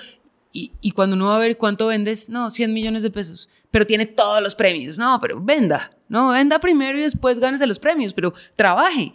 Y, 0.52 0.92
cuando 0.92 1.16
uno 1.16 1.28
va 1.28 1.38
a 1.38 1.40
ver 1.40 1.58
cuánto 1.58 1.88
vendes, 1.88 2.28
no, 2.28 2.50
100 2.50 2.74
millones 2.74 3.04
de 3.04 3.12
pesos, 3.12 3.48
pero 3.72 3.86
tiene 3.86 4.06
todos 4.06 4.42
los 4.42 4.54
premios. 4.54 4.98
No, 4.98 5.20
pero 5.22 5.40
venda, 5.40 5.92
no, 6.10 6.30
venda 6.30 6.60
primero 6.60 6.98
y 6.98 7.02
después 7.04 7.40
gánese 7.40 7.66
los 7.68 7.80
premios, 7.80 8.14
pero 8.14 8.34
trabaje. 8.58 9.14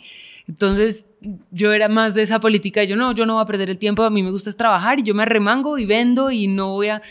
Entonces 0.49 1.07
yo 1.51 1.72
era 1.72 1.89
más 1.89 2.14
de 2.14 2.22
esa 2.22 2.41
política, 2.41 2.85
yo 2.85 2.97
no, 2.97 3.12
yo 3.12 3.27
no 3.27 3.35
voy 3.35 3.43
a 3.43 3.47
perder 3.47 3.70
el 3.70 3.79
tiempo, 3.79 4.03
a 4.03 4.11
mí 4.11 4.22
me 4.22 4.31
gusta 4.31 4.51
es 4.51 4.57
trabajar 4.57 4.99
y 4.99 5.03
yo 5.03 5.14
me 5.14 5.22
arremango 5.22 5.79
y 5.79 5.87
vendo 5.87 6.31
y 6.31 6.47
no 6.47 6.72
voy 6.72 6.89
a... 6.89 7.03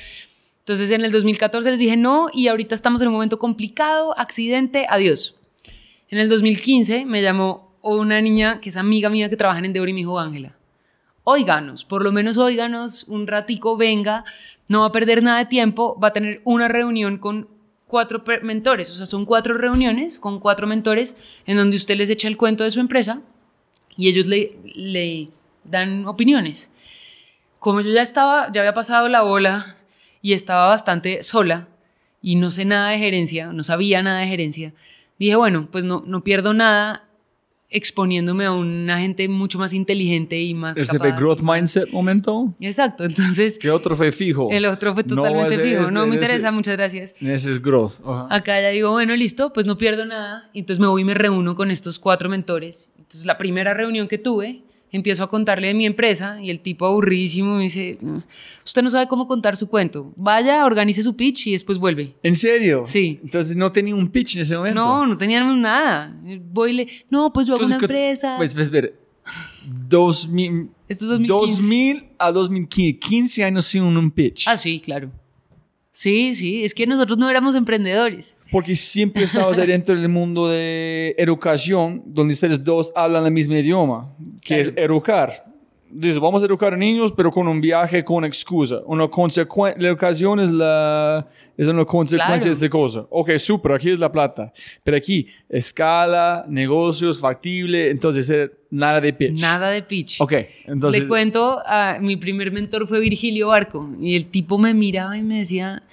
Entonces 0.59 0.91
en 0.91 1.03
el 1.03 1.11
2014 1.11 1.71
les 1.71 1.79
dije 1.79 1.97
no 1.97 2.29
y 2.33 2.47
ahorita 2.47 2.73
estamos 2.73 3.01
en 3.01 3.09
un 3.09 3.13
momento 3.13 3.37
complicado, 3.39 4.17
accidente, 4.17 4.85
adiós. 4.89 5.35
En 6.09 6.19
el 6.19 6.29
2015 6.29 7.05
me 7.05 7.21
llamó 7.21 7.75
una 7.81 8.21
niña 8.21 8.61
que 8.61 8.69
es 8.69 8.77
amiga 8.77 9.09
mía 9.09 9.29
que 9.29 9.35
trabaja 9.35 9.59
en 9.59 9.65
Endeavor 9.65 9.89
y 9.89 9.93
me 9.93 9.99
dijo, 9.99 10.19
Ángela, 10.19 10.55
óiganos, 11.23 11.83
por 11.83 12.03
lo 12.03 12.11
menos 12.11 12.37
óiganos, 12.37 13.05
un 13.07 13.27
ratico, 13.27 13.75
venga, 13.77 14.23
no 14.69 14.81
va 14.81 14.87
a 14.87 14.91
perder 14.91 15.23
nada 15.23 15.39
de 15.39 15.45
tiempo, 15.45 15.99
va 15.99 16.09
a 16.09 16.13
tener 16.13 16.41
una 16.45 16.67
reunión 16.67 17.17
con 17.17 17.49
cuatro 17.87 18.23
mentores, 18.41 18.89
o 18.89 18.95
sea, 18.95 19.05
son 19.05 19.25
cuatro 19.25 19.55
reuniones 19.57 20.17
con 20.17 20.39
cuatro 20.39 20.65
mentores 20.65 21.17
en 21.45 21.57
donde 21.57 21.75
usted 21.75 21.95
les 21.95 22.09
echa 22.09 22.27
el 22.27 22.37
cuento 22.37 22.63
de 22.63 22.71
su 22.71 22.79
empresa 22.79 23.21
y 23.97 24.07
ellos 24.09 24.27
le, 24.27 24.57
le 24.75 25.29
dan 25.63 26.05
opiniones. 26.07 26.71
Como 27.59 27.81
yo 27.81 27.91
ya 27.93 28.01
estaba, 28.01 28.51
ya 28.51 28.61
había 28.61 28.73
pasado 28.73 29.07
la 29.09 29.23
ola 29.23 29.77
y 30.21 30.33
estaba 30.33 30.67
bastante 30.67 31.23
sola 31.23 31.67
y 32.21 32.35
no 32.35 32.51
sé 32.51 32.65
nada 32.65 32.89
de 32.89 32.97
gerencia, 32.99 33.51
no 33.53 33.63
sabía 33.63 34.01
nada 34.01 34.19
de 34.21 34.27
gerencia, 34.27 34.73
dije, 35.19 35.35
bueno, 35.35 35.67
pues 35.71 35.83
no, 35.85 36.03
no 36.05 36.23
pierdo 36.23 36.53
nada 36.53 37.03
exponiéndome 37.69 38.45
a 38.45 38.51
una 38.51 38.99
gente 38.99 39.27
mucho 39.27 39.57
más 39.57 39.73
inteligente 39.73 40.39
y 40.39 40.53
más 40.53 40.77
fue 40.77 40.85
capaz. 40.85 41.17
growth 41.17 41.39
mindset 41.41 41.89
momento. 41.91 42.53
Exacto, 42.59 43.03
entonces 43.03 43.57
¿Qué 43.57 43.71
otro 43.71 43.95
fue 43.95 44.11
fijo? 44.11 44.49
el 44.51 44.65
otro 44.65 44.93
fue 44.93 45.03
No, 45.03 45.15
totalmente 45.15 45.55
ese- 45.55 45.63
fijo. 45.63 45.81
ese- 45.83 45.91
no 45.91 46.01
me 46.05 46.15
ese- 46.15 46.15
interesa, 46.25 46.51
muchas 46.51 46.77
gracias. 46.77 47.15
Ese 47.19 47.49
es 47.51 47.61
growth. 47.61 47.93
Ajá. 48.05 48.27
Acá 48.29 48.61
ya 48.61 48.69
digo, 48.69 48.91
bueno, 48.91 49.15
listo, 49.15 49.51
pues 49.53 49.65
no 49.65 49.75
pierdo 49.77 50.05
nada. 50.05 50.49
Entonces 50.53 50.79
me 50.79 50.85
voy 50.87 51.01
y 51.01 51.05
me 51.05 51.15
reúno 51.15 51.55
con 51.55 51.71
estos 51.71 51.97
cuatro 51.97 52.29
mentores. 52.29 52.91
Entonces 53.13 53.27
la 53.27 53.37
primera 53.37 53.75
reunión 53.75 54.07
que 54.07 54.17
tuve, 54.17 54.63
empiezo 54.91 55.23
a 55.23 55.29
contarle 55.29 55.67
de 55.67 55.73
mi 55.75 55.85
empresa 55.85 56.39
y 56.41 56.49
el 56.49 56.59
tipo 56.61 56.85
aburridísimo 56.87 57.55
me 57.57 57.63
dice, 57.63 57.97
"Mm, 58.01 58.17
usted 58.65 58.81
no 58.81 58.89
sabe 58.89 59.07
cómo 59.07 59.27
contar 59.27 59.55
su 59.55 59.67
cuento. 59.67 60.11
Vaya, 60.15 60.65
organice 60.65 61.03
su 61.03 61.15
pitch 61.15 61.47
y 61.47 61.51
después 61.51 61.77
vuelve. 61.77 62.15
¿En 62.23 62.35
serio? 62.35 62.83
Sí. 62.87 63.19
Entonces 63.23 63.55
no 63.55 63.71
tenía 63.71 63.93
un 63.95 64.07
pitch 64.07 64.35
en 64.35 64.41
ese 64.41 64.55
momento. 64.57 64.79
No, 64.81 65.05
no 65.05 65.15
teníamos 65.17 65.55
nada. 65.57 66.15
Voy 66.51 66.71
y 66.71 66.73
le, 66.73 66.87
no, 67.09 67.31
pues 67.31 67.45
yo 67.47 67.53
hago 67.53 67.65
una 67.65 67.75
Entonces, 67.75 67.87
¿qué- 67.95 68.03
empresa. 68.09 68.35
Pues, 68.37 68.53
pues, 68.53 68.65
espera. 68.65 68.89
2000, 69.87 70.69
Esto 70.87 71.05
es 71.05 71.09
2015. 71.11 71.61
2000 71.61 72.03
a 72.19 72.31
2015, 72.31 72.99
15 72.99 73.43
años 73.43 73.65
sin 73.65 73.83
un 73.83 74.11
pitch. 74.11 74.47
Ah, 74.47 74.57
sí, 74.57 74.79
claro. 74.79 75.11
Sí, 75.95 76.33
sí, 76.33 76.63
es 76.63 76.73
que 76.73 76.87
nosotros 76.87 77.19
no 77.19 77.29
éramos 77.29 77.53
emprendedores. 77.53 78.35
Porque 78.51 78.75
siempre 78.75 79.25
estabas 79.25 79.59
adentro 79.59 79.95
del 79.95 80.09
mundo 80.09 80.47
de 80.47 81.13
educación, 81.19 82.01
donde 82.07 82.33
ustedes 82.33 82.63
dos 82.63 82.91
hablan 82.95 83.27
el 83.27 83.31
mismo 83.31 83.55
idioma, 83.55 84.11
que 84.41 84.59
es 84.59 84.73
educar. 84.75 85.52
Dices, 85.95 86.19
vamos 86.19 86.41
a 86.41 86.45
educar 86.47 86.73
a 86.73 86.77
niños, 86.77 87.11
pero 87.15 87.29
con 87.29 87.47
un 87.47 87.61
viaje 87.61 88.03
con 88.03 88.25
excusa. 88.25 88.81
Una 88.85 89.07
consecuencia, 89.07 89.79
la 89.81 89.89
educación 89.89 90.39
es, 90.39 90.49
la, 90.49 91.27
es 91.55 91.67
una 91.67 91.85
consecuencia 91.85 92.25
Claro. 92.37 92.45
de 92.45 92.51
esta 92.53 92.69
cosa. 92.69 93.05
Ok, 93.09 93.37
súper, 93.37 93.73
aquí 93.73 93.91
es 93.91 93.99
la 93.99 94.11
plata. 94.11 94.51
Pero 94.83 94.97
aquí, 94.97 95.27
escala, 95.49 96.45
negocios, 96.47 97.19
factible, 97.19 97.91
entonces 97.91 98.29
eh, 98.29 98.49
nada 98.71 98.99
de 98.99 99.13
pitch. 99.13 99.39
Nada 99.39 99.69
de 99.69 99.83
pitch. 99.83 100.19
Ok, 100.19 100.33
entonces... 100.65 101.01
Le 101.01 101.07
cuento, 101.07 101.61
a, 101.65 101.99
mi 102.01 102.15
primer 102.17 102.51
mentor 102.51 102.87
fue 102.87 102.99
Virgilio 102.99 103.49
Barco 103.49 103.89
y 103.99 104.15
el 104.15 104.25
tipo 104.25 104.57
me 104.57 104.73
miraba 104.73 105.15
y 105.17 105.21
me 105.21 105.39
decía, 105.39 105.83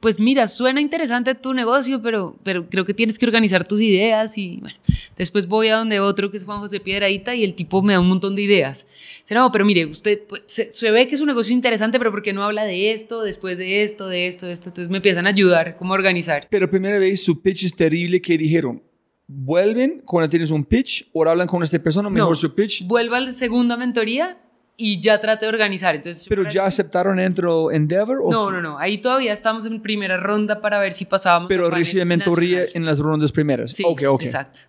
pues 0.00 0.20
mira, 0.20 0.46
suena 0.46 0.80
interesante 0.80 1.34
tu 1.34 1.54
negocio, 1.54 2.02
pero, 2.02 2.36
pero 2.42 2.68
creo 2.68 2.84
que 2.84 2.94
tienes 2.94 3.18
que 3.18 3.26
organizar 3.26 3.66
tus 3.66 3.80
ideas 3.80 4.36
y 4.36 4.58
bueno, 4.60 4.76
después 5.16 5.46
voy 5.46 5.68
a 5.68 5.76
donde 5.76 6.00
otro 6.00 6.30
que 6.30 6.36
es 6.36 6.44
Juan 6.44 6.60
José 6.60 6.80
Piedraíta 6.80 7.34
y 7.34 7.44
el 7.44 7.54
tipo 7.54 7.82
me 7.82 7.94
da 7.94 8.00
un 8.00 8.08
montón 8.08 8.36
de 8.36 8.42
ideas. 8.42 8.86
Dice, 9.22 9.34
no, 9.34 9.50
pero 9.52 9.64
mire, 9.64 9.86
usted 9.86 10.22
pues, 10.28 10.42
se, 10.46 10.72
se 10.72 10.90
ve 10.90 11.06
que 11.06 11.14
es 11.14 11.20
un 11.20 11.28
negocio 11.28 11.52
interesante, 11.52 11.98
pero 11.98 12.10
¿por 12.10 12.22
qué 12.22 12.32
no 12.32 12.42
habla 12.42 12.64
de 12.64 12.92
esto, 12.92 13.22
después 13.22 13.58
de 13.58 13.82
esto, 13.82 14.08
de 14.08 14.26
esto, 14.26 14.46
de 14.46 14.52
esto? 14.52 14.68
Entonces 14.68 14.90
me 14.90 14.98
empiezan 14.98 15.26
a 15.26 15.30
ayudar 15.30 15.76
cómo 15.76 15.94
organizar. 15.94 16.46
Pero 16.50 16.70
primera 16.70 16.98
vez 16.98 17.24
su 17.24 17.40
pitch 17.40 17.64
es 17.64 17.74
terrible 17.74 18.20
que 18.20 18.36
dijeron, 18.36 18.82
vuelven 19.26 20.02
cuando 20.04 20.28
tienes 20.28 20.50
un 20.50 20.64
pitch 20.64 21.08
o 21.12 21.24
hablan 21.24 21.46
con 21.46 21.62
esta 21.62 21.78
persona, 21.78 22.10
mejor 22.10 22.30
No, 22.30 22.34
su 22.34 22.54
pitch. 22.54 22.86
Vuelvo 22.86 23.14
a 23.14 23.20
la 23.20 23.30
segunda 23.30 23.76
mentoría 23.76 24.38
y 24.76 25.00
ya 25.00 25.20
traté 25.20 25.46
de 25.46 25.48
organizar. 25.48 25.94
Entonces, 25.94 26.26
Pero 26.28 26.48
ya 26.48 26.66
aceptaron 26.66 27.16
dentro 27.16 27.70
Endeavor 27.70 28.20
o 28.22 28.30
No, 28.30 28.50
no, 28.50 28.60
no. 28.60 28.78
Ahí 28.78 28.98
todavía 28.98 29.32
estamos 29.32 29.64
en 29.66 29.80
primera 29.80 30.16
ronda 30.16 30.60
para 30.60 30.78
ver 30.78 30.92
si 30.92 31.04
pasábamos. 31.04 31.48
Pero 31.48 31.70
recibe 31.70 32.04
mentoría 32.04 32.60
nacional. 32.60 32.76
en 32.76 32.86
las 32.86 32.98
rondas 32.98 33.32
primeras. 33.32 33.72
Sí, 33.72 33.82
ok, 33.86 34.02
ok. 34.08 34.22
exacto. 34.22 34.60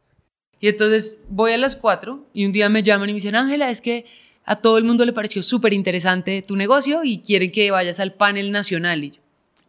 Y 0.59 0.67
entonces 0.69 1.19
voy 1.29 1.51
a 1.51 1.57
las 1.57 1.75
cuatro 1.75 2.25
y 2.33 2.45
un 2.45 2.51
día 2.51 2.69
me 2.69 2.81
llaman 2.83 3.09
y 3.09 3.13
me 3.13 3.17
dicen, 3.17 3.35
Ángela, 3.35 3.69
es 3.69 3.81
que 3.81 4.05
a 4.43 4.55
todo 4.55 4.77
el 4.77 4.85
mundo 4.85 5.05
le 5.05 5.13
pareció 5.13 5.43
súper 5.43 5.73
interesante 5.73 6.41
tu 6.41 6.55
negocio 6.55 7.01
y 7.03 7.19
quieren 7.19 7.51
que 7.51 7.69
vayas 7.69 7.99
al 7.99 8.13
panel 8.13 8.51
nacional. 8.51 9.03
Y 9.03 9.11
yo, 9.11 9.21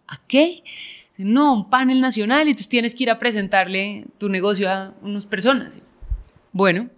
¿a 0.06 0.20
qué? 0.26 0.62
No, 1.18 1.52
un 1.52 1.68
panel 1.68 2.00
nacional 2.00 2.46
y 2.46 2.50
entonces 2.50 2.68
tienes 2.68 2.94
que 2.94 3.02
ir 3.02 3.10
a 3.10 3.18
presentarle 3.18 4.04
tu 4.18 4.28
negocio 4.28 4.70
a 4.70 4.94
unas 5.02 5.26
personas. 5.26 5.78
Bueno, 6.52 6.88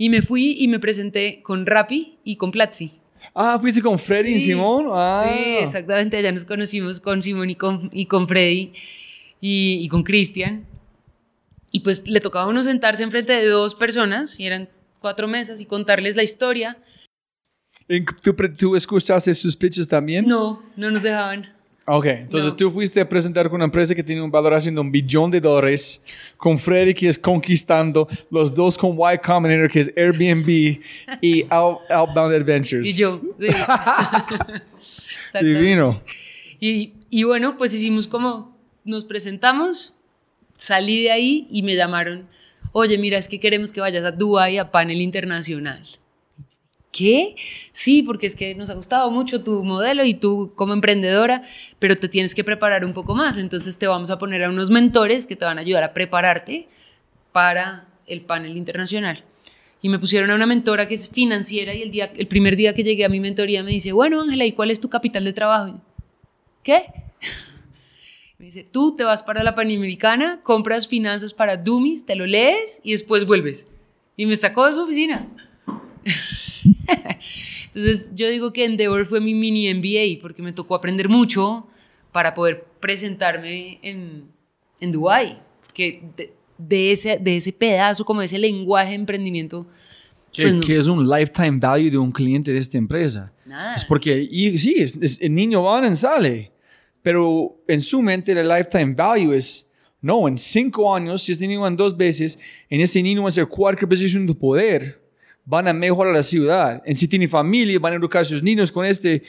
y 0.00 0.08
me 0.08 0.22
fui 0.22 0.56
y 0.58 0.66
me 0.66 0.80
presenté 0.80 1.42
con 1.42 1.66
Rappi 1.66 2.16
y 2.24 2.36
con 2.36 2.50
Platzi. 2.50 2.92
Ah, 3.34 3.58
fuiste 3.60 3.82
con 3.82 3.98
Freddy 3.98 4.30
y 4.36 4.40
Sí, 4.40 4.46
Simón. 4.46 4.86
Ah. 4.88 5.26
Sí, 5.28 5.44
exactamente. 5.62 6.16
Allá 6.16 6.32
nos 6.32 6.46
conocimos 6.46 7.00
con 7.00 7.20
Simón 7.20 7.50
y 7.50 7.54
con, 7.54 7.90
y 7.92 8.06
con 8.06 8.26
Freddy 8.26 8.72
y, 9.42 9.74
y 9.84 9.88
con 9.88 10.02
Cristian. 10.02 10.64
Y 11.70 11.80
pues 11.80 12.08
le 12.08 12.18
tocaba 12.20 12.46
a 12.46 12.48
uno 12.48 12.62
sentarse 12.62 13.02
enfrente 13.02 13.34
de 13.34 13.46
dos 13.46 13.74
personas 13.74 14.40
y 14.40 14.46
eran 14.46 14.70
cuatro 15.00 15.28
mesas 15.28 15.60
y 15.60 15.66
contarles 15.66 16.16
la 16.16 16.22
historia. 16.22 16.78
¿En- 17.86 18.06
¿Tú, 18.06 18.34
tú 18.56 18.76
escuchaste 18.76 19.34
sus 19.34 19.54
pitches 19.54 19.86
también? 19.86 20.26
No, 20.26 20.62
no 20.76 20.90
nos 20.90 21.02
dejaban. 21.02 21.52
Ok, 21.92 22.06
entonces 22.06 22.52
No. 22.52 22.56
tú 22.56 22.70
fuiste 22.70 23.00
a 23.00 23.08
presentar 23.08 23.48
con 23.48 23.56
una 23.56 23.64
empresa 23.64 23.94
que 23.96 24.02
tiene 24.04 24.22
un 24.22 24.30
valoración 24.30 24.74
de 24.76 24.80
un 24.80 24.92
billón 24.92 25.28
de 25.30 25.40
dólares, 25.40 26.00
con 26.36 26.56
Freddy 26.56 26.94
que 26.94 27.08
es 27.08 27.18
conquistando, 27.18 28.06
los 28.30 28.54
dos 28.54 28.78
con 28.78 28.92
Y 28.96 29.18
Combinator 29.18 29.68
que 29.68 29.80
es 29.80 29.92
Airbnb 29.96 30.48
y 31.20 31.42
Out- 31.48 31.80
Outbound 31.90 32.34
Adventures. 32.34 32.86
Y 32.86 32.92
yo. 32.94 33.20
sí. 33.40 33.48
Divino. 35.42 36.02
Y, 36.60 36.92
y 37.08 37.22
bueno, 37.24 37.56
pues 37.56 37.72
hicimos 37.74 38.06
como, 38.06 38.56
nos 38.84 39.04
presentamos, 39.04 39.94
salí 40.56 41.02
de 41.04 41.10
ahí 41.10 41.48
y 41.50 41.62
me 41.62 41.74
llamaron, 41.74 42.26
oye, 42.72 42.98
mira, 42.98 43.18
es 43.18 43.28
que 43.28 43.40
queremos 43.40 43.72
que 43.72 43.80
vayas 43.80 44.04
a 44.04 44.12
Dubai 44.12 44.58
a 44.58 44.70
panel 44.70 45.00
internacional. 45.00 45.82
¿Qué? 46.92 47.36
Sí, 47.72 48.02
porque 48.02 48.26
es 48.26 48.36
que 48.36 48.54
nos 48.54 48.70
ha 48.70 48.74
gustado 48.74 49.10
mucho 49.10 49.42
tu 49.42 49.64
modelo 49.64 50.04
y 50.04 50.14
tú 50.14 50.52
como 50.54 50.72
emprendedora, 50.72 51.42
pero 51.78 51.96
te 51.96 52.08
tienes 52.08 52.34
que 52.34 52.44
preparar 52.44 52.84
un 52.84 52.92
poco 52.92 53.14
más. 53.14 53.36
Entonces 53.36 53.78
te 53.78 53.86
vamos 53.86 54.10
a 54.10 54.18
poner 54.18 54.44
a 54.44 54.48
unos 54.48 54.70
mentores 54.70 55.26
que 55.26 55.36
te 55.36 55.44
van 55.44 55.58
a 55.58 55.62
ayudar 55.62 55.84
a 55.84 55.92
prepararte 55.92 56.68
para 57.32 57.88
el 58.06 58.22
panel 58.22 58.56
internacional. 58.56 59.24
Y 59.82 59.88
me 59.88 59.98
pusieron 59.98 60.30
a 60.30 60.34
una 60.34 60.46
mentora 60.46 60.86
que 60.86 60.94
es 60.94 61.08
financiera 61.08 61.74
y 61.74 61.82
el, 61.82 61.90
día, 61.90 62.12
el 62.14 62.26
primer 62.26 62.56
día 62.56 62.74
que 62.74 62.84
llegué 62.84 63.04
a 63.04 63.08
mi 63.08 63.20
mentoría 63.20 63.62
me 63.62 63.70
dice, 63.70 63.92
bueno, 63.92 64.20
Ángela, 64.20 64.44
¿y 64.44 64.52
cuál 64.52 64.70
es 64.70 64.80
tu 64.80 64.90
capital 64.90 65.24
de 65.24 65.32
trabajo? 65.32 65.80
¿Qué? 66.62 66.84
Me 68.38 68.46
dice, 68.46 68.64
tú 68.64 68.96
te 68.96 69.04
vas 69.04 69.22
para 69.22 69.44
la 69.44 69.54
Panamericana, 69.54 70.40
compras 70.42 70.88
finanzas 70.88 71.34
para 71.34 71.58
Dummies, 71.58 72.06
te 72.06 72.14
lo 72.14 72.24
lees 72.24 72.80
y 72.82 72.92
después 72.92 73.26
vuelves. 73.26 73.68
Y 74.16 74.24
me 74.24 74.34
sacó 74.34 74.64
de 74.64 74.72
su 74.72 74.80
oficina. 74.80 75.28
Entonces 77.74 78.10
yo 78.14 78.28
digo 78.28 78.52
que 78.52 78.64
Endeavor 78.64 79.06
fue 79.06 79.20
mi 79.20 79.34
mini 79.34 79.72
MBA 79.72 80.20
porque 80.20 80.42
me 80.42 80.52
tocó 80.52 80.74
aprender 80.74 81.08
mucho 81.08 81.66
para 82.12 82.34
poder 82.34 82.64
presentarme 82.80 83.78
en, 83.82 84.24
en 84.80 84.92
Dubái. 84.92 85.38
Porque 85.66 86.02
de, 86.16 86.32
de, 86.58 86.92
ese, 86.92 87.18
de 87.18 87.36
ese 87.36 87.52
pedazo, 87.52 88.04
como 88.04 88.20
de 88.20 88.26
ese 88.26 88.38
lenguaje 88.38 88.90
de 88.90 88.96
emprendimiento, 88.96 89.66
Que, 90.32 90.42
Pues 90.42 90.54
no. 90.54 90.60
que 90.60 90.78
es 90.78 90.86
un 90.86 91.08
lifetime 91.08 91.58
value 91.58 91.90
de 91.90 91.98
un 91.98 92.12
cliente 92.12 92.52
de 92.52 92.58
esta 92.58 92.78
empresa. 92.78 93.32
Nada. 93.46 93.74
Es 93.74 93.84
porque, 93.84 94.28
y, 94.30 94.56
sí, 94.58 94.74
es- 94.78 94.96
es- 95.00 95.20
el 95.20 95.34
niño 95.34 95.62
va 95.64 95.84
y 95.86 95.96
sale, 95.96 96.52
pero 97.02 97.56
en 97.66 97.82
su 97.82 98.00
mente 98.00 98.30
el 98.32 98.48
lifetime 98.48 98.94
value 98.94 99.32
es, 99.32 99.68
no, 100.00 100.28
en 100.28 100.38
cinco 100.38 100.94
años, 100.94 101.22
si 101.22 101.32
este 101.32 101.46
niño 101.48 101.62
van 101.62 101.74
dos 101.76 101.96
veces, 101.96 102.38
en 102.68 102.80
ese 102.80 103.02
niño 103.02 103.22
va 103.24 103.28
a 103.28 103.32
ser 103.32 103.46
cualquier 103.48 103.88
posición 103.88 104.24
de 104.26 104.34
poder, 104.34 105.02
van 105.50 105.66
a 105.66 105.72
mejorar 105.72 106.14
la 106.14 106.22
ciudad. 106.22 106.80
En 106.86 106.96
si 106.96 107.08
tiene 107.08 107.26
familia, 107.26 107.78
van 107.80 107.92
a 107.92 107.96
educar 107.96 108.22
a 108.22 108.24
sus 108.24 108.40
niños 108.42 108.70
con 108.70 108.86
este, 108.86 109.22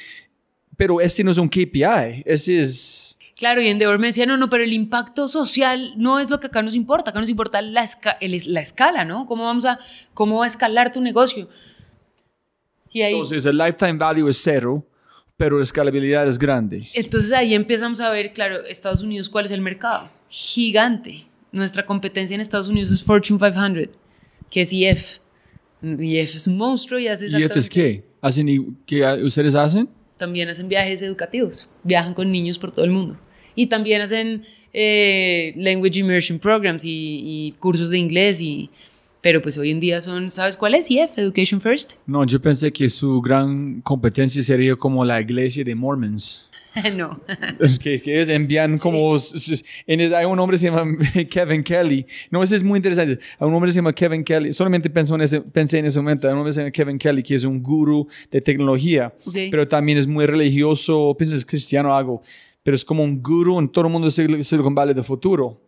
pero 0.78 1.02
este 1.02 1.24
no 1.24 1.32
es 1.32 1.38
un 1.40 1.50
KPI, 1.50 2.24
ese 2.26 2.60
es... 2.60 3.18
Claro, 3.36 3.60
y 3.60 3.68
Endeavor 3.70 3.98
me 3.98 4.06
decía, 4.06 4.28
no, 4.28 4.38
no, 4.38 4.52
pero 4.52 4.64
el 4.64 4.72
impacto 4.72 5.28
social 5.28 5.94
no 5.98 6.20
es 6.20 6.30
lo 6.30 6.40
que 6.40 6.46
acá 6.46 6.62
nos 6.62 6.76
importa, 6.76 7.10
acá 7.10 7.20
nos 7.20 7.30
importa 7.30 7.60
la, 7.64 7.84
esca- 7.84 8.18
el- 8.22 8.54
la 8.54 8.62
escala, 8.62 9.04
¿no? 9.04 9.26
¿Cómo 9.26 9.46
vamos 9.46 9.66
a, 9.66 9.80
cómo 10.14 10.38
va 10.38 10.44
a 10.44 10.48
escalar 10.48 10.92
tu 10.92 11.02
negocio? 11.02 11.50
Y 12.92 13.02
ahí, 13.02 13.14
Entonces 13.14 13.44
el 13.48 13.58
lifetime 13.58 13.94
value 13.94 14.30
es 14.30 14.38
cero, 14.44 14.86
pero 15.38 15.58
la 15.58 15.64
escalabilidad 15.64 16.28
es 16.28 16.38
grande. 16.38 16.88
entonces 16.94 17.32
ahí 17.34 17.56
empezamos 17.56 18.00
a 18.00 18.12
ver, 18.12 18.32
claro, 18.32 18.64
Estados 18.68 19.02
Unidos, 19.02 19.28
¿cuál 19.28 19.46
es 19.46 19.52
el 19.52 19.62
mercado? 19.62 20.08
Gigante. 20.30 21.26
Nuestra 21.52 21.84
competencia 21.86 22.36
en 22.36 22.42
Estados 22.42 22.68
Unidos 22.68 22.92
es 22.92 23.04
Fortune 23.04 23.40
500, 23.40 23.90
que 24.52 24.62
es 24.62 24.72
IF. 24.72 25.18
IF 25.82 26.36
es 26.36 26.48
un 26.48 26.58
monstruo 26.58 27.00
y 27.00 27.08
hace 27.08 27.26
¿Y 27.26 27.28
exactamente... 27.28 27.60
es 27.60 27.70
qué? 27.70 28.04
¿Hacen 28.22 28.78
qué 28.86 29.04
ustedes 29.24 29.56
hacen? 29.56 29.90
también 30.22 30.48
hacen 30.50 30.70
viajes 30.70 31.02
educativos, 31.02 31.68
viajan 31.84 32.14
con 32.14 32.32
niños 32.32 32.60
por 32.60 32.72
todo 32.72 32.86
el 32.86 32.92
mundo. 32.92 33.18
Y 33.56 33.66
también 33.66 34.04
hacen 34.04 34.44
eh, 34.72 35.52
Language 35.58 35.98
Immersion 35.98 36.38
Programs 36.38 36.86
y, 36.86 37.22
y 37.24 37.52
cursos 37.54 37.90
de 37.90 37.98
inglés, 37.98 38.40
y, 38.40 38.70
pero 39.22 39.42
pues 39.42 39.58
hoy 39.58 39.72
en 39.72 39.80
día 39.80 40.00
son, 40.00 40.30
¿sabes 40.30 40.56
cuál 40.56 40.76
es? 40.76 40.92
EF, 40.92 41.18
Education 41.18 41.60
First. 41.60 41.94
No, 42.06 42.24
yo 42.24 42.40
pensé 42.40 42.72
que 42.72 42.88
su 42.88 43.20
gran 43.20 43.82
competencia 43.82 44.44
sería 44.44 44.76
como 44.76 45.04
la 45.04 45.20
iglesia 45.20 45.64
de 45.64 45.74
Mormons. 45.74 46.48
no. 46.96 47.20
Es 47.60 47.78
que, 47.80 48.02
que 48.02 48.16
ellos 48.16 48.30
envían 48.30 48.78
como... 48.78 49.18
En 49.88 50.00
el- 50.02 50.16
hay 50.16 50.26
un 50.26 50.40
hombre 50.40 50.56
que 50.56 50.60
se 50.60 50.66
llama 50.70 50.86
Kevin 51.30 51.64
Kelly. 51.64 52.06
No, 52.30 52.42
ese 52.44 52.56
es 52.56 52.64
muy 52.64 52.78
interesante. 52.78 53.20
Hay 53.40 53.48
un 53.48 53.54
hombre 53.54 53.68
que 53.70 53.74
se 53.74 53.80
llama 53.80 53.94
Kevin 53.94 54.24
Kelly. 54.24 54.54
Solamente 54.54 54.90
pensé 54.90 55.14
en 55.14 55.22
ese, 55.22 55.42
pensé 55.42 55.80
en 55.80 55.86
ese 55.86 56.00
momento. 56.00 56.28
Hay 56.28 56.34
un 56.34 56.40
hombre 56.40 56.50
que 56.52 56.56
se 56.56 56.62
llama 56.62 56.72
Kevin 56.72 56.98
Kelly, 56.98 57.24
que 57.24 57.36
es 57.36 57.44
un 57.44 57.62
guru 57.62 58.08
de 58.30 58.40
tecnología. 58.42 59.14
Ok. 59.26 59.36
Pero 59.52 59.68
también 59.68 59.98
es 59.98 60.08
muy 60.08 60.26
religioso. 60.26 61.14
Pienso 61.18 61.36
es 61.36 61.46
cristiano 61.46 61.90
o 61.90 61.94
algo. 61.94 62.22
Pero 62.64 62.76
es 62.76 62.86
como 62.86 63.04
un 63.04 63.22
guru 63.22 63.60
en 63.60 63.68
todo 63.70 63.86
el 63.88 63.92
mundo 63.92 64.08
de 64.10 64.12
Sil- 64.16 64.44
Silicon 64.44 64.74
Valley 64.76 64.94
de 64.96 65.04
futuro. 65.04 65.62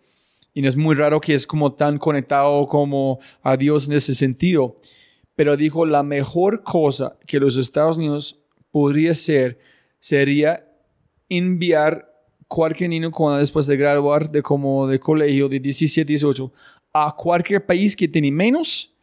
Y 0.53 0.65
es 0.65 0.75
muy 0.75 0.95
raro 0.95 1.19
que 1.19 1.34
es 1.34 1.47
como 1.47 1.73
tan 1.73 1.97
conectado 1.97 2.67
como 2.67 3.19
a 3.41 3.57
Dios 3.57 3.88
en 3.88 3.93
ese 3.93 4.13
sentido. 4.13 4.75
Pero 5.35 5.57
dijo, 5.57 5.85
la 5.88 6.03
mejor 6.03 6.61
cosa 6.63 7.17
que 7.25 7.39
los 7.39 7.57
Estados 7.57 7.97
Unidos 7.97 8.39
podría 8.69 9.15
ser 9.15 9.57
sería 9.99 10.67
enviar 11.38 12.11
cualquier 12.47 12.89
niño 12.89 13.11
cuando 13.11 13.39
después 13.39 13.65
de 13.68 13.77
graduar 13.77 14.30
de 14.30 14.41
como 14.41 14.88
de 14.88 14.99
colegio 14.99 15.49
de 15.49 15.60
17, 15.60 16.05
18 16.05 16.51
a 16.93 17.15
cualquier 17.15 17.65
país 17.65 17.95
que 17.95 18.07
tiene 18.07 18.31
menos 18.31 18.93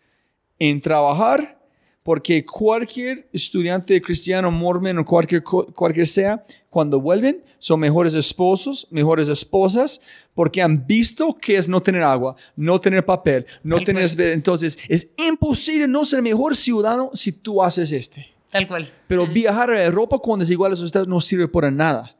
en 0.58 0.80
trabajar 0.80 1.60
porque 2.02 2.44
cualquier 2.44 3.28
estudiante 3.32 4.00
cristiano, 4.00 4.50
mormon 4.50 4.98
o 4.98 5.04
cualquier, 5.04 5.42
cualquier 5.42 6.06
sea, 6.06 6.42
cuando 6.70 6.98
vuelven, 7.00 7.42
son 7.58 7.80
mejores 7.80 8.14
esposos, 8.14 8.86
mejores 8.90 9.28
esposas, 9.28 10.00
porque 10.34 10.62
han 10.62 10.86
visto 10.86 11.36
que 11.38 11.56
es 11.56 11.68
no 11.68 11.82
tener 11.82 12.02
agua, 12.02 12.36
no 12.56 12.80
tener 12.80 13.04
papel, 13.04 13.46
no 13.62 13.76
Tal 13.76 13.84
tener... 13.84 14.14
cual. 14.14 14.28
Entonces, 14.28 14.78
es 14.88 15.08
imposible 15.28 15.86
no 15.86 16.04
ser 16.04 16.22
mejor 16.22 16.56
ciudadano 16.56 17.10
si 17.12 17.32
tú 17.32 17.62
haces 17.62 17.92
este. 17.92 18.28
Tal 18.50 18.66
cual. 18.66 18.90
Pero 19.06 19.26
viajar 19.26 19.70
a 19.70 19.84
Europa 19.84 20.18
cuando 20.18 20.42
es 20.42 20.50
igual 20.50 20.70
a 20.70 20.74
los 20.74 20.82
Estados 20.82 21.06
no 21.06 21.20
sirve 21.20 21.48
para 21.48 21.70
nada. 21.70 22.16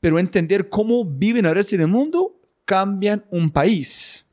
Pero 0.00 0.18
entender 0.18 0.68
cómo 0.68 1.04
viven 1.04 1.44
el 1.46 1.54
resto 1.54 1.76
del 1.76 1.86
mundo 1.88 2.34
cambian 2.64 3.24
un 3.30 3.50
país. 3.50 4.26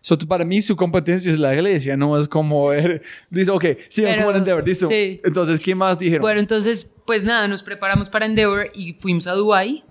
So, 0.00 0.18
para 0.18 0.44
mí 0.44 0.60
su 0.60 0.76
competencia 0.76 1.32
es 1.32 1.38
la 1.38 1.54
iglesia, 1.54 1.96
no 1.96 2.18
es 2.18 2.28
como... 2.28 2.72
er- 2.74 3.00
dice, 3.30 3.50
ok, 3.50 3.64
sigan 3.88 4.18
como 4.18 4.30
en 4.32 4.36
Endeavor, 4.38 4.66
listo. 4.66 4.86
sí. 4.86 5.20
Entonces, 5.24 5.58
¿qué 5.60 5.74
más 5.74 5.98
dijeron? 5.98 6.20
Bueno, 6.20 6.40
entonces, 6.40 6.86
pues 7.06 7.24
nada, 7.24 7.48
nos 7.48 7.62
preparamos 7.62 8.10
para 8.10 8.26
Endeavor 8.26 8.70
y 8.74 8.92
fuimos 8.94 9.26
a 9.26 9.32
Dubai 9.32 9.82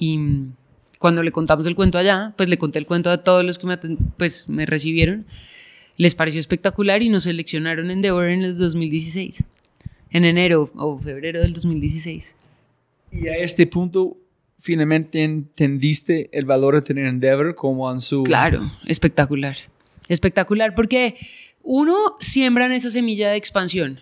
y 0.00 0.18
mm, 0.18 0.52
cuando 0.98 1.22
le 1.22 1.30
contamos 1.30 1.64
el 1.66 1.76
cuento 1.76 1.96
allá, 1.98 2.34
pues 2.36 2.48
le 2.48 2.58
conté 2.58 2.80
el 2.80 2.86
cuento 2.86 3.08
a 3.10 3.22
todos 3.22 3.44
los 3.44 3.60
que 3.60 3.66
me, 3.68 3.78
pues, 4.16 4.48
me 4.48 4.66
recibieron. 4.66 5.26
Les 5.96 6.16
pareció 6.16 6.40
espectacular 6.40 7.00
y 7.02 7.08
nos 7.08 7.22
seleccionaron 7.24 7.84
en 7.84 7.90
Endeavor 7.98 8.24
en 8.30 8.42
el 8.42 8.58
2016, 8.58 9.44
en 10.10 10.24
enero 10.24 10.72
o 10.74 10.98
febrero 10.98 11.40
del 11.40 11.52
2016. 11.52 12.34
y 13.12 13.28
a 13.28 13.36
este 13.36 13.64
punto, 13.68 14.16
finalmente 14.62 15.24
entendiste 15.24 16.30
el 16.32 16.44
valor 16.44 16.76
de 16.76 16.82
tener 16.82 17.06
Endeavor 17.06 17.56
como 17.56 17.90
en 17.90 18.00
su... 18.00 18.22
Claro, 18.22 18.72
espectacular. 18.86 19.56
Espectacular 20.08 20.74
porque 20.76 21.16
uno 21.62 21.96
siembra 22.20 22.66
en 22.66 22.72
esa 22.72 22.88
semilla 22.88 23.30
de 23.30 23.36
expansión. 23.36 24.00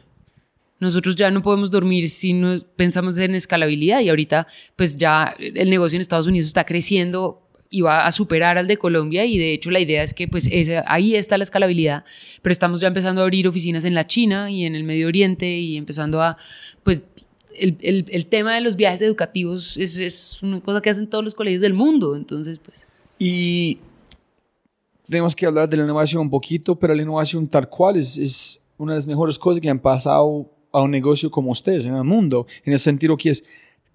Nosotros 0.78 1.16
ya 1.16 1.31
no 1.31 1.43
podemos 1.43 1.70
dormir 1.70 2.11
si 2.11 2.35
no 2.35 2.61
pensamos 2.77 3.16
en 3.16 3.35
escalabilidad 3.35 4.01
y 4.01 4.11
ahorita 4.11 4.47
pues 4.77 4.97
ya 4.97 5.35
el 5.39 5.70
negocio 5.70 5.97
en 5.97 6.03
Estados 6.03 6.27
Unidos 6.27 6.49
está 6.49 6.65
creciendo 6.65 7.43
y 7.70 7.81
va 7.81 8.05
a 8.05 8.12
superar 8.12 8.59
al 8.59 8.66
de 8.66 8.77
Colombia 8.77 9.24
y 9.24 9.39
de 9.39 9.55
hecho 9.55 9.70
la 9.70 9.81
idea 9.81 10.03
es 10.03 10.12
que 10.12 10.28
pues 10.28 10.51
ahí 10.87 11.15
está 11.15 11.39
la 11.39 11.45
escalabilidad, 11.45 12.05
pero 12.43 12.53
estamos 12.53 12.81
ya 12.81 12.89
empezando 12.89 13.23
a 13.23 13.24
abrir 13.24 13.49
oficinas 13.49 13.85
en 13.87 13.95
la 13.95 14.07
China 14.07 14.51
y 14.51 14.65
en 14.65 14.74
el 14.74 14.85
Medio 14.85 15.07
Oriente 15.07 15.59
y 15.59 15.77
empezando 15.78 16.20
a 16.23 16.37
pues 16.82 17.05
el, 17.61 17.77
el- 17.81 18.07
el 18.11 18.27
tema 18.27 18.55
de 18.55 18.61
los 18.61 18.77
viajes 18.77 19.03
educativos 19.03 19.77
es, 19.77 19.99
es 19.99 20.43
una 20.43 20.61
cosa 20.61 20.81
que 20.81 20.91
hacen 20.91 21.09
todos 21.09 21.23
los 21.24 21.35
colegios 21.35 21.62
del 21.62 21.74
mundo, 21.74 22.16
entonces 22.16 22.59
pues 22.59 22.87
Y 23.19 23.78
tenemos 25.09 25.35
que 25.35 25.47
hablar 25.47 25.69
de 25.69 25.77
la 25.77 25.85
innovación 25.85 26.23
un 26.23 26.31
poquito, 26.31 26.77
pero 26.78 26.95
la 26.95 27.03
innovación 27.03 27.47
tal 27.49 27.69
cual 27.69 27.97
es, 27.97 28.16
es 28.16 28.61
una 28.78 28.93
de 28.95 28.99
las 28.99 29.07
mejores 29.07 29.39
cosas 29.39 29.61
que 29.61 29.69
han 29.69 29.78
pasado 29.78 30.49
a 30.73 30.81
un 30.82 30.91
negocio 30.91 31.31
como 31.31 31.51
ustedes 31.51 31.85
en 31.85 31.97
el 31.97 32.05
mundo, 32.05 32.47
en 32.65 32.73
el 32.73 32.78
sentido 32.78 33.16
que 33.16 33.31
es 33.31 33.45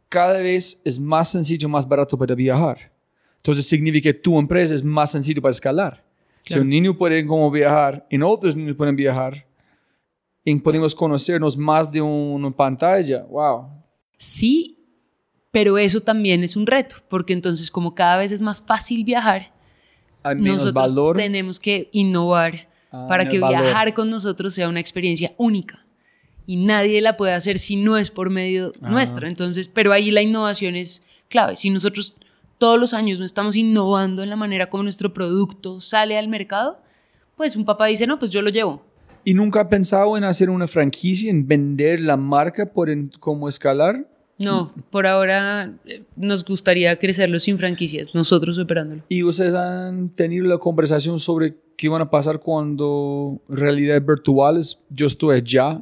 cada 0.09 0.39
vez 0.39 0.79
es 0.83 0.99
más 0.99 1.29
sencillo, 1.31 1.67
más 1.69 1.87
barato 1.87 2.17
para 2.17 2.35
viajar. 2.35 2.91
Entonces 3.37 3.65
significa 3.65 4.09
que 4.09 4.13
tu 4.13 4.37
empresa 4.39 4.75
es 4.75 4.83
más 4.83 5.11
sencillo 5.11 5.41
para 5.41 5.51
escalar. 5.51 6.03
Si 6.43 6.49
Claro. 6.49 6.63
un 6.63 6.69
niño 6.69 6.95
puede 6.97 7.25
como 7.25 7.49
viajar, 7.49 8.05
y 8.09 8.21
otros 8.21 8.55
niños 8.55 8.75
pueden 8.75 8.95
viajar, 8.95 9.45
y 10.45 10.55
podemos 10.59 10.93
conocernos 10.95 11.57
más 11.57 11.91
de 11.91 12.01
una 12.01 12.51
pantalla. 12.51 13.23
Wow. 13.25 13.67
Sí, 14.17 14.77
pero 15.51 15.77
eso 15.77 15.99
también 16.01 16.43
es 16.43 16.55
un 16.55 16.67
reto, 16.67 16.97
porque 17.09 17.33
entonces 17.33 17.69
como 17.71 17.95
cada 17.95 18.17
vez 18.17 18.31
es 18.31 18.41
más 18.41 18.61
fácil 18.61 19.03
viajar, 19.03 19.51
Hay 20.23 20.35
menos 20.35 20.63
nosotros 20.63 20.93
valor. 20.95 21.17
tenemos 21.17 21.59
que 21.59 21.89
innovar 21.91 22.67
Ah, 22.91 23.07
para 23.09 23.27
que 23.27 23.39
valor. 23.39 23.61
viajar 23.61 23.93
con 23.93 24.09
nosotros 24.09 24.53
sea 24.53 24.69
una 24.69 24.79
experiencia 24.79 25.33
única. 25.37 25.85
Y 26.47 26.57
nadie 26.57 27.01
la 27.01 27.17
puede 27.17 27.33
hacer 27.33 27.57
si 27.59 27.75
no 27.75 27.97
es 27.97 28.11
por 28.11 28.29
medio 28.29 28.71
Ah. 28.81 28.89
nuestro. 28.91 29.27
Entonces, 29.27 29.67
pero 29.67 29.91
ahí 29.91 30.11
la 30.11 30.21
innovación 30.21 30.75
es 30.75 31.03
clave. 31.27 31.55
Si 31.55 31.69
nosotros 31.71 32.13
todos 32.59 32.79
los 32.79 32.93
años 32.93 33.19
no 33.19 33.25
estamos 33.25 33.55
innovando 33.55 34.21
en 34.23 34.29
la 34.29 34.35
manera 34.37 34.69
como 34.69 34.83
nuestro 34.83 35.11
producto 35.13 35.81
sale 35.81 36.17
al 36.17 36.27
mercado, 36.29 36.79
pues 37.35 37.55
un 37.57 37.65
papá 37.65 37.87
dice, 37.87 38.05
no, 38.07 38.17
pues 38.19 38.31
yo 38.31 38.41
lo 38.41 38.49
llevo. 38.49 38.83
¿Y 39.27 39.33
nunca 39.33 39.61
ha 39.61 39.69
pensado 39.69 40.15
en 40.15 40.23
hacer 40.23 40.51
una 40.51 40.67
franquicia, 40.67 41.31
en 41.31 41.47
vender 41.47 41.99
la 41.99 42.15
marca 42.15 42.71
por 42.71 42.91
en, 42.91 43.09
cómo 43.19 43.49
escalar? 43.49 44.07
No, 44.37 44.71
por 44.91 45.07
ahora 45.07 45.73
eh, 45.85 46.03
nos 46.15 46.45
gustaría 46.45 46.95
crecerlo 46.97 47.39
sin 47.39 47.57
franquicias, 47.57 48.13
nosotros 48.13 48.59
operándolo. 48.59 49.01
¿Y 49.09 49.23
ustedes 49.23 49.55
han 49.55 50.09
tenido 50.09 50.45
la 50.45 50.59
conversación 50.59 51.19
sobre 51.19 51.55
qué 51.75 51.89
van 51.89 52.03
a 52.03 52.09
pasar 52.09 52.39
cuando 52.39 53.41
realidad 53.49 53.99
virtual 53.99 54.57
es 54.57 54.79
yo 54.89 55.07
estoy 55.07 55.37
allá 55.37 55.81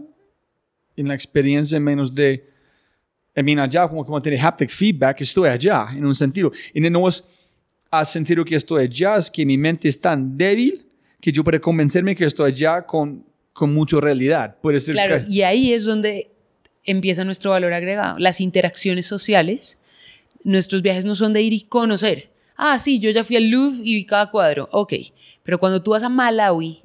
en 0.95 1.07
la 1.10 1.14
experiencia 1.14 1.78
menos 1.82 2.15
de, 2.15 2.48
I 3.36 3.44
mean, 3.44 3.60
allá 3.60 3.90
como, 3.90 4.06
como 4.06 4.22
tiene 4.22 4.40
haptic 4.40 4.70
feedback, 4.70 5.20
estoy 5.20 5.49
allá, 5.49 5.88
en 5.91 6.06
un 6.06 6.15
sentido. 6.15 6.49
Y 6.74 6.80
no 6.80 7.10
es 7.10 7.60
al 7.91 8.06
sentido 8.06 8.45
que 8.45 8.56
estoy 8.56 8.84
allá, 8.84 9.18
es 9.18 9.30
que 9.30 9.45
mi 9.45 9.57
mente 9.57 9.90
es 9.90 9.99
tan 9.99 10.38
débil 10.38 10.86
que 11.20 11.32
yo 11.32 11.44
puedo 11.44 11.60
convencerme 11.60 12.15
que 12.15 12.26
estoy 12.26 12.52
allá 12.52 12.82
con, 12.86 13.32
con 13.53 13.73
mucha 13.73 13.99
realidad. 13.99 14.57
Puede 14.61 14.80
ser 14.80 14.93
Claro, 14.95 15.23
que- 15.25 15.31
y 15.31 15.41
ahí 15.43 15.73
es 15.73 15.85
donde 15.85 16.31
empieza 16.84 17.23
nuestro 17.23 17.51
valor 17.51 17.71
agregado. 17.73 18.17
Las 18.19 18.41
interacciones 18.41 19.05
sociales, 19.05 19.80
nuestros 20.43 20.81
viajes 20.81 21.05
no 21.05 21.15
son 21.15 21.31
de 21.34 21.41
ir 21.41 21.53
y 21.53 21.61
conocer. 21.61 22.30
Ah, 22.57 22.77
sí, 22.80 22.99
yo 22.99 23.09
ya 23.11 23.23
fui 23.23 23.35
al 23.35 23.49
Louvre 23.49 23.77
y 23.84 23.95
vi 23.95 24.05
cada 24.05 24.30
cuadro. 24.30 24.67
Ok, 24.71 24.93
pero 25.43 25.59
cuando 25.59 25.81
tú 25.81 25.91
vas 25.91 26.03
a 26.03 26.09
Malawi 26.09 26.81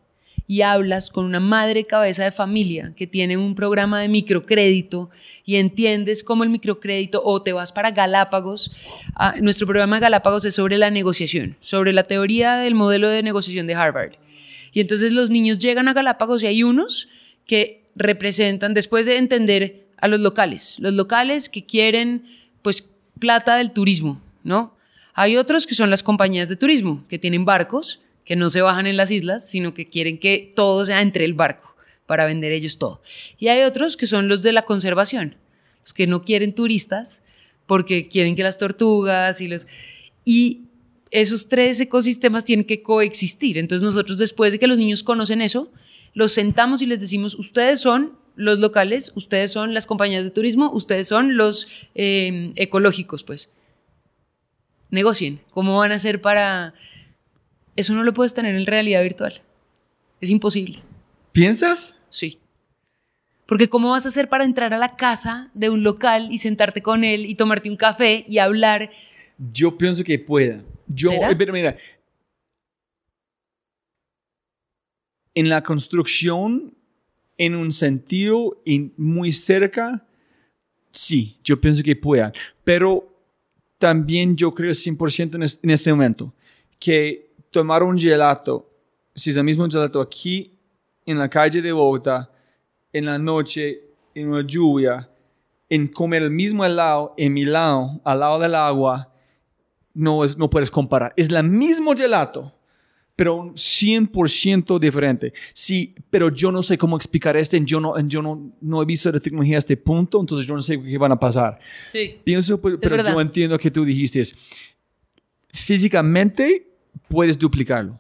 y 0.47 0.63
hablas 0.63 1.11
con 1.11 1.25
una 1.27 1.41
madre 1.41 1.85
cabeza 1.85 2.25
de 2.25 2.33
familia 2.33 2.93
que 2.97 3.07
tiene 3.07 3.37
un 3.37 3.55
programa 3.55 4.01
de 4.01 4.09
microcrédito 4.09 5.11
y 5.45 5.57
entiendes 5.57 6.23
cómo 6.25 6.43
el 6.43 6.49
microcrédito, 6.49 7.21
o 7.23 7.43
te 7.43 7.53
vas 7.53 7.71
para 7.73 7.91
Galápagos, 7.91 8.71
ah, 9.15 9.35
nuestro 9.41 9.67
programa 9.67 9.97
de 9.97 10.01
Galápagos 10.01 10.45
es 10.47 10.55
sobre 10.55 10.79
la 10.79 10.91
negociación, 10.91 11.57
sobre 11.61 11.93
la 11.93 12.05
teoría 12.05 12.57
del 12.57 12.75
modelo 12.75 13.09
de 13.11 13.23
negociación 13.23 13.67
de 13.67 13.75
Harvard. 13.75 14.13
Y 14.79 14.81
entonces 14.81 15.11
los 15.11 15.29
niños 15.29 15.59
llegan 15.59 15.89
a 15.89 15.93
Galápagos 15.93 16.41
y 16.45 16.47
hay 16.47 16.63
unos 16.63 17.09
que 17.47 17.91
representan, 17.97 18.75
después 18.75 19.07
de 19.07 19.17
entender 19.17 19.89
a 19.97 20.07
los 20.07 20.21
locales, 20.21 20.77
los 20.79 20.93
locales 20.93 21.49
que 21.49 21.67
quieren 21.67 22.23
pues 22.63 22.89
plata 23.19 23.57
del 23.57 23.73
turismo, 23.73 24.23
¿no? 24.45 24.77
Hay 25.15 25.37
otros 25.37 25.67
que 25.67 25.75
son 25.75 25.91
las 25.91 26.05
compañías 26.05 26.49
de 26.49 26.55
turismo, 26.55 27.05
que 27.09 27.19
tienen 27.19 27.45
barcos, 27.45 28.03
que 28.25 28.37
no 28.37 28.51
se 28.51 28.61
bajan 28.61 28.87
en 28.87 28.97
las 28.97 29.11
islas, 29.11 29.51
sino 29.51 29.75
que 29.75 29.89
quieren 29.89 30.17
que 30.17 30.53
todo 30.55 30.87
sea 30.87 31.03
entre 31.03 31.25
el 31.25 31.35
barco 31.35 31.75
para 32.07 32.25
vender 32.27 32.53
ellos 32.53 32.79
todo. 32.79 33.03
Y 33.37 33.49
hay 33.49 33.65
otros 33.65 33.97
que 33.97 34.07
son 34.07 34.29
los 34.29 34.45
de 34.45 34.53
la 34.53 34.63
conservación, 34.63 35.35
los 35.81 35.93
que 35.93 36.07
no 36.07 36.23
quieren 36.23 36.55
turistas 36.55 37.25
porque 37.67 38.07
quieren 38.07 38.37
que 38.37 38.45
las 38.45 38.59
tortugas 38.59 39.41
y 39.41 39.49
los... 39.49 39.67
Y 40.25 40.68
esos 41.11 41.49
tres 41.49 41.81
ecosistemas 41.81 42.45
tienen 42.45 42.67
que 42.67 42.83
coexistir. 42.83 43.59
Entonces 43.59 43.85
nosotros 43.85 44.19
después 44.19 44.53
de 44.53 44.59
que 44.59 44.67
los 44.67 44.79
niños 44.79 45.03
conocen 45.03 45.41
eso, 45.43 45.71
los 46.15 46.33
sentamos 46.33 46.83
y 46.83 46.87
les 46.87 47.01
decimos, 47.01 47.35
ustedes 47.39 47.81
son 47.81 48.17
los 48.37 48.61
locales, 48.61 49.13
ustedes 49.15 49.51
son 49.51 49.75
las 49.75 49.87
compañías 49.87 50.25
de 50.25 50.31
turismo, 50.31 50.71
ustedes 50.73 51.09
son 51.09 51.37
los 51.37 51.67
eh, 51.95 52.53
ecológicos, 52.57 53.25
pues. 53.25 53.53
Negocien. 54.91 55.41
¿Cómo 55.51 55.77
van 55.77 55.93
a 55.93 55.97
hacer 55.97 56.21
para...? 56.21 56.75
Eso 57.77 57.95
no 57.95 58.03
lo 58.03 58.13
puedes 58.13 58.35
tener 58.35 58.55
en 58.55 58.67
realidad 58.67 59.03
virtual. 59.03 59.41
Es 60.21 60.31
imposible. 60.31 60.83
¿Piensas? 61.33 61.97
Sí. 62.09 62.39
Porque 63.47 63.69
¿cómo 63.69 63.91
vas 63.91 64.05
a 64.05 64.09
hacer 64.09 64.29
para 64.29 64.45
entrar 64.45 64.75
a 64.75 64.79
la 64.79 64.97
casa 64.97 65.51
de 65.55 65.71
un 65.71 65.83
local 65.83 66.29
y 66.31 66.39
sentarte 66.39 66.83
con 66.83 67.05
él 67.05 67.27
y 67.27 67.35
tomarte 67.35 67.71
un 67.71 67.77
café 67.77 68.25
y 68.29 68.39
hablar? 68.39 68.91
Yo 69.53 69.79
pienso 69.79 70.05
que 70.05 70.19
pueda. 70.19 70.65
Yo, 70.89 71.11
¿Será? 71.11 71.31
eh, 71.31 71.37
pero 71.37 71.53
mira, 71.53 71.77
en 75.35 75.49
la 75.49 75.63
construcción, 75.63 76.75
en 77.37 77.55
un 77.55 77.71
sentido 77.71 78.61
muy 78.97 79.33
cerca, 79.33 80.05
sí, 80.91 81.39
yo 81.45 81.61
pienso 81.61 81.83
que 81.83 81.95
pueda. 81.97 82.33
Pero 82.65 83.09
también 83.79 84.37
yo 84.37 84.53
creo 84.53 84.73
100% 84.75 85.37
en, 85.37 85.45
es- 85.45 85.61
en 85.63 85.71
este 85.71 85.91
momento 85.93 86.33
que 86.81 87.31
tomar 87.51 87.83
un 87.83 87.99
gelato, 87.99 88.69
si 89.15 89.31
es 89.31 89.37
el 89.37 89.45
mismo 89.45 89.69
gelato 89.69 90.01
aquí 90.01 90.53
en 91.07 91.19
la 91.19 91.29
calle 91.29 91.63
de 91.63 91.73
Bogotá, 91.73 92.31
en 92.93 93.07
la 93.07 93.19
noche, 93.19 93.81
en 94.15 94.29
una 94.29 94.43
lluvia, 94.47 95.09
en 95.69 95.87
comer 95.87 96.23
el 96.23 96.31
mismo 96.31 96.65
helado 96.65 97.15
en 97.17 97.33
Milán, 97.35 98.01
al 98.05 98.21
lado 98.21 98.39
del 98.41 98.55
agua, 98.55 99.13
no, 99.95 100.25
es, 100.25 100.37
no 100.37 100.49
puedes 100.51 100.71
comparar. 100.71 101.13
Es 101.17 101.29
el 101.31 101.43
mismo 101.49 101.95
gelato, 101.95 102.55
pero 103.17 103.35
un 103.35 103.55
100% 103.55 104.79
diferente. 104.79 105.33
Sí, 105.53 105.95
pero 106.09 106.31
yo 106.31 106.53
no 106.53 106.63
sé 106.63 106.79
cómo 106.79 106.97
explicar 106.97 107.37
este, 107.37 107.61
yo 107.65 107.81
no, 107.81 107.99
yo 108.07 108.23
no, 108.23 108.53
no 108.61 108.83
he 108.83 108.85
visto 108.85 109.11
la 109.11 109.19
tecnología 109.19 109.57
a 109.57 109.59
este 109.59 109.77
punto, 109.77 110.21
entonces 110.21 110.47
yo 110.47 110.55
no 110.55 110.63
sé 110.63 110.81
qué 110.81 110.99
van 110.99 111.13
a 111.13 111.19
pasar. 111.19 111.59
Sí. 111.91 112.21
Pienso, 112.23 112.61
pero, 112.61 112.79
pero 112.79 112.97
yo 113.03 113.21
entiendo 113.21 113.59
que 113.59 113.71
tú 113.71 113.85
dijiste, 113.85 114.23
físicamente 115.51 116.71
puedes 117.09 117.37
duplicarlo, 117.37 117.99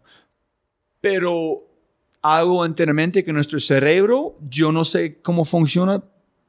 pero 1.01 1.67
algo 2.23 2.65
enteramente 2.65 3.25
que 3.25 3.33
nuestro 3.33 3.59
cerebro, 3.59 4.37
yo 4.49 4.73
no 4.73 4.85
sé 4.85 5.19
cómo 5.21 5.45
funciona, 5.45 6.03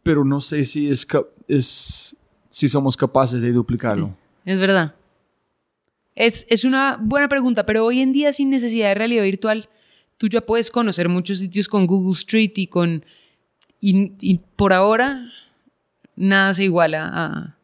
pero 0.04 0.24
no 0.24 0.42
sé 0.42 0.66
si, 0.66 0.90
es, 0.90 2.16
si 2.48 2.70
somos 2.70 2.98
capaces 2.98 3.42
de 3.42 3.52
duplicarlo. 3.52 4.16
Es 4.46 4.60
verdad. 4.60 4.96
Es, 6.20 6.46
es 6.50 6.66
una 6.66 6.98
buena 7.02 7.30
pregunta, 7.30 7.66
pero 7.66 7.86
hoy 7.86 8.02
en 8.02 8.12
día 8.12 8.34
sin 8.34 8.50
necesidad 8.50 8.90
de 8.90 8.96
realidad 8.96 9.24
virtual, 9.24 9.70
tú 10.18 10.28
ya 10.28 10.42
puedes 10.42 10.70
conocer 10.70 11.08
muchos 11.08 11.40
sitios 11.40 11.68
con 11.70 11.88
Google 11.88 12.12
Street 12.12 12.52
y 12.58 12.68
con... 12.68 13.06
Y, 13.80 14.12
y 14.20 14.42
por 14.58 14.74
ahora, 14.74 15.32
nada 16.18 16.54
se 16.54 16.66
iguala 16.66 17.10
a 17.14 17.56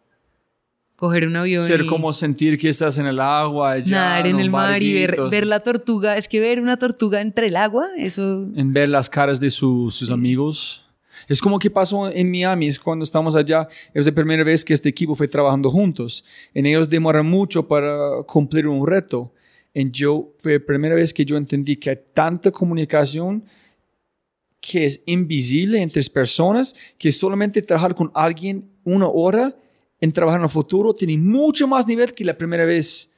coger 0.96 1.28
un 1.28 1.36
avión 1.36 1.66
Ser 1.66 1.82
y 1.82 1.88
como 1.88 2.14
sentir 2.14 2.58
que 2.58 2.70
estás 2.70 2.98
en 2.98 3.06
el 3.08 3.20
agua, 3.20 3.72
allá, 3.72 3.92
nadar 3.92 4.28
en 4.28 4.40
el 4.40 4.50
mar 4.50 4.82
y 4.82 4.94
ver 4.94 5.46
la 5.46 5.60
tortuga. 5.60 6.16
Es 6.16 6.30
que 6.30 6.40
ver 6.40 6.62
una 6.62 6.78
tortuga 6.78 7.20
entre 7.20 7.48
el 7.48 7.58
agua, 7.58 7.90
eso... 7.98 8.48
en 8.56 8.72
ver 8.72 8.88
las 8.88 9.10
caras 9.10 9.42
de 9.42 9.50
su- 9.50 9.92
sus 9.92 10.10
amigos. 10.10 10.85
Es 11.28 11.42
como 11.42 11.60
que 11.60 11.70
pasó 11.70 12.10
en 12.12 12.30
Miami, 12.30 12.68
es 12.68 12.80
cuando 12.80 13.04
estamos 13.04 13.36
allá, 13.36 13.68
es 13.94 14.06
la 14.06 14.12
primera 14.12 14.44
vez 14.44 14.64
que 14.64 14.74
este 14.74 14.90
equipo 14.90 15.16
fue 15.16 15.28
trabajando 15.28 15.72
juntos. 15.72 16.24
En 16.54 16.66
ellos 16.66 16.90
demoran 16.90 17.26
mucho 17.26 17.68
para 17.68 18.24
cumplir 18.28 18.68
un 18.68 18.86
reto. 18.86 19.34
En 19.74 19.92
yo 19.92 20.34
fue 20.40 20.60
la 20.60 20.66
primera 20.66 20.96
vez 20.96 21.14
que 21.14 21.26
yo 21.26 21.38
entendí 21.38 21.76
que 21.76 21.90
hay 21.90 22.00
tanta 22.14 22.52
comunicación 22.52 23.44
que 24.62 24.86
es 24.86 25.02
invisible 25.06 25.82
entre 25.82 26.02
personas, 26.06 26.76
que 26.98 27.12
solamente 27.12 27.62
trabajar 27.62 27.94
con 27.94 28.12
alguien 28.16 28.72
una 28.84 29.08
hora 29.08 29.56
en 30.02 30.12
trabajar 30.12 30.40
en 30.40 30.46
el 30.46 30.50
futuro 30.50 30.94
tiene 30.94 31.18
mucho 31.18 31.68
más 31.68 31.88
nivel 31.88 32.14
que 32.14 32.26
la 32.26 32.38
primera 32.38 32.66
vez 32.66 33.12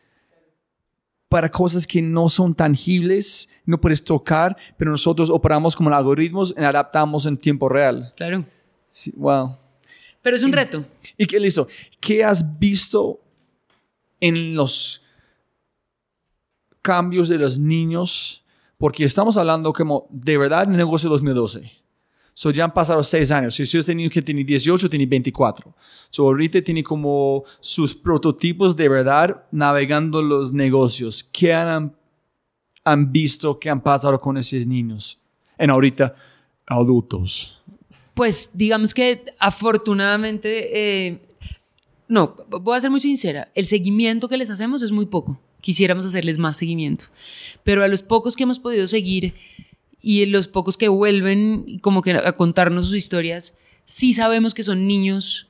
para 1.30 1.50
cosas 1.50 1.86
que 1.86 2.02
no 2.02 2.30
son 2.30 2.54
tangibles, 2.54 3.50
no 3.66 3.80
puedes 3.80 4.04
tocar, 4.04 4.56
pero 4.78 4.92
nosotros 4.92 5.30
operamos 5.30 5.76
como 5.76 5.94
algoritmos 5.94 6.54
y 6.58 6.64
adaptamos 6.64 7.26
en 7.26 7.38
tiempo 7.38 7.68
real. 7.68 8.14
Claro. 8.16 8.46
Sí, 8.90 9.12
wow. 9.16 9.58
Pero 10.22 10.36
es 10.36 10.44
un 10.44 10.54
reto. 10.54 10.86
¿Y 11.18 11.26
qué 11.26 11.40
listo? 11.40 11.68
¿Qué 12.00 12.24
has 12.24 12.60
visto 12.60 13.22
en 14.20 14.56
los 14.56 15.04
cambios 16.82 17.30
de 17.30 17.38
los 17.38 17.60
niños? 17.60 18.44
Porque 18.78 19.04
estamos 19.04 19.38
hablando 19.38 19.74
como 19.74 20.08
de 20.10 20.38
verdad 20.38 20.68
de 20.68 20.78
negocio 20.78 21.10
2012. 21.10 21.72
So 22.38 22.52
ya 22.52 22.66
han 22.66 22.72
pasado 22.72 23.02
seis 23.02 23.32
años. 23.32 23.56
Si 23.56 23.64
usted 23.64 23.96
niño 23.96 24.12
que 24.12 24.22
tiene 24.22 24.44
18, 24.44 24.88
tiene 24.92 25.08
24. 25.08 25.74
So 26.12 26.26
ahorita 26.26 26.62
tiene 26.62 26.84
como 26.84 27.44
sus 27.60 27.96
prototipos 27.96 28.76
de 28.76 28.88
verdad 28.88 29.48
navegando 29.50 30.22
los 30.22 30.54
negocios. 30.54 31.28
¿Qué 31.32 31.52
han, 31.52 31.96
han 32.84 33.12
visto 33.12 33.58
que 33.58 33.72
han 33.72 33.82
pasado 33.82 34.22
con 34.22 34.38
esos 34.38 34.68
niños? 34.68 35.20
En 35.58 35.72
ahorita, 35.72 36.14
adultos. 36.68 37.60
Pues 38.14 38.52
digamos 38.54 38.94
que 38.94 39.24
afortunadamente, 39.40 41.08
eh, 41.08 41.20
no, 42.08 42.36
voy 42.50 42.78
a 42.78 42.82
ser 42.82 42.92
muy 42.92 43.00
sincera, 43.00 43.52
el 43.56 43.66
seguimiento 43.66 44.30
que 44.30 44.38
les 44.38 44.52
hacemos 44.52 44.84
es 44.84 44.92
muy 44.92 45.08
poco. 45.08 45.42
Quisiéramos 45.60 46.06
hacerles 46.06 46.38
más 46.38 46.56
seguimiento. 46.56 47.06
Pero 47.64 47.84
a 47.84 47.88
los 47.88 48.04
pocos 48.04 48.36
que 48.36 48.44
hemos 48.44 48.60
podido 48.60 48.86
seguir 48.86 49.34
y 50.10 50.26
los 50.26 50.48
pocos 50.48 50.78
que 50.78 50.88
vuelven 50.88 51.80
como 51.82 52.02
que 52.02 52.12
a 52.12 52.32
contarnos 52.38 52.86
sus 52.86 52.96
historias, 52.96 53.58
sí 53.84 54.14
sabemos 54.14 54.54
que 54.54 54.64
son 54.64 54.88
niños 54.88 55.50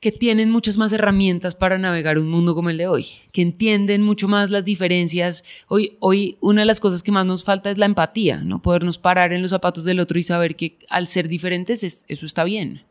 que 0.00 0.12
tienen 0.12 0.50
muchas 0.50 0.76
más 0.76 0.92
herramientas 0.92 1.54
para 1.54 1.78
navegar 1.78 2.18
un 2.18 2.28
mundo 2.28 2.54
como 2.54 2.68
el 2.68 2.76
de 2.76 2.88
hoy, 2.88 3.06
que 3.32 3.40
entienden 3.40 4.02
mucho 4.02 4.28
más 4.28 4.50
las 4.50 4.66
diferencias. 4.66 5.44
Hoy, 5.68 5.96
hoy 6.00 6.36
una 6.42 6.60
de 6.60 6.66
las 6.66 6.78
cosas 6.78 7.02
que 7.02 7.10
más 7.10 7.24
nos 7.24 7.42
falta 7.42 7.70
es 7.70 7.78
la 7.78 7.86
empatía, 7.86 8.42
¿no? 8.44 8.60
Podernos 8.60 8.98
parar 8.98 9.32
en 9.32 9.40
los 9.40 9.52
zapatos 9.52 9.84
del 9.84 10.00
otro 10.00 10.18
y 10.18 10.24
saber 10.24 10.54
que 10.54 10.76
al 10.90 11.06
ser 11.06 11.26
diferentes 11.28 11.84
es- 11.84 12.04
eso 12.08 12.26
está 12.26 12.44
bien 12.44 12.82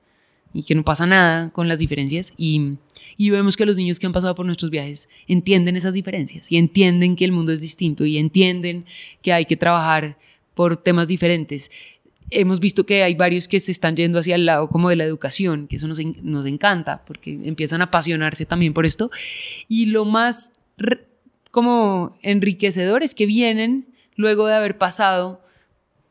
y 0.54 0.64
que 0.64 0.74
no 0.74 0.84
pasa 0.84 1.06
nada 1.06 1.52
con 1.52 1.68
las 1.68 1.78
diferencias. 1.80 2.34
Y, 2.36 2.78
y 3.16 3.30
vemos 3.30 3.56
que 3.58 3.66
los 3.68 3.78
niños 3.78 4.00
que 4.00 4.08
han 4.08 4.12
pasado 4.14 4.34
por 4.34 4.46
nuestros 4.48 4.72
viajes 4.72 5.08
entienden 5.28 5.76
esas 5.76 5.94
diferencias 5.94 6.52
y 6.52 6.58
entienden 6.58 7.16
que 7.16 7.26
el 7.26 7.32
mundo 7.32 7.52
es 7.52 7.62
distinto 7.62 8.06
y 8.06 8.18
entienden 8.18 8.86
que 9.22 9.34
hay 9.34 9.46
que 9.46 9.56
trabajar 9.58 10.18
por 10.54 10.78
temas 10.78 11.08
diferentes. 11.08 11.72
Hemos 12.30 12.60
visto 12.60 12.86
que 12.86 13.04
hay 13.04 13.16
varios 13.16 13.48
que 13.48 13.60
se 13.60 13.72
están 13.72 13.96
yendo 13.96 14.20
hacia 14.20 14.36
el 14.36 14.46
lado 14.46 14.70
como 14.70 14.90
de 14.90 14.96
la 14.96 15.04
educación, 15.04 15.68
que 15.68 15.76
eso 15.76 15.88
nos, 15.88 16.00
nos 16.24 16.46
encanta 16.46 17.04
porque 17.06 17.32
empiezan 17.44 17.82
a 17.82 17.86
apasionarse 17.86 18.46
también 18.46 18.74
por 18.74 18.86
esto. 18.86 19.12
Y 19.68 19.88
lo 19.88 20.06
más 20.06 20.54
como 21.52 22.18
enriquecedor 22.22 23.04
es 23.04 23.14
que 23.14 23.26
vienen 23.26 23.86
luego 24.16 24.48
de 24.48 24.56
haber 24.56 24.78
pasado 24.78 25.42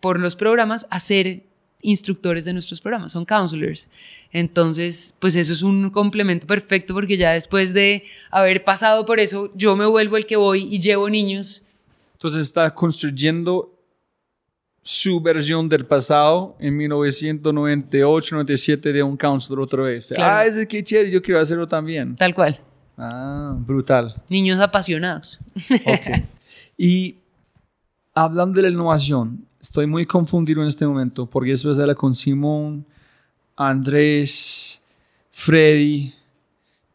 por 0.01 0.19
los 0.19 0.37
programas 0.37 0.87
a 0.91 1.01
ser 1.01 1.43
instructores 1.83 2.45
de 2.45 2.53
nuestros 2.53 2.81
programas, 2.81 3.12
son 3.12 3.25
counselors. 3.25 3.89
Entonces, 4.33 5.15
pues 5.19 5.35
eso 5.37 5.53
es 5.53 5.62
un 5.62 5.91
complemento 5.91 6.47
perfecto 6.47 6.95
porque 6.95 7.17
ya 7.17 7.33
después 7.33 7.73
de 7.73 8.05
haber 8.31 8.65
pasado 8.65 9.07
por 9.07 9.19
eso, 9.19 9.51
yo 9.55 9.77
me 9.77 9.87
vuelvo 9.87 10.17
el 10.17 10.27
que 10.27 10.37
voy 10.37 10.69
y 10.71 10.79
llevo 10.79 11.09
niños. 11.09 11.62
Entonces 12.15 12.43
está 12.43 12.75
construyendo 12.75 13.73
su 14.82 15.20
versión 15.20 15.69
del 15.69 15.85
pasado 15.85 16.57
en 16.59 16.77
1998, 16.77 18.35
97 18.35 18.93
de 18.93 19.02
un 19.02 19.16
counselor 19.16 19.61
otra 19.61 19.82
vez. 19.82 20.09
Claro. 20.09 20.39
Ah, 20.39 20.47
ese 20.47 20.66
que 20.66 20.82
chévere, 20.82 21.11
yo 21.11 21.20
quiero 21.20 21.40
hacerlo 21.40 21.66
también. 21.66 22.16
Tal 22.16 22.35
cual. 22.35 22.59
Ah, 22.97 23.55
brutal. 23.59 24.15
Niños 24.28 24.61
apasionados. 24.61 25.39
Ok. 25.86 26.24
y 26.77 27.16
hablando 28.15 28.57
de 28.57 28.62
la 28.62 28.69
innovación, 28.70 29.47
estoy 29.61 29.86
muy 29.86 30.07
confundido 30.07 30.62
en 30.62 30.69
este 30.69 30.86
momento 30.86 31.27
porque 31.27 31.51
después 31.51 31.77
de 31.77 31.86
la 31.86 31.94
con 31.94 32.15
Simón, 32.15 32.86
Andrés, 33.57 34.82
Freddy, 35.31 36.15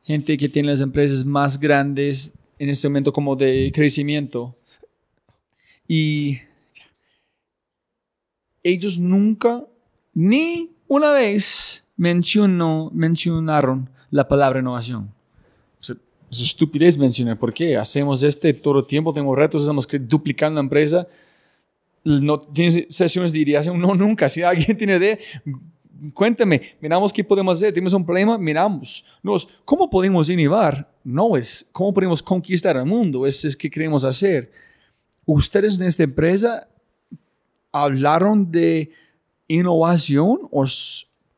gente 0.03 0.37
que 0.37 0.49
tiene 0.49 0.69
las 0.69 0.81
empresas 0.81 1.23
más 1.25 1.59
grandes 1.59 2.33
en 2.59 2.69
este 2.69 2.87
momento 2.87 3.11
como 3.13 3.35
de 3.35 3.71
crecimiento. 3.73 4.53
Y 5.87 6.39
ellos 8.65 8.97
nunca, 8.97 9.63
ni 10.13 10.71
una 10.87 11.11
vez 11.11 11.83
mencionó, 11.95 12.89
mencionaron 12.93 13.89
la 14.09 14.27
palabra 14.27 14.59
innovación. 14.59 15.11
Es 16.31 16.39
estupidez 16.41 16.97
mencionar. 16.97 17.37
¿Por 17.37 17.53
qué? 17.53 17.77
Hacemos 17.77 18.23
este 18.23 18.53
todo 18.53 18.79
el 18.79 18.87
tiempo, 18.87 19.13
tenemos 19.13 19.37
retos, 19.37 19.61
estamos 19.61 19.85
que- 19.85 19.99
duplicando 19.99 20.55
la 20.59 20.63
empresa. 20.65 21.07
No 22.03 22.39
tienes 22.41 22.87
sesiones 22.89 23.31
de 23.31 23.39
ideación, 23.39 23.79
no, 23.79 23.93
nunca. 23.93 24.27
Si 24.27 24.41
alguien 24.41 24.75
tiene 24.77 24.97
idea, 24.97 25.17
cuéntame, 26.13 26.61
miramos 26.81 27.13
qué 27.13 27.23
podemos 27.23 27.57
hacer. 27.57 27.71
Tenemos 27.73 27.93
un 27.93 28.03
problema, 28.05 28.37
miramos. 28.37 29.05
No 29.21 29.35
es 29.35 29.47
cómo 29.63 29.89
podemos 29.89 30.27
innovar, 30.29 30.91
no 31.03 31.37
es 31.37 31.67
cómo 31.71 31.93
podemos 31.93 32.21
conquistar 32.23 32.75
el 32.75 32.85
mundo, 32.85 33.25
es, 33.27 33.45
es 33.45 33.55
qué 33.55 33.69
queremos 33.69 34.03
hacer. 34.03 34.51
Ustedes 35.25 35.79
en 35.79 35.85
esta 35.87 36.03
empresa 36.03 36.67
hablaron 37.84 38.52
de 38.52 38.91
innovación 39.47 40.39
o 40.52 40.65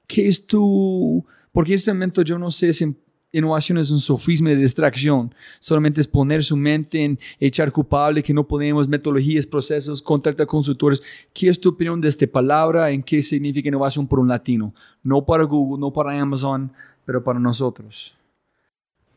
qué 0.07 0.27
es 0.27 0.45
tu... 0.45 1.25
Porque 1.51 1.71
en 1.71 1.75
este 1.75 1.91
momento 1.91 2.21
yo 2.21 2.37
no 2.37 2.51
sé 2.51 2.73
si 2.73 2.95
innovación 3.31 3.77
es 3.77 3.91
un 3.91 3.99
sofisma 3.99 4.49
de 4.49 4.55
distracción, 4.57 5.33
solamente 5.59 5.99
es 5.99 6.07
poner 6.07 6.43
su 6.43 6.55
mente 6.55 7.03
en 7.03 7.19
echar 7.39 7.71
culpable, 7.71 8.23
que 8.23 8.33
no 8.33 8.47
podemos, 8.47 8.87
metodologías, 8.87 9.45
procesos, 9.45 10.01
contactar 10.01 10.47
consultores. 10.47 11.01
¿Qué 11.33 11.49
es 11.49 11.59
tu 11.59 11.69
opinión 11.69 11.99
de 11.99 12.07
esta 12.07 12.25
palabra? 12.27 12.89
¿En 12.91 13.03
qué 13.03 13.21
significa 13.21 13.67
innovación 13.67 14.07
por 14.07 14.19
un 14.19 14.27
latino? 14.27 14.73
No 15.03 15.25
para 15.25 15.43
Google, 15.43 15.81
no 15.81 15.91
para 15.91 16.19
Amazon, 16.19 16.71
pero 17.05 17.23
para 17.23 17.39
nosotros. 17.39 18.15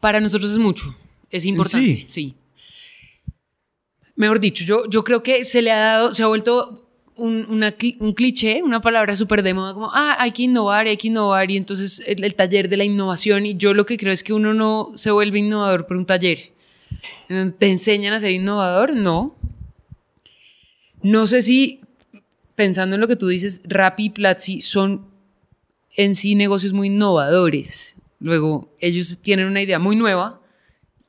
Para 0.01 0.21
nosotros 0.21 0.51
es 0.51 0.59
mucho, 0.59 0.97
es 1.31 1.45
importante, 1.45 1.97
Sí. 1.97 2.05
sí. 2.07 2.35
Mejor 4.17 4.41
dicho, 4.41 4.65
yo, 4.65 4.89
yo 4.89 5.05
creo 5.05 5.23
que 5.23 5.45
se 5.45 5.63
le 5.63 5.71
ha 5.71 5.79
dado, 5.79 6.13
se 6.13 6.23
ha 6.23 6.27
vuelto 6.27 6.90
un, 7.21 7.47
un 8.01 8.15
cliché, 8.15 8.63
una 8.63 8.81
palabra 8.81 9.15
súper 9.17 9.43
de 9.43 9.55
moda, 9.55 9.75
como, 9.75 9.91
ah, 9.93 10.17
hay 10.19 10.33
que 10.33 10.45
innovar, 10.45 10.87
hay 10.87 10.97
que 10.97 11.09
innovar, 11.09 11.51
y 11.51 11.57
entonces 11.57 12.03
el, 12.07 12.35
taller 12.35 12.69
de 12.69 12.77
la 12.77 12.85
innovación, 12.85 13.47
y 13.47 13.57
yo 13.57 13.75
lo 13.75 13.87
que 13.87 13.97
creo 13.97 14.13
es 14.13 14.23
que 14.23 14.33
uno 14.33 14.55
no 14.55 14.93
se 14.95 15.11
vuelve 15.11 15.39
innovador 15.39 15.87
por 15.87 15.97
un 15.97 16.07
taller. 16.07 16.53
¿Te 17.59 17.69
enseñan 17.69 18.13
a 18.13 18.21
ser 18.21 18.33
innovador? 18.33 18.95
No. 18.95 19.37
No 21.03 21.27
sé 21.27 21.43
si, 21.43 21.81
pensando 22.57 22.97
en 22.97 23.01
lo 23.01 23.09
que 23.09 23.17
tú 23.17 23.29
dices, 23.29 23.63
Rappi 23.65 24.07
y 24.07 24.11
Platzi 24.11 24.61
son 24.61 25.07
en 25.97 26.15
sí 26.15 26.35
negocios 26.35 26.73
muy 26.73 26.89
innovadores. 26.89 27.97
Luego, 28.19 28.75
ellos 28.81 29.21
tienen 29.23 29.47
una 29.47 29.63
idea 29.63 29.79
muy 29.79 29.97
nueva, 29.97 30.41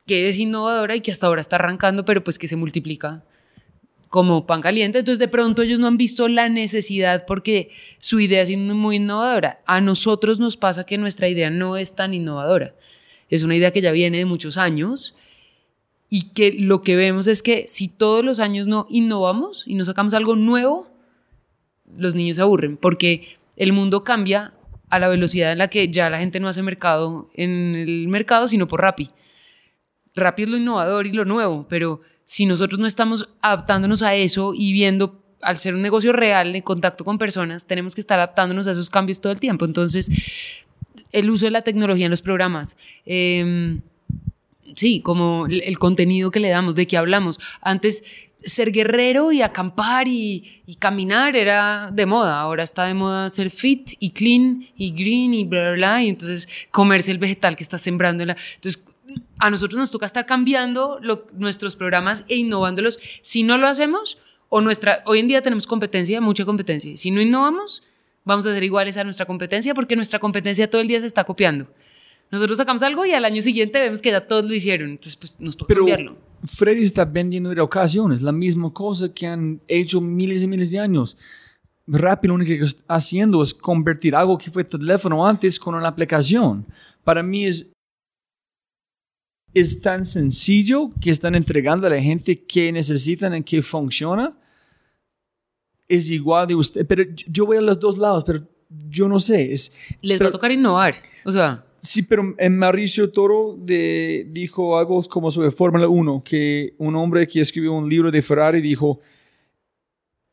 que 0.06 0.28
es 0.28 0.38
innovadora 0.38 0.96
y 0.96 1.02
que 1.02 1.12
hasta 1.12 1.28
ahora 1.28 1.42
está 1.42 1.58
arrancando, 1.58 2.06
pero 2.06 2.24
pues 2.24 2.38
que 2.40 2.48
se 2.48 2.56
multiplica 2.56 3.24
como 4.12 4.46
pan 4.46 4.60
caliente. 4.60 5.00
Entonces, 5.00 5.20
de 5.20 5.30
pronto 5.30 5.62
ellos 5.62 5.80
no 5.80 5.88
han 5.88 5.96
visto 5.96 6.28
la 6.28 6.50
necesidad 6.50 7.26
porque 7.26 7.72
su 7.98 8.20
idea 8.20 8.42
es 8.42 8.56
muy 8.58 8.98
innovadora. 8.98 9.62
A 9.66 9.80
nosotros 9.80 10.38
nos 10.38 10.58
pasa 10.58 10.86
que 10.86 10.98
nuestra 10.98 11.30
idea 11.30 11.50
no 11.50 11.78
es 11.78 11.96
tan 11.96 12.14
innovadora. 12.14 12.76
Es 13.30 13.44
una 13.44 13.56
idea 13.56 13.72
que 13.72 13.82
ya 13.82 13.94
viene 13.94 14.18
de 14.18 14.26
muchos 14.26 14.58
años 14.58 15.16
y 16.10 16.24
que 16.34 16.52
lo 16.52 16.82
que 16.82 16.98
vemos 16.98 17.28
es 17.28 17.42
que 17.42 17.64
si 17.68 17.88
todos 17.88 18.24
los 18.26 18.42
años 18.42 18.68
no 18.68 18.86
innovamos 18.90 19.64
y 19.66 19.76
no 19.76 19.86
sacamos 19.86 20.14
algo 20.14 20.36
nuevo, 20.36 20.90
los 21.98 22.14
niños 22.14 22.36
se 22.36 22.42
aburren 22.42 22.76
porque 22.76 23.38
el 23.56 23.72
mundo 23.72 24.04
cambia 24.04 24.54
a 24.90 25.00
la 25.00 25.08
velocidad 25.08 25.54
en 25.54 25.60
la 25.60 25.70
que 25.70 25.90
ya 25.90 26.10
la 26.10 26.20
gente 26.20 26.42
no 26.42 26.50
hace 26.50 26.62
mercado 26.64 27.30
en 27.34 27.76
el 27.76 28.10
mercado, 28.10 28.50
sino 28.50 28.68
por 28.68 28.82
Rappi. 28.82 29.10
Rappi 30.16 30.44
es 30.44 30.50
lo 30.50 30.58
innovador 30.58 31.08
y 31.08 31.14
lo 31.14 31.24
nuevo, 31.24 31.66
pero 31.70 32.02
si 32.26 32.46
nosotros 32.46 32.80
no 32.80 32.88
estamos 32.88 33.30
adaptándonos 33.42 34.02
a 34.04 34.16
eso 34.16 34.54
y 34.56 34.74
viendo, 34.74 35.22
al 35.42 35.58
ser 35.58 35.74
un 35.74 35.82
negocio 35.82 36.14
real, 36.14 36.56
en 36.56 36.62
contacto 36.62 37.04
con 37.04 37.18
personas, 37.18 37.68
tenemos 37.68 37.96
que 37.96 38.02
estar 38.02 38.20
adaptándonos 38.20 38.68
a 38.68 38.72
esos 38.72 38.90
cambios 38.90 39.20
todo 39.22 39.34
el 39.34 39.40
tiempo. 39.40 39.66
Entonces, 39.66 40.10
el 41.12 41.30
uso 41.30 41.46
de 41.46 41.52
la 41.52 41.62
tecnología 41.62 42.06
en 42.06 42.12
los 42.12 42.22
programas. 42.22 42.78
eh, 43.06 43.80
sí, 44.76 45.02
como 45.02 45.48
el, 45.48 45.80
contenido 45.80 46.32
que 46.32 46.40
le 46.40 46.50
damos, 46.50 46.76
de 46.76 46.88
qué 46.88 46.98
hablamos. 46.98 47.40
Antes, 47.62 48.04
ser 48.44 48.72
guerrero 48.72 49.32
y 49.32 49.42
acampar 49.42 50.08
y, 50.08 50.64
caminar 50.80 51.36
era 51.36 51.90
de 51.94 52.06
moda. 52.06 52.40
Ahora 52.40 52.64
está 52.64 52.86
de 52.86 52.94
moda 52.94 53.30
ser 53.30 53.50
fit 53.50 53.92
y 54.00 54.12
clean 54.12 54.66
y 54.76 54.92
green 54.92 55.34
y 55.34 55.46
bla, 55.46 55.62
bla, 55.62 55.72
bla. 55.74 56.04
Y 56.04 56.10
entonces 56.10 56.48
comerse 56.72 57.12
el 57.12 57.20
vegetal 57.20 57.56
que 57.56 57.64
está 57.64 57.78
sembrando. 57.78 58.26
la- 58.26 58.38
Entonces, 58.56 58.84
a 59.42 59.50
nosotros 59.50 59.78
nos 59.80 59.92
toca 59.92 60.06
estar 60.06 60.26
cambiando 60.26 61.00
lo- 61.02 61.28
nuestros 61.34 61.76
programas 61.76 62.24
e 62.30 62.36
innovándolos. 62.38 63.00
Si 63.22 63.44
no 63.44 63.58
lo 63.58 63.68
hacemos, 63.68 64.18
o 64.50 64.62
nuestra, 64.62 65.02
hoy 65.06 65.20
en 65.20 65.28
día 65.28 65.42
tenemos 65.42 65.66
competencia, 65.68 66.22
mucha 66.22 66.46
competencia. 66.46 66.96
Si 66.98 67.10
no 67.12 67.22
innovamos, 67.22 67.84
vamos 68.24 68.46
a 68.48 68.54
ser 68.54 68.64
iguales 68.64 68.98
a 68.98 69.04
nuestra 69.04 69.26
competencia 69.26 69.74
porque 69.74 69.96
nuestra 69.96 70.20
competencia 70.20 70.70
todo 70.70 70.82
el 70.82 70.88
día 70.88 71.00
se 71.00 71.08
está 71.08 71.24
copiando. 71.24 71.68
Nosotros 72.32 72.58
sacamos 72.58 72.82
algo 72.84 73.06
y 73.06 73.12
al 73.14 73.26
año 73.26 73.42
siguiente 73.42 73.80
vemos 73.80 74.02
que 74.02 74.12
ya 74.12 74.26
todos 74.28 74.46
lo 74.46 74.54
hicieron. 74.54 74.92
Entonces, 74.92 75.18
pues 75.18 75.36
nos 75.40 75.58
toca 75.58 75.68
Pero 75.68 75.82
cambiarlo. 75.82 76.18
Freddy 76.44 76.84
está 76.84 77.04
vendiendo 77.06 77.52
educación, 77.52 78.16
la 78.22 78.32
misma 78.32 78.72
cosa 78.74 79.14
que 79.14 79.28
han 79.28 79.60
hecho 79.68 80.00
miles 80.02 80.42
y 80.44 80.48
miles 80.48 80.72
de 80.72 80.80
años. 80.80 81.18
Rappi 81.88 82.28
lo 82.28 82.36
único 82.36 82.50
que 82.50 82.64
está 82.64 82.84
haciendo 82.96 83.44
es 83.44 83.54
convertir 83.54 84.16
algo 84.16 84.38
que 84.38 84.50
fue 84.50 84.64
teléfono 84.64 85.28
antes 85.28 85.60
con 85.60 85.76
una 85.76 85.88
aplicación. 85.88 86.66
Para 87.04 87.22
mí 87.22 87.46
es, 87.46 87.70
es 89.54 89.82
tan 89.82 90.06
sencillo 90.06 90.92
que 91.02 91.12
están 91.12 91.36
entregando 91.36 91.88
a 91.88 91.90
la 91.90 92.02
gente 92.02 92.44
que 92.44 92.72
necesitan 92.72 93.36
y 93.36 93.44
que 93.44 93.62
funciona. 93.62 94.38
Es 95.88 96.10
igual 96.10 96.48
de 96.48 96.56
usted, 96.56 96.86
pero 96.88 97.04
yo 97.28 97.46
voy 97.46 97.58
a 97.58 97.62
los 97.62 97.80
dos 97.80 97.98
lados, 97.98 98.24
pero 98.26 98.48
yo 98.90 99.10
no 99.10 99.20
sé. 99.20 99.52
Es, 99.52 99.74
Les 100.02 100.18
pero- 100.18 100.28
va 100.28 100.30
a 100.30 100.32
tocar 100.32 100.52
innovar. 100.52 100.96
O 101.26 101.32
sea, 101.32 101.66
Sí, 101.84 102.04
pero 102.04 102.36
en 102.38 102.60
Mauricio 102.60 103.12
Toro 103.12 103.56
de, 103.58 104.28
dijo 104.30 104.78
algo 104.78 105.02
como 105.06 105.32
sobre 105.32 105.50
Fórmula 105.50 105.88
1, 105.88 106.24
que 106.24 106.76
un 106.78 106.96
hombre 106.96 107.26
que 107.28 107.42
escribió 107.42 107.74
un 107.74 107.90
libro 107.90 108.12
de 108.12 108.22
Ferrari 108.22 108.62
dijo, 108.62 109.00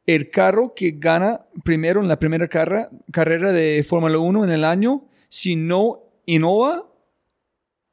el 0.04 0.28
carro 0.28 0.74
que 0.76 0.90
gana 0.98 1.40
primero 1.64 2.02
en 2.02 2.08
la 2.08 2.18
primera 2.18 2.46
carrera, 2.48 2.90
carrera 3.10 3.50
de 3.52 3.82
Fórmula 3.82 4.18
1 4.18 4.44
en 4.44 4.50
el 4.50 4.62
año, 4.62 5.06
si 5.30 5.56
no 5.56 6.00
innova, 6.26 6.87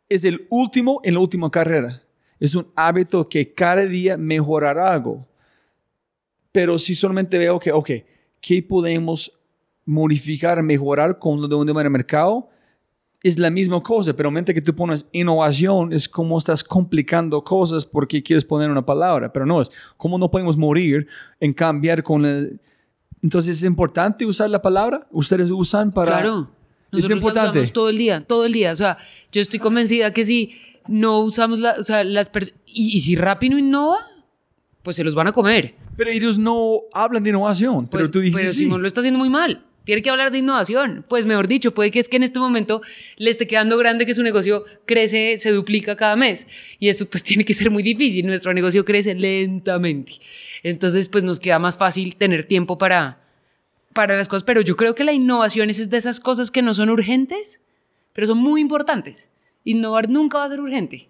es 0.10 0.24
el 0.24 0.48
último 0.50 1.02
en 1.04 1.14
la 1.16 1.20
última 1.20 1.50
carrera. 1.50 2.02
Es 2.40 2.56
un 2.56 2.68
hábito 2.76 3.28
que 3.28 3.54
cada 3.54 3.86
día 3.86 4.18
mejorará 4.18 4.92
algo. 4.92 5.28
Pero 6.52 6.78
si 6.78 6.96
solamente 6.96 7.38
veo 7.38 7.60
que, 7.60 7.72
ok, 7.72 7.90
¿qué 8.42 8.64
podemos 8.64 9.32
modificar, 9.86 10.62
mejorar 10.64 11.20
con 11.20 11.42
lo 11.42 11.48
de 11.48 11.56
un 11.56 11.70
el 11.70 11.90
mercado? 11.90 12.50
es 13.26 13.40
la 13.40 13.50
misma 13.50 13.82
cosa, 13.82 14.14
pero 14.14 14.30
mente 14.30 14.54
que 14.54 14.62
tú 14.62 14.76
pones 14.76 15.08
innovación 15.12 15.92
es 15.92 16.08
como 16.08 16.38
estás 16.38 16.64
complicando 16.64 17.44
cosas 17.44 17.84
porque 17.84 18.22
quieres 18.22 18.46
poner 18.46 18.70
una 18.70 18.86
palabra, 18.86 19.34
pero 19.34 19.48
no 19.48 19.64
es 19.64 19.72
como 19.98 20.20
no 20.20 20.30
podemos 20.30 20.56
morir 20.58 21.08
en 21.40 21.52
cambiar 21.52 22.04
con 22.04 22.22
la... 22.22 22.48
Entonces 23.24 23.58
es 23.58 23.64
importante 23.64 24.28
usar 24.28 24.52
la 24.52 24.62
palabra, 24.62 25.08
ustedes 25.10 25.50
usan 25.50 25.92
para... 25.92 26.12
claro. 26.12 26.50
Es 26.98 27.04
Nosotros 27.04 27.10
la 27.10 27.16
importante. 27.30 27.60
usamos 27.60 27.74
todo 27.74 27.90
el 27.90 27.98
día, 27.98 28.22
todo 28.22 28.46
el 28.46 28.52
día. 28.54 28.72
O 28.72 28.76
sea, 28.76 28.98
yo 29.32 29.42
estoy 29.42 29.60
convencida 29.60 30.12
que 30.14 30.26
si 30.26 30.52
no 30.88 31.20
usamos 31.20 31.60
la, 31.60 31.76
o 31.80 31.84
sea, 31.84 32.04
las 32.04 32.32
y, 32.68 32.96
y 32.98 33.00
si 33.00 33.16
Rappi 33.16 33.50
no 33.50 33.58
innova, 33.58 34.00
pues 34.84 34.96
se 34.96 35.04
los 35.04 35.16
van 35.16 35.28
a 35.28 35.32
comer. 35.32 35.74
Pero 35.98 36.10
ellos 36.12 36.38
no 36.38 36.82
hablan 36.94 37.24
de 37.24 37.30
innovación, 37.30 37.88
pero 37.88 38.02
Pues, 38.02 38.12
tú 38.12 38.20
dices 38.20 38.40
pero 38.40 38.52
sí. 38.52 38.60
Simón 38.60 38.82
lo 38.82 38.88
está 38.88 39.00
haciendo 39.02 39.18
muy 39.18 39.30
mal. 39.30 39.64
Tiene 39.86 40.02
que 40.02 40.10
hablar 40.10 40.32
de 40.32 40.40
innovación. 40.40 41.06
Pues 41.08 41.28
mejor 41.28 41.48
dicho, 41.48 41.74
puede 41.74 41.92
que 41.92 42.00
es 42.00 42.10
que 42.10 42.18
en 42.18 42.24
este 42.24 42.40
momento 42.40 42.82
le 43.18 43.30
esté 43.30 43.46
quedando 43.46 43.78
grande 43.78 44.06
que 44.08 44.16
su 44.16 44.24
negocio 44.24 44.66
crece, 44.88 45.38
se 45.38 45.52
duplica 45.52 45.96
cada 45.96 46.16
mes. 46.16 46.48
Y 46.80 46.90
eso 46.90 47.06
pues 47.06 47.24
tiene 47.24 47.46
que 47.46 47.54
ser 47.54 47.70
muy 47.72 47.84
difícil. 47.84 48.26
Nuestro 48.26 48.52
negocio 48.54 48.84
crece 48.84 49.14
lentamente. 49.16 50.14
Entonces 50.64 51.08
pues 51.08 51.24
nos 51.24 51.40
queda 51.40 51.60
más 51.60 51.78
fácil 51.78 52.16
tener 52.16 52.46
tiempo 52.48 52.78
para, 52.80 53.20
para 53.96 54.18
las 54.18 54.28
cosas, 54.28 54.44
pero 54.44 54.60
yo 54.60 54.76
creo 54.76 54.94
que 54.94 55.06
la 55.06 55.14
innovación 55.14 55.70
es 55.70 55.90
de 55.90 55.98
esas 55.98 56.20
cosas 56.20 56.52
que 56.52 56.62
no 56.62 56.74
son 56.74 56.90
urgentes, 56.90 57.62
pero 58.12 58.28
son 58.28 58.38
muy 58.38 58.60
importantes. 58.60 59.32
Innovar 59.64 60.10
nunca 60.10 60.38
va 60.38 60.46
a 60.46 60.50
ser 60.50 60.60
urgente. 60.60 61.08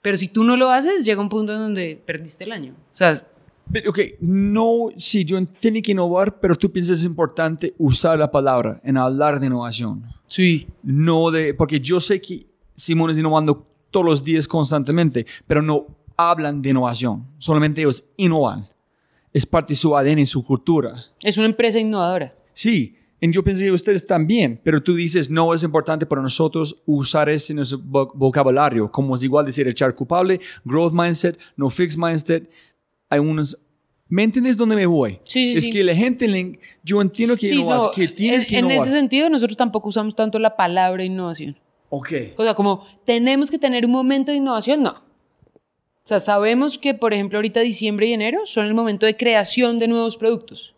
Pero 0.00 0.16
si 0.16 0.28
tú 0.28 0.44
no 0.44 0.56
lo 0.56 0.70
haces, 0.70 1.04
llega 1.04 1.20
un 1.20 1.28
punto 1.28 1.52
en 1.52 1.58
donde 1.58 2.02
perdiste 2.06 2.44
el 2.44 2.52
año. 2.52 2.74
O 2.94 2.96
sea, 2.96 3.22
Pero, 3.70 3.90
Ok, 3.90 3.98
no, 4.20 4.88
sí, 4.96 5.26
yo 5.26 5.36
entiendo 5.36 5.80
que 5.82 5.92
innovar, 5.92 6.40
pero 6.40 6.56
tú 6.56 6.72
piensas 6.72 7.00
es 7.00 7.04
importante 7.04 7.74
usar 7.76 8.18
la 8.18 8.30
palabra 8.30 8.80
en 8.82 8.96
hablar 8.96 9.38
de 9.38 9.46
innovación. 9.46 10.04
sí. 10.26 10.66
No 10.82 11.30
de, 11.30 11.52
porque 11.52 11.78
yo 11.80 12.00
sé 12.00 12.18
que 12.18 12.46
Simón 12.74 13.10
es 13.10 13.18
innovando 13.18 13.66
todos 13.90 14.06
los 14.06 14.24
días 14.24 14.48
constantemente, 14.48 15.26
pero 15.46 15.60
no 15.60 15.86
hablan 16.16 16.62
de 16.62 16.70
innovación, 16.70 17.26
solamente 17.36 17.82
ellos 17.82 18.04
innovan. 18.16 18.64
Es 19.32 19.44
parte 19.46 19.72
de 19.72 19.76
su 19.76 19.96
ADN 19.96 20.20
y 20.20 20.26
su 20.26 20.44
cultura. 20.44 21.04
Es 21.22 21.36
una 21.36 21.46
empresa 21.46 21.78
innovadora. 21.78 22.34
Sí, 22.52 22.96
y 23.20 23.30
yo 23.32 23.42
pensé 23.44 23.64
que 23.64 23.72
ustedes 23.72 24.06
también, 24.06 24.60
pero 24.62 24.82
tú 24.82 24.94
dices, 24.94 25.28
no 25.28 25.52
es 25.52 25.62
importante 25.62 26.06
para 26.06 26.22
nosotros 26.22 26.76
usar 26.86 27.28
ese 27.28 27.52
en 27.52 27.56
nuestro 27.56 27.78
vo- 27.78 28.10
vocabulario, 28.14 28.90
como 28.90 29.14
es 29.14 29.22
igual 29.22 29.44
decir 29.44 29.66
echar 29.68 29.94
culpable, 29.94 30.40
growth 30.64 30.92
mindset, 30.92 31.38
no 31.56 31.68
fixed 31.68 31.98
mindset. 31.98 32.50
Hay 33.10 33.18
unos... 33.18 33.58
¿Me 34.10 34.22
entiendes 34.22 34.56
dónde 34.56 34.74
me 34.74 34.86
voy? 34.86 35.18
Sí, 35.24 35.52
sí, 35.52 35.58
es 35.58 35.64
sí. 35.66 35.70
que 35.70 35.84
la 35.84 35.94
gente, 35.94 36.58
yo 36.82 37.02
entiendo 37.02 37.36
que, 37.36 37.48
innovas, 37.48 37.82
no, 37.84 37.90
que 37.90 38.08
tienes 38.08 38.44
en, 38.44 38.48
que 38.48 38.58
en 38.58 38.64
innovar. 38.64 38.86
ese 38.86 38.96
sentido, 38.96 39.28
nosotros 39.28 39.56
tampoco 39.58 39.90
usamos 39.90 40.16
tanto 40.16 40.38
la 40.38 40.56
palabra 40.56 41.04
innovación. 41.04 41.58
Ok. 41.90 42.12
O 42.38 42.42
sea, 42.42 42.54
como 42.54 42.86
tenemos 43.04 43.50
que 43.50 43.58
tener 43.58 43.84
un 43.84 43.92
momento 43.92 44.30
de 44.32 44.38
innovación, 44.38 44.82
no. 44.82 45.02
O 46.08 46.12
sea, 46.16 46.20
sabemos 46.20 46.78
que, 46.78 46.94
por 46.94 47.12
ejemplo, 47.12 47.36
ahorita 47.36 47.60
diciembre 47.60 48.06
y 48.06 48.14
enero 48.14 48.46
son 48.46 48.64
el 48.64 48.72
momento 48.72 49.04
de 49.04 49.14
creación 49.14 49.78
de 49.78 49.88
nuevos 49.88 50.16
productos. 50.16 50.74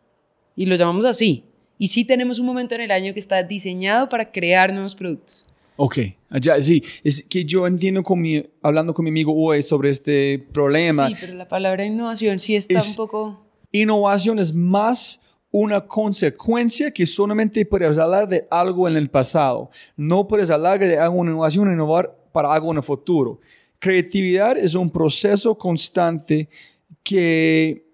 Y 0.57 0.66
lo 0.66 0.74
llamamos 0.74 1.05
así. 1.05 1.44
Y 1.78 1.86
sí 1.86 2.05
tenemos 2.05 2.40
un 2.40 2.47
momento 2.47 2.74
en 2.74 2.81
el 2.81 2.90
año 2.90 3.15
que 3.15 3.20
está 3.20 3.40
diseñado 3.44 4.09
para 4.09 4.32
crear 4.32 4.73
nuevos 4.73 4.97
productos. 4.97 5.47
Ok, 5.77 5.98
allá 6.31 6.61
sí, 6.61 6.82
es 7.05 7.23
que 7.23 7.44
yo 7.44 7.65
entiendo 7.69 8.02
con 8.02 8.20
mi, 8.20 8.44
hablando 8.61 8.93
con 8.93 9.05
mi 9.05 9.11
amigo 9.11 9.32
hoy 9.32 9.62
sobre 9.62 9.90
este 9.90 10.44
problema. 10.52 11.07
Sí, 11.07 11.15
pero 11.20 11.35
la 11.35 11.47
palabra 11.47 11.85
innovación 11.85 12.40
sí 12.40 12.57
está 12.57 12.78
Es- 12.78 12.89
un 12.89 12.97
poco... 12.97 13.47
Innovación 13.70 14.40
es 14.40 14.52
más 14.52 15.20
una 15.52 15.86
consecuencia 15.86 16.90
que 16.90 17.07
solamente 17.07 17.65
puedes 17.65 17.97
hablar 17.98 18.27
de 18.28 18.48
algo 18.51 18.89
en 18.89 18.97
el 18.97 19.09
pasado. 19.09 19.70
No 19.97 20.27
puedes 20.27 20.51
hablar 20.51 20.81
de 20.81 20.98
algo 20.98 21.23
en 21.23 21.28
innovación, 21.31 21.73
innovar 21.73 22.16
para 22.32 22.52
algo 22.52 22.73
en 22.73 22.78
el 22.78 22.82
futuro. 22.82 23.40
Creatividad 23.81 24.59
es 24.59 24.74
un 24.74 24.90
proceso 24.90 25.57
constante 25.57 26.48
que 27.02 27.86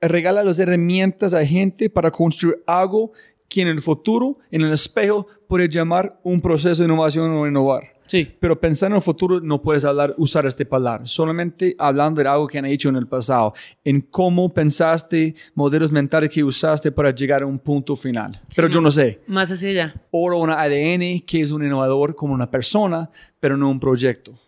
regala 0.00 0.44
las 0.44 0.58
herramientas 0.58 1.32
a 1.32 1.44
gente 1.44 1.88
para 1.88 2.10
construir 2.10 2.62
algo 2.66 3.12
que 3.48 3.62
en 3.62 3.68
el 3.68 3.80
futuro, 3.80 4.38
en 4.50 4.62
el 4.62 4.72
espejo, 4.72 5.26
puede 5.48 5.68
llamar 5.68 6.20
un 6.22 6.40
proceso 6.40 6.82
de 6.82 6.88
innovación 6.88 7.30
o 7.32 7.46
innovar. 7.46 7.93
Sí. 8.06 8.36
Pero 8.38 8.60
pensar 8.60 8.90
en 8.90 8.96
el 8.96 9.02
futuro 9.02 9.40
no 9.40 9.62
puedes 9.62 9.84
hablar, 9.84 10.14
usar 10.18 10.44
este 10.46 10.66
palabra. 10.66 11.06
Solamente 11.06 11.74
hablando 11.78 12.22
de 12.22 12.28
algo 12.28 12.46
que 12.46 12.58
han 12.58 12.66
hecho 12.66 12.88
en 12.90 12.96
el 12.96 13.06
pasado. 13.06 13.54
En 13.82 14.00
cómo 14.02 14.52
pensaste, 14.52 15.34
modelos 15.54 15.90
mentales 15.90 16.28
que 16.30 16.44
usaste 16.44 16.92
para 16.92 17.10
llegar 17.14 17.42
a 17.42 17.46
un 17.46 17.58
punto 17.58 17.96
final. 17.96 18.40
Pero 18.54 18.68
yo 18.68 18.80
no 18.80 18.90
sé. 18.90 19.22
Más 19.26 19.50
hacia 19.50 19.70
allá. 19.70 19.94
Oro 20.10 20.38
una 20.38 20.60
ADN 20.60 21.20
que 21.26 21.40
es 21.40 21.50
un 21.50 21.64
innovador 21.64 22.14
como 22.14 22.34
una 22.34 22.50
persona, 22.50 23.10
pero 23.40 23.56
no 23.56 23.70
un 23.70 23.80
proyecto. 23.80 24.38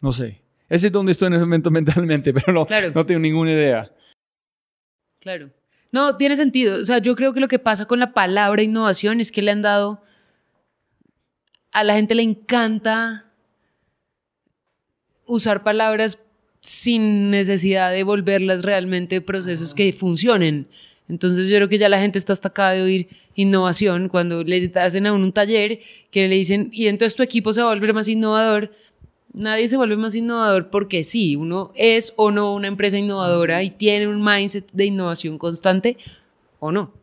No 0.00 0.12
sé. 0.12 0.42
Ese 0.68 0.88
es 0.88 0.92
donde 0.92 1.12
estoy 1.12 1.28
en 1.28 1.34
el 1.34 1.40
momento 1.40 1.70
mentalmente, 1.72 2.32
pero 2.34 2.52
no, 2.52 2.66
Claro. 2.66 2.92
no 2.94 3.06
tengo 3.06 3.20
ninguna 3.20 3.52
idea. 3.52 3.90
Claro. 5.20 5.50
No, 5.92 6.16
tiene 6.16 6.36
sentido. 6.36 6.78
O 6.80 6.84
sea, 6.84 6.98
yo 6.98 7.14
creo 7.14 7.32
que 7.32 7.40
lo 7.40 7.48
que 7.48 7.58
pasa 7.58 7.86
con 7.86 7.98
la 8.00 8.12
palabra 8.14 8.62
innovación 8.62 9.20
es 9.20 9.30
que 9.30 9.42
le 9.42 9.50
han 9.50 9.62
dado. 9.62 10.02
A 11.72 11.84
la 11.84 11.94
gente 11.94 12.14
le 12.14 12.22
encanta 12.22 13.24
usar 15.26 15.62
palabras 15.62 16.18
sin 16.60 17.30
necesidad 17.30 17.90
de 17.90 18.04
volverlas 18.04 18.62
realmente 18.62 19.20
procesos 19.20 19.74
que 19.74 19.92
funcionen. 19.92 20.68
Entonces 21.08 21.48
yo 21.48 21.56
creo 21.56 21.68
que 21.68 21.78
ya 21.78 21.88
la 21.88 21.98
gente 21.98 22.18
está 22.18 22.32
hasta 22.32 22.48
acá 22.48 22.70
de 22.70 22.82
oír 22.82 23.08
innovación 23.34 24.08
cuando 24.08 24.44
le 24.44 24.70
hacen 24.76 25.06
a 25.06 25.12
uno 25.12 25.24
un 25.24 25.32
taller 25.32 25.80
que 26.10 26.28
le 26.28 26.36
dicen, 26.36 26.68
y 26.72 26.86
entonces 26.86 27.16
tu 27.16 27.22
equipo 27.22 27.52
se 27.52 27.62
va 27.62 27.70
a 27.70 27.74
volver 27.74 27.92
más 27.92 28.08
innovador. 28.08 28.70
Nadie 29.32 29.66
se 29.66 29.76
vuelve 29.76 29.96
más 29.96 30.14
innovador 30.14 30.70
porque 30.70 31.04
sí, 31.04 31.36
uno 31.36 31.72
es 31.74 32.12
o 32.16 32.30
no 32.30 32.54
una 32.54 32.68
empresa 32.68 32.98
innovadora 32.98 33.62
y 33.62 33.70
tiene 33.70 34.06
un 34.06 34.22
mindset 34.22 34.70
de 34.72 34.84
innovación 34.84 35.38
constante 35.38 35.96
o 36.60 36.70
no. 36.70 37.01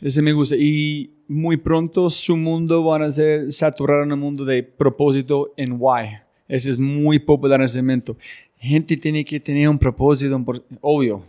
Ese 0.00 0.22
me 0.22 0.32
gusta. 0.32 0.56
Y 0.56 1.10
muy 1.28 1.56
pronto 1.56 2.10
su 2.10 2.36
mundo 2.36 2.82
van 2.82 3.02
a 3.02 3.10
ser 3.10 3.52
saturar 3.52 4.04
en 4.04 4.12
un 4.12 4.20
mundo 4.20 4.44
de 4.44 4.62
propósito 4.62 5.52
en 5.56 5.76
why. 5.78 6.18
Ese 6.48 6.70
es 6.70 6.78
muy 6.78 7.18
popular 7.18 7.60
en 7.60 7.64
ese 7.64 7.80
momento. 7.80 8.16
Gente 8.58 8.96
tiene 8.96 9.24
que 9.24 9.40
tener 9.40 9.68
un 9.68 9.78
propósito, 9.78 10.42
obvio. 10.80 11.24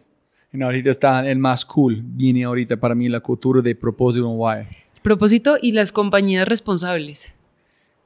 Y 0.51 0.61
ahorita 0.61 0.89
está 0.89 1.29
el 1.29 1.37
más 1.37 1.65
cool. 1.65 2.01
Viene 2.01 2.43
ahorita 2.43 2.77
para 2.77 2.95
mí 2.95 3.09
la 3.09 3.19
cultura 3.19 3.61
de 3.61 3.75
propósito 3.75 4.25
en 4.29 4.37
why. 4.37 4.67
Propósito 5.01 5.57
y 5.61 5.71
las 5.71 5.91
compañías 5.91 6.47
responsables 6.47 7.33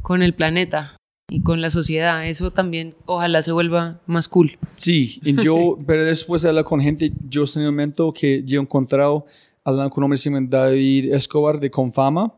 con 0.02 0.22
el 0.22 0.34
planeta 0.34 0.98
y 1.30 1.42
con 1.42 1.62
la 1.62 1.70
sociedad. 1.70 2.28
Eso 2.28 2.52
también 2.52 2.96
ojalá 3.06 3.42
se 3.42 3.52
vuelva 3.52 4.02
más 4.08 4.28
cool. 4.28 4.58
Sí, 4.76 5.20
y 5.24 5.42
yo, 5.42 5.78
pero 5.88 6.04
después 6.04 6.42
de 6.42 6.50
hablar 6.50 6.66
con 6.66 6.82
gente, 6.82 7.12
yo 7.28 7.44
en 7.56 7.62
el 7.62 7.72
momento 7.72 8.12
que 8.12 8.44
yo 8.44 8.60
he 8.60 8.64
encontrado, 8.64 9.26
hablando 9.64 9.90
con 9.90 10.02
un 10.02 10.06
hombre 10.06 10.18
llama 10.18 10.42
David 10.42 11.14
Escobar 11.14 11.60
de 11.60 11.70
Confama, 11.70 12.34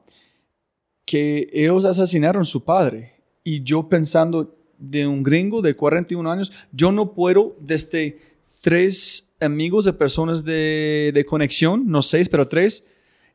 que 1.06 1.50
ellos 1.52 1.86
asesinaron 1.86 2.44
a 2.44 2.46
su 2.46 2.64
padre. 2.64 3.14
Y 3.44 3.64
yo 3.64 3.88
pensando 3.88 4.56
de 4.78 5.06
un 5.08 5.24
gringo 5.24 5.62
de 5.62 5.76
41 5.76 6.32
años, 6.32 6.52
yo 6.72 6.92
no 6.92 7.14
puedo 7.14 7.56
desde 7.60 8.18
tres 8.62 9.34
amigos 9.40 9.86
de 9.86 9.94
personas 9.94 10.44
de, 10.44 11.12
de 11.14 11.26
conexión, 11.26 11.88
no 11.88 12.02
seis, 12.02 12.30
pero 12.30 12.48
tres, 12.48 12.86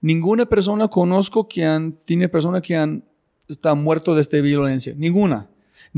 ninguna 0.01 0.47
persona 0.47 0.89
conozco 0.89 1.49
que 1.49 1.65
han, 1.65 1.93
tiene 2.05 2.29
personas 2.29 2.63
que 2.63 2.77
han 2.77 3.05
estado 3.49 3.77
muertos 3.77 4.15
de 4.17 4.23
esta 4.23 4.41
violencia, 4.41 4.95
ninguna. 4.97 5.49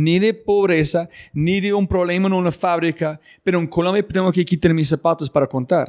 Ni 0.01 0.21
de 0.21 0.33
pobreza, 0.33 1.09
ni 1.33 1.61
de 1.61 1.73
un 1.75 1.85
problema 1.89 2.29
en 2.29 2.33
una 2.35 2.53
fábrica, 2.53 3.21
pero 3.43 3.59
en 3.59 3.67
Colombia 3.67 4.07
tengo 4.07 4.31
que 4.31 4.45
quitar 4.45 4.73
mis 4.73 4.89
zapatos 4.89 5.29
para 5.29 5.49
contar. 5.49 5.89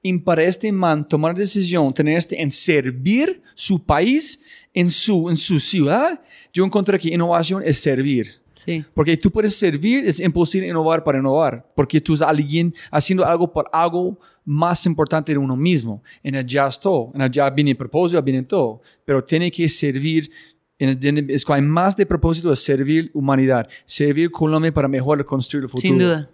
Y 0.00 0.16
para 0.18 0.44
este 0.44 0.70
man 0.70 1.06
tomar 1.08 1.34
decisión, 1.34 1.92
tener 1.92 2.16
este 2.16 2.40
en 2.40 2.52
servir 2.52 3.42
su 3.56 3.84
país, 3.84 4.40
en 4.72 4.92
su, 4.92 5.28
en 5.28 5.36
su 5.36 5.58
ciudad, 5.58 6.20
yo 6.52 6.64
encontré 6.64 7.00
que 7.00 7.08
innovación 7.12 7.60
es 7.66 7.80
servir. 7.80 8.34
Sí. 8.54 8.84
Porque 8.94 9.16
tú 9.16 9.28
puedes 9.32 9.56
servir, 9.56 10.06
es 10.06 10.20
imposible 10.20 10.68
innovar 10.68 11.02
para 11.02 11.18
innovar, 11.18 11.64
porque 11.74 12.00
tú 12.00 12.12
eres 12.14 12.22
alguien 12.22 12.72
haciendo 12.92 13.24
algo 13.26 13.52
por 13.52 13.68
algo 13.72 14.18
más 14.44 14.86
importante 14.86 15.32
de 15.32 15.38
uno 15.38 15.56
mismo. 15.56 16.02
En 16.22 16.36
allá 16.36 16.68
es 16.68 16.78
todo, 16.78 17.10
en 17.14 17.22
allá 17.22 17.50
viene 17.50 17.72
el 17.72 17.76
propósito, 17.76 18.22
viene 18.22 18.42
todo, 18.44 18.80
pero 19.04 19.22
tiene 19.22 19.50
que 19.50 19.68
servir, 19.68 20.30
el- 20.30 20.32
es 20.78 21.44
que 21.44 21.52
hay 21.52 21.62
más 21.62 21.96
de 21.96 22.06
propósito 22.06 22.50
de 22.50 22.56
servir 22.56 23.10
humanidad, 23.14 23.68
servir 23.84 24.30
Colombia 24.30 24.72
para 24.72 24.88
mejor 24.88 25.24
construir 25.26 25.64
el 25.64 25.70
futuro. 25.70 25.88
Sin 25.88 25.98
duda. 25.98 26.30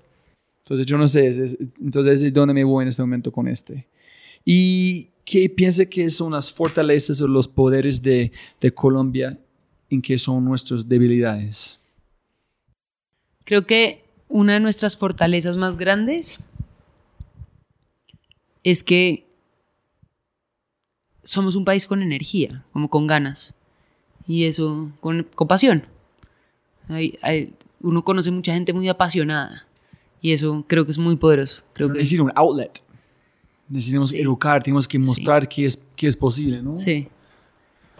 Entonces 0.62 0.86
yo 0.86 0.96
no 0.98 1.06
sé, 1.06 1.26
es- 1.28 1.38
es- 1.38 1.56
entonces 1.80 2.22
es 2.22 2.32
donde 2.32 2.54
me 2.54 2.64
voy 2.64 2.82
en 2.82 2.88
este 2.88 3.02
momento 3.02 3.30
con 3.32 3.48
este. 3.48 3.86
¿Y 4.44 5.08
qué 5.24 5.48
piensa 5.48 5.86
que 5.86 6.10
son 6.10 6.32
las 6.32 6.52
fortalezas 6.52 7.20
o 7.20 7.26
los 7.28 7.48
poderes 7.48 8.02
de, 8.02 8.32
de 8.60 8.74
Colombia 8.74 9.38
en 9.90 10.02
qué 10.02 10.18
son 10.18 10.44
nuestras 10.44 10.86
debilidades? 10.88 11.80
Creo 13.44 13.66
que 13.66 14.04
una 14.28 14.54
de 14.54 14.60
nuestras 14.60 14.96
fortalezas 14.96 15.56
más 15.56 15.76
grandes 15.76 16.38
es 18.62 18.82
que 18.82 19.26
somos 21.22 21.56
un 21.56 21.64
país 21.64 21.86
con 21.86 22.02
energía, 22.02 22.64
como 22.72 22.88
con 22.88 23.06
ganas. 23.06 23.54
Y 24.26 24.44
eso, 24.44 24.90
con, 25.00 25.24
con 25.34 25.46
pasión. 25.48 25.86
Hay- 26.88 27.18
hay- 27.22 27.52
uno 27.80 28.02
conoce 28.02 28.30
mucha 28.30 28.54
gente 28.54 28.72
muy 28.72 28.88
apasionada. 28.88 29.66
Y 30.22 30.32
eso 30.32 30.64
creo 30.66 30.84
que 30.86 30.90
es 30.92 30.98
muy 30.98 31.16
poderoso. 31.16 31.62
Creo 31.74 31.88
que, 31.92 31.98
Necesita 31.98 32.22
un 32.22 32.32
outlet. 32.34 32.82
Necesitamos 33.68 34.10
Sí. 34.10 34.20
educar, 34.20 34.62
tenemos 34.62 34.88
que 34.88 34.98
mostrar 34.98 35.48
que, 35.48 35.66
es, 35.66 35.82
que 35.96 36.06
es 36.06 36.16
posible, 36.16 36.62
¿no? 36.62 36.76
sí. 36.76 37.08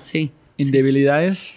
Sí. 0.01 0.30
En 0.59 0.70
debilidades, 0.70 1.55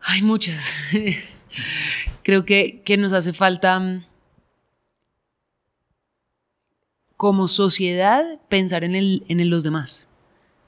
Hay 0.00 0.22
muchas. 0.22 0.72
Creo 2.24 2.44
que, 2.44 2.82
que 2.84 2.96
nos 2.96 3.12
hace 3.12 3.32
falta, 3.32 3.78
mm, 3.80 4.04
como 7.16 7.48
sociedad, 7.48 8.24
pensar 8.48 8.84
en, 8.84 8.94
el, 8.94 9.24
en 9.28 9.40
el 9.40 9.48
los 9.48 9.62
demás. 9.62 10.08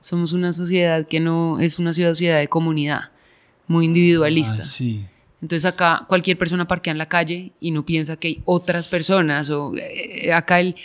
Somos 0.05 0.35
una 0.35 0.53
sociedad 0.53 1.09
que 1.09 1.19
no 1.19 1.59
es 1.61 1.79
una 1.79 1.95
sociedad 1.95 2.39
de 2.39 2.47
comunidad, 2.49 3.11
muy 3.67 3.87
individualista. 3.87 4.59
Ah, 4.61 4.67
sí. 4.67 5.07
Entonces 5.41 5.65
acá 5.65 6.05
cualquier 6.07 6.37
persona 6.37 6.67
parquea 6.67 6.91
en 6.91 6.99
la 6.99 7.09
calle 7.09 7.53
y 7.59 7.71
no 7.71 7.87
piensa 7.87 8.19
que 8.19 8.29
hay 8.29 8.43
otras 8.45 8.87
personas 8.87 9.49
o 9.49 9.73
eh, 9.75 10.31
acá 10.31 10.61
el 10.61 10.77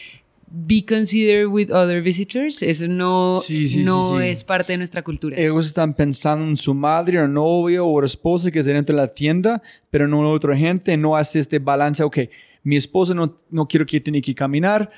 be 0.50 0.86
considered 0.86 1.48
with 1.48 1.70
other 1.70 2.02
visitors, 2.02 2.62
eso 2.62 2.88
no, 2.88 3.42
Sí, 3.42 3.68
sí, 3.68 3.80
sí, 3.80 3.84
no 3.84 4.20
sí. 4.20 4.24
es 4.24 4.42
parte 4.46 4.72
de 4.72 4.78
nuestra 4.78 5.04
cultura. 5.04 5.36
Ellos 5.38 5.66
están 5.66 5.94
pensando 5.94 6.46
en 6.46 6.56
su 6.56 6.74
madre 6.74 7.20
o 7.20 7.28
novio 7.28 7.86
o 7.86 8.02
esposa 8.06 8.50
que 8.50 8.60
está 8.60 8.72
dentro 8.72 8.96
de 8.96 9.02
la 9.02 9.10
tienda, 9.10 9.62
pero 9.90 10.08
no 10.08 10.22
en 10.22 10.28
otra 10.28 10.56
gente. 10.56 10.96
No 10.96 11.18
hace 11.18 11.40
este 11.40 11.60
balance. 11.60 12.02
Ok, 12.02 12.20
mi 12.64 12.78
esposa 12.78 13.14
no, 13.14 13.38
no 13.50 13.68
quiero 13.68 13.86
que 13.86 14.00
tiene 14.00 14.22
que 14.22 14.34
caminar, 14.34 14.90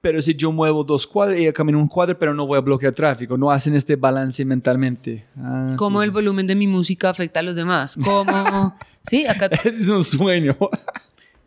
pero 0.00 0.22
si 0.22 0.34
yo 0.34 0.52
muevo 0.52 0.84
dos 0.84 1.06
cuadras, 1.06 1.38
ella 1.38 1.52
camina 1.52 1.78
un 1.78 1.88
cuadro, 1.88 2.18
pero 2.18 2.32
no 2.34 2.46
voy 2.46 2.56
a 2.58 2.60
bloquear 2.60 2.92
tráfico. 2.92 3.36
No 3.36 3.50
hacen 3.50 3.74
este 3.74 3.96
balance 3.96 4.44
mentalmente. 4.44 5.26
Ah, 5.36 5.74
Cómo 5.76 6.00
sí, 6.00 6.04
el 6.04 6.10
volumen 6.12 6.46
de 6.46 6.54
mi 6.54 6.66
música 6.66 7.10
afecta 7.10 7.40
a 7.40 7.42
los 7.42 7.56
demás. 7.56 7.98
Cómo... 8.04 8.76
sí, 9.08 9.26
acá 9.26 9.50
sí. 9.62 9.68
Es 9.70 9.88
un 9.88 10.04
sueño. 10.04 10.56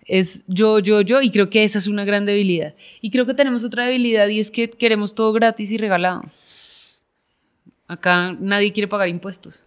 es 0.06 0.44
yo, 0.48 0.80
yo, 0.80 0.99
yo, 1.02 1.22
y 1.22 1.32
creo 1.32 1.49
que 1.49 1.64
esa 1.64 1.80
es 1.80 1.88
una 1.88 2.03
gran 2.03 2.26
debilidad. 2.26 2.76
Y 2.99 3.10
creo 3.11 3.26
que 3.26 3.34
tenemos 3.34 3.64
otra 3.64 3.86
debilidad 3.86 4.28
y 4.28 4.40
es 4.40 4.52
que 4.52 4.69
queremos 4.69 5.15
todo 5.15 5.32
gratis 5.32 5.72
y 5.72 5.78
regalado. 5.78 6.22
Acá 7.88 8.36
nadie 8.40 8.72
quiere 8.73 8.88
pagar 8.88 9.07
impuestos. 9.10 9.64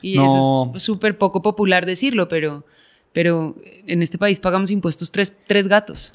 Y 0.00 0.16
No. 0.16 0.24
eso 0.24 0.72
es 0.76 0.82
súper 0.82 1.16
poco 1.18 1.42
popular 1.42 1.86
decirlo, 1.86 2.28
pero, 2.28 2.64
pero 3.12 3.54
en 3.86 4.02
este 4.02 4.18
país 4.18 4.40
pagamos 4.40 4.70
impuestos 4.70 5.10
tres, 5.12 5.32
tres 5.46 5.68
gatos. 5.68 6.12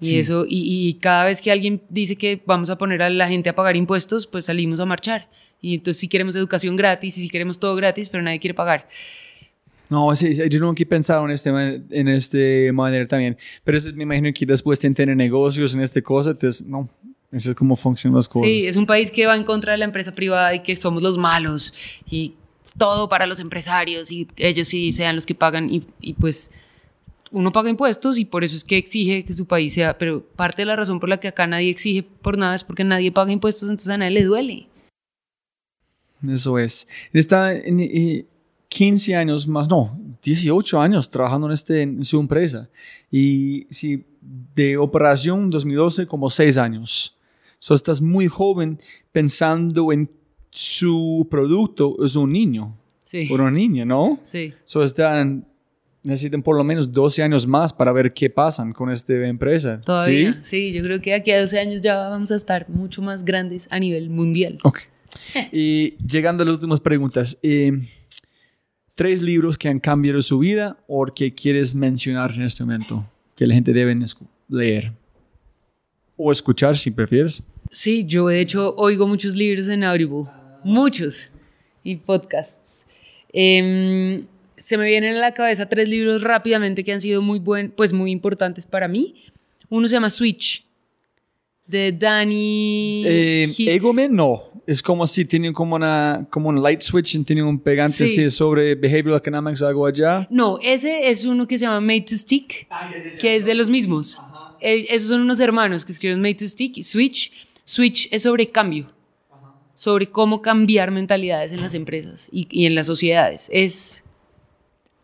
Y 0.00 0.06
Sí. 0.06 0.18
eso, 0.18 0.44
y, 0.48 0.88
y 0.88 0.94
cada 0.94 1.24
vez 1.26 1.40
que 1.42 1.50
alguien 1.52 1.82
dice 1.90 2.16
que 2.16 2.40
vamos 2.46 2.70
a 2.70 2.78
poner 2.78 3.02
a 3.02 3.10
la 3.10 3.28
gente 3.28 3.50
a 3.50 3.54
pagar 3.54 3.76
impuestos, 3.76 4.26
pues 4.26 4.46
salimos 4.46 4.80
a 4.80 4.86
marchar. 4.86 5.28
Y 5.60 5.74
entonces 5.74 6.00
sí 6.00 6.08
queremos 6.08 6.34
educación 6.36 6.74
gratis 6.76 7.18
y 7.18 7.22
sí 7.22 7.28
queremos 7.28 7.58
todo 7.58 7.74
gratis, 7.76 8.08
pero 8.08 8.22
nadie 8.22 8.38
quiere 8.40 8.54
pagar. 8.54 8.88
No, 9.90 10.14
sí, 10.14 10.34
sí, 10.36 10.42
yo 10.48 10.60
nunca 10.60 10.82
he 10.82 10.86
pensado 10.86 11.24
en 11.24 11.32
este, 11.32 11.50
en 11.50 12.08
este 12.08 12.70
manera 12.72 13.06
también. 13.08 13.36
Pero 13.64 13.76
eso, 13.76 13.90
me 13.94 14.04
imagino 14.04 14.30
que 14.32 14.46
después 14.46 14.78
de 14.80 14.90
tener 14.94 15.16
negocios 15.16 15.74
en 15.74 15.80
esta 15.80 16.00
cosa, 16.00 16.30
entonces, 16.30 16.64
no, 16.64 16.88
eso 17.32 17.50
es 17.50 17.56
como 17.56 17.74
funcionan 17.76 18.16
las 18.16 18.28
cosas. 18.28 18.48
Sí, 18.48 18.66
es 18.66 18.76
un 18.76 18.86
país 18.86 19.10
que 19.10 19.26
va 19.26 19.34
en 19.36 19.44
contra 19.44 19.72
de 19.72 19.78
la 19.78 19.84
empresa 19.84 20.14
privada 20.14 20.54
y 20.54 20.60
que 20.62 20.76
somos 20.76 21.02
los 21.02 21.18
malos 21.18 21.74
y 22.08 22.34
todo 22.78 23.08
para 23.08 23.26
los 23.26 23.40
empresarios 23.40 24.12
y 24.12 24.28
ellos 24.36 24.68
sí 24.68 24.92
sean 24.92 25.16
los 25.16 25.26
que 25.26 25.34
pagan 25.34 25.68
y, 25.74 25.84
y 26.00 26.12
pues 26.14 26.52
uno 27.32 27.52
paga 27.52 27.70
impuestos 27.70 28.18
y 28.18 28.24
por 28.24 28.44
eso 28.44 28.56
es 28.56 28.64
que 28.64 28.76
exige 28.76 29.24
que 29.24 29.32
su 29.32 29.46
país 29.46 29.74
sea, 29.74 29.96
pero 29.96 30.22
parte 30.22 30.62
de 30.62 30.66
la 30.66 30.76
razón 30.76 31.00
por 31.00 31.08
la 31.08 31.20
que 31.20 31.28
acá 31.28 31.46
nadie 31.46 31.70
exige 31.70 32.02
por 32.02 32.36
nada 32.36 32.54
es 32.54 32.64
porque 32.64 32.84
nadie 32.84 33.12
paga 33.12 33.32
impuestos, 33.32 33.68
entonces 33.68 33.88
a 33.88 33.98
nadie 33.98 34.12
le 34.12 34.24
duele. 34.24 34.66
Eso 36.28 36.58
es. 36.58 36.86
Está 37.12 37.54
en, 37.54 37.80
en 37.80 38.26
15 38.68 39.16
años 39.16 39.46
más, 39.46 39.68
no, 39.68 39.98
18 40.22 40.80
años 40.80 41.08
trabajando 41.08 41.46
en, 41.46 41.52
este, 41.52 41.82
en 41.82 42.04
su 42.04 42.20
empresa. 42.20 42.68
Y 43.10 43.66
sí, 43.70 44.04
de 44.54 44.76
operación 44.76 45.50
2012, 45.50 46.06
como 46.06 46.30
6 46.30 46.56
años. 46.56 47.16
So, 47.58 47.74
estás 47.74 48.00
muy 48.00 48.28
joven 48.28 48.80
pensando 49.12 49.92
en 49.92 50.10
su 50.50 51.26
producto, 51.30 52.04
es 52.04 52.16
un 52.16 52.32
niño. 52.32 52.76
Sí. 53.04 53.28
O 53.30 53.34
una 53.34 53.50
niña, 53.50 53.84
¿no? 53.84 54.18
Sí. 54.22 54.54
So, 54.64 54.84
están, 54.84 55.46
necesitan 56.02 56.42
por 56.42 56.56
lo 56.56 56.64
menos 56.64 56.92
12 56.92 57.22
años 57.22 57.46
más 57.46 57.72
para 57.72 57.92
ver 57.92 58.12
qué 58.12 58.30
pasan 58.30 58.72
con 58.72 58.90
esta 58.90 59.14
empresa. 59.26 59.80
Todavía. 59.80 60.32
¿Sí? 60.34 60.38
Sí, 60.42 60.72
yo 60.72 60.82
creo 60.82 61.00
que 61.00 61.14
aquí 61.14 61.30
a 61.30 61.40
12 61.40 61.58
años 61.60 61.80
ya 61.80 61.96
vamos 61.96 62.30
a 62.30 62.36
estar 62.36 62.68
mucho 62.68 63.02
más 63.02 63.24
grandes 63.24 63.68
a 63.70 63.78
nivel 63.78 64.10
mundial. 64.10 64.58
Ok. 64.64 64.80
Y 65.52 65.96
llegando 66.06 66.42
a 66.42 66.46
las 66.46 66.54
últimas 66.54 66.80
preguntas. 66.80 67.36
eh, 67.42 67.72
tres 68.94 69.22
libros 69.22 69.56
que 69.56 69.66
han 69.66 69.80
cambiado 69.80 70.20
su 70.20 70.38
vida 70.38 70.76
o 70.86 71.06
que 71.06 71.32
quieres 71.32 71.74
mencionar 71.74 72.32
en 72.32 72.42
este 72.42 72.64
momento 72.64 73.06
que 73.34 73.46
la 73.46 73.54
gente 73.54 73.72
debe 73.72 73.96
leer. 74.48 74.92
O 76.18 76.30
escuchar 76.30 76.76
si 76.76 76.90
prefieres. 76.90 77.42
Sí, 77.70 78.04
yo 78.04 78.26
de 78.28 78.42
hecho 78.42 78.74
oigo 78.76 79.08
muchos 79.08 79.36
libros 79.36 79.70
en 79.70 79.84
Audible, 79.84 80.24
muchos, 80.64 81.30
y 81.82 81.96
podcasts. 81.96 82.84
Em, 83.32 84.26
se 84.60 84.76
me 84.78 84.86
vienen 84.86 85.16
a 85.16 85.18
la 85.18 85.34
cabeza 85.34 85.68
tres 85.68 85.88
libros 85.88 86.22
rápidamente 86.22 86.84
que 86.84 86.92
han 86.92 87.00
sido 87.00 87.22
muy 87.22 87.38
buen, 87.40 87.70
pues 87.72 87.92
muy 87.92 88.10
importantes 88.12 88.66
para 88.66 88.86
mí. 88.86 89.24
Uno 89.68 89.88
se 89.88 89.94
llama 89.94 90.10
Switch, 90.10 90.64
de 91.66 91.92
Danny 91.92 93.02
Eh. 93.06 93.48
Egoman, 93.66 94.14
no. 94.14 94.44
Es 94.66 94.82
como 94.82 95.06
si 95.06 95.24
tienen 95.24 95.52
como, 95.52 95.74
una, 95.76 96.26
como 96.30 96.48
un 96.48 96.62
light 96.62 96.80
switch 96.82 97.14
y 97.16 97.24
tienen 97.24 97.44
un 97.44 97.58
pegante 97.58 97.96
Sí. 97.96 98.04
así 98.04 98.30
sobre 98.30 98.74
behavioral 98.76 99.18
economics 99.18 99.62
o 99.62 99.66
algo 99.66 99.86
allá. 99.86 100.28
No, 100.30 100.58
ese 100.62 101.08
es 101.08 101.24
uno 101.24 101.46
que 101.48 101.58
se 101.58 101.64
llama 101.64 101.80
Made 101.80 102.02
to 102.02 102.16
Stick, 102.16 102.68
que 103.18 103.36
es 103.36 103.44
de 103.44 103.54
los 103.54 103.68
mismos. 103.68 104.20
Eh, 104.60 104.86
esos 104.90 105.08
son 105.08 105.22
unos 105.22 105.40
hermanos 105.40 105.84
que 105.84 105.92
escriben 105.92 106.20
Made 106.20 106.34
to 106.34 106.46
Stick 106.48 106.76
y 106.78 106.82
Switch. 106.82 107.32
Switch 107.64 108.08
es 108.12 108.22
sobre 108.22 108.46
cambio, 108.48 108.86
sobre 109.74 110.06
cómo 110.08 110.42
cambiar 110.42 110.90
mentalidades 110.90 111.50
en 111.52 111.60
las 111.62 111.74
empresas 111.74 112.28
y, 112.30 112.46
y 112.50 112.66
en 112.66 112.74
las 112.74 112.86
sociedades. 112.86 113.48
Es 113.52 114.04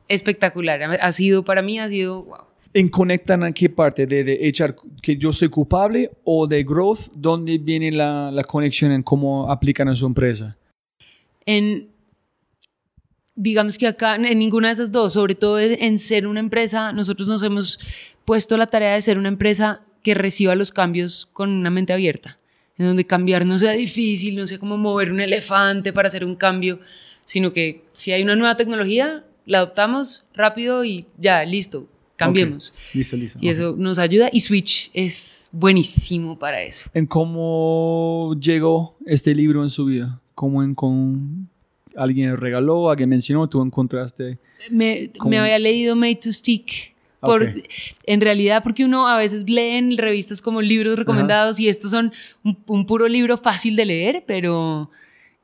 espectacular. 0.08 0.82
Ha 0.82 1.12
sido, 1.12 1.44
para 1.44 1.62
mí, 1.62 1.78
ha 1.78 1.88
sido, 1.88 2.24
wow. 2.24 2.38
¿En 2.74 2.88
conectan 2.88 3.42
a 3.42 3.52
qué 3.52 3.70
parte? 3.70 4.06
¿De, 4.06 4.22
de 4.22 4.46
echar 4.46 4.76
que 5.00 5.16
yo 5.16 5.32
soy 5.32 5.48
culpable 5.48 6.10
o 6.24 6.46
de 6.46 6.62
growth? 6.62 7.10
¿Dónde 7.14 7.56
viene 7.58 7.90
la, 7.90 8.30
la 8.30 8.44
conexión 8.44 8.92
en 8.92 9.02
cómo 9.02 9.50
aplican 9.50 9.88
a 9.88 9.94
su 9.94 10.04
empresa? 10.04 10.56
en 11.46 11.88
digamos 13.36 13.78
que 13.78 13.86
acá 13.86 14.16
en 14.16 14.38
ninguna 14.38 14.68
de 14.68 14.74
esas 14.74 14.92
dos, 14.92 15.12
sobre 15.12 15.34
todo 15.34 15.60
en 15.60 15.98
ser 15.98 16.26
una 16.26 16.40
empresa, 16.40 16.92
nosotros 16.92 17.28
nos 17.28 17.42
hemos 17.42 17.78
puesto 18.24 18.56
la 18.56 18.66
tarea 18.66 18.94
de 18.94 19.02
ser 19.02 19.18
una 19.18 19.28
empresa 19.28 19.82
que 20.02 20.14
reciba 20.14 20.54
los 20.54 20.72
cambios 20.72 21.28
con 21.32 21.50
una 21.50 21.70
mente 21.70 21.92
abierta, 21.92 22.38
en 22.78 22.86
donde 22.86 23.06
cambiar 23.06 23.44
no 23.44 23.58
sea 23.58 23.72
difícil, 23.72 24.36
no 24.36 24.46
sea 24.46 24.58
como 24.58 24.78
mover 24.78 25.12
un 25.12 25.20
elefante 25.20 25.92
para 25.92 26.08
hacer 26.08 26.24
un 26.24 26.34
cambio, 26.34 26.80
sino 27.24 27.52
que 27.52 27.84
si 27.92 28.12
hay 28.12 28.22
una 28.22 28.36
nueva 28.36 28.56
tecnología, 28.56 29.24
la 29.46 29.58
adoptamos 29.58 30.24
rápido 30.34 30.84
y 30.84 31.06
ya, 31.16 31.44
listo, 31.44 31.88
cambiemos. 32.16 32.70
Ok. 32.70 32.94
Listo, 32.94 33.16
listo. 33.16 33.38
Y 33.40 33.48
Ok. 33.48 33.52
eso 33.52 33.74
nos 33.78 33.98
ayuda 33.98 34.28
y 34.32 34.40
Switch 34.40 34.90
es 34.92 35.48
buenísimo 35.52 36.38
para 36.38 36.62
eso. 36.62 36.90
¿En 36.92 37.06
cómo 37.06 38.34
llegó 38.40 38.96
este 39.06 39.34
libro 39.34 39.62
en 39.62 39.70
su 39.70 39.84
vida? 39.86 40.20
¿Cómo 40.34 40.62
en, 40.62 40.74
con, 40.74 41.48
alguien 41.96 42.30
le 42.30 42.36
regaló, 42.36 42.90
alguien 42.90 43.08
mencionó, 43.08 43.48
tú 43.48 43.62
encontraste? 43.62 44.38
Me, 44.70 45.10
¿Cómo? 45.18 45.30
me 45.30 45.38
había 45.38 45.58
leído 45.58 45.96
Made 45.96 46.16
to 46.16 46.32
Stick. 46.32 46.94
Por, 47.20 47.42
Ok. 47.42 47.48
En 48.04 48.20
realidad, 48.20 48.62
porque 48.62 48.84
uno 48.84 49.08
a 49.08 49.16
veces 49.16 49.44
lee 49.48 49.76
en 49.78 49.96
revistas 49.96 50.42
como 50.42 50.60
libros 50.60 50.98
recomendados 50.98 51.58
y 51.58 51.68
estos 51.68 51.90
son 51.90 52.12
un, 52.44 52.58
un 52.66 52.84
puro 52.86 53.08
libro 53.08 53.36
fácil 53.38 53.74
de 53.76 53.84
leer, 53.86 54.24
pero... 54.26 54.90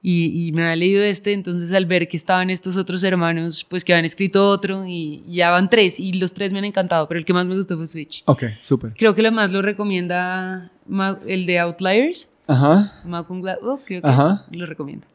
Y, 0.05 0.49
y 0.49 0.53
me 0.53 0.63
había 0.63 0.75
leído 0.77 1.03
este, 1.05 1.33
entonces 1.33 1.73
al 1.73 1.87
ver 1.87 2.09
que 2.09 2.17
estaban 2.17 2.51
estos 2.51 2.77
otros 2.77 3.05
hermanos, 3.05 3.65
pues 3.71 3.85
que 3.85 3.93
habían 3.93 4.05
escrito 4.05 4.49
otro 4.49 4.85
y 4.85 5.23
ya 5.29 5.51
van 5.53 5.71
tres 5.71 6.01
y 6.01 6.13
los 6.15 6.33
tres 6.33 6.53
me 6.53 6.59
han 6.59 6.65
encantado, 6.65 7.07
pero 7.07 7.21
el 7.21 7.25
que 7.25 7.33
más 7.33 7.47
me 7.47 7.55
gustó 7.57 7.77
fue 7.77 7.87
Switch. 7.87 8.23
Ok, 8.27 8.45
súper. 8.61 8.95
Creo 8.95 9.15
que 9.15 9.23
lo 9.23 9.31
más 9.31 9.53
lo 9.53 9.63
recomienda 9.63 10.73
el 11.27 11.47
de 11.47 11.59
Outliers, 11.61 12.29
Ajá. 12.49 12.93
Malcolm 13.07 13.41
Gladwell, 13.43 13.79
creo 13.85 14.03
que 14.03 14.09
Ajá. 14.09 14.45
es, 14.51 14.57
lo 14.59 14.67
recomienda. 14.67 15.07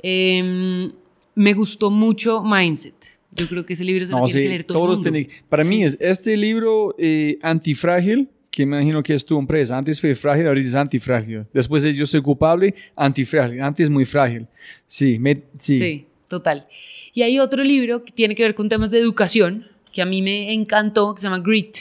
Em, 0.00 0.92
me 1.34 1.54
gustó 1.54 1.90
mucho 1.90 2.42
Mindset. 2.42 2.94
Yo 3.32 3.48
creo 3.48 3.64
que 3.64 3.72
ese 3.72 3.84
libro 3.84 4.04
se 4.04 4.12
lo 4.12 4.18
No, 4.18 4.24
tiene 4.26 4.40
sí, 4.40 4.44
que 4.44 4.48
leer 4.50 4.64
todo 4.64 4.78
todos 4.78 5.04
el 5.06 5.12
mundo. 5.12 5.28
Para 5.48 5.64
mí 5.64 5.76
Sí. 5.78 5.82
es 5.84 5.96
este 6.00 6.36
libro 6.36 6.94
eh, 6.98 7.38
antifrágil, 7.42 8.28
que 8.52 8.62
imagino 8.62 9.02
que 9.02 9.14
es 9.14 9.24
tu 9.24 9.36
empresa. 9.38 9.76
Antes 9.78 10.00
fue 10.00 10.14
frágil, 10.14 10.46
ahorita 10.46 10.68
es 10.68 10.74
antifrágil. 10.76 11.46
Después 11.52 11.82
de 11.82 11.92
yo 11.94 12.06
soy 12.06 12.20
culpable, 12.20 12.74
antifrágil. 12.94 13.60
Antes 13.62 13.88
muy 13.90 14.04
frágil. 14.04 14.46
Sí, 14.86 15.18
me- 15.18 15.42
sí. 15.58 15.78
Sí, 15.78 16.06
total. 16.28 16.68
Y 17.14 17.22
hay 17.22 17.38
otro 17.40 17.64
libro 17.64 18.04
que 18.04 18.12
tiene 18.12 18.34
que 18.36 18.42
ver 18.42 18.54
con 18.54 18.68
temas 18.68 18.90
de 18.90 18.98
educación, 18.98 19.66
que 19.90 20.02
a 20.02 20.06
mí 20.06 20.22
me 20.22 20.52
encantó, 20.52 21.14
que 21.14 21.20
se 21.20 21.26
llama 21.26 21.40
Grit, 21.40 21.76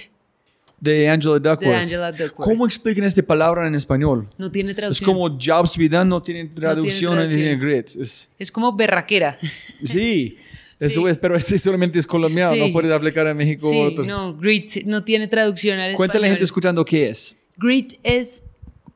De 0.80 1.08
Angela 1.10 1.36
Duckworth. 1.40 1.60
de 1.62 1.76
Angela 1.76 2.12
Duckworth. 2.12 2.36
¿Cómo 2.50 2.66
explican 2.66 3.04
esta 3.04 3.22
palabra 3.22 3.68
en 3.68 3.76
español? 3.76 4.28
No 4.38 4.50
tiene 4.50 4.72
Es 4.72 4.76
traducción. 4.78 5.12
como 5.14 5.38
Jobs 5.40 5.78
vida 5.78 6.04
no 6.04 6.24
tiene 6.24 6.46
traducción, 6.46 7.16
no 7.16 7.28
tiene, 7.28 7.56
traducción. 7.58 7.60
grit. 7.60 8.02
Es- 8.02 8.30
Es 8.40 8.52
como 8.52 8.74
berraquera. 8.76 9.38
sí, 9.84 10.38
eso 10.82 11.04
Sí. 11.04 11.10
es, 11.10 11.18
pero 11.18 11.36
este 11.38 11.58
solamente 11.58 11.98
es 12.00 12.06
colombiano, 12.08 12.54
Sí. 12.54 12.60
no 12.60 12.74
puedes 12.74 12.92
aplicar 12.92 13.26
a 13.28 13.34
México. 13.34 13.70
Sí, 13.70 13.80
otros. 13.80 14.06
no, 14.08 14.36
Grit 14.38 14.84
no 14.86 15.04
tiene 15.04 15.28
traducción 15.28 15.80
al 15.80 15.94
Cuéntale 15.96 16.26
a 16.26 16.30
la 16.30 16.34
gente 16.34 16.44
escuchando 16.44 16.84
qué 16.84 17.10
es. 17.10 17.40
Grit 17.58 17.94
es 18.04 18.44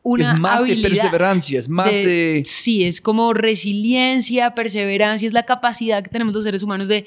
una 0.03 0.33
es 0.33 0.39
más 0.39 0.61
habilidad 0.61 0.83
de 0.83 0.89
perseverancia, 0.95 1.59
es 1.59 1.67
más 1.69 1.91
de... 1.91 2.43
Sí, 2.45 2.83
es 2.83 3.01
como 3.01 3.33
resiliencia, 3.33 4.53
perseverancia, 4.53 5.25
es 5.25 5.33
la 5.33 5.43
capacidad 5.45 6.03
que 6.03 6.09
tenemos 6.09 6.33
los 6.35 6.43
seres 6.43 6.61
humanos 6.61 6.87
de 6.87 7.05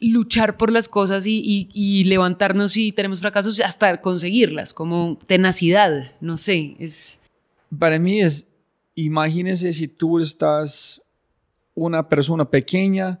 luchar 0.00 0.56
por 0.56 0.70
las 0.70 0.88
cosas 0.88 1.26
y, 1.26 1.42
y- 1.44 1.68
y 1.74 2.04
levantarnos 2.04 2.72
si 2.72 2.92
tenemos 2.92 3.20
fracasos 3.20 3.60
hasta 3.60 4.00
conseguirlas, 4.00 4.72
como 4.72 5.18
tenacidad, 5.26 6.12
no 6.20 6.36
sé, 6.36 6.76
es... 6.78 7.20
Para 7.78 7.98
mí 7.98 8.20
es, 8.22 8.48
imagínese 8.94 9.72
si 9.72 9.88
tú 9.88 10.20
estás 10.20 11.02
una 11.74 12.08
persona 12.08 12.48
pequeña 12.48 13.20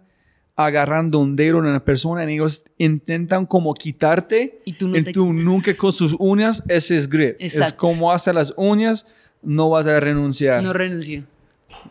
agarrando 0.58 1.20
un 1.20 1.36
dedo 1.36 1.60
en 1.60 1.66
una 1.66 1.84
persona 1.84 2.28
y 2.28 2.34
ellos 2.34 2.64
intentan 2.78 3.46
como 3.46 3.72
quitarte 3.74 4.58
Y 4.64 4.72
tú 4.72 4.88
no 4.88 4.98
y 4.98 5.04
tú 5.04 5.32
nunca 5.32 5.72
con 5.74 5.92
sus 5.92 6.16
uñas, 6.18 6.64
ese 6.66 6.96
es 6.96 7.08
grit. 7.08 7.36
Es 7.38 7.54
Exacto. 7.54 7.76
como 7.76 8.10
hace 8.10 8.32
las 8.32 8.52
uñas, 8.56 9.06
no 9.40 9.70
vas 9.70 9.86
a 9.86 10.00
renunciar. 10.00 10.60
No 10.64 10.72
renuncio. 10.72 11.22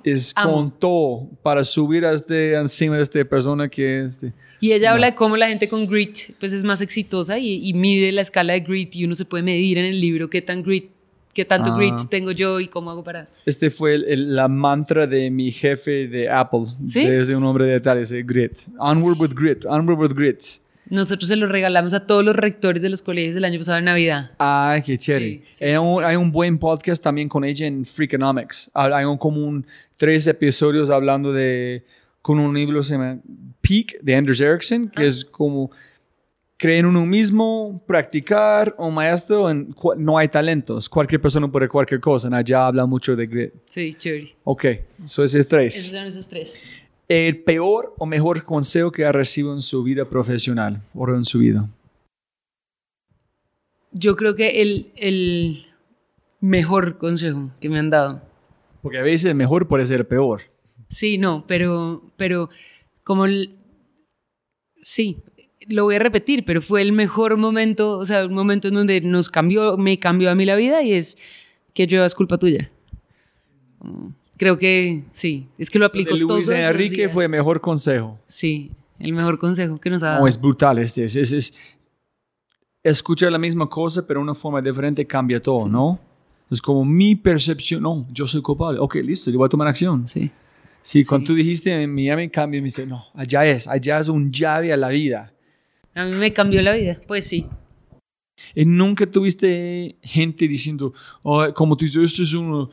es 0.04 0.34
Amo. 0.36 0.54
con 0.54 0.72
todo 0.72 1.30
para 1.42 1.64
subir 1.64 2.06
a 2.06 2.12
este, 2.12 2.56
encima 2.56 2.98
de 2.98 3.04
esta 3.04 3.24
persona 3.24 3.70
que 3.70 4.04
este. 4.04 4.34
Y 4.60 4.74
ella 4.74 4.92
habla 4.92 5.12
de 5.12 5.16
cómo 5.16 5.38
la 5.38 5.48
gente 5.48 5.70
con 5.70 5.88
grit 5.88 6.36
pues 6.38 6.52
es 6.52 6.66
más 6.66 6.82
exitosa 6.82 7.40
y, 7.40 7.66
y 7.66 7.74
mide 7.74 8.12
la 8.12 8.22
escala 8.22 8.52
de 8.52 8.60
grit 8.60 8.94
y 8.98 9.06
uno 9.06 9.16
se 9.16 9.24
puede 9.24 9.44
medir 9.44 9.78
en 9.78 9.86
el 9.86 10.02
libro 10.02 10.30
qué 10.30 10.42
tan 10.42 10.62
grit, 10.62 10.90
qué 11.38 11.46
tanto 11.46 11.72
Ah. 11.72 11.78
grit 11.78 11.94
tengo 12.10 12.32
yo 12.32 12.60
y 12.60 12.68
cómo 12.68 12.90
hago 12.92 13.04
para... 13.04 13.28
Este 13.46 13.70
fue 13.70 13.94
el- 13.96 14.06
el- 14.06 14.36
la 14.36 14.48
mantra 14.48 15.06
de 15.08 15.30
mi 15.30 15.52
jefe 15.52 16.08
de 16.08 16.30
Apple. 16.30 16.66
¿Sí? 16.88 17.06
Desde 17.08 17.36
un 17.36 17.44
hombre 17.44 17.66
de 17.66 17.80
tal, 17.80 18.00
ese 18.00 18.24
grit. 18.24 18.54
Onward 18.80 19.18
with 19.22 19.32
grit, 19.36 19.66
onward 19.66 20.00
with 20.00 20.14
grit. 20.16 20.42
Nosotros 20.90 21.28
se 21.28 21.36
lo 21.36 21.48
regalamos 21.48 21.94
a 21.94 22.08
todos 22.08 22.24
los 22.24 22.36
rectores 22.36 22.82
de 22.82 22.90
los 22.90 23.02
colegios 23.02 23.36
el 23.36 23.44
año 23.46 23.60
pasado 23.60 23.78
en 23.78 23.86
Navidad. 23.86 24.32
Ay, 24.40 24.82
qué 24.82 24.98
chévere. 24.98 25.26
Sí, 25.26 25.44
sí, 25.50 25.66
hay, 25.66 25.76
un, 25.78 26.04
hay 26.04 26.16
un 26.16 26.32
buen 26.32 26.58
podcast 26.58 27.04
también 27.04 27.28
con 27.30 27.44
ella 27.44 27.68
en 27.68 27.86
Freakonomics. 27.86 28.72
Hay 28.74 29.06
un, 29.06 29.18
como 29.18 29.46
un, 29.46 29.66
tres 29.98 30.26
episodios 30.28 30.90
hablando 30.90 31.32
de, 31.34 31.84
con 32.22 32.40
un 32.40 32.56
libro 32.56 32.80
que 32.80 32.86
se 32.86 32.94
llama 32.94 33.20
Peak 33.62 34.00
de 34.02 34.16
Anders 34.16 34.40
Ericsson, 34.42 34.88
que 34.90 35.06
es 35.08 35.26
como 35.26 35.70
creer 36.58 36.80
en 36.80 36.88
uno 36.88 37.06
mismo, 37.06 37.84
practicar, 37.86 38.76
un 38.78 38.96
maestro, 38.96 39.50
en, 39.50 39.74
no 39.98 40.18
hay 40.18 40.28
talentos. 40.28 40.90
Cualquier 40.90 41.22
persona 41.22 41.50
puede 41.50 41.70
cualquier 41.70 42.02
cosa. 42.02 42.36
Allá 42.36 42.68
habla 42.68 42.86
mucho 42.86 43.16
de 43.16 43.28
grit. 43.28 43.54
Sí, 43.68 43.96
chévere. 43.98 44.36
Ok, 44.44 44.66
eso 45.04 45.24
es 45.24 45.36
el 45.36 45.48
tres. 45.48 45.78
Esos 45.78 45.94
son 45.94 46.06
esos 46.06 46.28
tres. 46.28 46.82
El 47.08 47.44
peor 47.44 47.94
o 47.98 48.06
mejor 48.06 48.44
consejo 48.44 48.92
que 48.92 49.06
ha 49.06 49.12
recibido 49.12 49.54
en 49.54 49.62
su 49.62 49.84
vida 49.84 50.10
profesional 50.10 50.82
o 50.94 51.08
en 51.10 51.24
su 51.24 51.40
vida. 51.40 51.70
Yo 53.92 54.16
creo 54.16 54.36
que 54.36 54.62
el, 54.62 54.92
el 54.96 55.68
mejor 56.42 56.98
consejo 56.98 57.52
que 57.62 57.70
me 57.70 57.80
han 57.80 57.90
dado. 57.90 58.22
Porque 58.82 58.98
a 58.98 59.04
veces 59.04 59.26
el 59.26 59.36
mejor 59.36 59.68
puede 59.68 59.86
ser 59.86 60.02
el 60.02 60.06
peor. 60.06 60.42
Sí, 60.90 61.18
no, 61.18 61.46
pero, 61.48 62.12
pero 62.18 62.50
como 63.04 63.26
el, 63.26 63.58
sí, 64.82 65.18
lo 65.70 65.84
voy 65.86 65.96
a 65.96 66.00
repetir, 66.00 66.46
pero 66.46 66.62
fue 66.62 66.82
el 66.82 66.92
mejor 66.92 67.38
momento, 67.38 67.98
o 67.98 68.06
sea, 68.06 68.26
un 68.26 68.34
momento 68.34 68.68
en 68.70 68.74
donde 68.76 69.02
nos 69.02 69.30
cambió, 69.30 69.78
me 69.78 69.98
cambió 69.98 70.30
a 70.32 70.36
mí 70.36 70.46
la 70.46 70.56
vida 70.56 70.82
y 70.84 70.94
es 70.94 71.18
que 71.74 71.88
yo 71.88 72.04
es 72.06 72.16
culpa 72.16 72.38
tuya. 72.38 72.72
Creo 74.38 74.58
que 74.58 75.04
sí, 75.12 75.48
es 75.58 75.70
que 75.70 75.80
lo 75.80 75.86
aplico 75.86 76.14
de 76.16 76.22
todos 76.22 76.48
Luis 76.48 76.50
los 76.50 76.60
Enrique 76.60 76.96
días. 76.98 77.12
fue 77.12 77.26
el 77.26 77.32
mejor 77.32 77.60
consejo. 77.62 78.20
Sí, 78.28 78.72
el 79.00 79.14
mejor 79.14 79.40
consejo 79.40 79.80
que 79.80 79.90
nos 79.90 80.04
ha 80.04 80.08
dado. 80.10 80.22
No, 80.22 80.28
es 80.28 80.40
brutal 80.40 80.78
este. 80.80 81.04
Es, 81.06 81.16
es, 81.16 81.32
es- 81.32 81.54
escuchar 82.84 83.32
la 83.32 83.38
misma 83.38 83.68
cosa, 83.68 84.06
pero 84.06 84.22
una 84.22 84.34
forma 84.34 84.62
diferente 84.62 85.06
cambia 85.06 85.42
todo, 85.42 85.68
¿no? 85.68 86.00
Es 86.50 86.62
como 86.62 86.86
mi 86.86 87.16
percepción. 87.16 87.82
No, 87.84 88.08
yo 88.14 88.26
soy 88.28 88.42
culpable. 88.42 88.80
Ok, 88.80 88.96
listo, 88.96 89.30
yo 89.32 89.38
voy 89.40 89.48
a 89.48 89.50
tomar 89.50 89.68
acción. 89.68 90.08
Sí. 90.08 90.32
Sí, 90.82 91.04
cuando 91.04 91.28
tú 91.28 91.34
dijiste 91.36 91.70
en 91.84 91.94
Miami 91.94 92.30
cambio, 92.30 92.62
me 92.62 92.66
dice, 92.66 92.86
no, 92.88 93.04
allá 93.14 93.46
es, 93.46 93.68
allá 93.68 94.00
es 94.00 94.08
un 94.08 94.32
llave 94.32 94.72
a 94.72 94.78
la 94.78 94.88
vida. 94.90 95.34
A 95.98 96.06
mí 96.06 96.12
me 96.12 96.32
cambió 96.32 96.62
la 96.62 96.76
vida, 96.76 97.02
pues 97.08 97.26
sí. 97.26 97.48
Nunca 98.56 99.08
tuviste 99.08 99.96
gente 100.04 100.48
diciendo, 100.48 100.94
"Ay, 101.24 101.54
como 101.54 101.76
tú 101.76 101.86
dices, 101.86 102.04
esto 102.04 102.22
es 102.22 102.36
una, 102.36 102.70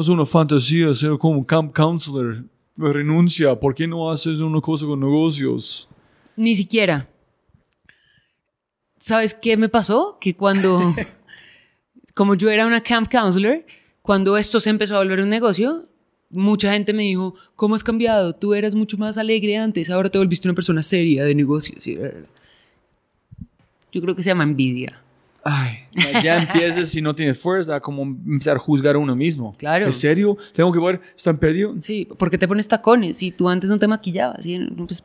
es 0.00 0.08
una 0.08 0.26
fantasía, 0.26 0.92
ser 0.92 1.16
como 1.16 1.46
camp 1.46 1.72
counselor. 1.72 2.42
Renuncia, 2.76 3.54
¿por 3.54 3.76
qué 3.76 3.86
no 3.86 4.10
haces 4.10 4.40
una 4.40 4.60
cosa 4.60 4.86
con 4.86 4.98
negocios? 4.98 5.88
Ni 6.34 6.56
siquiera. 6.56 7.08
¿Sabes 8.96 9.34
qué 9.34 9.56
me 9.56 9.68
pasó? 9.68 10.18
Que 10.20 10.34
cuando, 10.34 10.80
como 12.14 12.34
yo 12.34 12.50
era 12.50 12.66
una 12.66 12.82
camp 12.82 13.08
counselor, 13.08 13.64
cuando 14.02 14.36
esto 14.36 14.58
se 14.58 14.70
empezó 14.70 14.96
a 14.96 14.98
volver 14.98 15.20
un 15.20 15.28
negocio, 15.28 15.88
mucha 16.28 16.72
gente 16.72 16.92
me 16.92 17.04
dijo, 17.04 17.36
¿cómo 17.54 17.76
has 17.76 17.84
cambiado? 17.84 18.34
Tú 18.34 18.52
eras 18.52 18.74
mucho 18.74 18.98
más 18.98 19.16
alegre 19.16 19.56
antes, 19.58 19.90
ahora 19.90 20.10
te 20.10 20.18
volviste 20.18 20.48
una 20.48 20.56
persona 20.56 20.82
seria 20.82 21.22
de 21.24 21.36
negocios. 21.36 21.86
Y 21.86 21.94
bla, 21.94 22.08
bla, 22.08 22.18
bla. 22.18 22.43
Yo 23.94 24.02
creo 24.02 24.14
que 24.14 24.22
se 24.22 24.30
llama 24.30 24.42
envidia. 24.42 25.00
Ay, 25.44 25.78
ya 26.22 26.42
empiezas 26.42 26.88
si 26.88 27.00
no 27.00 27.14
tienes 27.14 27.38
fuerza, 27.38 27.78
como 27.78 28.02
empezar 28.02 28.56
a 28.56 28.58
juzgar 28.58 28.96
a 28.96 28.98
uno 28.98 29.14
mismo. 29.14 29.54
Claro. 29.56 29.86
¿En 29.86 29.92
serio? 29.92 30.36
¿Tengo 30.52 30.72
que 30.72 30.80
ver? 30.80 31.00
¿Están 31.16 31.38
perdidos? 31.38 31.84
Sí, 31.84 32.08
¿por 32.18 32.28
qué 32.28 32.36
te 32.38 32.48
pones 32.48 32.66
tacones 32.66 33.18
si 33.18 33.30
tú 33.30 33.48
antes 33.48 33.70
no 33.70 33.78
te 33.78 33.86
maquillabas? 33.86 34.44
Y, 34.44 34.58
pues, 34.86 35.04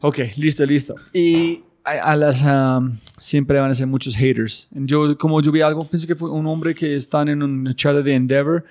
Ok, 0.00 0.18
listo, 0.36 0.64
listo. 0.66 0.94
Y 1.12 1.62
a, 1.84 2.12
a 2.12 2.16
las... 2.16 2.42
um, 2.44 2.92
siempre 3.20 3.58
van 3.60 3.70
a 3.70 3.74
ser 3.74 3.86
muchos 3.86 4.16
haters. 4.16 4.68
Yo, 4.70 5.16
como 5.16 5.40
yo 5.40 5.50
vi 5.50 5.60
algo, 5.60 5.84
pienso 5.84 6.06
que 6.06 6.14
fue 6.16 6.30
un 6.30 6.46
hombre 6.46 6.74
que 6.74 6.96
está 6.96 7.22
en 7.22 7.42
una 7.42 7.74
charla 7.74 8.02
de 8.02 8.14
Endeavor, 8.14 8.64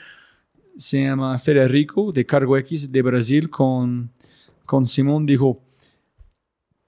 se 0.77 1.03
llama 1.03 1.37
Federico, 1.39 2.11
de 2.11 2.25
Cargo 2.25 2.57
X, 2.57 2.91
de 2.91 3.01
Brasil, 3.01 3.49
con, 3.49 4.09
con 4.65 4.85
Simón, 4.85 5.25
dijo, 5.25 5.59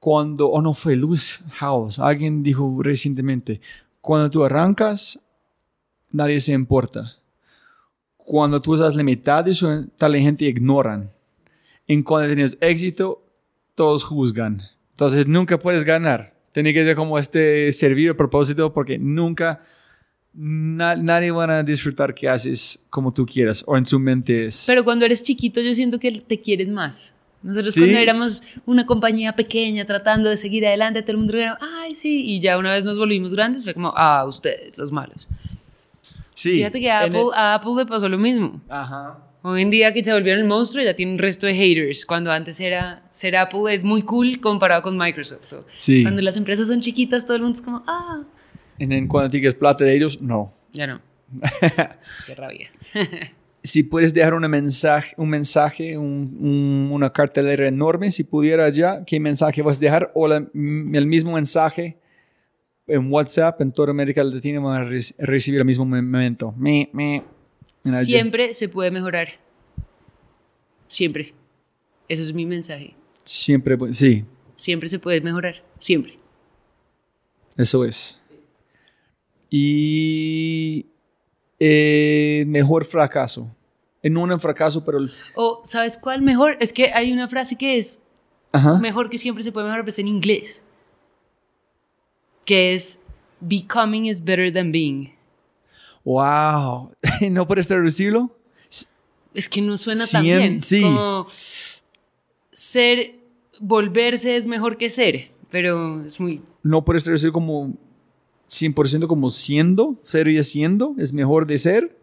cuando, 0.04 0.50
o 0.50 0.62
no 0.62 0.74
fue 0.74 0.98
Luis 0.98 1.40
House, 1.54 1.98
alguien 1.98 2.42
dijo 2.44 2.78
recientemente, 2.84 3.62
cuando 4.02 4.30
tú 4.30 4.44
arrancas, 4.44 5.18
nadie 6.12 6.42
se 6.42 6.52
importa. 6.52 7.14
Cuando 8.18 8.62
tú 8.62 8.76
estás 8.76 8.96
la 8.96 9.04
mitad 9.04 9.46
de 9.46 9.54
la 10.00 10.20
gente 10.20 10.44
ignoran. 10.44 11.10
En 11.88 12.04
cuando 12.04 12.28
tienes 12.28 12.58
éxito, 12.60 13.24
todos 13.76 14.04
juzgan. 14.04 14.62
Entonces 14.92 15.26
nunca 15.26 15.58
puedes 15.58 15.86
ganar. 15.86 16.34
Tiene 16.52 16.74
que 16.74 16.84
ser 16.84 16.98
como 16.98 17.18
este 17.18 17.72
servir 17.72 18.10
a 18.10 18.18
propósito 18.18 18.74
porque 18.74 18.98
nunca 19.00 19.64
na- 20.34 20.98
nadie 20.98 21.32
van 21.32 21.50
a 21.50 21.64
disfrutar 21.64 22.14
que 22.14 22.28
haces 22.28 22.84
como 22.90 23.10
tú 23.14 23.26
quieras 23.26 23.64
o 23.68 23.78
en 23.78 23.86
su 23.86 24.00
mente 24.00 24.48
es. 24.48 24.66
Pero 24.68 24.84
cuando 24.84 25.06
eres 25.06 25.24
chiquito 25.24 25.62
yo 25.62 25.74
siento 25.74 25.98
que 25.98 26.12
te 26.20 26.42
quieren 26.42 26.74
más. 26.74 27.14
Nosotros 27.44 27.74
¿Sí? 27.74 27.82
cuando 27.82 27.98
éramos 27.98 28.42
una 28.66 28.86
compañía 28.86 29.36
pequeña 29.36 29.86
tratando 29.86 30.30
de 30.30 30.38
seguir 30.38 30.66
adelante, 30.66 31.02
todo 31.02 31.12
el 31.12 31.18
mundo 31.18 31.38
era, 31.38 31.58
ay, 31.82 31.94
sí, 31.94 32.24
y 32.26 32.40
ya 32.40 32.58
una 32.58 32.72
vez 32.74 32.86
nos 32.86 32.98
volvimos 32.98 33.34
grandes, 33.36 33.64
fue 33.64 33.74
como, 33.74 33.94
ah, 33.96 34.24
ustedes, 34.28 34.78
los 34.78 34.92
malos. 34.92 35.28
sí. 36.34 36.52
Fíjate 36.54 36.80
que 36.80 36.90
a 36.90 37.02
Apple, 37.02 37.20
el- 37.20 37.34
a 37.36 37.56
Apple 37.56 37.72
le 37.78 37.86
pasó 37.86 38.08
lo 38.10 38.18
mismo. 38.18 38.62
Ajá. 38.70 39.18
Hoy 39.46 39.62
en 39.62 39.70
día 39.72 39.92
que 39.92 40.02
se 40.02 40.14
volvieron 40.14 40.42
el 40.42 40.48
monstruo 40.48 40.82
ya 40.86 40.94
tiene 40.96 41.12
un 41.12 41.20
resto 41.20 41.46
de 41.46 41.54
haters, 41.54 42.06
cuando 42.06 42.32
antes 42.32 42.62
era, 42.62 43.04
ser 43.12 43.36
Apple 43.36 43.74
es 43.74 43.84
muy 43.84 44.02
cool 44.04 44.40
comparado 44.40 44.82
con 44.82 44.98
Microsoft. 44.98 45.54
Sí. 45.70 46.02
Cuando 46.04 46.22
las 46.22 46.38
empresas 46.38 46.68
son 46.70 46.80
chiquitas, 46.80 47.26
todo 47.26 47.36
el 47.36 47.42
mundo 47.44 47.58
es 47.58 47.62
como, 47.62 47.84
ah, 47.86 48.22
En, 48.80 49.06
cuando 49.10 49.30
tienes 49.30 49.54
plata 49.54 49.84
de 49.84 49.94
ellos, 49.98 50.22
no. 50.22 50.54
ya 50.72 50.88
no. 50.88 51.02
Qué 52.26 52.36
rabia. 52.36 52.70
si 53.64 53.84
puedes 53.84 54.14
dejar 54.14 54.34
una 54.34 54.48
mensaje, 54.50 55.16
un 55.18 55.30
mensaje, 55.30 55.98
un- 55.98 56.38
un- 56.40 56.90
una 56.92 57.12
cartelera 57.14 57.68
enorme, 57.68 58.12
si 58.12 58.24
pudiera 58.26 58.68
ya, 58.70 59.04
¿qué 59.06 59.20
mensaje 59.20 59.62
vas 59.62 59.78
a 59.78 59.80
dejar? 59.80 60.12
O 60.14 60.28
la- 60.28 60.46
m- 60.54 60.98
el 60.98 61.08
mismo 61.08 61.32
mensaje 61.34 61.98
en 62.88 63.10
WhatsApp 63.12 63.62
en 63.62 63.72
toda 63.72 63.92
América 63.92 64.22
Latina 64.24 64.60
van 64.60 64.82
a 64.82 64.84
re- 64.86 65.00
recibir 65.20 65.60
el 65.62 65.66
mismo 65.66 65.86
momento. 65.86 66.54
Me, 66.58 66.90
me. 66.92 67.24
En 67.86 67.94
allí. 67.94 68.12
Siempre 68.12 68.54
se 68.54 68.68
puede 68.68 68.92
mejorar. 68.92 69.30
Siempre. 70.88 71.34
Eso 72.10 72.22
es 72.22 72.34
mi 72.34 72.46
mensaje. 72.46 72.96
Siempre, 73.24 73.78
pu- 73.78 73.94
sí, 73.94 74.26
Siempre 74.56 74.88
se 74.90 75.00
puede 75.00 75.20
mejorar. 75.22 75.64
Siempre. 75.80 76.20
eso 77.58 77.86
es. 77.86 78.20
Y 79.50 80.86
eh, 81.66 82.44
mejor 82.48 82.84
fracaso. 82.84 83.48
Eh, 84.02 84.10
No 84.10 84.24
un 84.24 84.40
fracaso, 84.40 84.84
pero... 84.84 84.98
el- 84.98 85.12
O, 85.36 85.62
¿sabes 85.64 85.98
cuál 85.98 86.22
mejor? 86.22 86.58
Es 86.60 86.74
que 86.74 86.92
hay 86.94 87.14
una 87.14 87.28
frase 87.30 87.58
que 87.58 87.78
es 87.78 88.02
Ajá. 88.52 88.78
mejor 88.80 89.10
que 89.10 89.18
siempre 89.18 89.44
se 89.44 89.52
puede 89.54 89.66
mejorar, 89.68 89.84
pero 89.86 89.90
es 89.92 90.00
en 90.00 90.08
inglés. 90.10 90.64
Que 92.46 92.74
es 92.74 93.02
Becoming 93.40 94.06
is 94.08 94.22
better 94.24 94.52
than 94.52 94.72
being. 94.74 95.14
Wow. 96.04 96.92
¿No 97.32 97.48
puedes 97.48 97.68
traducirlo? 97.68 98.30
Es 99.34 99.48
que 99.50 99.62
no 99.62 99.78
suena 99.78 100.04
Cien- 100.06 100.12
tan 100.12 100.24
bien. 100.24 100.62
sí. 100.62 100.82
Como 100.82 101.26
ser, 102.52 103.16
volverse 103.60 104.36
es 104.36 104.46
mejor 104.46 104.78
que 104.78 104.90
ser, 104.90 105.32
pero 105.50 106.04
es 106.06 106.20
muy... 106.20 106.42
no 106.62 106.84
puedes 106.86 107.04
traducir 107.04 107.32
como 107.32 107.74
100% 108.62 109.08
como 109.08 109.30
siendo, 109.30 110.00
ser 110.04 110.28
y 110.28 110.44
siendo, 110.44 110.96
es 110.98 111.14
mejor 111.14 111.48
de 111.48 111.58
ser. 111.58 111.98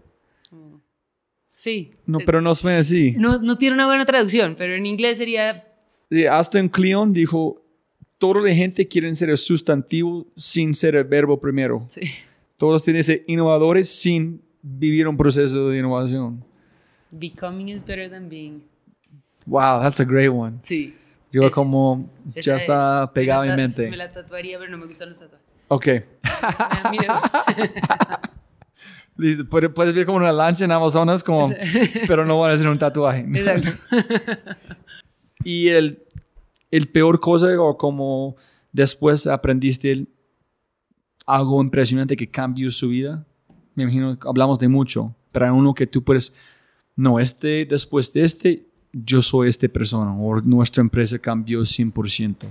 Sí. 1.48 1.92
No, 2.06 2.18
pero 2.24 2.40
no 2.40 2.54
suena 2.54 2.78
así. 2.78 3.14
No, 3.18 3.38
no 3.40 3.58
tiene 3.58 3.74
una 3.74 3.86
buena 3.86 4.06
traducción, 4.06 4.54
pero 4.56 4.74
en 4.74 4.86
inglés 4.86 5.18
sería... 5.18 5.66
Aston 6.30 6.68
Cleon 6.68 7.12
dijo, 7.12 7.62
toda 8.18 8.40
la 8.40 8.54
gente 8.54 8.86
quiere 8.86 9.12
ser 9.14 9.30
el 9.30 9.38
sustantivo 9.38 10.26
sin 10.36 10.74
ser 10.74 10.94
el 10.94 11.04
verbo 11.04 11.40
primero. 11.40 11.86
Sí. 11.88 12.02
Todos 12.56 12.84
tienen 12.84 13.00
que 13.00 13.04
ser 13.04 13.24
innovadores 13.26 13.88
sin 13.88 14.42
vivir 14.62 15.08
un 15.08 15.16
proceso 15.16 15.68
de 15.68 15.78
innovación. 15.78 16.44
Becoming 17.10 17.68
is 17.68 17.84
better 17.84 18.08
than 18.08 18.28
being. 18.28 18.62
Wow, 19.46 19.80
that's 19.80 20.00
a 20.00 20.04
great 20.04 20.30
one. 20.30 20.58
Sí. 20.64 20.94
Yo 21.32 21.50
como 21.50 22.08
ya 22.34 22.56
es. 22.56 22.62
está 22.62 23.10
pegado 23.12 23.44
en 23.44 23.56
mente. 23.56 23.88
Me 23.88 23.96
la 23.96 24.12
tatuaría, 24.12 24.58
pero 24.58 24.70
no 24.70 24.78
me 24.78 24.86
gustan 24.86 25.10
los 25.10 25.18
tatuajes. 25.18 25.49
Ok. 25.72 25.86
Listo. 29.16 29.44
Puedes 29.48 29.94
ver 29.94 30.04
como 30.06 30.18
una 30.18 30.32
lancha 30.32 30.64
en 30.64 30.72
Amazonas, 30.72 31.22
como, 31.22 31.52
pero 32.08 32.24
no 32.26 32.38
van 32.40 32.50
a 32.50 32.54
hacer 32.54 32.66
un 32.68 32.78
tatuaje. 32.78 33.20
Exacto. 33.34 33.70
y 35.44 35.68
el, 35.68 36.02
el 36.70 36.88
peor 36.88 37.20
cosa, 37.20 37.48
o 37.60 37.76
como 37.76 38.36
después 38.72 39.26
aprendiste 39.26 39.92
el- 39.92 40.08
algo 41.26 41.62
impresionante 41.62 42.16
que 42.16 42.28
cambió 42.30 42.70
su 42.70 42.88
vida. 42.88 43.24
Me 43.74 43.84
imagino 43.84 44.18
que 44.18 44.26
hablamos 44.28 44.58
de 44.58 44.68
mucho, 44.68 45.14
pero 45.30 45.46
hay 45.46 45.52
uno 45.52 45.72
que 45.74 45.86
tú 45.86 46.02
puedes, 46.02 46.32
no, 46.96 47.20
este, 47.20 47.64
después 47.64 48.12
de 48.12 48.24
este, 48.24 48.66
yo 48.92 49.22
soy 49.22 49.48
esta 49.48 49.68
persona, 49.68 50.12
o 50.16 50.40
nuestra 50.40 50.80
empresa 50.80 51.18
cambió 51.18 51.60
100%. 51.60 52.46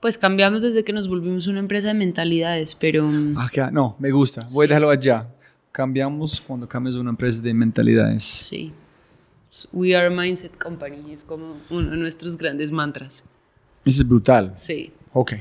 Pues 0.00 0.16
cambiamos 0.16 0.62
desde 0.62 0.82
que 0.82 0.92
nos 0.92 1.08
volvimos 1.08 1.46
una 1.46 1.58
empresa 1.58 1.88
de 1.88 1.94
mentalidades, 1.94 2.74
pero 2.74 3.04
mm, 3.06 3.36
Acá, 3.38 3.70
no, 3.70 3.96
me 3.98 4.10
gusta. 4.10 4.46
Voy 4.50 4.64
a 4.64 4.68
dejarlo 4.68 4.90
allá. 4.90 5.28
Cambiamos 5.72 6.40
cuando 6.40 6.68
cambias 6.68 6.94
una 6.96 7.10
empresa 7.10 7.40
de 7.40 7.54
mentalidades. 7.54 8.24
sí. 8.24 8.72
We 9.72 9.96
are 9.96 10.06
a 10.06 10.10
mindset 10.10 10.56
company, 10.56 11.10
es 11.10 11.24
como 11.24 11.56
uno 11.70 11.90
de 11.90 11.96
nuestros 11.96 12.36
grandes 12.36 12.70
mantras. 12.70 13.24
Eso 13.84 14.02
es 14.02 14.08
brutal. 14.08 14.52
Sí. 14.54 14.92
Ok. 15.12 15.32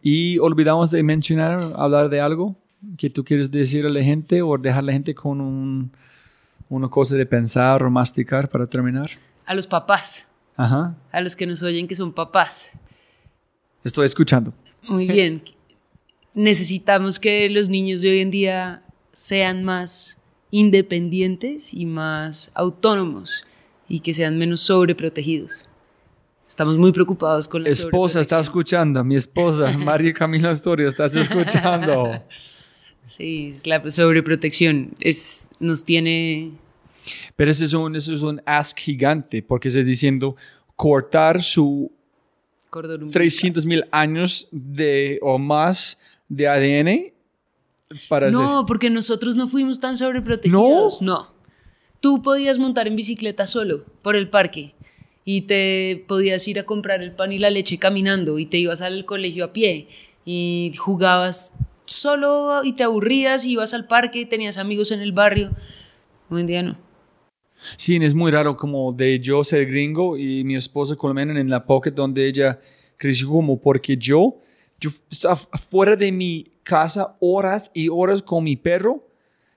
Y 0.00 0.38
olvidamos 0.38 0.92
de 0.92 1.02
mencionar, 1.02 1.72
hablar 1.74 2.08
de 2.08 2.20
algo 2.20 2.54
que 2.96 3.10
tú 3.10 3.24
quieres 3.24 3.50
decir 3.50 3.84
a 3.84 3.88
la 3.88 4.00
gente 4.00 4.42
o 4.42 4.56
dejar 4.58 4.78
a 4.78 4.82
la 4.82 4.92
gente 4.92 5.12
con 5.12 5.40
un, 5.40 5.90
una 6.68 6.88
cosa 6.88 7.16
de 7.16 7.26
pensar 7.26 7.82
o 7.82 7.90
masticar 7.90 8.48
para 8.48 8.68
terminar. 8.68 9.10
A 9.44 9.54
los 9.54 9.66
papás, 9.66 10.28
Ajá. 10.56 10.94
a 11.10 11.20
los 11.20 11.34
que 11.34 11.44
nos 11.44 11.60
oyen 11.64 11.88
que 11.88 11.96
son 11.96 12.12
papás. 12.12 12.70
Estoy 13.88 14.04
escuchando. 14.04 14.52
Muy 14.86 15.06
bien. 15.06 15.42
Necesitamos 16.34 17.18
que 17.18 17.48
los 17.48 17.70
niños 17.70 18.02
de 18.02 18.10
hoy 18.10 18.18
en 18.20 18.30
día 18.30 18.82
sean 19.12 19.64
más 19.64 20.18
independientes 20.50 21.72
y 21.72 21.86
más 21.86 22.50
autónomos 22.54 23.46
y 23.88 24.00
que 24.00 24.12
sean 24.12 24.36
menos 24.36 24.60
sobreprotegidos. 24.60 25.66
Estamos 26.46 26.76
muy 26.76 26.92
preocupados 26.92 27.48
con 27.48 27.62
la 27.62 27.70
Esposa, 27.70 28.22
sobreprotección. 28.22 28.40
escuchando. 28.40 29.04
Mi 29.04 29.16
esposa, 29.16 29.76
María 29.78 30.12
Camila 30.12 30.50
Astorio, 30.50 30.88
estás 30.88 31.14
escuchando. 31.14 32.22
Sí, 33.06 33.52
es 33.54 33.66
la 33.66 33.90
sobreprotección. 33.90 34.90
Es, 35.00 35.48
nos 35.60 35.82
tiene... 35.82 36.50
Pero 37.36 37.50
ese 37.50 37.64
es 37.64 37.72
un, 37.72 37.96
es 37.96 38.06
un 38.06 38.42
ask 38.44 38.78
gigante 38.78 39.42
porque 39.42 39.68
está 39.68 39.82
diciendo 39.82 40.36
cortar 40.76 41.42
su. 41.42 41.90
300 43.10 43.64
mil 43.66 43.84
años 43.90 44.48
de, 44.52 45.18
o 45.22 45.38
más 45.38 45.98
de 46.28 46.48
ADN 46.48 47.12
para 48.08 48.28
hacer- 48.28 48.38
No, 48.40 48.66
porque 48.66 48.90
nosotros 48.90 49.36
no 49.36 49.48
fuimos 49.48 49.80
tan 49.80 49.96
sobreprotegidos. 49.96 51.00
No. 51.02 51.32
Tú 52.00 52.22
podías 52.22 52.58
montar 52.58 52.86
en 52.86 52.94
bicicleta 52.96 53.46
solo 53.46 53.84
por 54.02 54.14
el 54.16 54.28
parque 54.28 54.74
y 55.24 55.42
te 55.42 56.04
podías 56.06 56.46
ir 56.46 56.58
a 56.58 56.64
comprar 56.64 57.02
el 57.02 57.12
pan 57.12 57.32
y 57.32 57.38
la 57.38 57.50
leche 57.50 57.78
caminando 57.78 58.38
y 58.38 58.46
te 58.46 58.58
ibas 58.58 58.82
al 58.82 59.04
colegio 59.04 59.44
a 59.46 59.52
pie 59.52 59.88
y 60.24 60.70
jugabas 60.76 61.56
solo 61.86 62.62
y 62.62 62.74
te 62.74 62.84
aburrías 62.84 63.44
y 63.44 63.52
ibas 63.52 63.74
al 63.74 63.86
parque 63.86 64.20
y 64.20 64.26
tenías 64.26 64.58
amigos 64.58 64.90
en 64.92 65.00
el 65.00 65.12
barrio. 65.12 65.50
Hoy 66.30 66.42
en 66.42 66.46
día 66.46 66.62
no. 66.62 66.78
Sí, 67.76 67.96
es 67.96 68.14
muy 68.14 68.30
raro 68.30 68.56
como 68.56 68.92
de 68.92 69.18
yo 69.20 69.42
ser 69.44 69.66
gringo 69.66 70.16
y 70.16 70.44
mi 70.44 70.56
esposa 70.56 70.96
colombiana 70.96 71.40
en 71.40 71.50
la 71.50 71.64
pocket 71.64 71.90
donde 71.90 72.26
ella 72.26 72.60
creció 72.96 73.28
como 73.28 73.60
porque 73.60 73.96
yo, 73.96 74.40
yo 74.80 74.90
estaba 75.10 75.36
fuera 75.36 75.96
de 75.96 76.12
mi 76.12 76.52
casa 76.62 77.16
horas 77.20 77.70
y 77.74 77.88
horas 77.88 78.22
con 78.22 78.44
mi 78.44 78.56
perro 78.56 79.08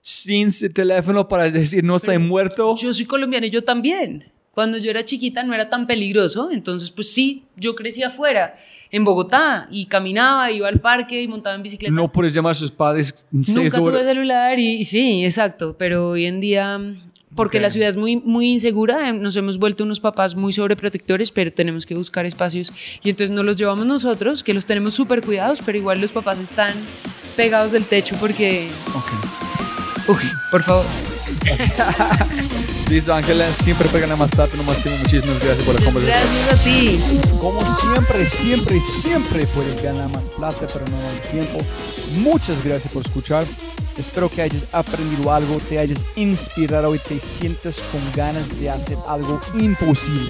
sin 0.01 0.51
teléfono 0.73 1.27
para 1.27 1.49
decir 1.49 1.83
no 1.83 1.95
estoy 1.95 2.17
muerto. 2.17 2.75
Yo 2.75 2.93
soy 2.93 3.05
colombiana 3.05 3.47
y 3.47 3.51
yo 3.51 3.63
también. 3.63 4.31
Cuando 4.51 4.77
yo 4.77 4.89
era 4.91 5.05
chiquita 5.05 5.43
no 5.43 5.53
era 5.53 5.69
tan 5.69 5.87
peligroso, 5.87 6.51
entonces 6.51 6.91
pues 6.91 7.13
sí, 7.13 7.45
yo 7.55 7.73
crecí 7.73 8.03
afuera, 8.03 8.57
en 8.89 9.05
Bogotá, 9.05 9.69
y 9.71 9.85
caminaba, 9.85 10.51
iba 10.51 10.67
al 10.67 10.81
parque 10.81 11.21
y 11.21 11.27
montaba 11.29 11.55
en 11.55 11.63
bicicleta. 11.63 11.93
No 11.93 12.11
puedes 12.11 12.33
llamar 12.33 12.51
a 12.51 12.55
sus 12.55 12.69
padres 12.69 13.25
Nunca 13.31 13.77
tuve 13.77 14.03
celular 14.03 14.59
y, 14.59 14.73
y 14.73 14.83
sí, 14.83 15.23
exacto, 15.23 15.77
pero 15.77 16.09
hoy 16.09 16.25
en 16.25 16.41
día, 16.41 16.81
porque 17.35 17.57
Ok. 17.57 17.61
la 17.63 17.69
ciudad 17.69 17.89
es 17.89 17.95
muy, 17.95 18.17
muy 18.17 18.51
insegura, 18.51 19.09
eh, 19.09 19.13
nos 19.13 19.35
hemos 19.35 19.57
vuelto 19.57 19.83
unos 19.83 19.99
papás 19.99 20.35
muy 20.35 20.53
sobreprotectores, 20.53 21.31
pero 21.31 21.51
tenemos 21.51 21.85
que 21.85 21.95
buscar 21.95 22.25
espacios 22.25 22.71
y 23.03 23.09
entonces 23.09 23.31
no 23.35 23.43
los 23.43 23.57
llevamos 23.57 23.85
nosotros, 23.85 24.43
que 24.43 24.53
los 24.53 24.65
tenemos 24.65 24.93
súper 24.93 25.21
cuidados, 25.21 25.61
pero 25.65 25.77
igual 25.77 26.01
los 26.01 26.11
papás 26.11 26.39
están 26.39 26.73
pegados 27.35 27.71
del 27.71 27.85
techo 27.85 28.15
porque, 28.19 28.67
Ok. 28.93 30.09
uy, 30.09 30.23
por 30.51 30.63
favor. 30.63 30.85
Listo, 32.89 33.13
Ángela, 33.13 33.45
siempre 33.63 33.87
pegan 33.89 34.17
más 34.17 34.31
plata, 34.31 34.55
no 34.57 34.63
más 34.63 34.81
tiempo. 34.81 34.99
Muchísimas 35.03 35.39
gracias 35.39 35.65
por 35.65 35.79
la 35.79 35.85
conversación. 35.85 36.29
Gracias 36.47 36.59
a 36.59 36.63
ti. 36.63 36.99
Como 37.39 37.61
siempre, 37.79 38.29
siempre, 38.29 38.81
siempre 38.81 39.47
puedes 39.47 39.81
ganar 39.81 40.09
más 40.09 40.29
plata, 40.29 40.67
pero 40.71 40.85
no 40.85 40.97
más 40.97 41.21
tiempo. 41.31 41.59
Muchas 42.17 42.63
gracias 42.63 42.91
por 42.91 43.03
escuchar. 43.03 43.45
Espero 43.97 44.29
que 44.29 44.41
hayas 44.41 44.65
aprendido 44.71 45.31
algo, 45.31 45.59
te 45.69 45.79
hayas 45.79 46.05
inspirado 46.15 46.95
y 46.95 46.99
te 46.99 47.19
sientas 47.19 47.81
con 47.91 48.01
ganas 48.15 48.59
de 48.59 48.69
hacer 48.69 48.97
algo 49.07 49.39
imposible. 49.53 50.29